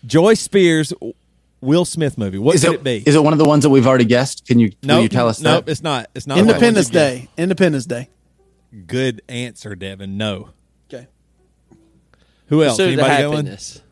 Joy 0.06 0.34
Spears 0.34 0.92
Will 1.64 1.84
Smith 1.84 2.16
movie. 2.18 2.38
What 2.38 2.54
Is 2.54 2.62
could 2.64 2.74
it, 2.74 2.76
it 2.76 2.84
be? 2.84 3.02
is 3.06 3.14
it 3.16 3.22
one 3.24 3.32
of 3.32 3.38
the 3.38 3.44
ones 3.44 3.62
that 3.64 3.70
we've 3.70 3.86
already 3.86 4.04
guessed? 4.04 4.46
Can 4.46 4.58
you 4.58 4.70
nope, 4.82 4.96
will 4.98 5.02
you 5.04 5.08
tell 5.08 5.28
us 5.28 5.40
nope, 5.40 5.64
that? 5.64 5.70
it's 5.72 5.82
not. 5.82 6.10
It's 6.14 6.26
not. 6.26 6.38
Independence 6.38 6.88
the 6.90 6.98
one 6.98 7.04
Day. 7.08 7.28
Independence 7.36 7.86
Day. 7.86 8.08
Good 8.86 9.22
answer, 9.28 9.74
Devin. 9.74 10.16
No. 10.18 10.50
Okay. 10.92 11.06
Who 12.48 12.62
else? 12.62 12.76
Pursuit 12.76 12.92
Anybody 12.98 13.08
got 13.22 13.28
one? 13.28 13.36
happiness. 13.46 13.82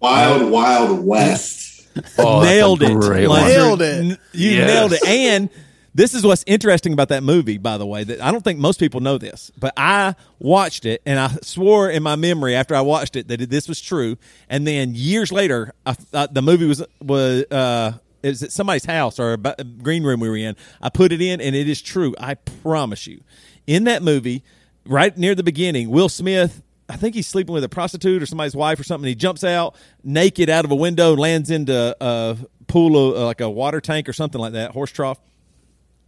Wild 0.00 0.50
Wild 0.50 1.04
West. 1.04 1.86
Oh, 2.18 2.40
that's 2.40 2.50
a 2.50 2.54
nailed 2.54 2.82
it. 2.82 2.92
great 2.94 3.28
one. 3.28 3.42
Nailed 3.44 3.82
it. 3.82 4.18
You 4.32 4.50
Yes. 4.50 4.66
nailed 4.66 4.92
it. 4.94 5.06
And 5.06 5.50
this 5.94 6.14
is 6.14 6.24
what's 6.24 6.44
interesting 6.46 6.92
about 6.92 7.08
that 7.08 7.22
movie, 7.22 7.58
by 7.58 7.76
the 7.76 7.86
way. 7.86 8.04
That 8.04 8.20
I 8.20 8.30
don't 8.30 8.42
think 8.42 8.58
most 8.58 8.80
people 8.80 9.00
know 9.00 9.18
this, 9.18 9.50
but 9.58 9.74
I 9.76 10.14
watched 10.38 10.86
it 10.86 11.02
and 11.04 11.18
I 11.18 11.28
swore 11.42 11.90
in 11.90 12.02
my 12.02 12.16
memory 12.16 12.54
after 12.54 12.74
I 12.74 12.80
watched 12.80 13.16
it 13.16 13.28
that 13.28 13.50
this 13.50 13.68
was 13.68 13.80
true. 13.80 14.16
And 14.48 14.66
then 14.66 14.94
years 14.94 15.30
later, 15.30 15.72
I, 15.84 15.96
uh, 16.12 16.28
the 16.30 16.42
movie 16.42 16.66
was 16.66 16.82
was 17.00 17.44
uh, 17.50 17.92
it 18.22 18.28
was 18.28 18.42
at 18.42 18.52
somebody's 18.52 18.84
house 18.84 19.18
or 19.18 19.34
a 19.34 19.54
a 19.58 19.64
green 19.64 20.04
room 20.04 20.20
we 20.20 20.28
were 20.30 20.36
in. 20.36 20.56
I 20.80 20.88
put 20.88 21.12
it 21.12 21.20
in, 21.20 21.40
and 21.40 21.54
it 21.54 21.68
is 21.68 21.82
true. 21.82 22.14
I 22.18 22.34
promise 22.34 23.06
you. 23.06 23.22
In 23.66 23.84
that 23.84 24.02
movie, 24.02 24.42
right 24.86 25.16
near 25.16 25.34
the 25.34 25.42
beginning, 25.42 25.90
Will 25.90 26.08
Smith. 26.08 26.62
I 26.88 26.96
think 26.96 27.14
he's 27.14 27.26
sleeping 27.26 27.54
with 27.54 27.64
a 27.64 27.70
prostitute 27.70 28.22
or 28.22 28.26
somebody's 28.26 28.56
wife 28.56 28.78
or 28.78 28.84
something. 28.84 29.08
He 29.08 29.14
jumps 29.14 29.44
out 29.44 29.76
naked 30.04 30.50
out 30.50 30.64
of 30.64 30.70
a 30.70 30.74
window, 30.74 31.14
lands 31.16 31.50
into 31.50 31.96
a 32.00 32.36
pool 32.66 33.10
of 33.10 33.16
uh, 33.16 33.26
like 33.26 33.40
a 33.40 33.48
water 33.48 33.80
tank 33.80 34.08
or 34.08 34.12
something 34.12 34.40
like 34.40 34.52
that, 34.54 34.72
horse 34.72 34.90
trough. 34.90 35.18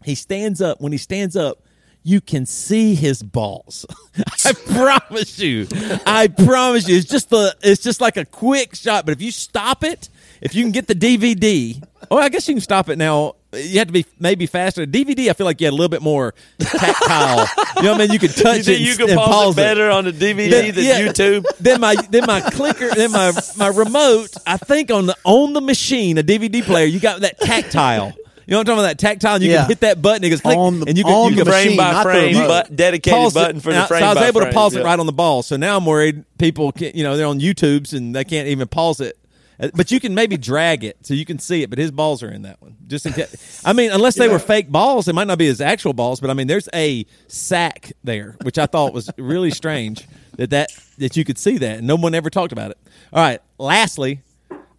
He 0.05 0.15
stands 0.15 0.61
up. 0.61 0.81
When 0.81 0.93
he 0.93 0.99
stands 0.99 1.35
up, 1.37 1.63
you 2.03 2.21
can 2.21 2.45
see 2.47 2.95
his 2.95 3.23
balls. 3.23 3.87
I 4.45 4.53
promise 4.53 5.39
you. 5.39 5.67
I 6.07 6.29
promise 6.29 6.87
you. 6.87 6.97
It's 6.97 7.09
just 7.09 7.31
the. 7.31 7.57
It's 7.63 7.83
just 7.83 8.01
like 8.01 8.17
a 8.17 8.25
quick 8.27 8.75
shot. 8.75 9.07
But 9.07 9.13
if 9.13 9.23
you 9.23 9.31
stop 9.31 9.83
it, 9.83 10.09
if 10.43 10.55
you 10.55 10.63
can 10.63 10.73
get 10.73 10.87
the 10.87 10.95
DVD, 10.95 11.83
oh, 12.11 12.19
I 12.19 12.29
guess 12.29 12.47
you 12.47 12.55
can 12.55 12.61
stop 12.61 12.89
it 12.91 12.99
now. 12.99 13.37
You 13.55 13.79
have 13.79 13.87
to 13.87 13.93
be 13.93 14.05
maybe 14.19 14.47
faster. 14.47 14.85
DVD, 14.85 15.31
I 15.31 15.33
feel 15.33 15.45
like 15.47 15.61
you 15.61 15.67
had 15.69 15.73
a 15.73 15.77
little 15.77 15.89
bit 15.89 16.03
more 16.03 16.35
tactile. 16.59 17.47
you 17.77 17.83
know 17.85 17.93
what 17.93 18.01
I 18.01 18.05
mean? 18.05 18.13
You 18.13 18.19
could 18.19 18.35
touch 18.37 18.67
You 18.67 18.75
it. 18.75 18.81
you 18.81 18.97
can 18.97 19.11
and 19.11 19.19
pause, 19.19 19.55
it 19.55 19.57
better 19.57 19.91
on 19.91 20.05
the 20.05 20.11
DVD 20.13 20.51
Then- 20.51 20.75
than 20.75 20.85
yeah. 20.85 21.01
YouTube? 21.07 21.45
then 21.61 21.81
my 21.81 21.95
then 22.11 22.25
my 22.27 22.41
clicker 22.41 22.91
then 22.95 23.13
my 23.13 23.33
my 23.57 23.69
remote 23.69 24.35
i 24.47 24.57
think 24.57 24.91
on 24.91 25.07
the 25.07 25.17
on 25.25 25.53
the 25.53 25.61
machine 25.61 26.19
a 26.19 26.23
dvd 26.23 26.63
player 26.65 26.85
you 26.85 26.99
got 26.99 27.21
that 27.21 27.39
tactile 27.41 28.13
you 28.47 28.51
know 28.53 28.59
what 28.59 28.61
i'm 28.61 28.65
talking 28.67 28.79
about 28.81 28.89
that 28.89 28.99
tactile 28.99 29.35
and 29.37 29.45
you 29.45 29.51
Yeah. 29.51 29.61
can 29.63 29.69
hit 29.69 29.81
that 29.81 30.03
button 30.03 30.25
it 30.25 30.31
goes 30.31 30.41
click 30.41 30.57
On 30.57 30.81
the- 30.81 30.87
and 30.87 30.99
you 30.99 31.05
can, 31.05 31.13
on 31.13 31.31
you 31.33 31.37
the 31.39 31.45
can 31.45 31.53
frame 31.53 31.65
machine, 31.67 31.77
by 31.79 31.93
not 31.93 32.05
the 32.05 32.11
frame, 32.11 32.35
remote. 32.37 32.49
but 32.49 32.77
dedicated 32.77 33.17
pause 33.19 33.33
it. 33.37 33.39
button 33.39 33.61
for 33.61 33.73
the 33.73 33.87
frame. 33.87 34.01
so 34.01 34.07
i 34.07 34.09
was 34.11 34.19
by 34.19 34.27
able 34.29 34.41
to 34.41 34.47
frame, 34.47 34.55
pause 34.55 34.75
it 34.75 34.79
yeah. 34.81 34.85
right 34.87 34.99
on 34.99 35.07
the 35.07 35.13
ball 35.13 35.43
so 35.43 35.57
now 35.57 35.77
i'm 35.77 35.87
worried 35.87 36.25
people 36.39 36.73
can 36.73 36.93
you 36.95 37.03
know 37.03 37.17
they're 37.17 37.27
on 37.27 37.41
youtubes 37.41 37.93
and 37.93 38.15
they 38.15 38.25
can't 38.25 38.49
even 38.49 38.69
pause 38.69 39.01
it 39.01 39.17
Uh, 39.61 39.69
but 39.75 39.93
you 39.93 40.01
can 40.01 40.15
maybe 40.17 40.37
drag 40.37 40.83
it 40.83 40.97
so 41.07 41.15
you 41.15 41.25
can 41.25 41.39
see 41.39 41.63
it 41.63 41.71
but 41.71 41.79
his 41.79 41.93
balls 41.93 42.23
are 42.25 42.31
in 42.31 42.43
that 42.43 42.61
one 42.61 42.75
just 42.89 43.07
in 43.07 43.13
case 43.13 43.63
i 43.65 43.73
mean 43.73 43.91
unless 43.93 44.17
they 44.17 44.29
were 44.29 44.41
fake 44.41 44.69
balls 44.69 45.07
it 45.07 45.15
might 45.15 45.29
not 45.29 45.39
be 45.39 45.47
his 45.47 45.61
actual 45.61 45.93
balls 45.93 46.19
but 46.21 46.29
i 46.29 46.35
mean 46.35 46.49
there's 46.49 46.69
a 46.75 47.07
sack 47.29 47.93
there 48.03 48.37
which 48.43 48.59
i 48.59 48.67
thought 48.67 48.93
was 48.93 49.09
really 49.17 49.53
strange 49.53 50.07
that 50.37 50.51
that 50.51 50.71
that 50.99 51.17
you 51.17 51.25
could 51.25 51.39
see 51.39 51.57
that 51.57 51.79
and 51.79 51.87
no 51.87 51.95
one 51.95 52.15
ever 52.17 52.31
talked 52.31 52.51
about 52.53 52.73
it 52.73 52.79
all 53.13 53.23
right 53.23 53.41
lastly 53.59 54.21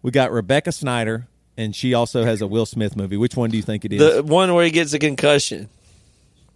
we 0.02 0.10
got 0.10 0.30
rebecca 0.30 0.70
snyder 0.70 1.26
and 1.56 1.74
she 1.74 1.94
also 1.94 2.24
has 2.24 2.40
a 2.42 2.46
will 2.46 2.66
smith 2.66 2.96
movie 2.96 3.16
which 3.16 3.36
one 3.36 3.50
do 3.50 3.56
you 3.56 3.62
think 3.62 3.84
it 3.84 3.92
is 3.92 3.98
The 4.00 4.22
one 4.22 4.52
where 4.54 4.64
he 4.64 4.70
gets 4.70 4.92
a 4.92 4.98
concussion. 4.98 5.68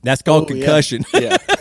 that's 0.02 0.22
called 0.22 0.44
Oh, 0.44 0.46
concussion 0.46 1.04
Yeah, 1.14 1.36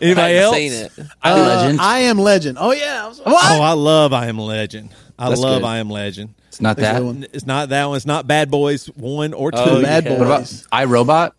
anybody 0.00 0.20
I 0.20 0.34
else 0.36 0.56
seen 0.56 0.72
it. 0.72 0.92
I 1.22 1.32
Uh, 1.32 1.36
legend. 1.36 1.80
I 1.80 1.98
am 2.00 2.18
legend. 2.18 2.58
Oh 2.60 2.72
yeah. 2.72 3.12
I 3.26 3.26
oh 3.26 3.62
i 3.62 3.72
love 3.72 4.12
i 4.12 4.26
am 4.26 4.38
legend 4.38 4.90
i 5.18 5.28
That's 5.28 5.40
love 5.40 5.62
good. 5.62 5.66
i 5.68 5.78
am 5.78 5.90
legend 5.90 6.34
it's 6.48 6.60
not 6.60 6.76
There's 6.76 6.92
that. 6.94 7.04
one. 7.04 7.26
It's 7.32 7.46
not 7.46 7.68
that 7.70 7.86
one. 7.86 7.96
It's 7.96 8.06
not 8.06 8.28
Bad 8.28 8.48
Boys 8.48 8.86
one 8.86 9.34
or 9.34 9.50
two. 9.50 9.58
Oh, 9.58 9.82
Bad 9.82 10.04
yeah. 10.04 10.10
Boys. 10.10 10.18
What 10.20 10.26
about 10.26 10.42
iRobot? 10.88 11.32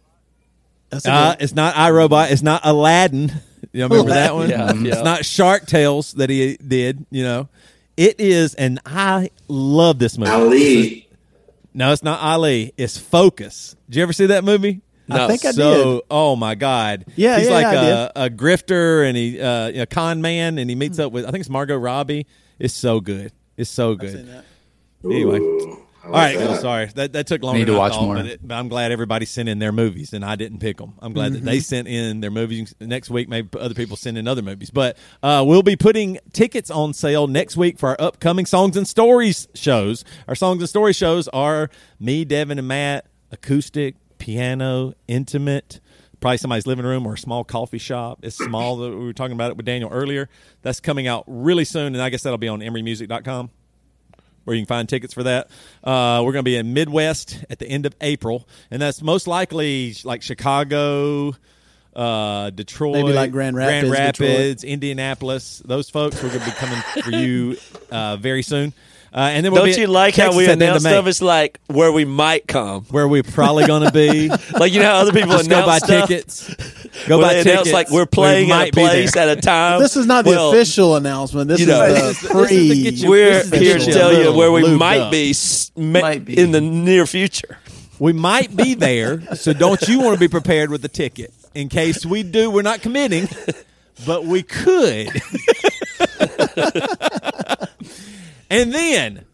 That's 0.89 1.05
Uh, 1.07 1.35
good- 1.35 1.41
it's 1.43 1.55
not 1.55 1.77
I 1.77 1.89
Robot. 1.91 2.31
It's 2.31 2.41
not 2.41 2.59
Aladdin. 2.65 3.31
You 3.71 3.79
know, 3.79 3.87
remember 3.87 4.11
that 4.11 4.35
one? 4.35 4.49
Yeah, 4.49 4.71
It's 4.71 4.83
yeah. 4.97 5.01
not 5.03 5.23
Shark 5.23 5.67
Tales 5.67 6.11
that 6.15 6.29
he 6.29 6.57
did. 6.57 7.05
You 7.11 7.23
know, 7.23 7.47
it 7.97 8.19
is, 8.19 8.55
and 8.55 8.79
I 8.85 9.29
love 9.47 9.99
this 9.99 10.17
movie. 10.17 10.31
Ali. 10.31 11.07
No, 11.73 11.91
it's 11.91 12.03
not 12.03 12.19
Ali. 12.21 12.73
It's 12.77 12.97
Focus. 12.97 13.75
Did 13.89 13.97
you 13.97 14.03
ever 14.03 14.13
see 14.13 14.27
that 14.27 14.43
movie? 14.43 14.81
I 15.09 15.27
think 15.27 15.45
I 15.45 15.51
so, 15.51 15.93
did. 15.95 16.01
oh 16.09 16.35
my 16.35 16.55
God, 16.55 17.05
Yeah, 17.15 17.37
he's 17.37 17.47
yeah, 17.47 17.53
like 17.53 17.63
yeah, 17.73 18.09
I 18.15 18.23
a, 18.23 18.25
a 18.25 18.29
grifter 18.31 19.07
and 19.07 19.15
he 19.15 19.39
uh, 19.39 19.83
a 19.83 19.85
con 19.85 20.19
man, 20.21 20.57
and 20.57 20.67
he 20.69 20.75
meets 20.75 20.97
up 20.97 21.11
with 21.11 21.25
I 21.25 21.31
think 21.31 21.41
it's 21.41 21.49
Margot 21.49 21.77
Robbie. 21.77 22.25
It's 22.57 22.73
so 22.73 22.99
good. 22.99 23.31
It's 23.55 23.69
so 23.69 23.91
Seen 23.91 23.99
good. 23.99 24.27
that. 24.29 24.45
Anyway. 25.03 25.37
Ooh, 25.39 25.73
I 25.73 25.84
All 26.05 26.11
like 26.11 26.35
right, 26.35 26.37
that. 26.37 26.47
Phil, 26.47 26.61
sorry 26.61 26.85
that 26.95 27.13
that 27.13 27.27
took 27.27 27.41
longer. 27.41 27.59
Need 27.59 27.65
to 27.65 27.71
than 27.71 27.79
I 27.79 27.83
watch 27.83 27.93
thought, 27.93 28.03
more. 28.03 28.15
But, 28.15 28.25
it, 28.27 28.47
but 28.47 28.55
I'm 28.55 28.67
glad 28.67 28.91
everybody 28.91 29.25
sent 29.25 29.49
in 29.49 29.59
their 29.59 29.71
movies 29.71 30.13
and 30.13 30.23
I 30.23 30.35
didn't 30.35 30.59
pick 30.59 30.77
them. 30.77 30.93
I'm 30.99 31.13
glad 31.13 31.33
that 31.33 31.43
they 31.43 31.59
sent 31.59 31.87
in 31.87 32.21
their 32.21 32.31
movies. 32.31 32.75
Next 32.79 33.09
week, 33.09 33.27
maybe 33.27 33.49
other 33.59 33.73
people 33.73 33.97
send 33.97 34.17
in 34.17 34.27
other 34.27 34.41
movies. 34.41 34.69
But 34.69 34.97
uh, 35.23 35.43
we'll 35.45 35.63
be 35.63 35.75
putting 35.75 36.19
tickets 36.31 36.69
on 36.69 36.93
sale 36.93 37.27
next 37.27 37.57
week 37.57 37.79
for 37.79 37.89
our 37.89 37.97
upcoming 37.99 38.45
songs 38.45 38.77
and 38.77 38.87
stories 38.87 39.47
shows. 39.55 40.05
Our 40.27 40.35
songs 40.35 40.61
and 40.61 40.69
story 40.69 40.93
shows 40.93 41.27
are 41.29 41.69
me, 41.99 42.23
Devin, 42.23 42.59
and 42.59 42.67
Matt, 42.67 43.07
acoustic, 43.31 43.95
piano, 44.17 44.93
intimate. 45.07 45.79
Probably 46.19 46.37
somebody's 46.37 46.65
living 46.65 46.85
room 46.85 47.05
or 47.05 47.13
a 47.13 47.17
small 47.17 47.43
coffee 47.43 47.77
shop. 47.77 48.19
It's 48.23 48.37
small. 48.37 48.77
we 48.77 48.89
were 48.89 49.13
talking 49.13 49.33
about 49.33 49.51
it 49.51 49.57
with 49.57 49.65
Daniel 49.65 49.89
earlier. 49.91 50.29
That's 50.61 50.79
coming 50.79 51.07
out 51.07 51.23
really 51.27 51.65
soon, 51.65 51.93
and 51.93 52.01
I 52.01 52.09
guess 52.09 52.23
that'll 52.23 52.37
be 52.37 52.47
on 52.47 52.61
emerymusic.com 52.61 53.49
where 54.45 54.55
you 54.55 54.61
can 54.61 54.67
find 54.67 54.87
tickets 54.87 55.13
for 55.13 55.23
that. 55.23 55.49
Uh, 55.83 56.21
we're 56.23 56.31
going 56.31 56.43
to 56.43 56.49
be 56.49 56.55
in 56.55 56.73
Midwest 56.73 57.43
at 57.49 57.59
the 57.59 57.67
end 57.67 57.85
of 57.85 57.93
April, 57.99 58.47
and 58.71 58.81
that's 58.81 59.01
most 59.01 59.27
likely 59.27 59.95
like 60.03 60.21
Chicago, 60.21 61.35
uh, 61.95 62.49
Detroit, 62.51 62.95
Maybe 62.95 63.13
like 63.13 63.31
Grand 63.31 63.55
Rapids, 63.55 63.89
Grand 63.89 64.19
Rapids, 64.19 64.63
Indianapolis. 64.63 65.61
Those 65.65 65.89
folks 65.89 66.21
we're 66.23 66.29
going 66.29 66.41
to 66.41 66.45
be 66.45 66.51
coming 66.51 66.81
for 67.03 67.11
you 67.11 67.57
uh, 67.91 68.17
very 68.17 68.41
soon. 68.41 68.73
Uh, 69.15 69.19
and 69.31 69.45
then 69.45 69.53
we'll 69.53 69.61
Don't 69.63 69.73
be 69.73 69.77
you 69.79 69.83
at 69.85 69.89
like 69.89 70.13
how 70.15 70.35
we 70.35 70.43
at 70.43 70.47
the 70.47 70.51
end 70.51 70.61
announce 70.63 70.77
of 70.79 70.83
May, 70.83 70.89
stuff? 70.89 71.07
It's 71.07 71.21
like 71.21 71.61
where 71.67 71.89
we 71.89 72.03
might 72.03 72.47
come. 72.49 72.83
where 72.91 73.07
we're 73.07 73.23
probably 73.23 73.65
going 73.65 73.83
to 73.83 73.91
be. 73.91 74.29
Like 74.59 74.73
you 74.73 74.81
know 74.81 74.87
how 74.87 74.95
other 74.97 75.13
people 75.13 75.31
Just 75.31 75.49
go 75.49 75.65
buy 75.65 75.77
stuff? 75.77 76.09
tickets. 76.09 76.53
Go 77.07 77.17
Where 77.19 77.27
buy 77.27 77.33
tickets. 77.35 77.49
announce 77.51 77.71
like 77.71 77.89
we're 77.91 78.01
We 78.01 78.07
playing 78.07 78.51
at 78.51 78.67
a 78.67 78.71
place 78.71 79.15
at 79.15 79.29
a 79.37 79.39
time. 79.41 79.79
This 79.81 79.95
is 79.95 80.05
not 80.05 80.25
the 80.25 80.31
Well, 80.31 80.49
official 80.51 80.97
announcement. 80.97 81.47
This 81.47 81.61
you 81.61 81.67
is 81.67 81.69
know, 81.69 81.87
the 81.87 81.93
this 81.93 82.01
is- 82.01 82.21
this 82.21 82.23
is 82.23 82.27
to 82.27 82.33
pre. 82.33 82.83
get 82.83 82.93
you- 82.95 83.09
We're 83.09 83.43
here 83.57 83.79
to 83.79 83.91
tell 83.93 84.13
you 84.13 84.33
where 84.33 84.51
we 84.51 84.75
might 84.75 84.99
up. 84.99 85.11
be, 85.11 85.33
Might 85.77 86.25
be. 86.25 86.37
in 86.37 86.51
the 86.51 86.59
near 86.61 87.05
future. 87.05 87.57
We 87.99 88.11
might 88.11 88.53
be 88.53 88.73
there, 88.73 89.21
so 89.35 89.53
don't 89.53 89.81
you 89.87 90.01
want 90.01 90.15
to 90.15 90.19
be 90.19 90.27
prepared 90.27 90.69
with 90.71 90.81
the 90.81 90.89
ticket 90.89 91.33
in 91.53 91.69
case 91.69 92.05
we 92.05 92.23
do? 92.23 92.51
We're 92.51 92.61
not 92.63 92.81
committing, 92.81 93.29
but 94.05 94.25
we 94.25 94.43
could. 94.43 95.09
and 98.49 98.73
then 98.73 99.25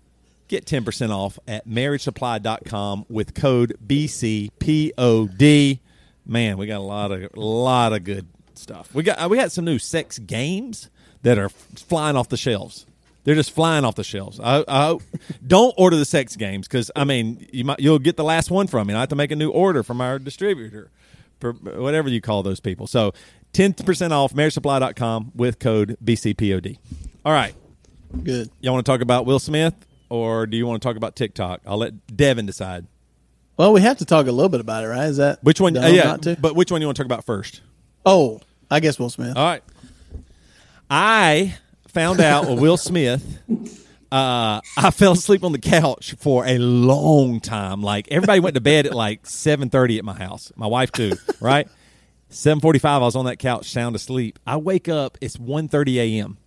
get 0.47 0.65
10% 0.65 1.09
off 1.09 1.39
at 1.47 1.67
marriagesupply.com 1.67 3.05
with 3.09 3.33
code 3.33 3.77
BCPOD. 3.85 5.79
Man, 6.25 6.57
we 6.57 6.67
got 6.67 6.77
a 6.77 6.83
lot 6.83 7.11
of 7.11 7.35
lot 7.35 7.93
of 7.93 8.03
good 8.03 8.27
stuff. 8.53 8.93
We 8.93 9.03
got 9.03 9.17
uh, 9.17 9.27
we 9.29 9.37
got 9.37 9.51
some 9.51 9.65
new 9.65 9.79
sex 9.79 10.19
games 10.19 10.89
that 11.23 11.37
are 11.37 11.49
flying 11.49 12.15
off 12.15 12.29
the 12.29 12.37
shelves. 12.37 12.85
They're 13.23 13.35
just 13.35 13.51
flying 13.51 13.85
off 13.85 13.95
the 13.95 14.03
shelves. 14.03 14.39
I, 14.39 14.63
I 14.67 14.97
don't 15.45 15.73
order 15.77 15.95
the 15.95 16.05
sex 16.05 16.35
games 16.35 16.67
because 16.67 16.91
I 16.95 17.03
mean 17.03 17.47
you 17.51 17.65
might 17.65 17.79
you'll 17.79 17.99
get 17.99 18.17
the 18.17 18.23
last 18.23 18.51
one 18.51 18.67
from 18.67 18.87
me. 18.87 18.93
I 18.93 18.99
have 19.01 19.09
to 19.09 19.15
make 19.15 19.31
a 19.31 19.35
new 19.35 19.49
order 19.51 19.83
from 19.83 20.01
our 20.01 20.19
distributor, 20.19 20.91
whatever 21.41 22.09
you 22.09 22.21
call 22.21 22.43
those 22.43 22.59
people. 22.59 22.87
So 22.87 23.13
ten 23.53 23.73
percent 23.73 24.13
off 24.13 24.33
marriagesupply.com 24.33 25.31
with 25.35 25.59
code 25.59 25.97
BCPOD. 26.03 26.77
All 27.23 27.33
right, 27.33 27.53
Good. 28.23 28.49
y'all 28.59 28.73
want 28.73 28.85
to 28.85 28.91
talk 28.91 29.01
about 29.01 29.25
Will 29.25 29.39
Smith 29.39 29.73
or 30.09 30.45
do 30.45 30.57
you 30.57 30.65
want 30.67 30.81
to 30.81 30.87
talk 30.87 30.97
about 30.97 31.15
TikTok? 31.15 31.61
I'll 31.65 31.77
let 31.77 32.15
Devin 32.15 32.45
decide. 32.45 32.85
Well, 33.57 33.73
we 33.73 33.81
have 33.81 33.97
to 33.99 34.05
talk 34.05 34.27
a 34.27 34.31
little 34.31 34.49
bit 34.49 34.59
about 34.61 34.83
it, 34.83 34.87
right? 34.87 35.05
Is 35.07 35.17
that 35.17 35.43
Which 35.43 35.61
one? 35.61 35.77
uh, 35.77 35.87
yeah, 35.87 36.03
Not 36.03 36.21
to? 36.23 36.35
but 36.39 36.55
which 36.55 36.71
one 36.71 36.81
you 36.81 36.87
want 36.87 36.97
to 36.97 37.03
talk 37.03 37.07
about 37.07 37.25
first? 37.25 37.61
oh, 38.05 38.41
I 38.69 38.79
guess 38.79 38.97
Will 38.97 39.09
Smith. 39.09 39.35
All 39.35 39.43
right. 39.45 39.63
I 40.89 41.55
found 41.89 42.19
out 42.21 42.49
with 42.49 42.59
Will 42.59 42.77
Smith 42.77 43.39
uh, 44.11 44.59
I 44.77 44.91
fell 44.91 45.13
asleep 45.13 45.43
on 45.43 45.53
the 45.53 45.59
couch 45.59 46.15
for 46.19 46.45
a 46.45 46.57
long 46.57 47.39
time. 47.39 47.81
Like 47.81 48.09
everybody 48.11 48.39
went 48.41 48.55
to 48.55 48.61
bed 48.61 48.85
at 48.85 48.93
like 48.93 49.25
seven 49.25 49.69
thirty 49.69 49.97
at 49.99 50.03
my 50.05 50.13
house. 50.13 50.51
My 50.57 50.67
wife 50.67 50.91
too, 50.91 51.13
right? 51.39 51.67
Seven 52.29 52.59
forty 52.59 52.79
five. 52.79 53.01
I 53.01 53.05
was 53.05 53.15
on 53.15 53.25
that 53.25 53.37
couch, 53.39 53.69
sound 53.69 53.95
asleep. 53.95 54.37
I 54.45 54.57
wake 54.57 54.89
up. 54.89 55.17
It's 55.21 55.37
1.30 55.37 55.95
a.m. 55.95 56.37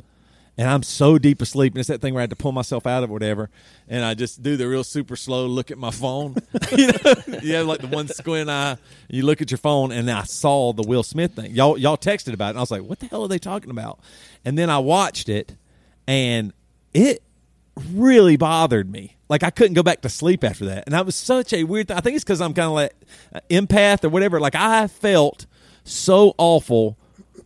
And 0.56 0.68
I'm 0.68 0.84
so 0.84 1.18
deep 1.18 1.42
asleep, 1.42 1.72
and 1.72 1.80
it's 1.80 1.88
that 1.88 2.00
thing 2.00 2.14
where 2.14 2.20
I 2.20 2.22
had 2.22 2.30
to 2.30 2.36
pull 2.36 2.52
myself 2.52 2.86
out 2.86 3.02
of 3.02 3.10
whatever, 3.10 3.50
and 3.88 4.04
I 4.04 4.14
just 4.14 4.40
do 4.40 4.56
the 4.56 4.68
real 4.68 4.84
super 4.84 5.16
slow 5.16 5.46
look 5.46 5.72
at 5.72 5.78
my 5.78 5.90
phone. 5.90 6.36
you 6.76 6.86
know, 6.86 7.14
you 7.42 7.54
have 7.54 7.66
like 7.66 7.80
the 7.80 7.88
one 7.88 8.06
squint 8.06 8.48
eye. 8.48 8.76
You 9.08 9.24
look 9.24 9.42
at 9.42 9.50
your 9.50 9.58
phone, 9.58 9.90
and 9.90 10.08
I 10.08 10.22
saw 10.22 10.72
the 10.72 10.84
Will 10.84 11.02
Smith 11.02 11.32
thing. 11.32 11.50
Y'all, 11.52 11.76
y'all 11.76 11.96
texted 11.96 12.34
about 12.34 12.46
it, 12.46 12.50
and 12.50 12.58
I 12.58 12.62
was 12.62 12.70
like, 12.70 12.82
"What 12.82 13.00
the 13.00 13.06
hell 13.06 13.24
are 13.24 13.28
they 13.28 13.40
talking 13.40 13.70
about?" 13.70 13.98
And 14.44 14.56
then 14.56 14.70
I 14.70 14.78
watched 14.78 15.28
it, 15.28 15.56
and 16.06 16.52
it 16.92 17.24
really 17.92 18.36
bothered 18.36 18.90
me. 18.90 19.16
Like 19.28 19.42
I 19.42 19.50
couldn't 19.50 19.74
go 19.74 19.82
back 19.82 20.02
to 20.02 20.08
sleep 20.08 20.44
after 20.44 20.66
that, 20.66 20.84
and 20.86 20.94
that 20.94 21.04
was 21.04 21.16
such 21.16 21.52
a 21.52 21.64
weird. 21.64 21.88
thing. 21.88 21.96
I 21.96 22.00
think 22.00 22.14
it's 22.14 22.24
because 22.24 22.40
I'm 22.40 22.54
kind 22.54 22.66
of 22.66 22.74
like 22.74 22.92
uh, 23.34 23.40
empath 23.50 24.04
or 24.04 24.08
whatever. 24.10 24.38
Like 24.38 24.54
I 24.54 24.86
felt 24.86 25.46
so 25.82 26.34
awful 26.38 26.96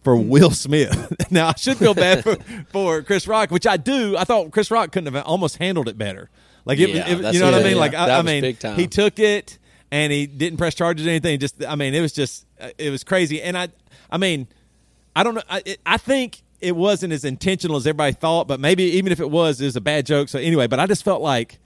for 0.03 0.17
Will 0.17 0.51
Smith. 0.51 1.13
now 1.31 1.49
I 1.49 1.55
should 1.57 1.77
feel 1.77 1.95
bad 1.95 2.23
for, 2.23 2.37
for 2.73 3.03
Chris 3.03 3.27
Rock, 3.27 3.51
which 3.51 3.67
I 3.67 3.77
do. 3.77 4.17
I 4.17 4.25
thought 4.25 4.51
Chris 4.51 4.71
Rock 4.71 4.93
couldn't 4.93 5.13
have 5.13 5.25
almost 5.27 5.57
handled 5.59 5.89
it 5.89 5.99
better. 5.99 6.31
Like 6.65 6.79
it, 6.79 6.91
Yeah, 6.91 7.09
it, 7.09 7.35
you 7.35 7.41
know 7.41 7.47
what 7.51 7.55
I 7.55 7.63
mean? 7.63 7.73
yeah, 7.73 7.81
Like 7.81 7.95
I, 7.95 8.19
I 8.19 8.23
mean, 8.23 8.57
he 8.77 8.87
took 8.87 9.19
it 9.19 9.59
and 9.91 10.13
he 10.13 10.27
didn't 10.27 10.59
press 10.59 10.75
charges 10.75 11.07
or 11.07 11.11
anything. 11.11 11.39
Just 11.39 11.65
I 11.65 11.75
mean, 11.75 11.95
it 11.95 12.01
was 12.01 12.13
just 12.13 12.47
uh, 12.61 12.71
it 12.79 12.91
was 12.91 13.05
crazy. 13.05 13.41
And 13.43 13.57
I 13.57 13.69
I 14.11 14.19
mean, 14.19 14.49
I 15.17 15.23
don't 15.23 15.35
know. 15.35 15.43
I, 15.49 15.63
it, 15.65 15.81
I 15.87 15.97
think 15.97 16.43
it 16.61 16.75
wasn't 16.75 17.13
as 17.13 17.25
intentional 17.25 17.77
as 17.77 17.87
everybody 17.87 18.13
thought, 18.13 18.49
but 18.49 18.61
maybe 18.61 18.85
even 18.85 19.13
if 19.13 19.21
it 19.21 19.31
was, 19.31 19.61
it 19.61 19.67
was 19.67 19.77
a 19.77 19.81
bad 19.81 20.07
joke. 20.07 20.29
So 20.29 20.39
anyway, 20.39 20.67
but 20.67 20.81
I 20.81 20.87
just 20.87 21.05
felt 21.05 21.23
like 21.23 21.59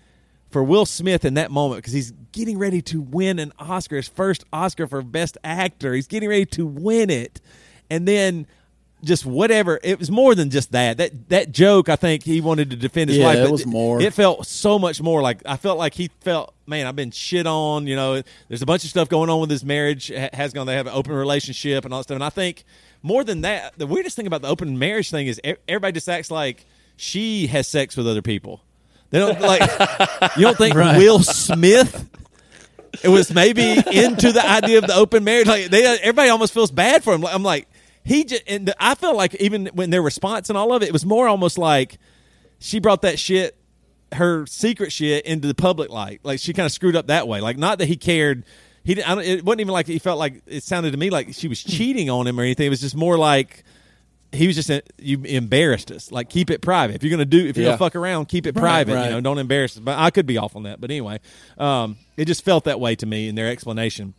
for 0.51 0.62
Will 0.62 0.87
Smith 0.87 1.24
in 1.24 1.35
that 1.35 1.51
moment 1.51 1.78
because 1.78 1.95
he's 1.95 2.12
getting 2.33 2.59
ready 2.59 2.83
to 2.83 3.01
win 3.01 3.39
an 3.39 3.53
Oscar, 3.59 3.97
his 3.97 4.09
first 4.09 4.45
Oscar 4.53 4.87
for 4.87 5.03
Best 5.03 5.39
Actor. 5.43 5.95
He's 5.95 6.07
getting 6.07 6.28
ready 6.28 6.47
to 6.47 6.66
win 6.66 7.11
it, 7.11 7.41
and 7.93 8.09
then 8.09 8.47
just 9.05 9.26
whatever. 9.26 9.80
It 9.82 9.99
was 9.99 10.11
more 10.11 10.34
than 10.34 10.49
just 10.51 10.72
that. 10.72 10.97
That 10.99 11.28
that 11.28 11.53
joke, 11.53 11.88
I 11.88 11.97
think 11.97 12.22
he 12.24 12.40
wanted 12.40 12.70
to 12.70 12.76
defend 12.76 13.11
his 13.11 13.18
Yeah, 13.18 13.26
wife. 13.26 13.38
it 13.38 13.51
was 13.51 13.66
more. 13.66 14.01
It 14.01 14.14
felt 14.14 14.47
so 14.47 14.78
much 14.78 15.01
more 15.03 15.20
like 15.20 15.43
I 15.45 15.57
felt 15.57 15.76
like 15.78 15.95
he 15.95 16.11
felt. 16.20 16.55
Man, 16.66 16.86
I've 16.86 16.97
been 16.97 17.11
shit 17.11 17.47
on. 17.47 17.86
You 17.86 17.97
know, 17.97 18.22
there's 18.49 18.62
a 18.62 18.66
bunch 18.66 18.84
of 18.84 18.90
stuff 18.90 19.09
going 19.09 19.28
on 19.28 19.40
with 19.40 19.51
his 19.51 19.64
marriage. 19.64 20.07
Has 20.32 20.53
gone. 20.53 20.66
They 20.66 20.76
have 20.76 20.86
an 20.86 20.95
open 20.95 21.12
relationship 21.12 21.84
and 21.84 21.93
all 21.93 22.01
that 22.01 22.05
stuff. 22.05 22.14
And 22.14 22.24
I 22.24 22.30
think 22.30 22.64
more 23.03 23.24
than 23.24 23.40
that, 23.40 23.76
the 23.78 23.86
weirdest 23.86 24.16
thing 24.16 24.26
about 24.26 24.43
the 24.43 24.49
open 24.49 24.78
marriage 24.78 25.11
thing 25.11 25.26
is 25.26 25.40
everybody 25.68 25.93
just 25.93 26.09
acts 26.09 26.30
like 26.30 26.64
she 26.97 27.49
has 27.49 27.66
sex 27.66 27.97
with 27.97 28.07
other 28.09 28.22
people. 28.22 28.62
They 29.11 29.18
don't 29.18 29.40
like. 29.40 29.61
you 30.36 30.43
don't 30.43 30.57
think 30.57 30.74
Will 30.76 31.18
Smith? 31.18 32.09
It 33.03 33.09
was 33.09 33.32
maybe 33.32 33.72
into 33.72 34.32
the 34.32 34.47
idea 34.49 34.78
of 34.78 34.86
the 34.86 34.95
open 34.95 35.24
marriage. 35.24 35.49
Like 35.49 35.66
they, 35.66 35.84
everybody 35.84 36.28
almost 36.28 36.55
feels 36.55 36.70
bad 36.70 37.03
for 37.03 37.14
him. 37.14 37.24
I'm 37.26 37.43
like 37.43 37.66
he 38.05 38.24
just, 38.24 38.42
and 38.46 38.66
the- 38.68 38.76
I 38.82 38.94
felt 38.94 39.16
like 39.16 39.34
even 39.36 39.66
when 39.74 39.90
their 39.90 40.03
response 40.03 40.48
and 40.48 40.57
all 40.59 40.72
of 40.72 40.82
it, 40.82 40.86
it 40.86 40.92
was 40.92 41.05
more 41.07 41.28
almost 41.28 41.59
like 41.59 41.98
she 42.59 42.78
brought 42.80 43.03
that 43.03 43.18
shit, 43.18 43.57
her 44.12 44.44
secret 44.46 44.92
shit, 44.92 45.24
into 45.26 45.48
the 45.48 45.55
public 45.55 45.90
light. 45.90 46.20
Like 46.22 46.38
she 46.40 46.53
kind 46.53 46.66
of 46.66 46.72
screwed 46.72 46.96
up 46.96 47.07
that 47.09 47.26
way. 47.28 47.40
Like 47.40 47.57
not 47.59 47.78
that 47.78 47.86
he 47.86 47.96
cared. 47.96 48.44
He 48.84 48.94
didn't. 48.94 49.09
I 49.11 49.14
don't, 49.14 49.24
it 49.24 49.44
wasn't 49.44 49.61
even 49.62 49.72
like 49.72 49.86
he 49.86 49.98
felt 50.00 50.18
like 50.18 50.42
it 50.46 50.64
sounded 50.64 50.90
to 50.90 50.96
me 50.96 51.09
like 51.11 51.34
she 51.34 51.46
was 51.48 51.62
cheating 51.62 52.11
on 52.11 52.26
him 52.26 52.38
or 52.38 52.42
anything. 52.42 52.66
It 52.66 52.70
was 52.70 52.80
just 52.80 52.96
more 52.96 53.16
like 53.16 53.62
he 54.32 54.46
was 54.48 54.57
just 54.57 54.70
you 54.98 55.20
embarrassed 55.24 55.92
us. 55.92 56.11
Like 56.11 56.28
keep 56.28 56.50
it 56.50 56.62
private. 56.62 56.96
If 56.96 57.03
you're 57.05 57.11
gonna 57.12 57.24
do, 57.24 57.46
if 57.46 57.57
you're 57.57 57.64
Yeah. 57.64 57.70
gonna 57.72 57.78
fuck 57.78 57.94
around, 57.94 58.26
keep 58.26 58.46
it 58.46 58.55
private. 58.57 58.94
right. 58.94 59.05
You 59.05 59.11
know, 59.12 59.20
don't 59.20 59.38
embarrass 59.38 59.76
us. 59.76 59.80
But 59.84 59.98
I 59.98 60.11
could 60.11 60.26
be 60.26 60.36
off 60.38 60.57
on 60.57 60.64
that. 60.64 60.80
But 60.80 60.90
anyway, 60.90 61.20
um, 61.59 61.96
it 62.16 62.24
just 62.24 62.44
felt 62.44 62.64
that 62.64 62.80
way 62.80 62.96
to 62.96 63.07
me 63.07 63.28
in 63.28 63.34
their 63.36 63.46
explanation. 63.48 64.14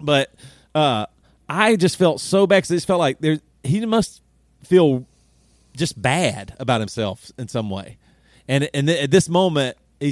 But 0.00 0.34
uh, 0.74 1.06
I 1.48 1.76
just 1.76 1.96
felt 1.96 2.20
so 2.20 2.46
bad 2.46 2.58
because 2.58 2.70
it 2.70 2.76
just 2.76 2.86
felt 2.86 3.00
like 3.00 3.20
there 3.20 3.38
he 3.62 3.84
must 3.86 4.22
feel 4.62 5.06
just 5.76 6.00
bad 6.00 6.54
about 6.58 6.80
himself 6.80 7.30
in 7.38 7.48
some 7.48 7.70
way. 7.70 7.98
And 8.48 8.68
and 8.74 8.86
th- 8.86 9.04
at 9.04 9.10
this 9.10 9.28
moment, 9.28 9.76
he 10.00 10.08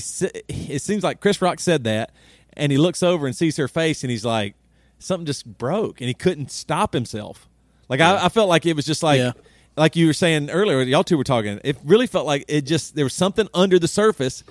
it 0.49 0.83
seems 0.83 1.03
like 1.03 1.21
Chris 1.21 1.41
Rock 1.41 1.61
said 1.61 1.85
that, 1.85 2.13
and 2.55 2.73
he 2.73 2.79
looks 2.79 3.03
over 3.03 3.27
and 3.27 3.37
sees 3.37 3.57
her 3.57 3.69
face, 3.69 4.03
and 4.03 4.11
he's 4.11 4.25
like, 4.25 4.55
something 4.99 5.27
just 5.27 5.47
broke, 5.59 6.01
and 6.01 6.09
he 6.09 6.15
couldn't 6.15 6.51
stop 6.51 6.93
himself. 6.93 7.49
Like 7.89 8.01
I, 8.01 8.27
I 8.27 8.29
felt 8.29 8.49
like 8.49 8.67
it 8.67 8.77
was 8.77 8.85
just 8.85 9.03
like. 9.03 9.19
Yeah. 9.19 9.33
Like 9.75 9.97
you 9.97 10.07
were 10.07 10.13
saying 10.13 10.51
earlier, 10.51 10.83
y'all 10.83 11.03
two 11.03 11.17
were 11.17 11.25
talking. 11.25 11.59
It 11.65 11.79
really 11.83 12.07
felt 12.07 12.27
like 12.27 12.45
it 12.47 12.67
just 12.67 12.95
there 12.95 13.07
was 13.07 13.15
something 13.15 13.49
under 13.55 13.79
the 13.79 13.89
surface, 13.89 14.45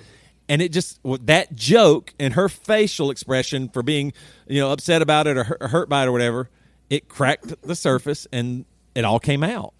and 0.48 0.60
it 0.60 0.72
just 0.72 0.98
that 1.04 1.54
joke 1.54 2.12
and 2.18 2.34
her 2.34 2.48
facial 2.48 3.08
expression 3.08 3.68
for 3.68 3.84
being 3.84 4.14
you 4.48 4.58
know 4.58 4.72
upset 4.72 5.00
about 5.00 5.28
it 5.28 5.36
or 5.36 5.44
hurt 5.44 5.88
by 5.88 6.02
it 6.02 6.06
or 6.08 6.10
whatever, 6.12 6.50
it 6.92 7.08
cracked 7.08 7.62
the 7.62 7.74
surface 7.74 8.26
and 8.32 8.66
it 8.94 9.02
all 9.02 9.18
came 9.18 9.42
out. 9.42 9.72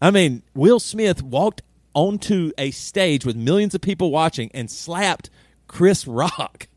I 0.00 0.10
mean, 0.10 0.42
Will 0.54 0.80
Smith 0.80 1.22
walked 1.22 1.60
onto 1.94 2.52
a 2.56 2.70
stage 2.70 3.26
with 3.26 3.36
millions 3.36 3.74
of 3.74 3.82
people 3.82 4.10
watching 4.10 4.50
and 4.54 4.70
slapped 4.70 5.28
Chris 5.68 6.06
Rock. 6.06 6.68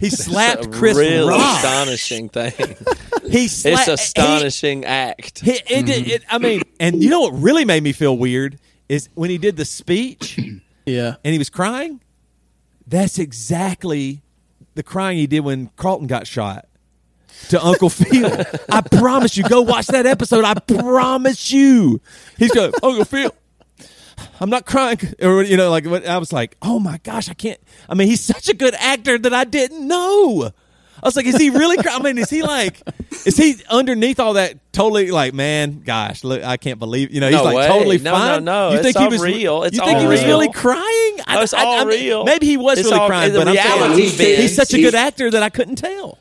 He 0.00 0.10
slapped 0.26 0.72
Chris 0.72 0.96
real 0.98 1.28
Rock. 1.28 1.56
astonishing 1.58 2.28
thing. 2.28 2.52
He 3.30 3.44
it's 3.44 3.52
slapped. 3.54 3.86
astonishing 3.88 4.84
act. 4.84 5.38
He, 5.38 5.52
it, 5.52 5.88
it, 5.88 6.08
it, 6.08 6.24
I 6.28 6.38
mean, 6.38 6.62
and 6.80 7.00
you 7.00 7.08
know 7.08 7.20
what 7.20 7.34
really 7.34 7.64
made 7.64 7.84
me 7.84 7.92
feel 7.92 8.18
weird 8.18 8.58
is 8.88 9.08
when 9.14 9.30
he 9.30 9.38
did 9.38 9.56
the 9.56 9.64
speech 9.64 10.38
Yeah. 10.86 11.14
and 11.24 11.32
he 11.32 11.38
was 11.38 11.50
crying. 11.50 12.00
That's 12.84 13.18
exactly 13.20 14.22
the 14.74 14.82
crying 14.82 15.18
he 15.18 15.28
did 15.28 15.40
when 15.40 15.70
Carlton 15.76 16.08
got 16.08 16.26
shot 16.26 16.66
to 17.50 17.62
Uncle 17.64 17.88
Phil. 17.90 18.44
I 18.70 18.80
promise 18.80 19.36
you, 19.36 19.44
go 19.44 19.62
watch 19.62 19.86
that 19.88 20.06
episode. 20.06 20.44
I 20.44 20.54
promise 20.54 21.50
you. 21.50 22.00
He's 22.38 22.50
going, 22.52 22.72
Uncle 22.82 23.04
Phil. 23.04 23.34
I'm 24.40 24.48
not 24.50 24.64
crying, 24.64 24.98
or 25.22 25.42
you 25.42 25.56
know, 25.56 25.70
like 25.70 25.86
I 25.86 26.18
was 26.18 26.32
like, 26.32 26.56
oh 26.62 26.78
my 26.78 26.98
gosh, 26.98 27.28
I 27.28 27.34
can't. 27.34 27.60
I 27.88 27.94
mean, 27.94 28.06
he's 28.08 28.20
such 28.20 28.48
a 28.48 28.54
good 28.54 28.74
actor 28.74 29.18
that 29.18 29.34
I 29.34 29.44
didn't 29.44 29.86
know. 29.86 30.50
I 31.02 31.06
was 31.06 31.16
like, 31.16 31.26
is 31.26 31.36
he 31.36 31.50
really? 31.50 31.76
Cry? 31.76 31.96
I 31.96 31.98
mean, 32.02 32.16
is 32.16 32.30
he 32.30 32.42
like, 32.42 32.80
is 33.26 33.36
he 33.36 33.56
underneath 33.68 34.20
all 34.20 34.34
that? 34.34 34.54
Totally 34.72 35.10
like, 35.10 35.34
man, 35.34 35.80
gosh, 35.80 36.24
look, 36.24 36.42
I 36.44 36.56
can't 36.56 36.78
believe. 36.78 37.12
You 37.12 37.20
know, 37.20 37.26
he's 37.28 37.36
No 37.36 37.42
like 37.44 37.56
way. 37.56 37.66
totally 37.66 37.98
No, 37.98 38.12
fine. 38.12 38.44
no, 38.44 38.68
no. 38.68 38.70
You 38.70 38.76
It's 38.78 38.92
think 38.92 38.98
he 38.98 39.08
was 39.08 39.20
real. 39.22 39.64
It's 39.64 39.76
you 39.76 39.82
think 39.84 39.96
all 39.96 40.00
he 40.00 40.06
was 40.06 40.20
real. 40.20 40.28
really 40.38 40.52
crying? 40.52 41.16
No, 41.28 41.40
it's 41.42 41.52
all 41.52 41.84
mean, 41.84 41.88
real. 42.00 42.24
Maybe 42.24 42.46
he 42.46 42.56
was 42.56 42.78
It's 42.78 42.88
really 42.88 43.00
all- 43.00 43.08
crying, 43.08 43.32
but 43.32 43.48
I'm 43.48 43.54
saying 43.56 43.66
reality 43.80 44.02
He's 44.02 44.16
bends. 44.18 44.40
he's 44.42 44.56
such 44.56 44.72
a 44.72 44.76
He's- 44.76 44.90
good 44.92 44.96
actor 44.96 45.30
that 45.30 45.42
I 45.42 45.50
couldn't 45.50 45.76
tell. 45.76 46.18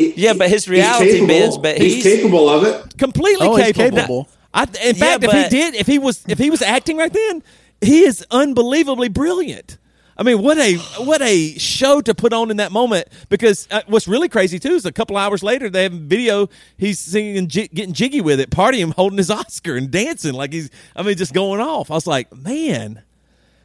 He- 0.00 0.14
Yeah, 0.16 0.32
but 0.32 0.48
his 0.48 0.66
reality 0.68 1.10
capable. 1.12 1.26
bends, 1.28 1.58
but 1.58 1.76
he's, 1.78 2.02
he's- 2.04 2.16
capable 2.16 2.48
of 2.48 2.64
it. 2.64 2.96
completely 2.98 3.46
Oh, 3.46 3.56
capable. 3.56 3.90
capable. 3.96 4.28
I, 4.54 4.62
in 4.64 4.96
Yeah, 4.96 5.18
fact, 5.18 5.24
if 5.24 5.30
he 5.32 5.48
did, 5.48 5.74
if 5.74 5.86
he 5.86 5.98
was, 5.98 6.24
if 6.26 6.38
he 6.38 6.50
was 6.50 6.62
acting 6.62 6.96
right 6.96 7.12
then, 7.12 7.42
he 7.80 8.00
is 8.04 8.24
unbelievably 8.30 9.08
brilliant. 9.10 9.76
I 10.16 10.22
mean, 10.22 10.42
what 10.42 10.58
a 10.58 10.74
what 11.04 11.22
a 11.22 11.56
show 11.58 12.00
to 12.02 12.14
put 12.14 12.32
on 12.34 12.50
in 12.50 12.56
that 12.58 12.72
moment. 12.72 13.08
Because 13.30 13.66
uh, 13.70 13.80
what's 13.86 14.06
really 14.08 14.28
crazy 14.28 14.58
too 14.58 14.72
is 14.72 14.84
a 14.84 14.92
couple 14.92 15.16
hours 15.16 15.42
later 15.42 15.70
they 15.70 15.82
have 15.84 15.94
a 15.94 15.96
video. 15.96 16.48
He's 16.76 16.98
singing, 16.98 17.38
and 17.38 17.48
j- 17.48 17.68
getting 17.68 17.94
jiggy 17.94 18.20
with 18.20 18.38
it, 18.40 18.50
partying, 18.50 18.92
holding 18.96 19.16
his 19.18 19.30
Oscar 19.30 19.76
and 19.76 19.90
dancing 19.90 20.34
like 20.34 20.52
he's. 20.52 20.68
I 20.96 21.02
mean, 21.04 21.16
just 21.16 21.32
going 21.32 21.60
off. 21.60 21.90
I 21.90 21.94
was 21.94 22.06
like, 22.06 22.34
man, 22.36 23.02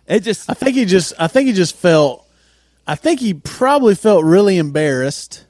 it 0.08 0.20
just. 0.22 0.50
I 0.50 0.54
think 0.54 0.76
he 0.76 0.86
just 0.86 1.14
I 1.20 1.28
think 1.28 1.48
he 1.48 1.54
just 1.54 1.76
felt 1.76 2.26
I 2.88 2.96
think 2.96 3.20
he 3.20 3.34
probably 3.34 3.96
felt 3.96 4.24
really 4.24 4.58
embarrassed 4.58 5.42
I, 5.42 5.45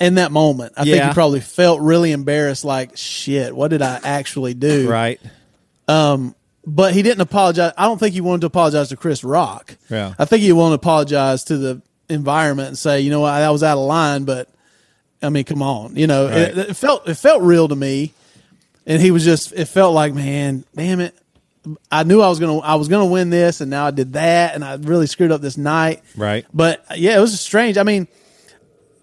in 0.00 0.14
that 0.16 0.30
moment. 0.32 0.72
I 0.76 0.84
think 0.84 0.96
Yeah. 0.96 1.08
he 1.08 1.14
probably 1.14 1.40
felt 1.40 1.80
really 1.80 2.12
embarrassed 2.12 2.64
like 2.64 2.96
shit, 2.96 3.54
what 3.54 3.68
did 3.68 3.82
I 3.82 4.00
actually 4.04 4.54
do? 4.54 4.88
Right. 4.88 5.20
Um, 5.88 6.34
but 6.66 6.92
he 6.92 7.02
didn't 7.02 7.22
apologize. 7.22 7.72
I 7.78 7.84
don't 7.86 7.98
think 7.98 8.14
he 8.14 8.20
wanted 8.20 8.42
to 8.42 8.46
apologize 8.48 8.90
to 8.90 8.96
Chris 8.96 9.24
Rock. 9.24 9.76
Yeah. 9.90 10.14
I 10.18 10.24
think 10.26 10.42
he 10.42 10.52
wanted 10.52 10.70
to 10.76 10.80
apologize 10.80 11.44
to 11.44 11.56
the 11.56 11.82
environment 12.08 12.68
and 12.68 12.78
say, 12.78 13.00
you 13.00 13.10
know 13.10 13.20
what, 13.20 13.32
I 13.32 13.50
was 13.50 13.62
out 13.62 13.78
of 13.78 13.84
line, 13.84 14.24
but 14.24 14.48
I 15.22 15.30
mean, 15.30 15.44
come 15.44 15.62
on, 15.62 15.96
you 15.96 16.06
know, 16.06 16.26
it, 16.28 16.56
Right. 16.56 16.68
it 16.70 16.76
felt 16.76 17.08
it 17.08 17.14
felt 17.14 17.42
real 17.42 17.68
to 17.68 17.74
me, 17.76 18.12
and 18.86 19.00
he 19.02 19.10
was 19.10 19.24
just 19.24 19.52
it 19.52 19.64
felt 19.66 19.94
like, 19.94 20.14
man, 20.14 20.64
damn 20.76 21.00
it, 21.00 21.14
I 21.90 22.04
knew 22.04 22.20
I 22.20 22.28
was 22.28 22.38
gonna 22.38 22.58
I 22.58 22.76
was 22.76 22.86
gonna 22.88 23.06
win 23.06 23.30
this, 23.30 23.60
and 23.60 23.68
now 23.70 23.86
I 23.86 23.90
did 23.90 24.12
that, 24.12 24.54
and 24.54 24.64
I 24.64 24.74
really 24.76 25.06
screwed 25.06 25.32
up 25.32 25.40
this 25.40 25.56
night. 25.56 26.02
Right. 26.16 26.46
But 26.54 26.84
yeah, 26.96 27.16
it 27.16 27.20
was 27.20 27.38
strange. 27.40 27.78
I 27.78 27.82
mean, 27.82 28.06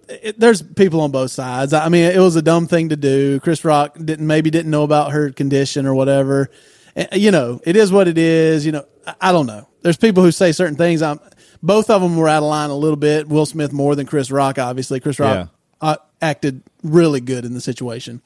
it, 0.09 0.39
there's 0.39 0.61
people 0.61 1.01
on 1.01 1.11
both 1.11 1.31
sides. 1.31 1.73
I 1.73 1.89
mean, 1.89 2.03
it 2.11 2.19
was 2.19 2.35
a 2.35 2.41
dumb 2.41 2.67
thing 2.67 2.89
to 2.89 2.95
do. 2.95 3.39
Chris 3.39 3.63
Rock 3.65 3.97
didn't 3.97 4.27
maybe 4.27 4.49
didn't 4.49 4.71
know 4.71 4.83
about 4.83 5.11
her 5.11 5.31
condition 5.31 5.85
or 5.85 5.93
whatever. 5.95 6.49
And, 6.95 7.07
you 7.13 7.31
know, 7.31 7.59
it 7.65 7.75
is 7.75 7.91
what 7.91 8.07
it 8.07 8.17
is. 8.17 8.65
You 8.65 8.71
know, 8.73 8.85
I, 9.05 9.15
I 9.21 9.31
don't 9.31 9.45
know. 9.47 9.67
There's 9.81 9.97
people 9.97 10.23
who 10.23 10.31
say 10.31 10.51
certain 10.51 10.75
things. 10.75 11.01
I'm 11.01 11.19
both 11.61 11.89
of 11.89 12.01
them 12.01 12.17
were 12.17 12.27
out 12.27 12.43
of 12.43 12.49
line 12.49 12.69
a 12.69 12.75
little 12.75 12.97
bit. 12.97 13.27
Will 13.27 13.45
Smith 13.45 13.71
more 13.73 13.95
than 13.95 14.05
Chris 14.05 14.29
Rock, 14.31 14.59
obviously. 14.59 14.99
Chris 14.99 15.19
Rock 15.19 15.49
uh, 15.81 15.97
acted 16.21 16.61
really 16.83 17.21
good 17.21 17.43
in 17.45 17.53
the 17.53 17.61
situation. 17.61 18.21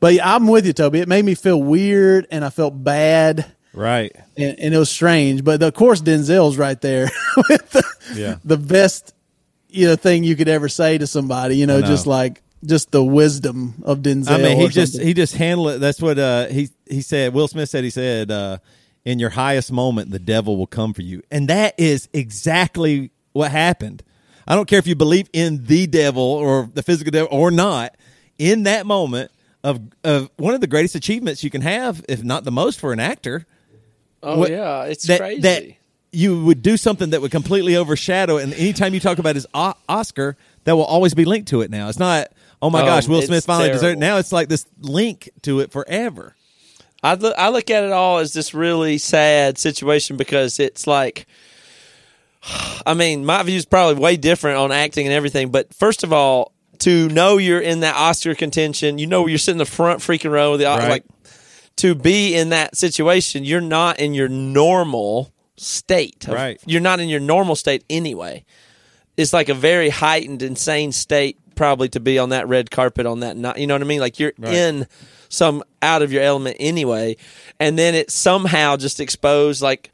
But 0.00 0.14
yeah, 0.14 0.34
I'm 0.34 0.46
with 0.46 0.64
you, 0.66 0.72
Toby. 0.72 1.00
It 1.00 1.08
made 1.08 1.24
me 1.24 1.34
feel 1.34 1.62
weird, 1.62 2.26
and 2.30 2.42
I 2.44 2.48
felt 2.50 2.82
bad. 2.82 3.52
Right. 3.74 4.16
and, 4.36 4.58
and 4.58 4.74
it 4.74 4.78
was 4.78 4.90
strange. 4.90 5.44
But 5.44 5.62
of 5.62 5.74
course, 5.74 6.00
Denzel's 6.00 6.56
right 6.56 6.80
there 6.80 7.10
with 7.36 7.70
the, 7.70 7.84
Yeah. 8.14 8.36
the 8.44 8.56
best 8.56 9.14
you 9.72 9.86
know 9.86 9.96
thing 9.96 10.24
you 10.24 10.36
could 10.36 10.48
ever 10.48 10.68
say 10.68 10.98
to 10.98 11.06
somebody. 11.06 11.56
You 11.56 11.66
know, 11.66 11.80
know. 11.80 11.86
just 11.86 12.06
like 12.06 12.42
just 12.64 12.90
the 12.90 13.02
wisdom 13.02 13.74
of 13.84 14.00
Denzel. 14.00 14.30
I 14.30 14.38
mean, 14.38 14.56
he 14.58 14.66
or 14.66 14.68
just 14.68 14.92
something. 14.92 15.06
he 15.06 15.14
just 15.14 15.34
handled 15.34 15.70
it. 15.72 15.80
That's 15.80 16.00
what 16.00 16.18
uh, 16.18 16.46
he 16.46 16.70
he 16.88 17.02
said. 17.02 17.32
Will 17.34 17.48
Smith 17.48 17.68
said 17.68 17.84
he 17.84 17.90
said, 17.90 18.30
uh, 18.30 18.58
"In 19.04 19.18
your 19.18 19.30
highest 19.30 19.72
moment, 19.72 20.10
the 20.10 20.18
devil 20.18 20.56
will 20.56 20.66
come 20.66 20.92
for 20.92 21.02
you," 21.02 21.22
and 21.30 21.48
that 21.48 21.74
is 21.78 22.08
exactly 22.12 23.10
what 23.32 23.50
happened. 23.50 24.02
I 24.46 24.54
don't 24.54 24.66
care 24.66 24.78
if 24.78 24.86
you 24.86 24.96
believe 24.96 25.28
in 25.32 25.66
the 25.66 25.86
devil 25.86 26.22
or 26.22 26.68
the 26.72 26.82
physical 26.82 27.10
devil 27.10 27.28
or 27.30 27.50
not. 27.50 27.96
In 28.38 28.64
that 28.64 28.86
moment 28.86 29.30
of 29.62 29.80
of 30.02 30.30
one 30.36 30.54
of 30.54 30.60
the 30.60 30.66
greatest 30.66 30.94
achievements 30.94 31.44
you 31.44 31.50
can 31.50 31.60
have, 31.60 32.04
if 32.08 32.24
not 32.24 32.44
the 32.44 32.50
most, 32.50 32.80
for 32.80 32.92
an 32.92 33.00
actor, 33.00 33.46
Oh 34.22 34.38
What- 34.38 34.50
yeah, 34.50 34.84
it's 34.84 35.06
that 35.06 35.20
crazy. 35.20 35.40
that 35.42 35.64
you 36.12 36.44
would 36.44 36.62
do 36.62 36.76
something 36.76 37.10
that 37.10 37.20
would 37.20 37.30
completely 37.30 37.76
overshadow. 37.76 38.36
it. 38.38 38.42
And 38.44 38.54
anytime 38.54 38.94
you 38.94 39.00
talk 39.00 39.18
about 39.18 39.34
his 39.36 39.46
o- 39.54 39.74
Oscar, 39.88 40.36
that 40.64 40.74
will 40.76 40.84
always 40.84 41.14
be 41.14 41.24
linked 41.24 41.48
to 41.50 41.60
it. 41.60 41.70
Now 41.70 41.88
it's 41.88 41.98
not. 41.98 42.28
Oh 42.62 42.68
my 42.68 42.82
gosh, 42.82 43.06
um, 43.06 43.12
Will 43.12 43.22
Smith 43.22 43.44
finally 43.46 43.70
deserved. 43.70 43.96
it. 43.96 44.00
Now 44.00 44.18
it's 44.18 44.32
like 44.32 44.48
this 44.48 44.66
link 44.80 45.30
to 45.42 45.60
it 45.60 45.70
forever. 45.72 46.34
I 47.02 47.14
look, 47.14 47.34
I 47.38 47.48
look 47.48 47.70
at 47.70 47.84
it 47.84 47.92
all 47.92 48.18
as 48.18 48.34
this 48.34 48.52
really 48.52 48.98
sad 48.98 49.56
situation 49.56 50.18
because 50.18 50.60
it's 50.60 50.86
like, 50.86 51.26
I 52.86 52.94
mean, 52.94 53.24
my 53.24 53.42
view 53.42 53.56
is 53.56 53.64
probably 53.64 54.02
way 54.02 54.16
different 54.16 54.58
on 54.58 54.72
acting 54.72 55.06
and 55.06 55.14
everything. 55.14 55.50
But 55.50 55.72
first 55.74 56.02
of 56.04 56.12
all, 56.12 56.52
to 56.80 57.08
know 57.08 57.36
you're 57.38 57.60
in 57.60 57.80
that 57.80 57.94
Oscar 57.96 58.34
contention, 58.34 58.98
you 58.98 59.06
know 59.06 59.26
you're 59.26 59.38
sitting 59.38 59.54
in 59.56 59.58
the 59.58 59.64
front 59.66 60.00
freaking 60.00 60.30
row. 60.30 60.54
of 60.54 60.58
The 60.58 60.64
Right. 60.66 60.88
like 60.88 61.04
to 61.76 61.94
be 61.94 62.34
in 62.34 62.50
that 62.50 62.76
situation, 62.76 63.44
you're 63.44 63.60
not 63.60 63.98
in 63.98 64.12
your 64.14 64.28
normal 64.28 65.32
state. 65.60 66.26
of- 66.28 66.34
Right. 66.34 66.60
You're 66.66 66.80
not 66.80 67.00
in 67.00 67.08
your 67.08 67.20
normal 67.20 67.54
state 67.56 67.84
anyway. 67.90 68.44
It's 69.16 69.32
like 69.32 69.48
a 69.48 69.54
very 69.54 69.90
heightened, 69.90 70.42
insane 70.42 70.92
state 70.92 71.36
probably 71.54 71.88
to 71.90 72.00
be 72.00 72.18
on 72.18 72.30
that 72.30 72.48
red 72.48 72.70
carpet 72.70 73.04
on 73.04 73.20
that 73.20 73.36
night. 73.36 73.58
You 73.58 73.66
know 73.66 73.74
what 73.74 73.82
I 73.82 73.84
mean? 73.86 74.00
Like 74.00 74.18
you're 74.18 74.32
in 74.42 74.86
some 75.28 75.62
out 75.82 76.00
of 76.02 76.10
your 76.12 76.22
element 76.22 76.56
anyway, 76.58 77.16
and 77.58 77.78
then 77.78 77.94
it 77.94 78.10
somehow 78.10 78.76
just 78.76 78.98
exposed 78.98 79.60
like 79.60 79.90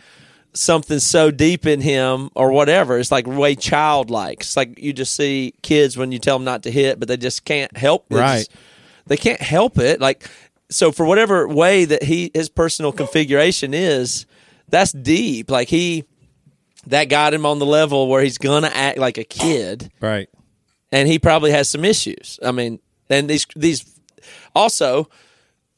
something 0.55 1.01
so 1.01 1.31
deep 1.31 1.67
in 1.67 1.81
him 1.81 2.31
or 2.35 2.53
whatever. 2.53 2.99
It's 2.99 3.11
like 3.11 3.27
way 3.27 3.55
childlike. 3.57 4.41
It's 4.43 4.57
like 4.57 4.79
you 4.81 4.93
just 4.93 5.15
see 5.15 5.55
kids 5.63 5.97
when 5.97 6.13
you 6.13 6.19
tell 6.21 6.39
them 6.39 6.45
not 6.45 6.63
to 6.63 6.71
hit, 6.71 6.99
but 7.01 7.09
they 7.09 7.17
just 7.17 7.45
can't 7.45 7.77
help. 7.77 8.07
they 8.09 8.17
Right. 8.17 8.39
just- 8.39 8.51
they 9.09 9.17
can't 9.17 9.41
help 9.43 9.79
it. 9.79 10.01
Like 10.01 10.29
so, 10.71 10.93
for 10.93 11.05
whatever 11.05 11.47
way 11.49 11.85
that 11.85 12.05
he 12.05 12.31
his 12.33 12.49
personal 12.49 12.93
configuration 12.93 13.75
is, 13.75 14.25
that's 14.69 14.93
deep. 14.93 15.51
Like 15.51 15.69
he 15.69 16.05
that 16.87 17.09
got 17.09 17.35
him 17.35 17.45
on 17.47 17.59
the 17.59 17.67
level 17.67 18.09
where 18.09 18.23
he's 18.23 18.39
gonna 18.39 18.71
act 18.73 18.99
like 18.99 19.19
a 19.19 19.25
kid 19.25 19.91
Right. 20.01 20.29
and 20.93 21.09
he 21.09 21.19
probably 21.19 21.51
has 21.51 21.69
some 21.69 21.85
issues. 21.85 22.39
I 22.45 22.53
mean, 22.53 22.79
and 23.11 23.29
these 23.29 23.47
these 23.57 23.85
also 24.55 25.09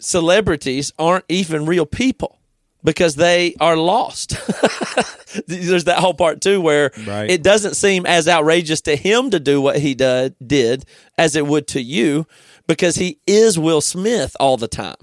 celebrities 0.00 0.92
aren't 0.98 1.24
even 1.28 1.66
real 1.66 1.86
people 1.86 2.38
because 2.84 3.16
they 3.16 3.54
are 3.60 3.76
lost. 3.76 4.30
There's 5.46 5.84
that 5.84 5.98
whole 5.98 6.14
part 6.14 6.40
too 6.40 6.60
where 6.60 6.90
Right. 7.06 7.30
it 7.30 7.42
doesn't 7.42 7.74
seem 7.74 8.06
as 8.06 8.28
outrageous 8.28 8.80
to 8.82 8.96
him 8.96 9.30
to 9.30 9.40
do 9.40 9.60
what 9.60 9.78
he 9.78 9.94
did, 9.94 10.34
did 10.44 10.84
as 11.16 11.36
it 11.36 11.46
would 11.46 11.66
to 11.68 11.82
you 11.82 12.26
because 12.66 12.96
he 12.96 13.18
is 13.26 13.58
Will 13.58 13.80
Smith 13.80 14.36
all 14.40 14.56
the 14.56 14.68
time. 14.68 14.96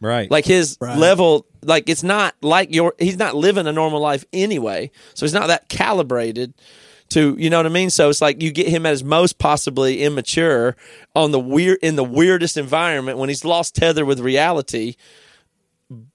Right. 0.00 0.30
Like 0.30 0.44
his 0.44 0.76
Right. 0.80 0.96
level, 0.98 1.46
like 1.62 1.88
it's 1.88 2.02
not 2.02 2.34
like 2.40 2.72
your. 2.74 2.94
He's 2.98 3.16
not 3.18 3.34
living 3.34 3.66
a 3.66 3.72
normal 3.72 4.00
life 4.00 4.24
anyway, 4.32 4.90
so 5.14 5.26
he's 5.26 5.34
not 5.34 5.48
that 5.48 5.68
calibrated 5.68 6.54
to. 7.10 7.34
You 7.38 7.50
know 7.50 7.56
what 7.58 7.66
I 7.66 7.70
mean? 7.70 7.90
So 7.90 8.08
it's 8.08 8.20
like 8.20 8.40
you 8.40 8.52
get 8.52 8.68
him 8.68 8.86
at 8.86 8.90
his 8.90 9.02
most 9.02 9.38
possibly 9.38 10.02
immature 10.02 10.76
on 11.16 11.32
the 11.32 11.40
weird 11.40 11.78
in 11.82 11.96
the 11.96 12.04
weirdest 12.04 12.56
environment 12.56 13.18
when 13.18 13.28
he's 13.28 13.44
lost 13.44 13.74
tether 13.74 14.04
with 14.04 14.20
reality, 14.20 14.94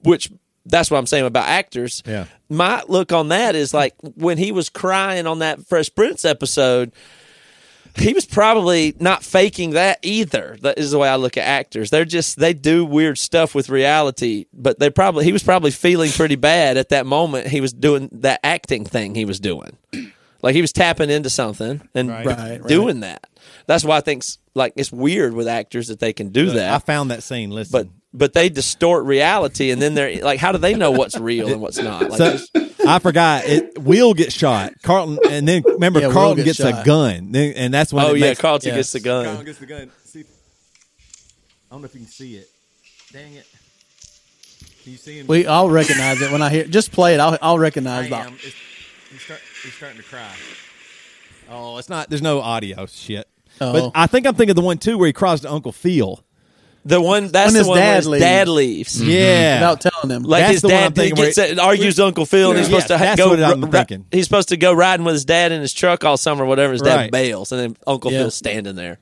which. 0.04 0.32
That's 0.66 0.90
what 0.90 0.98
I'm 0.98 1.08
saying 1.08 1.26
about 1.26 1.46
actors. 1.50 2.02
Yeah. 2.06 2.24
My 2.48 2.84
look 2.88 3.12
on 3.12 3.28
that 3.28 3.54
is 3.54 3.74
like 3.74 3.96
when 4.02 4.38
he 4.38 4.54
was 4.54 4.70
crying 4.70 5.28
on 5.28 5.40
that 5.40 5.68
Fresh 5.68 5.94
Prince 5.94 6.24
episode, 6.24 6.94
he 7.96 8.14
was 8.14 8.26
probably 8.26 8.96
not 9.00 9.24
faking 9.24 9.72
that 9.72 10.00
either. 10.02 10.58
That 10.62 10.78
is 10.80 10.92
the 10.92 10.98
way 10.98 11.08
I 11.10 11.16
look 11.18 11.38
at 11.38 11.46
actors. 11.46 11.90
They're 11.90 12.06
just 12.06 12.38
they 12.40 12.54
do 12.54 12.86
weird 12.86 13.18
stuff 13.18 13.54
with 13.54 13.70
reality, 13.70 14.46
but 14.54 14.80
they 14.80 14.90
probably 14.90 15.26
he 15.26 15.32
was 15.34 15.44
probably 15.44 15.72
feeling 15.72 16.12
pretty 16.12 16.36
bad 16.36 16.78
at 16.78 16.90
that 16.90 17.06
moment. 17.06 17.48
He 17.48 17.62
was 17.62 17.72
doing 17.74 18.10
that 18.14 18.40
acting 18.44 18.86
thing 18.86 19.16
he 19.16 19.26
was 19.26 19.40
doing. 19.40 19.78
Like 20.42 20.56
he 20.56 20.62
was 20.62 20.74
tapping 20.74 21.10
into 21.10 21.30
something 21.30 21.88
and 21.96 22.10
Right. 22.10 22.26
Right, 22.26 22.60
right. 22.62 22.68
doing 22.68 23.00
that. 23.02 23.28
That's 23.66 23.86
why 23.86 23.98
I 23.98 24.02
think 24.02 24.24
like 24.56 24.74
it's 24.76 24.92
weird 24.92 25.34
with 25.34 25.48
actors 25.48 25.88
that 25.88 26.00
they 26.00 26.12
can 26.14 26.30
do 26.30 26.48
that. 26.52 26.74
I 26.74 26.80
found 26.80 27.12
that 27.12 27.24
scene. 27.24 27.50
Listen, 27.52 27.72
but 27.72 27.88
but 28.16 28.34
they 28.34 28.50
distort 28.50 29.06
reality 29.06 29.72
and 29.72 29.82
then 29.82 29.94
they're 29.94 30.22
like 30.22 30.40
how 30.40 30.52
do 30.52 30.58
they 30.58 30.74
know 30.74 30.92
what's 30.92 31.18
real 31.18 31.52
and 31.52 31.62
what's 31.62 31.78
not? 31.78 32.10
Like 32.10 32.18
so 32.18 32.30
there's- 32.30 32.73
I 32.86 33.00
forgot. 33.00 33.46
It 33.46 33.78
Will 33.80 34.14
get 34.14 34.32
shot. 34.34 34.74
Carlton, 34.82 35.20
and 35.30 35.48
then 35.48 35.64
remember 35.66 36.00
Yeah, 36.00 36.08
Will 36.08 36.14
Carlton 36.14 36.44
gets 36.46 36.60
gets, 36.60 36.80
a 36.80 36.84
gun, 36.84 37.32
Then- 37.32 37.54
and 37.54 37.74
that's 37.74 37.92
when. 37.94 38.06
Oh 38.06 38.14
it 38.14 38.20
yeah, 38.20 38.28
makes- 38.28 38.42
Carlton 38.42 38.70
yeah. 38.70 38.76
gets 38.76 38.92
the 38.92 39.00
gun. 39.00 39.26
Carlton 39.26 39.46
gets 39.46 39.60
the 39.60 39.66
gun. 39.66 39.92
See, 40.06 40.20
I 40.22 40.24
don't 41.72 41.82
know 41.82 41.86
if 41.86 41.94
you 41.94 42.02
can 42.02 42.10
see 42.10 42.36
it. 42.36 42.50
Dang 43.12 43.34
it! 43.34 43.46
Can 44.84 44.92
you 44.92 44.98
see 44.98 45.20
him? 45.20 45.28
we 45.28 45.48
I'll 45.48 45.70
recognize 45.70 46.22
it 46.22 46.32
when 46.32 46.42
I 46.42 46.50
hear. 46.50 46.66
Just 46.66 46.92
play 46.92 47.14
it. 47.14 47.20
I'll 47.20 47.38
I'll 47.42 47.60
recognize 47.60 48.10
that. 48.10 48.30
he's, 48.32 49.22
start, 49.22 49.40
he's 49.64 49.74
starting 49.74 49.98
to 49.98 50.04
cry. 50.04 50.30
Oh, 51.50 51.78
it's 51.78 51.90
not. 51.90 52.10
There's 52.10 52.22
no 52.22 52.42
audio. 52.42 52.86
Shit. 52.86 53.28
Oh. 53.62 53.72
But 53.74 53.92
I 53.96 54.08
think 54.08 54.26
I'm 54.28 54.36
thinking 54.36 54.52
of 54.52 54.56
the 54.56 54.62
one 54.62 54.78
too 54.78 54.98
where 54.98 55.08
he 55.08 55.14
cries 55.14 55.42
to 55.42 55.52
Uncle 55.52 55.72
Phil. 55.72 56.24
The 56.86 57.00
one 57.02 57.30
that's 57.30 57.48
When 57.48 57.54
the 57.54 57.60
his 57.60 57.68
one 57.68 57.78
where 57.78 57.86
dad 57.86 57.96
his 57.98 58.08
leaves. 58.08 58.22
dad 58.24 58.48
leaves. 58.50 59.02
Mm-hmm. 59.02 59.10
Yeah. 59.10 59.56
Without 59.72 59.82
telling 59.82 60.16
him. 60.18 60.24
Like 60.24 60.42
That's 60.42 60.52
his 60.54 60.62
the 60.64 60.68
one 60.68 60.76
I'm 60.78 60.82
dad 60.92 60.96
thinking 60.96 61.24
gets 61.24 61.38
where- 61.38 61.62
argues 61.62 61.98
with 61.98 62.06
Uncle 62.08 62.26
Phil, 62.26 62.50
and 62.50 62.60
he's 62.60 62.68
Yeah, 62.68 62.80
supposed 62.80 62.88
to 62.90 62.98
ha- 62.98 63.04
that's 63.06 63.18
go. 63.22 63.30
what 63.30 63.42
I'm 63.44 63.62
ri- 63.62 63.72
thinking. 63.72 64.06
He's 64.12 64.26
supposed 64.26 64.50
to 64.50 64.58
go 64.58 64.74
riding 64.74 65.06
with 65.06 65.14
his 65.14 65.24
dad 65.26 65.52
in 65.54 65.62
his 65.62 65.74
truck 65.74 66.04
all 66.04 66.18
summer, 66.18 66.44
whatever. 66.46 66.74
His 66.74 66.82
dad 66.82 66.96
Right. 66.96 67.12
bails, 67.12 67.52
and 67.54 67.62
then 67.62 67.78
Uncle 67.88 68.12
Yeah. 68.12 68.20
Phil's 68.20 68.36
standing 68.36 68.76
there. 68.76 69.00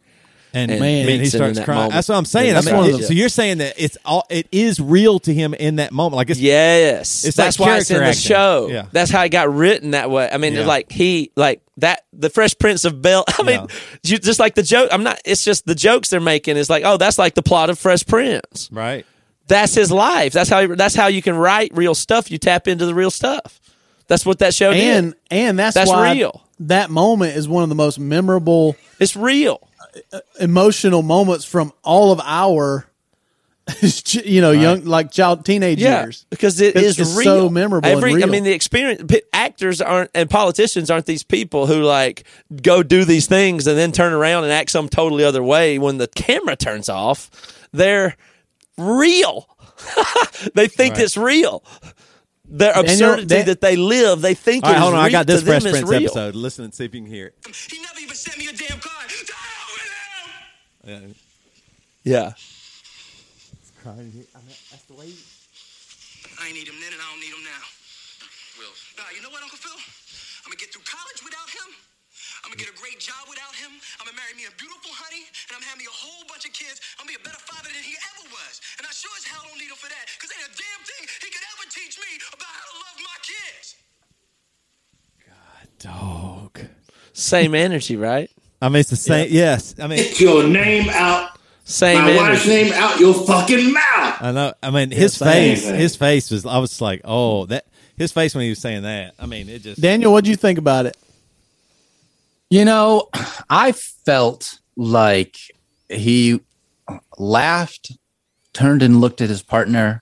And 0.54 0.70
And 0.72 0.80
man, 0.82 1.08
he 1.08 1.18
meets 1.20 1.34
him 1.34 1.42
in 1.44 1.54
starts 1.54 1.66
crying. 1.66 1.78
moment. 1.80 1.94
That's 1.94 2.10
what 2.10 2.16
I'm 2.16 2.26
saying. 2.26 2.54
That's 2.54 2.68
I 2.68 2.72
mean, 2.72 2.78
one 2.82 2.86
of 2.90 2.98
them. 2.98 3.02
so 3.04 3.14
you're 3.14 3.30
saying 3.30 3.60
that 3.60 3.76
it's 3.78 3.98
all 4.06 4.26
it 4.30 4.48
is 4.52 4.80
real 4.80 5.20
to 5.20 5.34
him 5.34 5.54
in 5.54 5.78
that 5.78 5.92
moment. 5.92 6.16
Like 6.18 6.30
it's 6.30 6.40
Yes, 6.40 7.24
It's 7.26 7.38
that's 7.38 7.60
like 7.60 7.68
why 7.70 7.78
it's 7.78 7.90
in 7.92 7.98
the 7.98 8.06
acting. 8.06 8.20
show. 8.22 8.68
Yeah. 8.70 8.86
That's 8.92 9.10
how 9.12 9.24
it 9.24 9.30
got 9.30 9.54
written 9.54 9.92
that 9.92 10.10
way. 10.12 10.30
I 10.32 10.38
mean, 10.38 10.54
Yeah. 10.54 10.66
like 10.66 10.92
he, 10.92 11.32
like 11.36 11.62
that, 11.78 12.04
the 12.14 12.30
Fresh 12.30 12.58
Prince 12.60 12.86
of 12.86 13.02
Bel. 13.02 13.24
I 13.40 13.44
mean, 13.44 13.60
Yeah. 13.62 13.68
you, 14.04 14.18
just 14.20 14.40
like 14.40 14.56
the 14.56 14.64
joke. 14.64 14.90
I'm 14.92 15.04
not. 15.04 15.20
It's 15.26 15.44
just 15.44 15.66
the 15.66 15.76
jokes 15.76 16.10
they're 16.10 16.20
making 16.20 16.58
is 16.58 16.70
like, 16.70 16.84
oh, 16.86 16.98
that's 16.98 17.18
like 17.18 17.36
the 17.36 17.44
plot 17.44 17.70
of 17.70 17.80
Fresh 17.80 18.06
Prince. 18.08 18.70
right. 18.72 19.06
That's 19.48 19.74
his 19.76 19.92
life. 19.92 20.32
That's 20.32 20.50
how. 20.50 20.66
That's 20.76 20.96
how 20.96 21.08
you 21.08 21.22
can 21.22 21.36
write 21.36 21.72
real 21.74 21.94
stuff. 21.96 22.32
You 22.32 22.38
tap 22.38 22.70
into 22.70 22.86
the 22.86 22.94
real 22.94 23.12
stuff. 23.12 23.60
That's 24.08 24.26
what 24.26 24.40
that 24.40 24.54
show 24.54 24.72
and 24.72 25.12
did. 25.12 25.20
and 25.30 25.60
that's, 25.60 25.74
That's 25.74 25.90
why 25.90 26.14
real. 26.14 26.42
that 26.62 26.90
moment 26.90 27.36
is 27.36 27.48
one 27.50 27.64
of 27.64 27.70
the 27.70 27.76
most 27.76 27.98
memorable 28.00 28.76
It's 29.00 29.16
real. 29.16 29.68
Emotional 30.40 31.02
moments 31.02 31.46
from 31.46 31.72
all 31.84 32.12
of 32.12 32.20
our 32.24 32.88
you 34.24 34.42
know 34.42 34.52
young 34.52 34.84
like 34.86 35.12
child 35.12 35.46
teenage 35.46 35.80
Yeah, 35.80 36.04
years 36.04 36.26
because 36.30 36.60
It's- 36.60 36.98
it's 37.00 37.16
real. 37.16 37.24
so 37.42 37.50
memorable 37.50 37.88
and 37.88 37.98
Every, 37.98 38.24
I 38.24 38.26
mean, 38.26 38.44
the 38.44 38.52
experience. 38.52 39.02
Actors 39.34 39.82
aren't 39.82 40.10
and 40.16 40.30
politicians 40.30 40.90
aren't 40.90 41.06
these 41.06 41.24
people 41.24 41.68
who 41.68 41.84
like 41.84 42.24
go 42.62 42.84
do 42.84 43.06
these 43.06 43.28
things 43.28 43.68
and 43.68 43.78
then 43.78 43.92
turn 43.92 44.14
around 44.14 44.44
and 44.46 44.52
act 44.54 44.72
some 44.72 44.90
totally 44.90 45.24
other 45.24 45.44
way 45.44 45.78
when 45.80 45.98
the 46.00 46.08
camera 46.08 46.56
turns 46.56 46.90
off. 46.90 47.30
They're 47.72 48.18
real. 48.78 49.48
they 50.56 50.68
think 50.68 50.96
Right. 50.96 51.04
it's 51.04 51.16
real. 51.18 51.64
Their 52.46 52.74
absurdity 52.78 53.28
that- 53.28 53.46
that, 53.46 53.62
they 53.62 53.78
live, 53.78 54.22
they 54.22 54.34
think 54.34 54.66
All 54.66 54.72
right, 54.72 54.76
it 54.76 54.80
is 54.80 54.84
hold 54.84 54.94
on. 54.96 55.00
I 55.00 55.04
real. 55.06 55.12
got 55.12 55.28
this 55.28 55.40
To 55.42 55.46
them, 55.46 55.62
Fresh 55.62 55.72
Prince 55.84 55.92
episode. 55.92 56.36
Listen 56.36 56.66
and 56.66 56.74
see 56.74 56.84
if 56.86 56.94
you 56.94 57.02
can 57.02 57.10
hear 57.10 57.28
it. 57.28 57.36
He 57.72 57.80
never 57.80 58.00
even 58.02 58.16
sent 58.16 58.38
me 58.38 58.48
a 58.48 58.54
damn 58.54 58.80
card. 58.80 58.91
To 60.82 60.90
hell 60.90 61.02
with 61.02 61.14
him! 61.14 61.16
Yeah. 62.04 62.34
I 63.86 63.90
ain't 66.50 66.58
need 66.58 66.68
him 66.70 66.80
then 66.82 66.94
and 66.94 67.02
I 67.02 67.06
don't 67.10 67.20
need 67.22 67.34
him 67.34 67.44
now. 67.46 67.64
Will. 68.58 68.74
Nah, 68.98 69.10
you 69.14 69.22
know 69.22 69.30
what, 69.30 69.44
Uncle 69.46 69.58
Phil? 69.58 69.78
I'm 70.46 70.50
gonna 70.50 70.58
get 70.58 70.74
through 70.74 70.82
college 70.86 71.22
without 71.22 71.50
him. 71.50 71.74
I'm 72.42 72.50
gonna 72.50 72.62
get 72.62 72.70
a 72.74 72.78
great 72.78 72.98
job 72.98 73.30
without 73.30 73.54
him. 73.54 73.70
I'm 74.02 74.10
gonna 74.10 74.18
marry 74.18 74.34
me 74.34 74.46
a 74.50 74.52
beautiful 74.58 74.90
honey, 74.94 75.22
and 75.26 75.54
I'm 75.54 75.62
gonna 75.62 75.70
have 75.70 75.78
me 75.82 75.86
a 75.86 75.94
whole 75.94 76.26
bunch 76.26 76.46
of 76.50 76.54
kids. 76.54 76.82
I'm 76.98 77.06
gonna 77.06 77.18
be 77.18 77.22
a 77.22 77.26
better 77.26 77.38
father 77.42 77.70
than 77.70 77.84
he 77.86 77.94
ever 77.94 78.26
was. 78.34 78.62
And 78.82 78.86
I 78.86 78.90
sure 78.94 79.14
as 79.18 79.26
hell 79.26 79.46
don't 79.46 79.58
need 79.62 79.70
him 79.70 79.78
for 79.78 79.90
that, 79.90 80.06
because 80.18 80.34
ain't 80.34 80.50
a 80.50 80.54
damn 80.58 80.82
thing 80.82 81.06
he 81.22 81.30
could 81.30 81.46
ever 81.58 81.66
teach 81.70 81.98
me 82.02 82.18
about 82.34 82.50
how 82.50 82.66
to 82.70 82.76
love 82.82 82.98
my 83.06 83.18
kids. 83.22 83.78
God, 85.22 85.70
Dog. 85.78 86.66
Same 87.14 87.54
energy, 87.54 87.94
right? 87.98 88.32
I 88.62 88.70
mean, 88.70 88.82
it's 88.82 88.90
the 88.92 88.96
same. 88.96 89.28
Yes. 89.32 89.76
I 89.80 89.88
mean, 89.88 89.98
Get 89.98 90.20
your 90.20 90.48
name 90.48 90.90
out, 90.90 91.38
Same 91.64 91.98
my 91.98 92.16
wife's 92.16 92.48
name 92.48 92.72
out 92.74 93.00
your 93.00 93.14
fucking 93.14 93.74
mouth. 93.74 94.22
I 94.22 94.32
know. 94.32 94.54
I 94.62 94.70
mean, 94.70 94.92
his 94.92 95.14
same. 95.14 95.56
face, 95.56 95.68
his 95.68 95.96
face 95.96 96.30
was. 96.30 96.46
I 96.46 96.60
was 96.60 96.80
like, 96.80 97.02
oh, 97.04 97.48
that 97.48 97.66
his 97.98 98.12
face 98.12 98.36
when 98.36 98.44
he 98.44 98.50
was 98.50 98.60
saying 98.60 98.84
that. 98.84 99.16
I 99.20 99.26
mean, 99.26 99.50
it 99.50 99.64
just. 99.64 99.82
Daniel, 99.82 100.12
what 100.12 100.24
do 100.24 100.30
you 100.30 100.36
think 100.36 100.60
about 100.60 100.86
it? 100.86 100.96
You 102.50 102.66
know, 102.66 103.10
I 103.50 103.72
felt 103.72 104.60
like 104.76 105.38
he 105.90 106.42
laughed, 107.18 107.94
turned 108.54 108.84
and 108.84 109.02
looked 109.02 109.22
at 109.22 109.30
his 109.30 109.42
partner, 109.42 110.01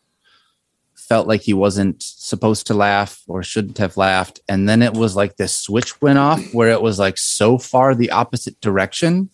felt 1.10 1.28
like 1.28 1.42
he 1.42 1.54
wasn't 1.56 2.02
supposed 2.04 2.68
to 2.68 2.76
laugh 2.76 3.22
or 3.28 3.42
shouldn't 3.42 3.80
have 3.80 3.98
laughed. 3.98 4.40
And 4.48 4.70
then 4.70 4.84
it 4.84 4.94
was 4.94 5.16
like 5.16 5.36
this 5.38 5.58
switch 5.58 6.00
went 6.02 6.20
off 6.20 6.54
where 6.54 6.70
it 6.70 6.82
was 6.84 7.00
like 7.00 7.18
so 7.18 7.58
far 7.58 7.96
the 7.96 8.12
opposite 8.12 8.62
direction 8.62 9.30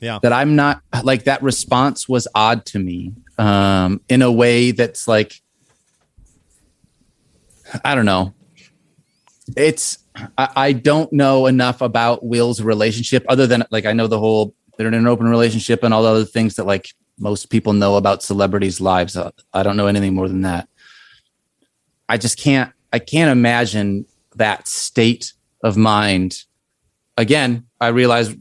Yeah. 0.00 0.18
that 0.22 0.32
I'm 0.32 0.56
not 0.56 0.82
like 1.04 1.24
that 1.24 1.40
response 1.42 2.08
was 2.08 2.26
odd 2.34 2.66
to 2.66 2.80
me 2.80 3.14
um, 3.38 4.00
in 4.08 4.22
a 4.22 4.32
way 4.32 4.72
that's 4.72 5.06
like, 5.06 5.40
I 7.84 7.94
don't 7.94 8.06
know. 8.06 8.34
It's, 9.56 9.98
I, 10.36 10.48
I 10.56 10.72
don't 10.72 11.12
know 11.12 11.46
enough 11.46 11.80
about 11.80 12.24
Will's 12.24 12.60
relationship 12.60 13.24
other 13.28 13.46
than 13.46 13.64
like, 13.70 13.86
I 13.86 13.92
know 13.92 14.08
the 14.08 14.18
whole, 14.18 14.52
they're 14.76 14.88
in 14.88 14.94
an 14.94 15.06
open 15.06 15.28
relationship 15.28 15.84
and 15.84 15.94
all 15.94 16.02
the 16.02 16.08
other 16.08 16.24
things 16.24 16.56
that 16.56 16.66
like 16.66 16.88
most 17.20 17.50
people 17.50 17.72
know 17.72 17.96
about 17.96 18.22
celebrities' 18.22 18.80
lives. 18.80 19.16
I 19.52 19.62
don't 19.62 19.76
know 19.76 19.86
anything 19.86 20.14
more 20.14 20.28
than 20.28 20.42
that. 20.42 20.68
I 22.08 22.16
just 22.16 22.38
can't, 22.38 22.72
I 22.92 22.98
can't 22.98 23.30
imagine 23.30 24.06
that 24.36 24.68
state 24.68 25.32
of 25.62 25.76
mind. 25.76 26.44
Again, 27.16 27.66
I 27.80 27.88
realize 27.88 28.34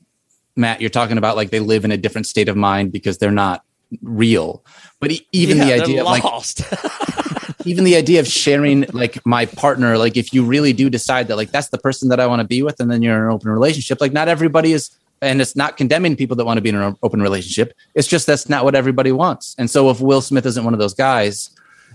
Matt, 0.56 0.81
you're 0.81 0.89
talking 0.89 1.18
about 1.18 1.35
like 1.35 1.52
they 1.52 1.60
live 1.60 1.85
in 1.85 1.91
a 1.91 1.98
different 1.98 2.27
state 2.27 2.49
of 2.49 2.56
mind 2.56 2.91
because 2.91 3.18
they're 3.18 3.31
not 3.31 3.64
real. 4.02 4.64
But 4.99 5.11
even 5.31 5.57
Yeah, 5.57 5.65
the 5.65 5.73
idea, 5.81 6.03
like 6.03 6.23
even 7.65 7.84
the 7.84 7.95
idea 7.95 8.19
of 8.19 8.27
sharing 8.27 8.85
like 8.94 9.23
my 9.26 9.45
partner, 9.45 9.98
like 9.98 10.18
if 10.18 10.34
you 10.34 10.44
really 10.44 10.73
do 10.73 10.89
decide 10.89 11.27
that 11.27 11.35
like 11.35 11.52
that's 11.52 11.69
the 11.69 11.77
person 11.77 12.10
that 12.10 12.19
I 12.19 12.27
want 12.27 12.41
to 12.41 12.48
be 12.48 12.64
with, 12.64 12.80
and 12.80 12.89
then 12.89 13.02
you're 13.02 13.15
in 13.15 13.23
an 13.23 13.30
open 13.30 13.52
relationship, 13.52 14.02
like 14.02 14.14
not 14.14 14.27
everybody 14.27 14.73
is, 14.73 14.89
and 15.22 15.41
it's 15.41 15.56
not 15.56 15.77
condemning 15.77 16.15
people 16.15 16.35
that 16.38 16.45
want 16.45 16.57
to 16.57 16.61
be 16.61 16.69
in 16.69 16.76
an 16.76 16.95
open 17.03 17.22
relationship. 17.22 17.73
It's 17.94 18.07
just 18.07 18.26
that's 18.26 18.49
not 18.49 18.64
what 18.64 18.76
everybody 18.76 19.11
wants. 19.11 19.56
And 19.57 19.69
so 19.69 19.89
if 19.89 20.02
Will 20.02 20.22
Smith 20.22 20.45
isn't 20.45 20.64
one 20.64 20.73
of 20.73 20.80
those 20.80 20.94
guys, 20.94 21.52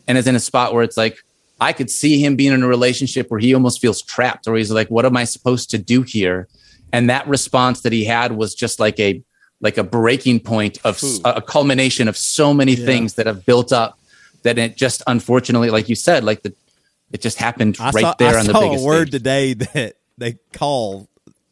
and 0.08 0.18
is 0.18 0.26
in 0.26 0.34
a 0.34 0.40
spot 0.40 0.74
where 0.74 0.82
it's 0.82 0.96
like 0.96 1.22
I 1.62 1.72
could 1.72 1.90
see 1.90 2.22
him 2.22 2.34
being 2.34 2.52
in 2.52 2.62
a 2.62 2.68
relationship 2.68 3.30
where 3.30 3.40
he 3.40 3.54
almost 3.54 3.80
feels 3.80 4.02
trapped, 4.02 4.48
or 4.48 4.56
he's 4.56 4.70
like, 4.70 4.88
what 4.88 5.06
am 5.06 5.16
I 5.16 5.24
supposed 5.24 5.70
to 5.70 5.78
do 5.78 6.02
here? 6.02 6.48
And 6.92 7.08
that 7.08 7.26
response 7.28 7.82
that 7.82 7.92
he 7.92 8.04
had 8.04 8.32
was 8.32 8.54
just 8.54 8.80
like 8.80 8.98
a 8.98 9.22
like 9.60 9.78
a 9.78 9.84
breaking 9.84 10.40
point 10.40 10.78
of 10.84 11.00
a 11.24 11.40
culmination 11.40 12.08
of 12.08 12.16
so 12.16 12.52
many 12.52 12.74
things 12.74 13.14
that 13.14 13.26
have 13.26 13.46
built 13.46 13.72
up 13.72 13.96
that 14.42 14.58
it 14.58 14.76
just 14.76 15.02
unfortunately, 15.06 15.70
like 15.70 15.88
you 15.88 15.94
said, 15.94 16.24
like 16.24 16.42
the 16.42 16.52
it 17.12 17.20
just 17.20 17.38
happened 17.38 17.76
I 17.78 17.90
right 17.90 18.02
saw, 18.02 18.14
there 18.18 18.36
I 18.36 18.40
on 18.40 18.46
the 18.46 18.52
saw 18.52 18.60
biggest 18.60 18.82
a 18.82 18.86
word 18.86 19.08
stage. 19.08 19.20
today 19.20 19.54
that 19.74 19.96
they 20.18 20.38
call 20.52 21.08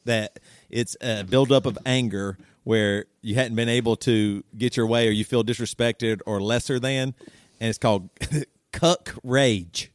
that 0.07 0.41
it's 0.69 0.97
a 1.01 1.23
buildup 1.23 1.67
of 1.67 1.79
anger 1.87 2.37
where 2.65 3.07
you 3.23 3.37
hadn't 3.37 3.55
been 3.55 3.69
able 3.69 3.97
to 3.97 4.43
get 4.59 4.77
your 4.77 4.87
way 4.87 5.07
or 5.07 5.13
you 5.13 5.25
feel 5.25 5.45
disrespected 5.45 6.21
or 6.27 6.41
lesser 6.41 6.79
than, 6.81 7.15
and 7.61 7.69
it's 7.69 7.79
called 7.79 8.11
cuck 8.73 9.15
rage. 9.23 9.90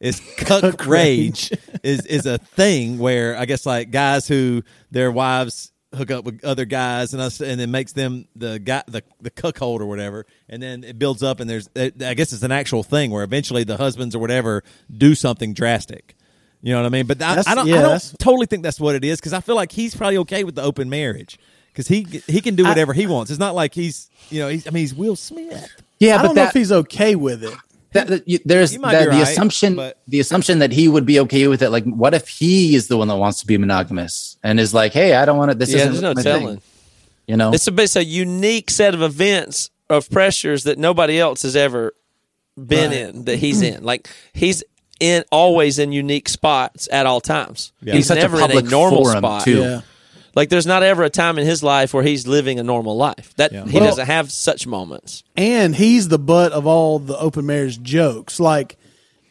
It's 0.00 0.20
cuck, 0.36 0.60
Cuck 0.62 0.86
rage 0.86 1.50
is 1.82 2.04
is 2.06 2.26
a 2.26 2.38
thing 2.38 2.98
where 2.98 3.36
I 3.36 3.44
guess 3.46 3.64
like 3.66 3.90
guys 3.90 4.28
who 4.28 4.62
their 4.90 5.10
wives 5.10 5.72
hook 5.94 6.10
up 6.10 6.24
with 6.24 6.44
other 6.44 6.64
guys 6.66 7.14
and 7.14 7.22
us 7.22 7.40
and 7.40 7.60
it 7.60 7.68
makes 7.68 7.92
them 7.92 8.26
the 8.36 8.58
guy 8.58 8.82
the 8.86 9.02
the 9.20 9.30
cuckold 9.30 9.80
or 9.80 9.86
whatever 9.86 10.26
and 10.48 10.62
then 10.62 10.84
it 10.84 10.98
builds 10.98 11.22
up 11.22 11.40
and 11.40 11.48
there's 11.48 11.70
I 11.76 12.12
guess 12.14 12.32
it's 12.32 12.42
an 12.42 12.52
actual 12.52 12.82
thing 12.82 13.10
where 13.10 13.24
eventually 13.24 13.64
the 13.64 13.76
husbands 13.78 14.14
or 14.14 14.18
whatever 14.18 14.62
do 14.94 15.14
something 15.14 15.54
drastic. 15.54 16.14
You 16.62 16.72
know 16.72 16.80
what 16.80 16.86
I 16.86 16.90
mean? 16.90 17.06
But 17.06 17.22
I, 17.22 17.36
That's- 17.36 17.46
I 17.46 17.54
don't, 17.54 17.66
yeah, 17.68 17.76
I 17.78 17.82
don't 17.82 18.14
totally 18.18 18.46
think 18.46 18.62
that's 18.64 18.80
what 18.80 18.94
it 18.96 19.04
is 19.04 19.20
because 19.20 19.32
I 19.32 19.40
feel 19.40 19.54
like 19.54 19.70
he's 19.72 19.94
probably 19.94 20.18
okay 20.18 20.42
with 20.42 20.56
the 20.56 20.62
open 20.62 20.90
marriage 20.90 21.38
because 21.72 21.86
he 21.86 22.04
he 22.26 22.40
can 22.40 22.56
do 22.56 22.66
I- 22.66 22.70
whatever 22.70 22.92
he 22.92 23.06
wants. 23.06 23.30
It's 23.30 23.38
not 23.40 23.54
like 23.54 23.72
he's 23.72 24.10
you 24.30 24.40
know 24.40 24.48
he's, 24.48 24.66
I 24.66 24.70
mean 24.70 24.80
he's 24.82 24.94
Will 24.94 25.16
Smith. 25.16 25.70
Yeah, 25.98 26.14
I 26.14 26.18
but 26.18 26.22
don't 26.24 26.34
know 26.36 26.44
if 26.44 26.52
he's 26.54 26.72
okay 26.72 27.14
with 27.14 27.42
it. 27.44 27.54
That, 27.96 28.06
that 28.08 28.28
you, 28.28 28.38
there's 28.44 28.72
that, 28.78 29.04
the 29.04 29.10
right, 29.10 29.22
assumption 29.22 29.76
but- 29.76 29.98
the 30.08 30.20
assumption 30.20 30.60
that 30.60 30.72
he 30.72 30.88
would 30.88 31.04
be 31.06 31.20
okay 31.20 31.48
with 31.48 31.62
it. 31.62 31.70
Like, 31.70 31.84
what 31.84 32.14
if 32.14 32.28
he 32.28 32.74
is 32.74 32.88
the 32.88 32.96
one 32.96 33.08
that 33.08 33.16
wants 33.16 33.40
to 33.40 33.46
be 33.46 33.58
monogamous 33.58 34.36
and 34.42 34.58
is 34.60 34.72
like, 34.72 34.92
hey, 34.92 35.14
I 35.14 35.24
don't 35.24 35.36
want 35.38 35.50
to. 35.50 35.56
This 35.56 35.70
yeah, 35.70 35.78
isn't 35.78 35.92
there's 35.92 36.02
no 36.02 36.14
my 36.14 36.22
telling. 36.22 36.46
thing. 36.58 36.62
You 37.26 37.36
know, 37.36 37.52
It's 37.52 37.66
a, 37.66 37.74
it's 37.80 37.96
a 37.96 38.04
unique 38.04 38.70
set 38.70 38.94
of 38.94 39.02
events 39.02 39.70
of 39.90 40.08
pressures 40.10 40.64
that 40.64 40.78
nobody 40.78 41.18
else 41.18 41.42
has 41.42 41.56
ever 41.56 41.92
been 42.56 42.90
Right. 42.90 43.00
in 43.14 43.24
that 43.24 43.36
he's 43.38 43.62
in. 43.62 43.82
Like 43.84 44.08
he's 44.32 44.62
in 45.00 45.24
always 45.32 45.78
in 45.78 45.92
unique 45.92 46.28
spots 46.28 46.88
at 46.90 47.04
all 47.04 47.20
times. 47.20 47.72
Yeah. 47.82 47.94
He's 47.94 47.98
He's 48.00 48.06
such 48.08 48.18
a 48.18 48.20
never 48.22 48.40
in 48.40 48.50
a 48.58 48.62
normal 48.62 49.04
forum, 49.04 49.18
spot. 49.18 49.44
too. 49.44 49.60
Yeah. 49.60 49.80
Like 50.36 50.50
there's 50.50 50.66
not 50.66 50.82
ever 50.84 51.02
a 51.02 51.10
time 51.10 51.38
in 51.38 51.46
his 51.46 51.62
life 51.62 51.92
where 51.94 52.04
he's 52.04 52.26
living 52.26 52.60
a 52.60 52.62
normal 52.62 52.96
life. 52.96 53.32
That 53.36 53.52
Yeah. 53.52 53.64
he 53.66 53.78
Well- 53.80 53.88
doesn't 53.88 54.06
have 54.06 54.30
such 54.30 54.66
moments. 54.66 55.24
and 55.36 55.74
he's 55.74 56.08
the 56.08 56.18
butt 56.18 56.52
of 56.52 56.66
all 56.66 56.98
the 56.98 57.18
open 57.18 57.46
marriage 57.46 57.82
jokes. 57.82 58.38
Like, 58.38 58.76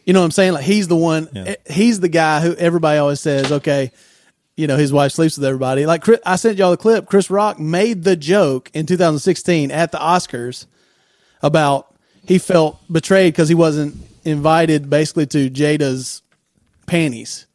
you 0.06 0.14
know 0.14 0.20
what 0.20 0.26
I'm 0.26 0.32
saying? 0.32 0.54
Like 0.54 0.66
he's 0.66 0.88
the 0.88 0.96
one. 0.96 1.30
Yeah. 1.34 1.44
eh, 1.44 1.56
He's 1.72 2.00
the 2.00 2.10
guy 2.10 2.42
who 2.42 2.56
everybody 2.56 2.98
always 3.00 3.20
says, 3.22 3.52
okay, 3.52 3.92
you 4.58 4.68
know, 4.68 4.78
his 4.78 4.92
wife 4.92 5.12
sleeps 5.12 5.38
with 5.38 5.46
everybody. 5.46 5.86
Like 5.86 6.02
Chris, 6.02 6.20
I 6.26 6.38
sent 6.38 6.58
y'all 6.58 6.72
the 6.72 6.78
clip. 6.78 7.06
Chris 7.06 7.30
Rock 7.30 7.60
made 7.60 8.04
the 8.04 8.16
joke 8.16 8.72
in 8.74 8.86
2016 8.88 9.70
at 9.72 9.92
the 9.92 9.98
Oscars 10.00 10.66
about 11.44 11.94
he 12.26 12.40
felt 12.40 12.78
betrayed 12.92 13.34
because 13.34 13.50
he 13.50 13.54
wasn't 13.56 13.96
invited 14.24 14.90
basically 14.90 15.28
to 15.28 15.50
Jada's 15.52 16.24
panties. 16.88 17.46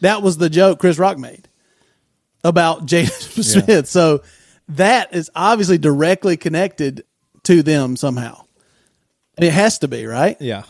That 0.00 0.22
was 0.22 0.38
the 0.38 0.48
joke 0.48 0.78
Chris 0.78 0.98
Rock 0.98 1.18
made 1.18 1.45
about 2.48 2.86
Jada 2.86 3.10
Smith. 3.42 3.88
So 3.88 4.22
that 4.68 5.14
is 5.14 5.30
obviously 5.34 5.78
directly 5.78 6.36
connected 6.36 7.04
to 7.44 7.62
them 7.62 7.96
somehow. 7.96 8.44
It 9.38 9.52
has 9.52 9.78
to 9.80 9.88
be, 9.88 10.06
right? 10.06 10.36
Yeah. 10.40 10.62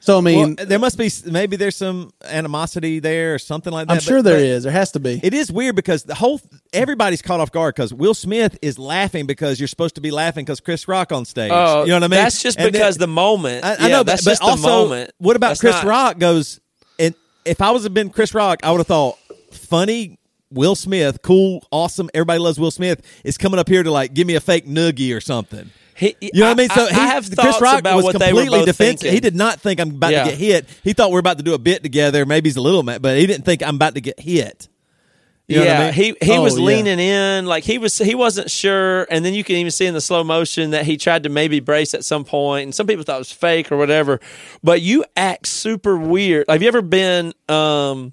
So 0.00 0.18
I 0.18 0.20
mean, 0.22 0.54
well, 0.56 0.66
there 0.66 0.78
must 0.78 0.96
be 0.96 1.10
maybe 1.30 1.56
there's 1.56 1.76
some 1.76 2.12
animosity 2.24 2.98
there 2.98 3.34
or 3.34 3.38
something 3.38 3.72
like 3.72 3.88
that. 3.88 3.92
I'm 3.92 3.96
but- 3.98 4.02
sure 4.04 4.22
there 4.22 4.36
but 4.38 4.42
is. 4.42 4.62
There 4.62 4.72
has 4.72 4.92
to 4.92 5.00
be. 5.00 5.20
It 5.22 5.34
is 5.34 5.52
weird 5.52 5.76
because 5.76 6.04
the 6.04 6.14
whole 6.14 6.40
everybody's 6.72 7.20
caught 7.20 7.40
off 7.40 7.52
guard 7.52 7.74
because 7.74 7.92
Will 7.92 8.14
Smith 8.14 8.58
is 8.62 8.78
laughing 8.78 9.26
because 9.26 9.60
you're 9.60 9.66
supposed 9.68 9.96
to 9.96 10.00
be 10.00 10.10
laughing 10.10 10.44
because 10.46 10.60
Chris 10.60 10.88
Rock 10.88 11.12
on 11.12 11.24
stage. 11.26 11.50
Oh, 11.52 11.82
you 11.82 11.88
know 11.88 11.96
what 11.96 12.04
I 12.04 12.08
mean? 12.08 12.10
That's 12.22 12.42
just 12.42 12.56
And 12.58 12.66
then- 12.66 12.72
because 12.72 12.96
the 12.96 13.06
moment. 13.06 13.64
I, 13.64 13.74
I 13.74 13.76
Yeah, 13.82 13.88
know, 13.88 14.02
that's 14.02 14.24
but, 14.24 14.30
just 14.30 14.40
but 14.40 14.46
the 14.46 14.50
also, 14.52 14.68
moment. 14.68 15.10
what 15.18 15.36
about 15.36 15.48
That's 15.48 15.60
Chris 15.60 15.74
not- 15.74 15.84
Rock 15.84 16.18
goes? 16.18 16.58
And 16.98 17.14
if 17.44 17.60
I 17.60 17.70
was 17.72 17.82
have 17.84 17.92
been 17.94 18.08
Chris 18.10 18.32
Rock, 18.34 18.60
I 18.62 18.70
would 18.70 18.78
have 18.78 18.86
thought 18.86 19.18
funny. 19.52 20.17
Will 20.50 20.74
Smith, 20.74 21.20
cool, 21.22 21.66
awesome. 21.70 22.08
Everybody 22.14 22.38
loves 22.40 22.58
Will 22.58 22.70
Smith. 22.70 23.02
Is 23.24 23.36
coming 23.38 23.58
up 23.60 23.68
here 23.68 23.82
to 23.82 23.90
like 23.90 24.14
give 24.14 24.26
me 24.26 24.34
a 24.34 24.40
fake 24.40 24.66
noogie 24.66 25.14
or 25.16 25.20
something. 25.20 25.70
He, 25.94 26.14
You 26.20 26.30
know 26.34 26.46
what 26.46 26.52
I 26.52 26.54
mean? 26.54 26.68
So 26.70 26.84
I, 26.86 26.88
he, 26.90 26.94
have 26.94 27.24
Chris 27.36 27.60
Rock 27.60 27.80
about 27.80 27.96
was 27.96 28.04
what 28.04 28.18
they 28.20 28.32
were 28.32 28.42
completely 28.42 28.66
defensive. 28.66 29.00
thinking. 29.00 29.12
He 29.14 29.20
did 29.20 29.34
not 29.34 29.60
think 29.60 29.80
I'm 29.80 29.90
about 29.90 30.12
Yeah. 30.12 30.24
to 30.24 30.30
get 30.30 30.38
hit. 30.38 30.66
He 30.84 30.92
thought 30.92 31.10
we're 31.10 31.18
about 31.18 31.38
to 31.38 31.42
do 31.42 31.54
a 31.54 31.58
bit 31.58 31.82
together. 31.82 32.24
Maybe 32.24 32.48
he's 32.48 32.56
a 32.56 32.60
little 32.60 32.84
mad, 32.84 33.02
but 33.02 33.18
he 33.18 33.26
didn't 33.26 33.44
think 33.44 33.62
I'm 33.64 33.74
about 33.74 33.94
to 33.96 34.00
get 34.00 34.20
hit. 34.20 34.68
You 35.48 35.56
know 35.56 35.62
what 35.62 35.68
yeah, 35.68 35.78
I 35.80 35.84
mean? 35.86 35.92
he 35.94 36.14
he 36.26 36.36
Oh, 36.36 36.42
was 36.42 36.58
yeah. 36.58 36.64
leaning 36.66 36.98
in, 36.98 37.46
like 37.46 37.64
he 37.64 37.78
was 37.78 37.96
he 37.96 38.14
wasn't 38.14 38.50
sure, 38.50 39.06
and 39.10 39.24
then 39.24 39.32
you 39.32 39.42
can 39.42 39.56
even 39.56 39.70
see 39.70 39.86
in 39.86 39.94
the 39.94 40.00
slow 40.02 40.22
motion 40.22 40.70
that 40.72 40.84
he 40.84 40.98
tried 40.98 41.22
to 41.22 41.30
maybe 41.30 41.58
brace 41.58 41.94
at 41.94 42.04
some 42.04 42.22
point, 42.24 42.64
and 42.64 42.74
some 42.74 42.86
people 42.86 43.02
thought 43.02 43.16
it 43.16 43.20
was 43.20 43.32
fake 43.32 43.72
or 43.72 43.78
whatever. 43.78 44.20
But 44.62 44.82
you 44.82 45.06
act 45.16 45.46
super 45.46 45.96
weird. 45.96 46.44
Have 46.50 46.60
you 46.62 46.68
ever 46.68 46.82
been 46.82 47.32
um 47.48 48.12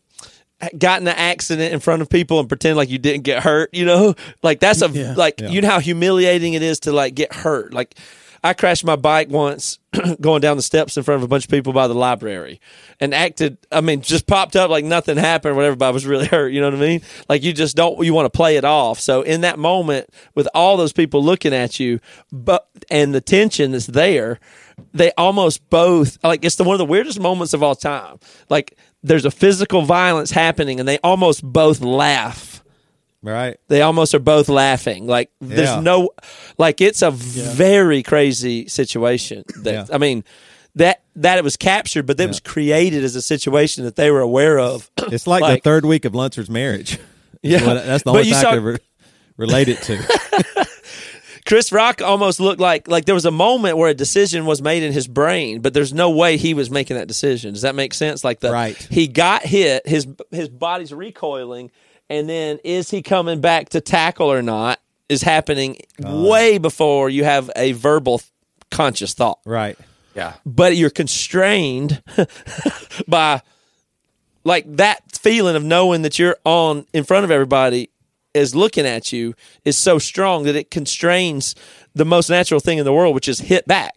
got 0.78 1.02
in 1.02 1.08
an 1.08 1.16
accident 1.16 1.74
in 1.74 1.80
front 1.80 2.02
of 2.02 2.10
people 2.10 2.40
and 2.40 2.48
pretend 2.48 2.78
like 2.78 2.90
you 2.90 2.98
didn't 2.98 3.24
get 3.24 3.44
hurt? 3.44 3.70
You 3.74 3.86
know, 3.86 4.16
like 4.44 4.60
that's 4.60 4.82
a 4.82 4.90
Yeah. 4.90 5.14
like 5.16 5.40
you 5.42 5.62
know 5.62 5.70
how 5.70 5.80
humiliating 5.80 6.54
it 6.54 6.62
is 6.62 6.80
to 6.82 6.92
like 6.92 7.16
get 7.16 7.34
hurt. 7.34 7.74
Like 7.74 7.96
I 8.44 8.54
crashed 8.54 8.86
my 8.86 8.96
bike 8.96 9.30
once 9.30 9.80
going 10.22 10.40
down 10.40 10.56
the 10.56 10.62
steps 10.62 10.98
in 10.98 11.04
front 11.04 11.18
of 11.18 11.24
a 11.24 11.28
bunch 11.28 11.46
of 11.46 11.50
people 11.50 11.74
by 11.74 11.88
the 11.88 11.96
library 11.96 12.62
and 13.00 13.12
acted, 13.12 13.58
I 13.72 13.82
mean, 13.82 14.02
just 14.02 14.28
popped 14.28 14.56
up 14.56 14.70
like 14.70 14.86
nothing 14.86 15.18
happened 15.18 15.56
but 15.56 15.82
I 15.86 15.90
was 15.90 16.06
really 16.06 16.28
hurt. 16.36 16.50
You 16.50 16.62
know 16.62 16.68
what 16.70 16.78
I 16.78 16.80
mean? 16.80 17.02
Like 17.28 17.42
you 17.42 17.54
just 17.54 17.76
don't, 17.76 18.06
you 18.06 18.14
want 18.14 18.32
to 18.32 18.38
play 18.38 18.58
it 18.58 18.64
off. 18.64 19.00
So 19.00 19.24
in 19.24 19.42
that 19.42 19.58
moment 19.58 20.10
with 20.36 20.48
all 20.54 20.78
those 20.78 20.94
people 20.94 21.24
looking 21.24 21.56
at 21.56 21.80
you, 21.80 22.00
but, 22.32 22.68
and 22.92 23.16
the 23.16 23.22
tension 23.22 23.72
that's 23.72 23.88
there, 23.88 24.40
they 24.94 25.12
almost 25.18 25.68
both, 25.72 26.24
like 26.24 26.46
it's 26.46 26.58
the, 26.58 26.64
one 26.66 26.76
of 26.76 26.80
the 26.80 26.86
weirdest 26.86 27.20
moments 27.20 27.54
of 27.56 27.64
all 27.64 27.76
time. 27.76 28.20
Like 28.50 28.78
there's 29.06 29.26
a 29.26 29.32
physical 29.32 29.84
violence 29.84 30.32
happening 30.32 30.80
and 30.80 30.88
they 30.90 30.98
almost 31.04 31.44
both 31.44 31.82
laugh 31.82 32.64
right. 33.22 33.58
they 33.68 33.82
almost 33.82 34.14
are 34.16 34.20
both 34.20 34.50
laughing. 34.50 35.08
Like 35.08 35.30
there's 35.42 35.70
Yeah. 35.70 35.80
no, 35.80 36.10
like 36.58 36.82
it's 36.82 37.02
a 37.02 37.12
very 37.12 38.04
crazy 38.04 38.68
situation. 38.68 39.44
That 39.64 39.74
Yeah. 39.74 39.86
I 39.96 39.98
mean, 39.98 40.24
that 40.76 41.02
that 41.16 41.38
it 41.38 41.44
was 41.44 41.56
captured, 41.58 42.06
but 42.06 42.18
that 42.18 42.28
was 42.28 42.40
created 42.40 43.04
as 43.04 43.16
a 43.16 43.22
situation 43.22 43.86
that 43.86 43.96
they 43.96 44.12
were 44.12 44.20
aware 44.22 44.60
of. 44.60 44.90
It's 45.12 45.26
like, 45.28 45.42
Like- 45.42 45.64
the 45.64 45.70
third 45.70 45.86
week 45.86 46.04
of 46.06 46.14
Lunsford's 46.14 46.50
marriage. 46.50 47.00
Yeah. 47.42 47.66
Well, 47.66 47.76
that's 47.76 48.04
the 48.04 48.12
But 48.12 48.18
only 48.18 48.28
you 48.30 48.34
thing 48.34 48.42
saw- 48.42 48.50
I 48.52 48.56
could 48.56 48.64
re- 48.64 48.78
relate 49.38 49.68
it 49.70 49.82
to. 49.84 49.96
Chris 51.46 51.72
Rock 51.72 52.02
almost 52.02 52.40
looked 52.40 52.60
like 52.60 52.88
like 52.88 53.06
there 53.06 53.16
was 53.16 53.26
a 53.26 53.32
moment 53.32 53.78
where 53.78 53.90
a 53.90 53.94
decision 53.94 54.46
was 54.46 54.62
made 54.62 54.82
in 54.82 54.92
his 54.92 55.08
brain, 55.08 55.62
but 55.62 55.74
there's 55.74 55.94
no 55.94 56.10
way 56.10 56.38
he 56.38 56.54
was 56.54 56.72
making 56.72 56.98
that 56.98 57.08
decision. 57.08 57.54
Does 57.54 57.62
that 57.62 57.76
make 57.76 57.94
sense? 57.94 58.24
Like 58.24 58.40
the 58.40 58.52
Right. 58.52 58.76
he 58.90 59.08
got 59.08 59.44
hit, 59.44 59.88
his 59.88 60.08
his 60.32 60.50
body's 60.50 60.92
recoiling, 60.92 61.70
and 62.10 62.28
then 62.28 62.60
is 62.64 62.90
he 62.90 63.02
coming 63.04 63.42
back 63.42 63.70
to 63.70 63.82
tackle 63.82 64.32
or 64.32 64.42
not 64.42 64.80
is 65.08 65.22
happening 65.22 65.78
uh. 66.04 66.24
way 66.28 66.58
before 66.58 67.10
you 67.10 67.24
have 67.24 67.52
a 67.56 67.74
verbal 67.74 68.22
conscious 68.72 69.14
thought. 69.14 69.40
Right. 69.46 69.78
Yeah. 70.16 70.34
But 70.46 70.78
you're 70.78 70.90
constrained 70.90 72.02
by 73.08 73.42
like 74.44 74.78
that 74.78 75.04
feeling 75.12 75.56
of 75.56 75.64
knowing 75.64 76.02
that 76.04 76.18
you're 76.18 76.38
on 76.44 76.88
in 76.94 77.04
front 77.04 77.24
of 77.26 77.32
everybody 77.32 77.90
is 78.36 78.56
looking 78.56 78.86
at 78.86 79.12
you 79.12 79.34
is 79.64 79.78
so 79.78 79.98
strong 79.98 80.44
that 80.44 80.56
it 80.56 80.70
constrains 80.70 81.56
the 81.94 82.06
most 82.06 82.30
natural 82.30 82.60
thing 82.60 82.78
in 82.78 82.86
the 82.86 82.94
world, 82.94 83.16
which 83.16 83.28
is 83.28 83.40
hit 83.40 83.68
back. 83.68 83.96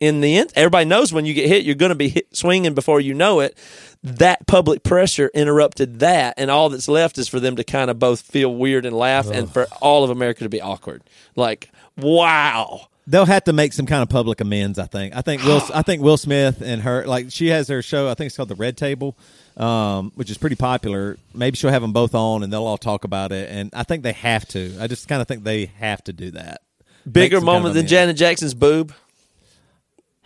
In 0.00 0.20
the 0.20 0.36
end, 0.36 0.52
everybody 0.56 0.84
knows 0.84 1.12
when 1.12 1.24
you 1.24 1.34
get 1.34 1.48
hit, 1.48 1.64
you're 1.64 1.74
going 1.74 1.90
to 1.90 1.94
be 1.94 2.08
hit, 2.08 2.36
swinging 2.36 2.74
before 2.74 3.00
you 3.00 3.14
know 3.14 3.40
it. 3.40 3.56
That 4.02 4.46
public 4.46 4.82
pressure 4.82 5.30
interrupted 5.32 6.00
that, 6.00 6.34
and 6.36 6.50
all 6.50 6.68
that's 6.68 6.88
left 6.88 7.16
is 7.16 7.28
for 7.28 7.40
them 7.40 7.56
to 7.56 7.64
kind 7.64 7.90
of 7.90 7.98
both 7.98 8.20
feel 8.20 8.54
weird 8.54 8.84
and 8.84 8.94
laugh, 8.94 9.30
and 9.30 9.50
for 9.50 9.66
all 9.80 10.04
of 10.04 10.10
America 10.10 10.44
to 10.44 10.50
be 10.50 10.60
awkward. 10.60 11.02
Like, 11.36 11.70
wow, 11.96 12.88
They'll 13.06 13.26
have 13.26 13.44
to 13.44 13.52
make 13.52 13.74
some 13.74 13.86
kind 13.86 14.02
of 14.02 14.08
public 14.08 14.40
amends. 14.40 14.78
I 14.78 14.86
think. 14.86 15.14
I 15.14 15.20
think 15.20 15.42
Will. 15.42 15.62
I 15.74 15.82
think 15.82 16.02
Will 16.02 16.16
Smith 16.16 16.62
and 16.62 16.82
her 16.82 17.06
like 17.06 17.26
she 17.30 17.48
has 17.48 17.68
her 17.68 17.82
show. 17.82 18.08
I 18.08 18.14
think 18.14 18.28
it's 18.28 18.36
called 18.36 18.48
the 18.48 18.54
Red 18.54 18.76
Table, 18.76 19.16
um, 19.56 20.12
which 20.14 20.30
is 20.30 20.38
pretty 20.38 20.56
popular. 20.56 21.16
Maybe 21.34 21.56
she'll 21.56 21.70
have 21.70 21.82
them 21.82 21.92
both 21.92 22.14
on 22.14 22.42
and 22.42 22.52
they'll 22.52 22.66
all 22.66 22.78
talk 22.78 23.04
about 23.04 23.32
it. 23.32 23.50
And 23.50 23.70
I 23.74 23.82
think 23.84 24.02
they 24.02 24.12
have 24.12 24.46
to. 24.48 24.76
I 24.80 24.86
just 24.86 25.08
kind 25.08 25.22
of 25.22 25.28
think 25.28 25.44
they 25.44 25.66
have 25.78 26.02
to 26.04 26.12
do 26.12 26.32
that. 26.32 26.62
bigger 27.10 27.20
Make 27.20 27.30
some 27.32 27.38
kind 27.40 27.44
moment 27.46 27.66
of 27.70 27.74
than. 27.74 27.86
Janet 27.86 28.16
Jackson's 28.16 28.54
boob. 28.54 28.92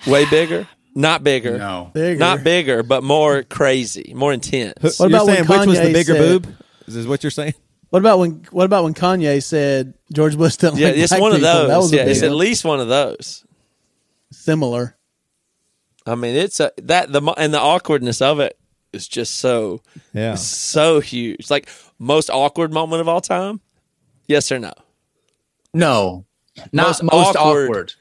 Way 0.06 0.24
bigger, 0.30 0.68
not 0.94 1.24
bigger, 1.24 1.58
No. 1.58 1.90
Bigger. 1.92 2.20
not 2.20 2.44
bigger, 2.44 2.84
but 2.84 3.02
more 3.02 3.42
crazy, 3.42 4.12
more 4.14 4.32
intense. 4.32 4.74
What 4.80 4.98
you're 5.00 5.08
about 5.08 5.26
when 5.26 5.36
saying 5.44 5.48
which 5.48 5.66
was 5.68 5.78
the 5.80 5.84
Kanye 5.86 5.92
bigger 5.92 6.14
said- 6.14 6.42
boob? 6.42 6.54
Is 6.86 6.94
this 6.94 7.06
what 7.06 7.22
you're 7.24 7.30
saying? 7.32 7.54
What 7.90 7.98
about 8.00 8.18
when 8.18 8.42
What 8.50 8.64
about 8.64 8.84
when 8.84 8.94
Kanye 8.94 9.42
said 9.42 9.94
George 10.12 10.36
Bush 10.36 10.56
didn't 10.56 10.78
Yeah, 10.78 10.88
like 10.88 10.96
it's 10.98 11.08
black 11.10 11.20
one 11.22 11.32
of 11.32 11.40
those. 11.40 11.68
That 11.68 11.76
was 11.78 11.92
Yeah, 11.92 12.04
big 12.04 12.10
it's 12.12 12.22
at 12.22 12.32
least 12.32 12.64
one 12.64 12.80
of 12.80 12.88
those. 12.88 13.44
similar. 14.30 14.96
I 16.06 16.14
mean, 16.14 16.36
it's 16.36 16.60
a, 16.60 16.70
that 16.82 17.10
the 17.12 17.22
and 17.36 17.52
the 17.52 17.60
awkwardness 17.60 18.20
of 18.22 18.40
it 18.40 18.57
is 18.92 19.06
just 19.08 19.34
so 19.38 19.82
Yeah. 20.12 20.34
so 20.36 21.00
huge. 21.00 21.50
Like 21.50 21.68
most 21.98 22.30
awkward 22.30 22.72
moment 22.72 23.00
of 23.00 23.08
all 23.08 23.20
time. 23.20 23.60
Yes 24.26 24.50
or 24.52 24.58
no? 24.58 24.72
No. 25.74 26.24
Not 26.72 26.86
Most 26.86 27.02
most, 27.04 27.36
awkward. 27.36 27.68
awkward. 27.70 27.94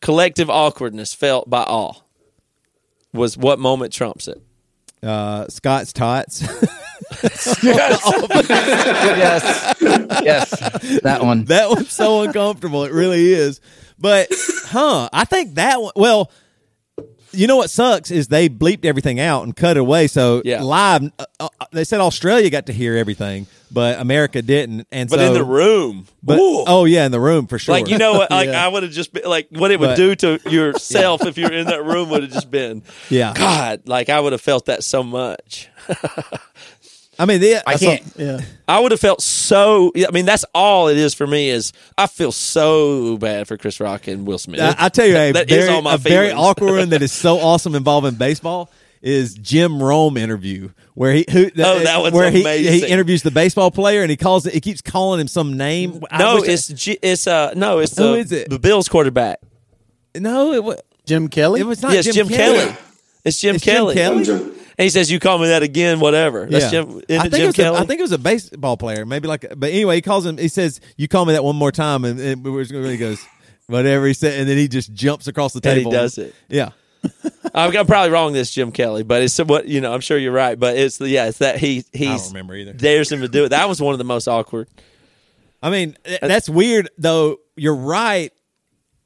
Collective 0.00 0.50
awkwardness 0.50 1.14
felt 1.14 1.48
by 1.48 1.62
all 1.64 2.06
was 3.12 3.36
what 3.36 3.58
moment 3.58 3.92
trumps 3.92 4.28
it. 4.28 4.40
Uh, 5.02 5.46
Scott's 5.48 5.92
tots. 5.92 6.42
yes. 7.62 8.00
Yes. 10.22 11.00
That 11.02 11.22
one. 11.22 11.44
that 11.46 11.68
one's 11.70 11.90
so 11.92 12.22
uncomfortable. 12.22 12.84
It 12.84 12.92
really 12.92 13.32
is. 13.32 13.60
But, 13.98 14.28
huh? 14.66 15.08
I 15.12 15.24
think 15.24 15.54
that 15.54 15.80
one. 15.80 15.92
Well, 15.96 16.30
you 17.34 17.46
know 17.46 17.56
what 17.56 17.70
sucks 17.70 18.10
is 18.10 18.28
they 18.28 18.48
bleeped 18.48 18.84
everything 18.84 19.20
out 19.20 19.42
and 19.44 19.54
cut 19.54 19.76
it 19.76 19.80
away. 19.80 20.06
So 20.06 20.42
Yeah. 20.44 20.62
live, 20.62 21.10
uh, 21.18 21.24
uh, 21.40 21.48
they 21.72 21.84
said 21.84 22.00
Australia 22.00 22.48
got 22.50 22.66
to 22.66 22.72
hear 22.72 22.96
everything, 22.96 23.46
but 23.70 23.98
America 24.00 24.40
didn't. 24.42 24.86
And 24.92 25.08
But 25.10 25.18
so, 25.18 25.26
in 25.26 25.34
the 25.34 25.44
room, 25.44 26.06
but 26.22 26.38
oh 26.40 26.84
yeah, 26.84 27.06
in 27.06 27.12
the 27.12 27.20
room 27.20 27.46
for 27.46 27.58
sure. 27.58 27.74
Like 27.74 27.88
you 27.88 27.98
know 27.98 28.14
what? 28.14 28.30
Like 28.30 28.48
Yeah. 28.48 28.64
I 28.64 28.68
would 28.68 28.82
have 28.82 28.92
just 28.92 29.12
been 29.12 29.24
like 29.24 29.48
what 29.50 29.70
it 29.70 29.80
would 29.80 29.88
But- 29.90 29.96
do 29.96 30.14
to 30.16 30.40
yourself 30.50 31.26
if 31.26 31.36
you're 31.38 31.52
in 31.52 31.66
that 31.66 31.84
room 31.84 32.08
would 32.10 32.22
have 32.22 32.32
just 32.32 32.50
been 32.50 32.82
Yeah. 33.10 33.32
God. 33.34 33.82
Like 33.86 34.08
I 34.08 34.20
would 34.20 34.32
have 34.32 34.40
felt 34.40 34.66
that 34.66 34.84
so 34.84 35.02
much. 35.02 35.68
I 37.18 37.26
mean, 37.26 37.40
the, 37.40 37.62
I 37.68 37.76
can't. 37.76 38.02
Yeah, 38.16 38.40
I 38.66 38.80
would 38.80 38.90
have 38.92 39.00
felt 39.00 39.22
so. 39.22 39.92
I 39.96 40.10
mean, 40.10 40.24
that's 40.26 40.44
all 40.54 40.88
it 40.88 40.96
is 40.96 41.14
for 41.14 41.26
me. 41.26 41.48
Is 41.50 41.72
I 41.96 42.06
feel 42.06 42.32
so 42.32 43.16
bad 43.18 43.46
for 43.48 43.56
Chris 43.56 43.80
Rock 43.80 44.06
and 44.08 44.26
Will 44.26 44.38
Smith. 44.38 44.60
I, 44.60 44.74
I 44.78 44.88
tell 44.88 45.06
you, 45.06 45.16
a 45.16 45.32
That 45.32 45.50
is 45.50 45.64
very, 45.64 45.74
all 45.74 45.82
my 45.82 45.94
a 45.94 45.98
very 45.98 46.32
awkward 46.32 46.72
one 46.78 46.90
that 46.90 47.02
is 47.02 47.12
so 47.12 47.38
awesome 47.40 47.74
involving 47.74 48.14
baseball 48.14 48.70
is 49.02 49.34
Jim 49.34 49.82
Rome 49.82 50.16
interview 50.16 50.70
where 50.94 51.12
he 51.12 51.26
who 51.30 51.50
Oh, 51.58 51.78
that 51.80 52.00
one's 52.00 52.14
where 52.14 52.30
he, 52.30 52.40
amazing. 52.40 52.72
he 52.72 52.86
interviews 52.86 53.22
the 53.22 53.30
baseball 53.30 53.70
player 53.70 54.00
and 54.00 54.10
he 54.10 54.16
calls 54.16 54.46
it 54.46 54.54
he 54.54 54.60
keeps 54.60 54.80
calling 54.80 55.20
him 55.20 55.28
some 55.28 55.56
name. 55.58 56.02
No, 56.18 56.38
it's 56.42 56.68
G, 56.68 56.98
it's 57.02 57.26
uh 57.26 57.52
no, 57.54 57.80
it's 57.80 57.96
Who 57.98 58.12
the, 58.12 58.18
is 58.18 58.32
it? 58.32 58.48
the 58.50 58.58
Bills 58.58 58.88
quarterback. 58.88 59.40
no, 60.16 60.52
it 60.52 60.64
was 60.64 60.80
Jim 61.04 61.28
Kelly. 61.28 61.60
it 61.60 61.66
was 61.66 61.82
not 61.82 61.92
yes, 61.92 62.06
Jim, 62.06 62.14
Jim, 62.14 62.28
Kelly. 62.28 62.76
It's 63.24 63.40
Jim 63.40 63.56
It's 63.56 63.64
Jim 63.64 63.92
Kelly. 63.92 64.54
And 64.76 64.84
he 64.84 64.90
says, 64.90 65.10
"You 65.10 65.18
call 65.20 65.38
me 65.38 65.48
that 65.48 65.62
again, 65.62 66.00
whatever." 66.00 66.46
That's 66.46 66.64
Yeah. 66.72 66.82
Jim. 66.82 67.02
I 67.10 67.28
think 67.28 67.34
it 67.42 67.46
was 67.46 67.54
a, 67.58 67.62
Kelly. 67.62 67.76
I 67.78 67.84
think 67.86 67.98
it 68.00 68.02
was 68.02 68.12
a 68.12 68.18
baseball 68.18 68.76
player, 68.76 69.06
maybe 69.06 69.28
like. 69.28 69.46
But 69.56 69.70
anyway, 69.70 69.96
he 69.96 70.02
calls 70.02 70.26
him. 70.26 70.36
He 70.38 70.48
says, 70.48 70.80
"You 70.96 71.06
call 71.08 71.24
me 71.26 71.32
that 71.34 71.44
one 71.44 71.56
more 71.56 71.70
time," 71.72 72.04
and, 72.04 72.18
and 72.18 72.44
we're 72.44 72.62
just 72.62 72.72
gonna- 72.72 72.90
he 72.90 72.96
goes, 72.96 73.24
"Whatever 73.68 74.06
he 74.06 74.14
said," 74.14 74.40
and 74.40 74.48
then 74.48 74.56
he 74.56 74.66
just 74.68 74.92
jumps 74.92 75.26
across 75.28 75.52
the 75.52 75.60
And 75.68 75.78
he 75.78 75.84
table. 75.84 75.92
does 75.92 76.18
it. 76.18 76.34
Yeah, 76.48 76.70
I'm, 77.54 77.76
I'm 77.76 77.86
probably 77.86 78.10
wrong. 78.10 78.32
This 78.32 78.50
Jim 78.50 78.72
Kelly, 78.72 79.04
but 79.04 79.22
it's 79.22 79.38
what 79.38 79.68
you 79.68 79.80
know. 79.80 79.92
I'm 79.94 80.00
sure 80.00 80.18
you're 80.18 80.32
right, 80.32 80.58
but 80.58 80.76
it's 80.76 81.00
yeah. 81.00 81.26
It's 81.26 81.38
that 81.38 81.58
he 81.58 81.84
he's 81.92 82.22
don't 82.22 82.28
remember 82.28 82.56
either. 82.56 82.72
dares 82.72 83.12
him 83.12 83.20
to 83.20 83.28
do 83.28 83.44
it. 83.44 83.50
That 83.50 83.68
was 83.68 83.80
one 83.80 83.92
of 83.94 83.98
the 83.98 84.04
most 84.04 84.26
awkward. 84.26 84.68
I 85.62 85.70
mean, 85.70 85.96
eh, 86.04 86.18
uh, 86.20 86.28
that's 86.28 86.48
weird 86.48 86.90
though. 86.98 87.38
You're 87.56 87.76
right. 87.76 88.32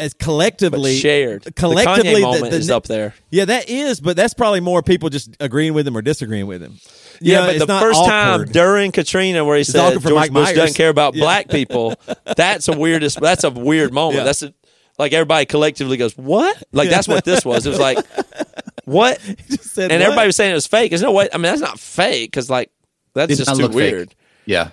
As 0.00 0.14
But 0.14 0.24
collectively 0.24 0.96
shared. 0.96 1.54
collectively, 1.56 2.02
the 2.02 2.08
Kanye 2.10 2.14
the- 2.14 2.20
moment 2.20 2.50
the- 2.52 2.56
is 2.58 2.70
up 2.70 2.84
there. 2.86 3.14
Yeah, 3.30 3.46
that 3.46 3.68
is, 3.68 4.00
but 4.00 4.16
that's 4.16 4.32
probably 4.32 4.60
more 4.60 4.80
people 4.82 5.08
just 5.10 5.30
agreeing 5.40 5.74
with 5.74 5.88
him 5.88 5.96
or 5.96 6.02
disagreeing 6.02 6.46
with 6.46 6.62
him. 6.62 6.78
You 7.20 7.32
Yeah, 7.32 7.40
know, 7.40 7.46
but 7.46 7.54
it's 7.56 7.66
the 7.66 7.72
not 7.72 7.82
first 7.82 8.04
time 8.04 8.44
during 8.46 8.92
Katrina 8.92 9.44
where 9.44 9.56
he 9.58 9.64
said 9.64 9.80
awkward 9.80 10.02
George 10.02 10.14
Mike 10.14 10.32
Bush 10.32 10.44
Myers. 10.44 10.56
doesn't 10.56 10.76
care 10.76 10.88
about 10.88 11.14
Yeah. 11.16 11.24
black 11.24 11.48
people, 11.48 11.94
that's 12.36 12.68
a 12.68 12.72
weirdest. 12.78 13.20
That's 13.20 13.42
a 13.42 13.50
weird 13.50 13.92
moment. 13.92 14.18
Yeah. 14.18 14.24
That's 14.24 14.42
a, 14.44 14.54
like 15.00 15.12
everybody 15.12 15.46
collectively 15.46 15.96
goes, 15.96 16.16
"What?" 16.16 16.62
Like 16.72 16.90
that's 16.90 17.08
what 17.08 17.24
this 17.24 17.44
was. 17.44 17.66
It 17.66 17.70
was 17.70 17.80
like, 17.80 17.98
"What?" 18.84 19.20
Just 19.50 19.74
said 19.74 19.90
and 19.90 20.00
what? 20.00 20.06
everybody 20.06 20.26
was 20.28 20.36
saying 20.36 20.52
it 20.52 20.54
was 20.54 20.66
fake. 20.68 20.90
There's 20.92 21.02
no 21.02 21.10
way. 21.12 21.28
I 21.32 21.36
mean, 21.38 21.42
that's 21.44 21.60
not 21.60 21.78
fake 21.80 22.30
because 22.30 22.48
like 22.48 22.70
that's 23.14 23.30
Did 23.30 23.38
just 23.44 23.56
too 23.56 23.62
look 23.62 23.72
fake. 23.72 23.76
weird. 23.76 24.14
Yeah. 24.46 24.70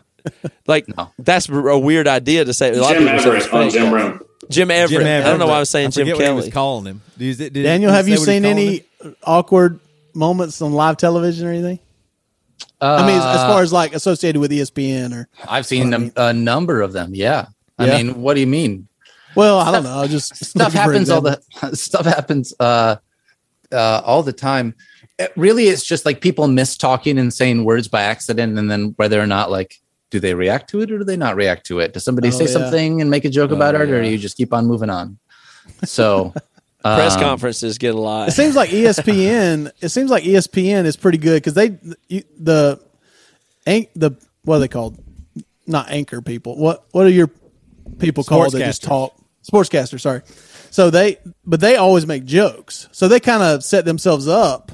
Like 0.67 0.85
No. 0.97 1.11
that's 1.19 1.49
a 1.49 1.77
weird 1.79 2.07
idea 2.07 2.45
to 2.45 2.53
say. 2.53 2.75
A 2.75 2.81
lot 2.81 2.93
Jim 2.93 3.07
of 3.07 3.13
people 3.13 3.31
say 3.31 3.37
it's 3.37 3.45
Everett 3.47 3.53
on 3.53 3.71
fake. 3.71 3.73
Jim 3.81 3.93
Rome. 3.93 4.21
Jim 4.49 4.71
Everett. 4.71 4.99
Jim 4.99 5.07
Everett. 5.07 5.25
I 5.25 5.29
don't 5.29 5.39
know 5.39 5.47
why 5.47 5.57
I 5.57 5.59
was 5.59 5.69
saying 5.69 5.87
I 5.87 5.89
Jim 5.91 6.05
forget 6.05 6.15
what 6.15 6.21
he 6.21 6.25
Kelly. 6.27 6.35
was 6.45 6.53
calling 6.53 6.85
him. 6.85 7.01
Did, 7.17 7.37
did, 7.37 7.53
Daniel, 7.53 7.91
did 7.91 7.95
have 7.95 8.07
you 8.07 8.17
say 8.17 8.21
what 8.21 8.27
he 8.29 8.35
seen 8.37 8.45
any 8.45 8.85
him? 9.03 9.15
awkward 9.23 9.79
moments 10.13 10.61
on 10.61 10.73
live 10.73 10.97
television 10.97 11.47
or 11.47 11.51
anything? 11.51 11.79
Uh, 12.81 12.99
I 13.01 13.07
mean, 13.07 13.17
as, 13.17 13.25
as 13.25 13.41
far 13.43 13.61
as 13.61 13.71
like 13.73 13.93
associated 13.93 14.39
with 14.39 14.51
ESPN 14.51 15.13
or 15.13 15.27
I've 15.47 15.65
seen 15.65 15.93
a, 15.93 16.11
a 16.17 16.33
number 16.33 16.81
of 16.81 16.93
them. 16.93 17.13
Yeah. 17.15 17.47
I 17.77 17.87
Yeah. 17.87 17.97
mean, 18.03 18.21
what 18.21 18.33
do 18.35 18.39
you 18.41 18.47
mean? 18.47 18.87
well, 19.35 19.59
I 19.59 19.71
don't 19.71 19.83
know. 19.83 19.97
I 19.99 20.07
Just 20.07 20.35
Stuff 20.45 20.73
happens 20.81 21.09
all 21.09 21.21
the 21.21 21.41
stuff 21.73 22.05
happens 22.05 22.53
uh, 22.59 22.95
uh, 23.71 24.01
all 24.05 24.23
the 24.23 24.33
time. 24.33 24.75
It- 25.19 25.33
really, 25.35 25.65
it's 25.67 25.83
just 25.83 26.05
like 26.05 26.21
people 26.21 26.47
miss 26.47 26.77
talking 26.77 27.17
and 27.17 27.33
saying 27.33 27.63
words 27.65 27.87
by 27.87 28.03
accident, 28.03 28.57
and 28.59 28.69
then 28.71 28.93
whether 28.97 29.19
or 29.19 29.27
not 29.27 29.49
like 29.51 29.75
do 30.11 30.19
they 30.19 30.33
react 30.33 30.69
to 30.71 30.81
it 30.81 30.91
or 30.91 30.99
do 30.99 31.03
they 31.03 31.17
not 31.17 31.35
react 31.35 31.65
to 31.67 31.79
it? 31.79 31.93
Does 31.93 32.03
somebody 32.03 32.27
Oh, 32.29 32.31
say 32.31 32.45
yeah. 32.45 32.51
something 32.51 33.01
and 33.01 33.09
make 33.09 33.25
a 33.25 33.29
joke 33.29 33.51
about 33.51 33.75
Oh, 33.75 33.81
it, 33.81 33.89
or 33.89 34.01
do 34.03 34.07
you 34.09 34.17
just 34.17 34.37
keep 34.37 34.53
on 34.53 34.65
moving 34.65 34.89
on? 34.89 35.17
So 35.83 36.33
Press 36.83 37.15
um, 37.15 37.21
conferences 37.21 37.77
get 37.79 37.95
a 37.95 37.99
lot. 37.99 38.27
It 38.29 38.33
seems 38.33 38.55
like 38.55 38.69
ESPN. 38.69 39.71
it 39.81 39.89
seems 39.89 40.11
like 40.11 40.23
ESPN 40.23 40.85
is 40.85 40.95
pretty 40.95 41.17
good 41.17 41.37
because 41.41 41.55
they 41.55 41.79
you, 42.07 42.23
the 42.39 42.79
anch- 43.65 43.89
the 43.95 44.11
what 44.43 44.57
are 44.57 44.59
they 44.59 44.67
called? 44.67 44.97
Not 45.65 45.89
anchor 45.89 46.21
people. 46.21 46.55
What 46.57 46.85
what 46.91 47.07
are 47.07 47.09
your 47.09 47.31
people 47.97 48.23
called 48.23 48.51
that 48.53 48.59
just 48.59 48.83
talk? 48.83 49.15
Sportscaster. 49.51 49.99
Sorry. 49.99 50.21
So 50.69 50.91
they 50.91 51.17
but 51.43 51.59
they 51.59 51.75
always 51.75 52.05
make 52.05 52.23
jokes. 52.25 52.87
So 52.91 53.07
they 53.07 53.19
kind 53.19 53.41
of 53.41 53.63
set 53.63 53.83
themselves 53.85 54.27
up 54.27 54.71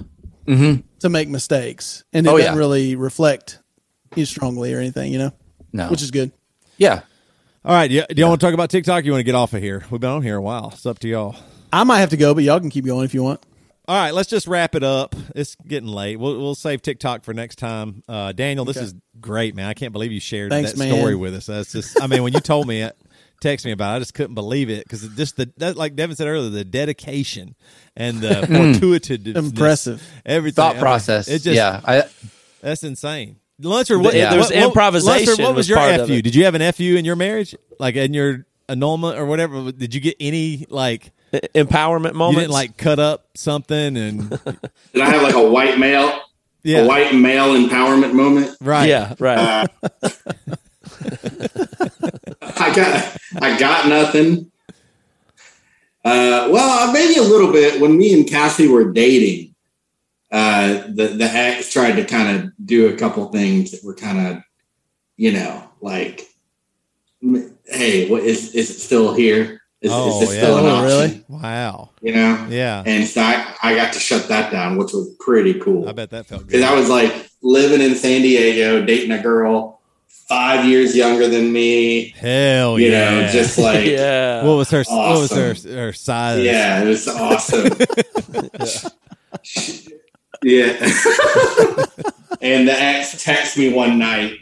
to 0.48 1.08
make 1.10 1.30
mistakes, 1.30 2.04
and 2.12 2.28
it 2.28 2.30
Oh, 2.30 2.38
doesn't 2.38 2.54
yeah. 2.54 2.58
really 2.60 2.98
reflect 2.98 3.60
you 4.16 4.26
strongly 4.26 4.74
or 4.74 4.80
anything. 4.80 5.12
You 5.14 5.20
know, 5.20 5.32
No. 5.74 5.88
which 5.90 6.02
is 6.02 6.12
good. 6.12 6.32
Yeah. 6.78 7.02
All 7.64 7.76
right, 7.76 7.92
yeah, 7.92 8.06
do 8.10 8.20
y'all 8.20 8.30
want 8.30 8.42
to 8.42 8.48
talk 8.48 8.56
about 8.56 8.72
TikTok? 8.72 9.06
You 9.06 9.12
want 9.12 9.20
to 9.20 9.24
get 9.24 9.36
off 9.36 9.54
of 9.54 9.62
here? 9.62 9.84
We've 9.92 10.02
been 10.02 10.10
on 10.10 10.24
here 10.24 10.38
a 10.38 10.42
while. 10.42 10.72
It's 10.74 10.86
up 10.88 10.98
to 11.00 11.08
y'all. 11.08 11.36
I 11.72 11.84
might 11.84 12.00
have 12.00 12.10
to 12.10 12.18
go, 12.18 12.34
but 12.34 12.44
y'all 12.44 12.60
can 12.60 12.72
keep 12.72 12.86
going 12.86 13.06
if 13.06 13.14
you 13.14 13.22
want. 13.22 13.40
All 13.88 13.96
right, 13.96 14.14
let's 14.16 14.30
just 14.30 14.48
wrap 14.48 14.74
it 14.74 14.84
up. 14.84 15.16
It's 15.36 15.56
getting 15.56 15.88
late. 15.90 16.16
We'll 16.18 16.40
we'll 16.40 16.56
save 16.56 16.82
TikTok 16.82 17.24
for 17.24 17.34
next 17.34 17.58
time. 17.58 18.04
Uh, 18.10 18.32
Daniel, 18.32 18.66
this 18.66 18.78
is 18.78 18.96
great, 19.20 19.56
man. 19.56 19.68
I 19.68 19.74
can't 19.76 19.92
believe 19.94 20.12
you 20.12 20.20
shared 20.20 20.50
Thanks, 20.52 20.72
that 20.72 20.80
man. 20.80 20.94
story 20.96 21.16
with 21.16 21.36
us. 21.36 21.46
That's 21.48 21.72
just, 21.72 22.02
I 22.02 22.08
mean, 22.08 22.24
when 22.24 22.34
you 22.34 22.40
told 22.40 22.68
me 22.68 22.82
it, 22.82 22.96
text 23.42 23.66
me 23.66 23.72
about 23.72 23.94
it, 23.94 23.96
I 23.98 24.00
just 24.00 24.14
couldn't 24.14 24.36
believe 24.36 24.70
it 24.70 24.84
because 24.86 25.08
just 25.10 25.36
the 25.38 25.52
that, 25.58 25.76
like 25.78 25.96
Devin 25.96 26.16
said 26.16 26.28
earlier, 26.28 26.50
the 26.50 26.64
dedication 26.66 27.56
and 27.96 28.22
the 28.22 28.48
fortuitous, 28.80 29.36
Impressive. 29.36 30.02
everything, 30.26 30.56
Thought 30.56 30.72
I 30.72 30.74
mean, 30.74 30.82
process. 30.82 31.28
It 31.28 31.44
just, 31.44 31.56
yeah. 31.56 31.82
I, 31.84 32.04
that's 32.62 32.84
insane. 32.84 33.38
Luncher, 33.62 34.02
what, 34.02 34.14
Yeah, 34.14 34.26
what- 34.26 34.32
there's 34.36 34.50
what- 34.50 34.56
improvisation 34.56 35.36
Luncher, 35.36 35.44
what 35.44 35.56
was, 35.56 35.70
was 35.70 35.70
your 35.70 36.06
fu? 36.08 36.22
Did 36.22 36.36
you 36.36 36.46
have 36.46 36.56
an 36.56 36.72
fu 36.74 36.84
in 36.96 37.06
your 37.06 37.16
marriage? 37.16 37.56
Like 37.80 37.96
in 37.96 38.14
your 38.14 38.46
annulment 38.70 39.18
or 39.18 39.26
whatever? 39.26 39.72
Did 39.72 39.94
you 39.94 40.02
get 40.02 40.16
any 40.20 40.66
like 40.70 41.12
Empowerment 41.34 42.14
you 42.34 42.36
didn't 42.40 42.52
like 42.52 42.76
cut 42.76 43.00
up 43.00 43.26
something 43.36 43.96
and 43.98 44.30
Did 44.94 45.02
I 45.02 45.10
have 45.10 45.22
like 45.22 45.36
a 45.36 45.50
white 45.50 45.80
male, 45.80 46.20
yeah, 46.64 46.80
a 46.80 46.88
white 46.88 47.16
male 47.16 47.54
empowerment 47.56 48.14
moment? 48.14 48.58
right? 48.60 48.90
Yeah, 48.90 49.16
right. 49.18 49.38
Uh, 49.38 49.68
I 52.42 52.76
got 52.76 53.18
I 53.42 53.58
got 53.58 53.88
nothing. 53.88 54.52
Uh, 56.04 56.50
well, 56.52 56.92
maybe 56.92 57.18
a 57.18 57.24
little 57.24 57.52
bit. 57.52 57.80
When 57.80 57.98
me 57.98 58.14
and 58.14 58.28
Cassie 58.28 58.68
were 58.68 58.92
dating, 58.92 59.51
uh, 60.32 60.84
the 60.88 61.08
the 61.18 61.26
ex 61.26 61.72
tried 61.72 61.94
to 61.98 62.06
kind 62.06 62.38
of 62.38 62.52
do 62.66 62.88
a 62.94 62.98
couple 62.98 63.26
things 63.32 63.72
that 63.72 63.84
were 63.84 63.96
kind 63.96 64.28
of, 64.28 64.44
you 65.18 65.32
know, 65.34 65.64
like, 65.82 66.28
hey, 67.66 68.10
what 68.10 68.24
is 68.24 68.54
is 68.56 68.70
it 68.70 68.80
still 68.80 69.14
here? 69.14 69.62
Is, 69.82 69.92
Oh, 69.92 70.22
is 70.22 70.30
this 70.30 70.36
yeah. 70.38 70.44
still 70.44 70.58
an 70.60 70.66
Oh, 70.66 70.70
option? 70.70 70.86
really? 70.86 71.26
Wow. 71.28 71.90
You 72.02 72.14
know, 72.14 72.46
Yeah. 72.50 72.84
and 72.86 73.08
so 73.08 73.20
I, 73.22 73.56
I 73.64 73.76
got 73.76 73.94
to 73.94 74.00
shut 74.00 74.28
that 74.28 74.52
down, 74.52 74.78
which 74.78 74.94
was 74.94 75.10
pretty 75.20 75.56
cool. 75.56 75.90
I 75.90 75.92
bet 75.92 76.12
that 76.12 76.28
felt 76.28 76.42
good. 76.42 76.48
Because 76.52 76.62
I 76.64 76.76
was 76.76 76.88
like 76.88 77.12
living 77.42 77.82
in 77.82 77.96
San 77.96 78.22
Diego, 78.22 78.86
dating 78.86 79.12
a 79.12 79.22
girl 79.22 79.82
five 80.08 80.66
years 80.66 80.96
younger 80.96 81.28
than 81.28 81.52
me. 81.52 82.10
Hell 82.16 82.80
you 82.80 82.92
yeah. 82.92 83.10
know, 83.10 83.28
just 83.30 83.58
like 83.68 83.86
yeah. 83.88 84.42
yeah. 84.42 84.44
what 84.46 84.54
was 84.56 84.70
her 84.70 84.84
what 84.88 85.20
was 85.20 85.32
her 85.32 85.56
her 85.76 85.94
size? 85.94 86.44
Yeah, 86.44 86.84
it 86.84 86.88
was 86.88 87.08
awesome. 87.08 87.66
yeah. 88.60 88.90
and 92.42 92.68
the 92.68 92.74
ex 92.76 93.16
texted 93.24 93.58
me 93.58 93.74
one 93.74 94.00
night 94.00 94.34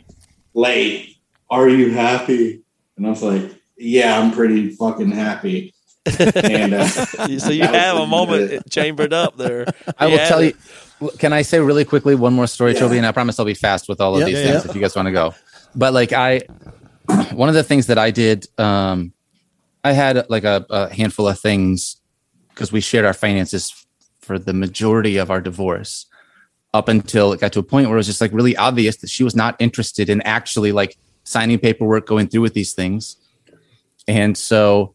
late, 0.54 1.18
Are 1.50 1.68
you 1.70 1.92
happy? 1.92 2.62
And 2.98 3.06
I 3.06 3.10
was 3.10 3.24
like, 3.24 3.52
Yeah, 3.78 4.20
I'm 4.20 4.32
pretty 4.32 4.72
fucking 4.72 5.12
happy. 5.12 5.74
And 6.36 6.74
uh, 6.74 6.88
so 6.88 7.52
you 7.52 7.64
have 7.64 7.98
a 7.98 8.08
moment 8.08 8.50
good. 8.50 8.72
chambered 8.72 9.14
up 9.14 9.38
there. 9.38 9.66
I 9.98 10.08
will 10.08 10.16
Yeah. 10.16 10.28
tell 10.30 10.44
you. 10.44 10.54
Can 11.18 11.32
I 11.34 11.44
say 11.44 11.60
really 11.60 11.86
quickly 11.86 12.16
one 12.16 12.34
more 12.34 12.48
story, 12.48 12.74
Yeah. 12.74 12.80
Toby? 12.82 12.98
And 12.98 13.06
I 13.06 13.12
promise 13.12 13.40
I'll 13.40 13.46
be 13.46 13.54
fast 13.54 13.88
with 13.88 14.02
all 14.02 14.16
of 14.16 14.20
Yep. 14.22 14.28
these 14.28 14.38
Yeah, 14.38 14.44
things 14.52 14.64
yeah. 14.66 14.70
if 14.70 14.76
you 14.76 14.82
guys 14.82 14.96
want 14.96 15.06
to 15.08 15.12
go. 15.12 15.34
But 15.76 15.94
like 15.94 16.14
I, 16.14 16.42
one 17.34 17.50
of 17.50 17.56
the 17.56 17.64
things 17.64 17.88
that 17.88 17.98
I 17.98 18.12
did, 18.12 18.48
um, 18.58 19.14
I 19.84 19.94
had 19.94 20.30
like 20.30 20.44
a, 20.44 20.66
a 20.70 20.94
handful 20.94 21.28
of 21.28 21.40
things 21.40 21.98
because 22.50 22.72
we 22.72 22.82
shared 22.82 23.06
our 23.06 23.14
finances 23.14 23.86
for 24.30 24.38
the 24.38 24.54
majority 24.54 25.18
of 25.18 25.32
our 25.32 25.42
divorce 25.42 26.06
up 26.72 26.88
until 26.88 27.34
it 27.34 27.40
got 27.40 27.52
to 27.52 27.58
a 27.58 27.64
point 27.64 27.88
where 27.88 27.96
it 27.96 27.98
was 27.98 28.06
just 28.06 28.22
like 28.22 28.32
really 28.32 28.56
obvious 28.56 28.98
that 28.98 29.10
she 29.10 29.24
was 29.24 29.36
not 29.36 29.56
interested 29.58 30.08
in 30.08 30.22
actually 30.22 30.72
like 30.72 31.00
signing 31.24 31.58
paperwork, 31.58 32.06
going 32.06 32.28
through 32.28 32.42
with 32.42 32.54
these 32.54 32.74
things. 32.74 33.18
And 34.08 34.38
so 34.38 34.94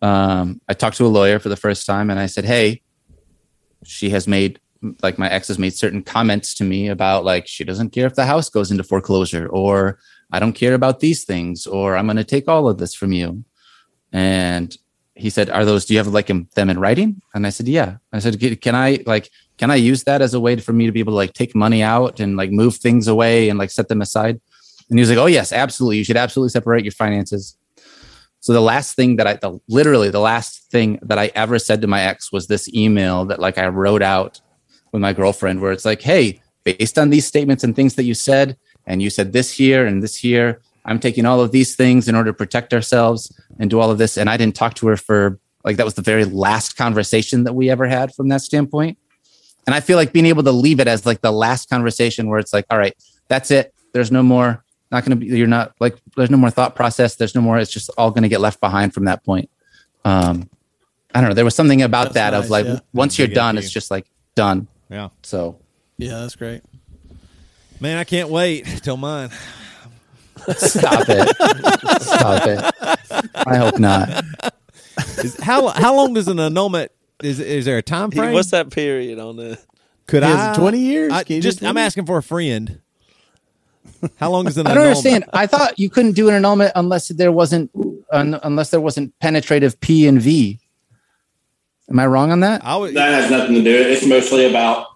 um, 0.00 0.62
I 0.66 0.72
talked 0.72 0.96
to 0.96 1.04
a 1.04 1.08
lawyer 1.08 1.38
for 1.38 1.50
the 1.50 1.58
first 1.58 1.84
time 1.84 2.08
and 2.08 2.18
I 2.18 2.24
said, 2.24 2.46
Hey, 2.46 2.80
she 3.84 4.08
has 4.08 4.26
made 4.26 4.58
like 5.02 5.18
my 5.18 5.28
ex 5.28 5.48
has 5.48 5.58
made 5.58 5.74
certain 5.74 6.02
comments 6.02 6.54
to 6.54 6.64
me 6.64 6.88
about 6.88 7.22
like 7.22 7.46
she 7.46 7.64
doesn't 7.64 7.90
care 7.90 8.06
if 8.06 8.14
the 8.14 8.24
house 8.24 8.48
goes 8.48 8.70
into 8.70 8.82
foreclosure 8.82 9.46
or 9.46 9.98
I 10.32 10.40
don't 10.40 10.54
care 10.54 10.72
about 10.72 11.00
these 11.00 11.24
things 11.24 11.66
or 11.66 11.98
I'm 11.98 12.06
going 12.06 12.16
to 12.16 12.24
take 12.24 12.48
all 12.48 12.66
of 12.66 12.78
this 12.78 12.94
from 12.94 13.12
you. 13.12 13.44
And 14.10 14.74
he 15.20 15.30
said, 15.30 15.50
"Are 15.50 15.64
those? 15.64 15.84
Do 15.84 15.94
you 15.94 15.98
have 15.98 16.08
like 16.08 16.30
in- 16.30 16.48
them 16.54 16.70
in 16.70 16.78
writing?" 16.78 17.20
And 17.34 17.46
I 17.46 17.50
said, 17.50 17.68
"Yeah." 17.68 17.96
I 18.12 18.18
said, 18.18 18.40
"Can- 18.40 18.56
"Can 18.56 18.74
I 18.74 19.02
like 19.06 19.30
can 19.58 19.70
I 19.70 19.76
use 19.76 20.04
that 20.04 20.22
as 20.22 20.32
a 20.32 20.40
way 20.40 20.56
for 20.56 20.72
me 20.72 20.86
to 20.86 20.92
be 20.92 21.00
able 21.00 21.12
to 21.12 21.16
like 21.16 21.34
take 21.34 21.54
money 21.54 21.82
out 21.82 22.18
and 22.18 22.36
like 22.36 22.50
move 22.50 22.76
things 22.76 23.06
away 23.08 23.48
and 23.48 23.58
like 23.58 23.70
set 23.70 23.88
them 23.88 24.00
aside?" 24.00 24.40
And 24.88 24.98
he 24.98 25.00
was 25.00 25.10
like, 25.10 25.18
"Oh 25.18 25.26
yes, 25.26 25.52
absolutely. 25.52 25.98
You 25.98 26.04
should 26.04 26.16
absolutely 26.16 26.50
separate 26.50 26.84
your 26.84 26.92
finances." 26.92 27.56
So 28.40 28.54
the 28.54 28.62
last 28.62 28.96
thing 28.96 29.16
that 29.16 29.26
I, 29.26 29.34
the, 29.34 29.60
literally 29.68 30.08
the 30.08 30.20
last 30.20 30.70
thing 30.70 30.98
that 31.02 31.18
I 31.18 31.30
ever 31.34 31.58
said 31.58 31.82
to 31.82 31.86
my 31.86 32.00
ex 32.00 32.32
was 32.32 32.46
this 32.46 32.72
email 32.72 33.26
that 33.26 33.38
like 33.38 33.58
I 33.58 33.68
wrote 33.68 34.02
out 34.02 34.40
with 34.92 35.02
my 35.02 35.12
girlfriend, 35.12 35.60
where 35.60 35.72
it's 35.72 35.84
like, 35.84 36.00
"Hey, 36.00 36.40
based 36.64 36.98
on 36.98 37.10
these 37.10 37.26
statements 37.26 37.62
and 37.62 37.76
things 37.76 37.94
that 37.96 38.04
you 38.04 38.14
said, 38.14 38.56
and 38.86 39.02
you 39.02 39.10
said 39.10 39.32
this 39.32 39.52
here 39.52 39.86
and 39.86 40.02
this 40.02 40.16
here, 40.16 40.62
I'm 40.84 40.98
taking 40.98 41.26
all 41.26 41.40
of 41.40 41.52
these 41.52 41.76
things 41.76 42.08
in 42.08 42.14
order 42.14 42.30
to 42.30 42.36
protect 42.36 42.72
ourselves 42.72 43.32
and 43.60 43.70
do 43.70 43.78
all 43.78 43.92
of 43.92 43.98
this." 43.98 44.16
And 44.16 44.28
I 44.28 44.36
didn't 44.36 44.56
talk 44.56 44.74
to 44.74 44.88
her 44.88 44.96
for 44.96 45.38
like 45.64 45.76
that 45.76 45.84
was 45.84 45.94
the 45.94 46.02
very 46.02 46.24
last 46.24 46.76
conversation 46.76 47.44
that 47.44 47.52
we 47.52 47.70
ever 47.70 47.86
had 47.86 48.14
from 48.14 48.28
that 48.28 48.40
standpoint. 48.40 48.98
And 49.66 49.74
I 49.74 49.80
feel 49.80 49.96
like 49.96 50.12
being 50.12 50.26
able 50.26 50.42
to 50.42 50.52
leave 50.52 50.80
it 50.80 50.88
as 50.88 51.06
like 51.06 51.20
the 51.20 51.30
last 51.30 51.68
conversation 51.68 52.28
where 52.28 52.38
it's 52.38 52.52
like, 52.52 52.66
all 52.70 52.78
right, 52.78 52.96
that's 53.28 53.50
it. 53.50 53.74
There's 53.92 54.10
no 54.10 54.22
more, 54.22 54.64
not 54.90 55.04
going 55.04 55.18
to 55.18 55.24
be, 55.24 55.36
you're 55.36 55.46
not 55.46 55.74
like, 55.80 55.96
there's 56.16 56.30
no 56.30 56.38
more 56.38 56.50
thought 56.50 56.74
process. 56.74 57.16
There's 57.16 57.34
no 57.34 57.40
more, 57.40 57.58
it's 57.58 57.70
just 57.70 57.90
all 57.98 58.10
going 58.10 58.22
to 58.22 58.28
get 58.28 58.40
left 58.40 58.60
behind 58.60 58.94
from 58.94 59.04
that 59.04 59.22
point. 59.24 59.50
Um, 60.04 60.48
I 61.14 61.20
don't 61.20 61.30
know. 61.30 61.34
There 61.34 61.44
was 61.44 61.54
something 61.54 61.82
about 61.82 62.04
That's 62.04 62.14
that 62.14 62.30
nice, 62.32 62.44
of 62.44 62.50
like, 62.50 62.66
yeah. 62.66 62.78
once 62.92 63.18
you're 63.18 63.28
done, 63.28 63.56
FU. 63.56 63.58
it's 63.60 63.70
just 63.70 63.90
like 63.90 64.06
done. 64.34 64.66
Yeah. 64.88 65.10
So 65.22 65.60
Yeah, 65.98 66.20
that's 66.20 66.36
great. 66.36 66.62
Man, 67.80 67.98
I 67.98 68.04
can't 68.04 68.28
wait 68.28 68.66
till 68.82 68.96
mine. 68.96 69.30
Stop 70.56 71.04
it. 71.08 71.28
stop 72.02 72.46
it. 72.46 73.34
I 73.46 73.56
hope 73.56 73.78
not. 73.78 74.24
Is, 75.18 75.38
how 75.40 75.68
how 75.68 75.94
long 75.94 76.14
does 76.14 76.28
an 76.28 76.38
annulment 76.40 76.90
is 77.22 77.40
is 77.40 77.64
there 77.64 77.78
a 77.78 77.82
time 77.82 78.10
frame? 78.10 78.32
What's 78.32 78.50
that 78.50 78.70
period 78.70 79.18
on 79.18 79.36
the? 79.36 79.58
Could 80.06 80.24
Is 80.24 80.30
it 80.30 80.34
I 80.34 80.54
20 80.56 80.78
years? 80.78 81.12
I, 81.12 81.22
Can 81.22 81.36
you 81.36 81.42
just 81.42 81.60
do 81.60 81.66
I'm 81.66 81.74
20? 81.74 81.86
asking 81.86 82.06
for 82.06 82.18
a 82.18 82.22
friend. 82.22 82.80
How 84.18 84.30
long 84.30 84.48
is 84.48 84.56
an 84.58 84.66
I 84.66 84.74
don't 84.74 84.78
annulment? 84.86 85.06
understand. 85.06 85.24
I 85.32 85.46
thought 85.46 85.78
you 85.78 85.88
couldn't 85.88 86.12
do 86.12 86.28
an 86.28 86.34
annulment 86.34 86.72
unless 86.74 87.08
there 87.08 87.30
wasn't, 87.30 87.70
un, 88.10 88.38
unless 88.42 88.70
there 88.70 88.80
wasn't 88.80 89.16
penetrative 89.20 89.78
P 89.80 90.06
and 90.08 90.20
V. 90.20 90.58
Am 91.88 91.98
I 91.98 92.06
wrong 92.06 92.32
on 92.32 92.40
that? 92.40 92.64
I 92.64 92.76
would, 92.76 92.94
that 92.94 93.12
has 93.22 93.30
nothing 93.30 93.54
to 93.54 93.62
do. 93.62 93.74
It's 93.74 94.04
mostly 94.06 94.48
about 94.48 94.86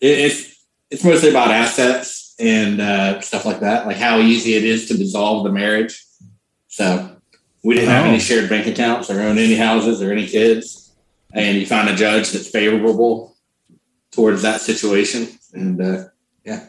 it, 0.00 0.18
it's 0.18 0.64
it's 0.90 1.04
mostly 1.04 1.30
about 1.30 1.50
assets 1.50 2.25
and 2.38 2.80
uh, 2.80 3.20
stuff 3.20 3.44
like 3.46 3.60
that, 3.60 3.86
like 3.86 3.96
how 3.96 4.18
easy 4.18 4.54
it 4.54 4.64
is 4.64 4.88
to 4.88 4.96
dissolve 4.96 5.44
the 5.44 5.52
marriage. 5.52 6.04
So 6.68 7.16
we 7.64 7.74
didn't 7.74 7.90
have 7.90 8.04
Oh. 8.04 8.08
any 8.10 8.18
shared 8.20 8.48
bank 8.50 8.66
accounts 8.66 9.10
or 9.10 9.20
own 9.20 9.38
any 9.38 9.54
houses 9.56 10.02
or 10.02 10.12
any 10.12 10.26
kids, 10.26 10.92
and 11.32 11.56
you 11.58 11.66
find 11.66 11.88
a 11.88 11.94
judge 11.96 12.30
that's 12.32 12.48
favorable 12.48 13.36
towards 14.12 14.42
that 14.42 14.60
situation, 14.60 15.28
and 15.52 15.80
uh, 15.80 16.04
yeah, 16.44 16.64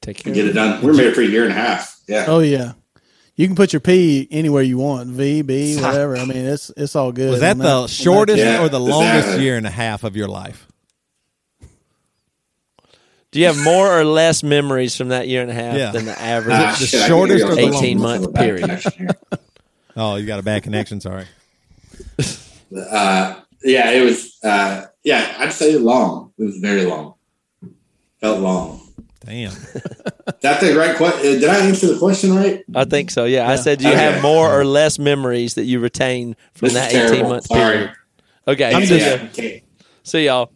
Take 0.00 0.18
care. 0.18 0.32
get 0.34 0.46
it 0.46 0.52
done. 0.52 0.82
We're 0.82 0.92
married 0.94 1.14
for 1.14 1.22
a 1.22 1.26
year 1.26 1.42
and 1.44 1.52
a 1.52 1.56
half. 1.56 1.96
Yeah. 2.08 2.24
Oh 2.28 2.40
yeah, 2.40 2.72
you 3.36 3.46
can 3.46 3.54
put 3.56 3.72
your 3.72 3.80
P 3.80 4.26
anywhere 4.30 4.62
you 4.62 4.78
want. 4.78 5.08
V, 5.10 5.42
B, 5.42 5.76
whatever. 5.80 6.16
I 6.16 6.24
mean, 6.24 6.44
it's 6.44 6.70
it's 6.76 6.96
all 6.96 7.12
good. 7.12 7.30
was 7.30 7.40
that 7.40 7.52
on 7.52 7.58
the 7.58 7.68
on 7.68 7.88
shortest 7.88 8.38
Yeah, 8.38 8.62
or 8.62 8.68
the 8.68 8.80
longest 8.80 9.18
exactly. 9.28 9.44
year 9.44 9.56
and 9.56 9.66
a 9.66 9.70
half 9.70 10.02
of 10.04 10.16
your 10.16 10.28
life? 10.28 10.66
Do 13.32 13.38
you 13.40 13.46
have 13.46 13.62
more 13.62 13.88
or 13.96 14.04
less 14.04 14.42
memories 14.42 14.96
from 14.96 15.08
that 15.08 15.28
year 15.28 15.42
and 15.42 15.50
a 15.50 15.54
half 15.54 15.76
Yeah. 15.76 15.92
than 15.92 16.04
the 16.06 16.20
average? 16.20 16.56
Ah, 16.58 16.76
the 16.78 16.86
shit, 16.86 17.02
I 17.02 17.06
shortest 17.08 17.44
can 17.44 17.52
or 17.52 17.54
the 17.54 17.60
give 17.62 17.68
you 17.70 17.74
a 17.74 17.78
18 17.78 17.98
little 17.98 18.20
month 18.22 18.34
bit 18.34 18.40
period? 18.42 18.60
connection 18.62 18.92
here. 18.98 19.08
Oh, 19.96 20.14
you 20.16 20.24
got 20.26 20.38
a 20.38 20.42
bad 20.42 20.62
connection. 20.62 21.00
Sorry. 21.00 21.26
uh, 22.90 23.40
yeah, 23.62 23.90
it 23.90 24.04
was. 24.04 24.38
Uh, 24.42 24.86
yeah, 25.02 25.34
I'd 25.38 25.52
say 25.52 25.76
long. 25.76 26.32
It 26.38 26.44
was 26.44 26.56
very 26.58 26.84
long. 26.84 27.14
Felt 28.20 28.40
long. 28.40 28.80
Damn. 29.24 29.50
Is 29.52 29.82
that 30.40 30.60
the 30.60 30.74
right 30.76 30.96
question? 30.96 31.22
Did 31.40 31.44
I 31.44 31.66
answer 31.66 31.88
the 31.92 31.98
question 31.98 32.34
right? 32.36 32.64
I 32.74 32.84
think 32.84 33.10
so. 33.10 33.24
Yeah, 33.24 33.48
I 33.50 33.56
said, 33.56 33.80
do 33.80 33.86
you 33.86 33.90
Okay. 33.92 34.00
have 34.00 34.22
more 34.22 34.48
or 34.58 34.64
less 34.64 34.98
memories 34.98 35.54
that 35.54 35.64
you 35.64 35.80
retain 35.80 36.36
from 36.54 36.68
This 36.68 36.76
is 36.76 36.80
that 36.80 36.90
terrible. 36.92 37.14
eighteen 37.16 37.28
month 37.28 37.46
Sorry. 37.46 37.72
period? 37.76 37.92
Okay, 38.48 38.74
I'm 38.74 38.86
see, 38.86 38.98
just, 38.98 39.22
ya. 39.22 39.28
okay. 39.28 39.62
see 40.04 40.24
y'all. 40.26 40.52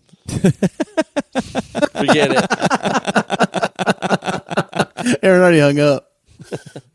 Forget 1.93 2.31
it. 2.33 2.45
Aaron 5.23 5.43
already 5.43 5.61
hung 5.61 5.81
up. 5.81 6.11